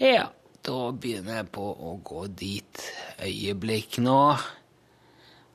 Ja, 0.00 0.26
da 0.66 0.76
begynner 0.92 1.40
jeg 1.40 1.48
på 1.54 1.64
å 1.64 1.96
gå 2.04 2.26
dit. 2.36 2.82
Øyeblikk 3.24 3.98
nå. 4.04 4.20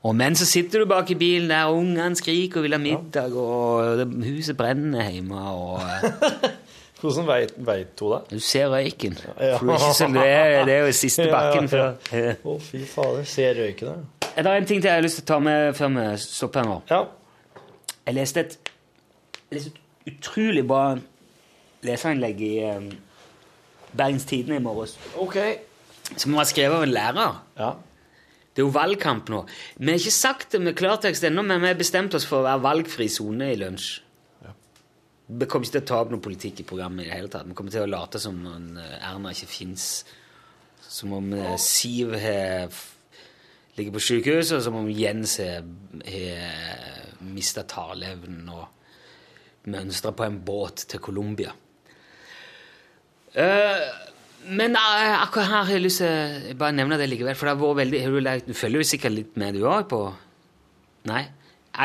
Og 0.02 0.16
mens 0.18 0.42
så 0.42 0.48
sitter 0.50 0.82
du 0.82 0.90
bak 0.90 1.12
i 1.14 1.18
bilen 1.20 1.52
der, 1.52 1.70
ungene 1.70 2.18
skriker 2.18 2.62
og 2.62 2.66
vil 2.66 2.74
ha 2.74 2.80
middag, 2.82 3.36
og 3.38 4.02
huset 4.26 4.58
brenner 4.58 5.12
hjemme, 5.14 5.44
og 5.52 5.84
eh, 5.86 6.48
Hvordan 7.02 7.28
veit, 7.28 7.54
hun 8.00 8.12
det? 8.14 8.22
du 8.32 8.40
ser 8.40 8.70
røyken. 8.70 9.18
Ja. 9.40 9.58
Det, 9.62 10.74
er 10.74 10.86
jo 10.86 10.92
siste 10.94 11.30
bakken 11.36 11.70
Ja, 11.70 11.78
ja, 11.78 11.94
før. 12.10 12.42
Å, 12.46 12.58
fy 12.62 12.82
fader. 12.86 13.24
Ser 13.30 13.62
røyken 13.62 13.94
der. 14.36 14.44
Det 14.44 14.52
er 14.52 14.58
en 14.58 14.66
ting 14.66 14.82
til 14.82 14.90
jeg 14.90 14.96
har 14.96 15.06
lyst 15.06 15.20
til 15.22 15.26
å 15.26 15.32
ta 15.34 15.40
med 15.44 15.76
før 15.78 15.94
vi 15.96 16.08
stopper 16.24 16.68
nå. 16.68 16.82
Ja. 16.90 17.04
Jeg 18.08 18.18
leste 18.18 18.46
et, 18.46 18.58
jeg 19.50 19.58
leste 19.58 19.72
et 19.76 20.14
utrolig 20.14 20.66
bra 20.68 20.84
leserinnlegg 21.86 22.42
i 22.46 22.54
um, 22.70 22.92
Bergens 23.98 24.26
Tidende 24.26 24.60
i 24.60 24.64
morges, 24.64 24.98
OK. 25.20 25.38
som 26.16 26.38
var 26.38 26.48
skrevet 26.50 26.78
av 26.78 26.86
en 26.86 26.94
lærer. 26.94 27.40
Ja. 27.60 27.72
Det 28.52 28.60
er 28.60 28.68
jo 28.68 28.76
valgkamp 28.76 29.30
nå. 29.32 29.46
Vi 29.80 29.92
har 29.92 30.00
ikke 30.00 30.14
sagt 30.14 30.56
det 30.56 30.62
med 30.64 30.76
klartekst 30.80 31.24
ennå, 31.24 31.44
men 31.48 31.62
vi 31.64 31.70
har 31.72 31.80
bestemt 31.80 32.16
oss 32.18 32.28
for 32.28 32.42
å 32.42 32.48
være 32.50 32.64
valgfri 32.66 33.08
sone 33.12 33.52
i 33.54 33.60
lunsj. 33.60 33.92
Ja. 34.44 34.56
Vi 35.40 35.48
kommer 35.48 35.68
ikke 35.68 35.78
til 35.78 35.86
å 35.86 35.90
ta 35.92 36.00
opp 36.04 36.12
noe 36.12 36.24
politikk 36.24 36.60
i 36.64 36.68
programmet 36.68 37.06
i 37.06 37.12
det 37.12 37.16
hele 37.16 37.32
tatt. 37.32 37.48
Vi 37.48 37.56
kommer 37.56 37.72
til 37.72 37.86
å 37.86 37.92
late 37.92 38.20
som 38.20 38.42
om 38.52 38.66
eh, 38.76 38.98
Erna 39.08 39.32
ikke 39.32 39.48
fins. 39.52 39.86
Som 40.84 41.16
om 41.16 41.32
eh, 41.38 41.56
Siv 41.64 42.12
har 42.20 42.76
ligger 43.82 43.98
på 43.98 44.06
sykehuset, 44.06 44.60
og 44.60 44.64
som 44.68 44.78
om 44.80 44.88
Jens 44.94 45.36
har 45.42 45.66
mista 47.32 47.66
taleevnen 47.68 48.48
og 48.50 49.70
mønstra 49.72 50.14
på 50.18 50.26
en 50.26 50.40
båt 50.46 50.86
til 50.90 51.02
Colombia. 51.04 51.52
Eh, 53.38 53.84
men 54.52 54.74
eh, 54.76 55.14
akkurat 55.22 55.48
her 55.52 55.68
har 55.68 55.76
jeg 55.76 55.84
lyst 55.86 56.02
til 56.02 56.10
å 56.52 56.56
bare 56.60 56.76
nevne 56.76 56.98
det 57.00 57.08
likevel, 57.12 57.38
for 57.38 57.48
det 57.48 57.54
har 57.54 57.62
vært 57.62 57.80
veldig 57.84 58.02
har 58.04 58.16
du, 58.16 58.20
lagt- 58.26 58.50
du 58.50 58.58
følger 58.58 58.82
jo 58.82 58.90
sikkert 58.90 59.16
litt 59.16 59.38
med, 59.40 59.60
du 59.60 59.68
òg, 59.70 59.86
på 59.92 60.02
Nei? 61.10 61.24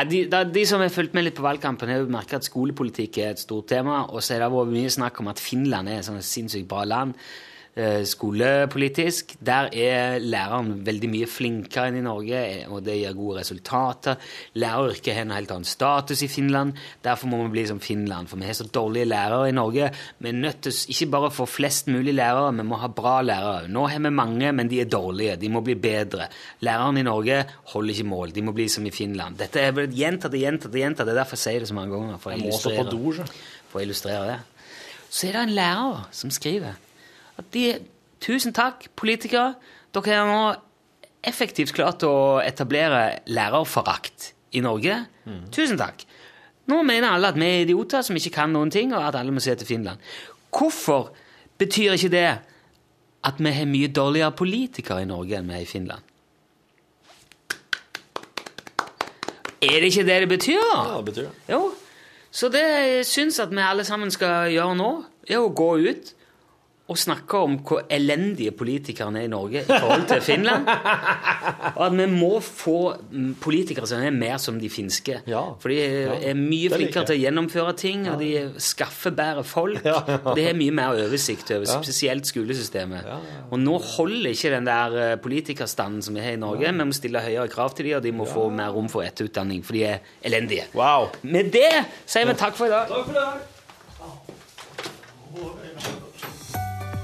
De, 0.05 0.25
de 0.29 0.63
som 0.67 0.81
har 0.83 0.91
fulgt 0.93 1.13
med 1.15 1.23
litt 1.25 1.37
på 1.37 1.45
valgkampen, 1.45 1.89
har 1.89 2.01
jo 2.03 2.09
merka 2.11 2.37
at 2.37 2.45
skolepolitikk 2.45 3.21
er 3.23 3.31
et 3.31 3.39
stort 3.41 3.69
tema. 3.71 4.01
Og 4.11 4.19
så 4.21 4.35
har 4.35 4.43
det 4.43 4.49
vært 4.53 4.73
mye 4.73 4.91
snakk 4.93 5.21
om 5.23 5.29
at 5.31 5.39
Finland 5.41 5.89
er 5.89 6.01
et 6.01 6.05
sånn 6.05 6.19
sinnssykt 6.21 6.67
bra 6.69 6.83
land 6.85 7.15
eh, 7.15 7.56
skolepolitisk. 7.77 9.35
Der 9.45 9.69
er 9.69 10.17
læreren 10.23 10.71
veldig 10.85 11.09
mye 11.13 11.27
flinkere 11.29 11.91
enn 11.91 11.99
i 11.99 12.05
Norge, 12.05 12.39
eh, 12.39 12.71
og 12.71 12.81
det 12.85 12.95
gir 12.97 13.13
gode 13.13 13.41
resultater. 13.41 14.17
Læreryrket 14.57 15.13
har 15.13 15.27
en 15.27 15.35
helt 15.35 15.51
annen 15.53 15.67
status 15.67 16.23
i 16.25 16.29
Finland. 16.31 16.73
Derfor 17.05 17.29
må 17.29 17.43
vi 17.43 17.53
bli 17.53 17.65
som 17.69 17.79
Finland, 17.79 18.29
for 18.31 18.41
vi 18.41 18.47
har 18.49 18.57
så 18.57 18.65
dårlige 18.65 19.05
lærere 19.05 19.49
i 19.49 19.55
Norge. 19.55 19.91
Vi 20.19 20.29
er 20.29 20.33
nødt 20.33 20.61
til 20.65 20.73
ikke 20.89 21.11
bare 21.11 21.31
få 21.31 21.45
flest 21.45 21.87
mulig 21.87 22.15
lærere, 22.17 22.55
vi 22.55 22.63
må 22.63 22.81
ha 22.81 22.87
bra 22.87 23.21
lærere. 23.21 23.67
Nå 23.67 23.85
har 23.87 23.99
vi 23.99 24.09
mange, 24.09 24.51
men 24.51 24.69
de 24.69 24.81
er 24.81 24.89
dårlige. 24.89 25.37
De 25.37 25.49
må 25.49 25.61
bli 25.61 25.75
bedre. 25.75 26.27
Lærerne 26.61 26.99
i 26.99 27.03
Norge 27.03 27.43
holder 27.73 27.93
ikke 27.93 28.09
mål. 28.09 28.33
De 28.33 28.41
må 28.41 28.51
bli 28.57 28.67
som 28.67 28.85
i 28.85 28.91
Finland. 28.91 29.37
Dette 29.37 29.61
er 29.61 29.71
blitt 29.71 29.93
gjentatt 29.93 30.33
og 30.33 30.39
gjentatt 30.39 30.73
og 30.73 30.81
gjentatt. 30.81 31.05
Det 31.05 31.13
er 31.13 31.21
derfor 31.21 31.37
jeg 31.37 31.45
sier 31.45 31.59
det 31.59 31.69
så 31.69 31.77
mange 31.77 31.93
ganger. 31.93 32.17
For 32.17 32.33
å 32.33 32.37
illustrere, 32.41 33.29
for 33.69 33.79
å 33.79 33.85
illustrere 33.85 34.25
det. 34.33 34.41
Så 35.09 35.29
er 35.29 35.37
det 35.37 35.45
en 35.45 35.55
lærer 35.55 36.05
som 36.11 36.33
skriver 36.33 36.86
at 37.37 37.53
de 37.53 37.69
Tusen 38.23 38.53
takk, 38.55 38.87
politikere. 38.97 39.53
Dere 39.95 40.15
har 40.17 40.25
nå 40.29 40.41
effektivt 41.27 41.73
klart 41.75 42.01
å 42.07 42.39
etablere 42.41 43.19
lærerforakt 43.29 44.31
i 44.57 44.63
Norge. 44.65 45.03
Tusen 45.53 45.77
takk. 45.79 46.05
Nå 46.67 46.81
mener 46.83 47.13
alle 47.13 47.31
at 47.31 47.37
vi 47.39 47.47
er 47.47 47.63
idioter 47.63 48.03
som 48.03 48.17
ikke 48.17 48.33
kan 48.39 48.51
noen 48.51 48.71
ting, 48.73 48.91
og 48.95 49.05
at 49.05 49.15
alle 49.19 49.31
må 49.35 49.43
se 49.43 49.55
til 49.55 49.69
Finland. 49.69 50.01
Hvorfor 50.51 51.11
betyr 51.61 51.95
ikke 51.95 52.11
det 52.11 52.27
at 53.27 53.39
vi 53.39 53.53
har 53.53 53.69
mye 53.69 53.91
dårligere 53.91 54.33
politikere 54.37 55.03
i 55.03 55.09
Norge 55.09 55.37
enn 55.37 55.49
vi 55.49 55.57
har 55.59 55.63
i 55.63 55.69
Finland? 55.69 56.13
Er 59.57 59.79
det 59.81 59.89
ikke 59.89 60.05
det 60.05 60.19
det 60.21 60.29
betyr? 60.29 60.61
Ja, 60.61 60.97
det 60.97 61.05
betyr 61.05 61.29
det. 61.29 61.53
Jo. 61.53 61.63
Så 62.31 62.49
det 62.53 62.61
jeg 62.61 63.07
syns 63.09 63.39
at 63.41 63.53
vi 63.53 63.63
alle 63.63 63.85
sammen 63.87 64.11
skal 64.13 64.51
gjøre 64.53 64.75
nå, 64.77 64.91
er 65.27 65.41
å 65.41 65.49
gå 65.49 65.71
ut 65.87 66.13
og 66.87 66.95
snakke 66.95 67.39
om 67.43 67.57
hvor 67.67 67.81
elendige 67.91 68.53
politikerne 68.55 69.19
er 69.19 69.27
i 69.27 69.31
Norge 69.31 69.59
i 69.59 69.67
forhold 69.67 70.05
til 70.07 70.21
Finland. 70.23 70.69
Og 71.75 71.81
at 71.85 71.97
vi 71.97 72.05
må 72.11 72.29
få 72.39 72.77
politikere 73.43 73.87
som 73.89 74.03
er 74.03 74.15
mer 74.15 74.37
som 74.39 74.59
de 74.59 74.69
finske. 74.71 75.19
For 75.27 75.73
de 75.73 75.81
er, 75.81 76.37
mye 76.37 76.71
flinkere 76.71 77.09
til 77.09 77.17
å 77.17 77.19
gjennomføre 77.25 77.73
ting, 77.79 78.07
og 78.11 78.21
de 78.23 78.31
skaffer 78.63 79.11
bedre 79.15 79.43
folk. 79.47 79.83
Og 79.83 80.31
de 80.37 80.45
har 80.47 80.55
mye 80.55 80.77
mer 80.79 81.03
oversikt 81.03 81.51
over 81.57 81.67
spesielt 81.67 82.29
skolesystemet. 82.29 83.11
Og 83.51 83.59
nå 83.59 83.75
holder 83.97 84.31
ikke 84.31 84.53
den 84.55 84.67
der 84.71 84.97
eh, 85.01 85.17
politikerstanden 85.19 86.01
som 86.05 86.15
vi 86.15 86.23
har 86.23 86.37
i 86.37 86.39
Norge. 86.39 86.71
Vi 86.71 86.87
må 86.87 86.95
stille 86.95 87.23
høyere 87.23 87.51
krav 87.51 87.75
til 87.75 87.91
dem, 87.91 87.99
og 87.99 88.07
de 88.07 88.15
må 88.15 88.29
få 88.31 88.47
mer 88.53 88.71
rom 88.75 88.87
for 88.91 89.03
etterutdanning, 89.03 89.63
for 89.67 89.75
de 89.75 89.83
er 89.91 90.15
elendige. 90.23 90.69
Med 91.27 91.51
det 91.51 91.69
sier 92.05 92.27
vi 92.31 92.39
takk 92.39 92.55
for 92.55 92.71
i 92.71 92.75
dag. 92.77 93.56